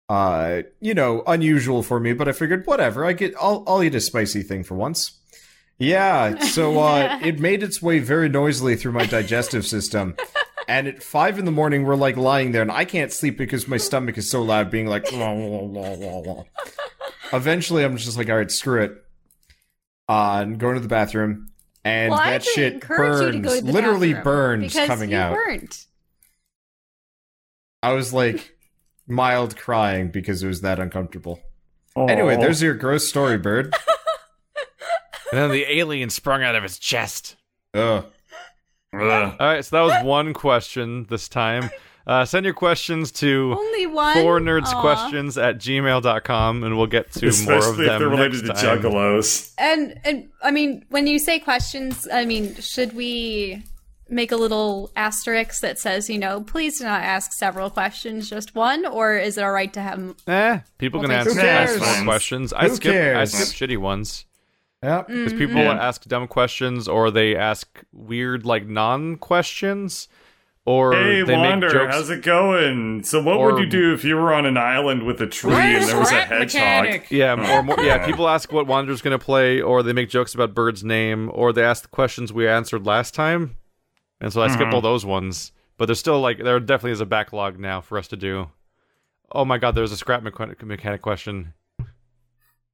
uh, 0.10 0.62
you 0.80 0.94
know, 0.94 1.24
unusual 1.28 1.84
for 1.84 2.00
me. 2.00 2.14
But 2.14 2.28
I 2.28 2.32
figured, 2.32 2.66
whatever, 2.66 3.06
I 3.06 3.14
get, 3.14 3.34
I'll, 3.40 3.64
I'll 3.68 3.84
eat 3.84 3.96
a 3.96 4.02
spicy 4.02 4.44
thing 4.44 4.64
for 4.64 4.76
once. 4.76 5.20
Yeah, 5.80 6.40
so 6.40 6.80
uh, 6.82 7.20
it 7.24 7.40
made 7.40 7.64
its 7.64 7.82
way 7.82 8.00
very 8.00 8.30
noisily 8.30 8.76
through 8.76 8.92
my 8.94 9.06
digestive 9.06 9.66
system. 9.66 10.16
And 10.68 10.88
at 10.88 11.04
five 11.04 11.40
in 11.40 11.46
the 11.46 11.52
morning, 11.52 11.84
we're 11.84 11.96
like 11.96 12.16
lying 12.16 12.52
there, 12.54 12.62
and 12.62 12.72
I 12.72 12.86
can't 12.86 13.12
sleep 13.12 13.38
because 13.38 13.68
my 13.68 13.78
stomach 13.78 14.18
is 14.18 14.30
so 14.30 14.42
loud, 14.42 14.72
being 14.72 14.88
like. 14.88 15.12
"Wah, 15.12 15.34
wah, 15.34 15.64
wah, 15.64 15.96
wah, 15.96 16.20
wah." 16.20 16.44
Eventually, 17.34 17.84
I'm 17.84 17.98
just 17.98 18.18
like, 18.18 18.30
all 18.30 18.38
right, 18.38 18.50
screw 18.50 18.84
it. 18.84 19.04
Uh, 20.08 20.40
and 20.44 20.58
going 20.60 20.76
to 20.76 20.80
the 20.82 20.88
bathroom, 20.88 21.50
and 21.84 22.12
Well, 22.12 22.20
that 22.20 22.44
shit 22.44 22.82
to 22.82 22.88
burns, 22.88 23.60
to 23.60 23.66
literally 23.66 24.14
burns 24.14 24.74
coming 24.74 25.14
out. 25.14 25.34
weren't. 25.34 25.86
I 27.82 27.92
was 27.94 28.14
like 28.14 28.53
mild 29.08 29.56
crying 29.58 30.10
because 30.10 30.44
it 30.44 30.48
was 30.48 30.62
that 30.62 30.80
uncomfortable. 30.80 31.40
Anyway, 31.96 32.36
there's 32.38 32.62
your 32.62 32.74
gross 32.74 33.08
story, 33.08 33.38
bird. 33.38 33.74
And 35.32 35.42
then 35.42 35.50
the 35.50 35.66
alien 35.80 36.12
sprung 36.12 36.44
out 36.44 36.54
of 36.54 36.62
his 36.62 36.78
chest. 36.78 37.38
Ugh. 37.74 38.06
Ugh. 38.94 39.36
All 39.40 39.48
right, 39.48 39.66
so 39.66 39.76
that 39.78 39.82
was 39.82 40.06
one 40.06 40.32
question 40.32 41.08
this 41.10 41.28
time. 41.28 41.72
Uh, 42.06 42.24
send 42.24 42.46
your 42.46 42.54
questions 42.54 43.12
to 43.14 43.56
Only 43.58 43.88
one. 43.88 44.14
four 44.16 44.40
nerds 44.40 44.72
questions 44.80 45.36
at 45.40 45.58
gmail.com 45.58 46.64
and 46.64 46.78
we'll 46.78 46.86
get 46.86 47.12
to 47.14 47.22
more 47.26 47.30
of 47.30 47.34
Especially 47.34 47.86
if 47.86 47.90
them 47.90 48.00
they're 48.00 48.10
related 48.10 48.46
next 48.46 48.60
to 48.60 48.66
time. 48.68 48.80
juggalos. 48.80 49.54
And 49.58 50.00
and 50.04 50.30
I 50.44 50.52
mean, 50.52 50.86
when 50.90 51.08
you 51.08 51.18
say 51.18 51.40
questions, 51.40 52.08
I 52.14 52.26
mean, 52.26 52.54
should 52.58 52.94
we 52.94 53.64
make 54.14 54.31
a 54.31 54.35
little 54.35 54.91
asterisk 54.95 55.61
that 55.61 55.80
says, 55.80 56.10
you 56.10 56.18
know, 56.18 56.41
please 56.41 56.77
do 56.80 56.85
not 56.85 57.02
ask 57.02 57.34
several 57.34 57.69
questions, 57.69 58.30
just 58.30 58.56
one, 58.56 58.85
or 58.85 59.18
is 59.18 59.38
it 59.38 59.44
all 59.44 59.52
right 59.52 59.73
to 59.73 59.81
have? 59.81 60.15
Eh, 60.27 60.60
people 60.77 61.02
can 61.02 61.11
ask, 61.11 61.30
who 61.31 61.40
ask 61.40 61.77
cares? 61.80 61.80
more 61.98 62.03
questions. 62.06 62.53
I 62.53 62.68
Who 62.69 62.76
skip 62.76 62.91
I 62.91 62.94
cares? 62.94 63.34
skip 63.34 63.69
shitty 63.69 63.77
ones. 63.77 64.26
Yeah. 64.84 65.03
Mm. 65.03 65.07
Because 65.26 65.34
people 65.34 65.56
Yeah. 65.64 65.73
ask 65.81 66.03
dumb 66.06 66.27
questions 66.27 66.88
or 66.88 67.10
they 67.10 67.35
ask 67.35 67.84
weird 67.94 68.45
like 68.45 68.68
non 68.68 69.15
questions 69.15 70.07
or 70.65 70.94
Hey, 70.94 71.23
they 71.23 71.35
Wander, 71.35 71.68
make 71.68 71.73
jokes. 71.76 71.94
how's 71.95 72.10
it 72.10 72.22
going? 72.22 73.03
So, 73.03 73.22
what 73.22 73.35
Or- 73.38 73.53
would 73.53 73.60
you 73.64 73.65
do 73.69 73.94
if 73.94 74.03
you 74.06 74.15
were 74.15 74.34
on 74.34 74.45
an 74.45 74.57
island 74.57 75.03
with 75.03 75.19
a 75.22 75.27
tree 75.27 75.53
and 75.53 75.84
there 75.85 75.99
was 75.99 76.11
a 76.11 76.22
hedgehog? 76.22 77.02
Yeah, 77.10 77.34
or 77.57 77.64
more, 77.64 77.76
yeah. 77.81 77.95
Okay. 77.95 78.06
People 78.06 78.30
ask 78.30 78.52
what 78.53 78.65
Wander's 78.68 79.02
going 79.02 79.18
to 79.18 79.23
play, 79.23 79.60
or 79.61 79.84
they 79.84 79.91
make 79.94 80.10
jokes 80.10 80.34
about 80.34 80.53
Bird's 80.53 80.84
name, 80.84 81.30
or 81.34 81.52
they 81.52 81.64
ask 81.64 81.81
the 81.84 81.90
questions 81.90 82.31
we 82.31 82.48
answered 82.48 82.85
last 82.85 83.14
time, 83.14 83.57
and 84.24 84.34
so 84.34 84.41
I 84.41 84.48
skip 84.48 84.62
Mm-hmm. 84.68 84.74
all 84.74 84.82
those 84.82 85.06
ones. 85.06 85.52
But 85.78 85.86
there's 85.86 86.00
still 86.00 86.20
like 86.22 86.40
there 86.40 86.60
definitely 86.60 86.91
is 86.94 87.02
a 87.02 87.06
backlog 87.06 87.60
now 87.60 87.82
for 87.82 87.98
us 88.00 88.08
to 88.08 88.16
do. 88.18 88.50
Oh 89.32 89.45
my 89.45 89.58
god, 89.60 89.76
there's 89.76 89.91
a 89.91 89.98
scrap 89.98 90.24
mecha- 90.24 90.62
mechanic 90.64 91.02
question. 91.04 91.54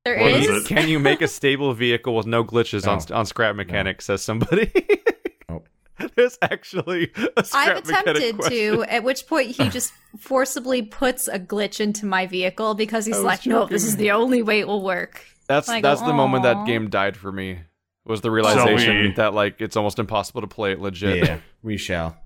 There 0.05 0.17
What 0.19 0.31
is. 0.31 0.47
is? 0.47 0.67
Can 0.67 0.87
you 0.87 0.99
make 0.99 1.21
a 1.21 1.27
stable 1.27 1.73
vehicle 1.73 2.15
with 2.15 2.25
no 2.25 2.43
glitches 2.43 2.87
on 2.87 3.01
No. 3.09 3.15
on 3.17 3.25
scrap 3.25 3.55
mechanic? 3.55 4.01
Says 4.01 4.21
somebody. 4.21 4.71
Nope. 5.49 5.67
There's 6.15 6.37
actually 6.41 7.11
a 7.35 7.43
scrap 7.43 7.77
I've 7.77 7.89
attempted 7.89 8.41
to, 8.43 8.83
at 8.87 9.03
which 9.03 9.27
point 9.27 9.51
he 9.51 9.69
just 9.69 9.91
forcibly 10.17 10.81
puts 10.81 11.27
a 11.27 11.37
glitch 11.39 11.79
into 11.81 12.05
my 12.05 12.27
vehicle 12.27 12.73
because 12.75 13.05
he's 13.05 13.15
was 13.17 13.25
like, 13.25 13.45
no, 13.45 13.65
this 13.65 13.83
is 13.83 13.97
the 13.97 14.11
only 14.11 14.41
way 14.41 14.59
it 14.61 14.67
will 14.67 14.83
work. 14.83 15.25
That's 15.47 15.67
I 15.67 15.81
go, 15.81 15.89
that's 15.89 16.01
the 16.01 16.13
moment 16.13 16.43
that 16.43 16.65
game 16.65 16.89
died 16.89 17.17
for 17.17 17.31
me. 17.31 17.59
Was 18.09 18.21
the 18.21 18.31
realization 18.31 19.01
we- 19.03 19.11
that 19.13 19.33
like 19.33 19.61
it's 19.61 19.77
almost 19.77 19.99
impossible 19.99 20.41
to 20.41 20.47
play 20.47 20.71
it 20.73 20.81
legit. 20.81 21.25
Yeah, 21.25 21.39
we 21.63 21.77
shall. 21.77 22.17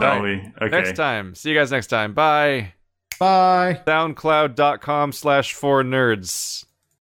Shall 0.00 0.22
we? 0.22 0.50
Okay. 0.60 0.70
Next 0.70 0.96
time. 0.96 1.34
See 1.34 1.50
you 1.50 1.56
guys 1.56 1.70
next 1.70 1.88
time. 1.88 2.14
Bye. 2.14 2.72
Bye. 3.18 3.82
SoundCloud.com 3.86 5.12
slash 5.12 5.52
four 5.52 5.82
nerds. 5.82 6.64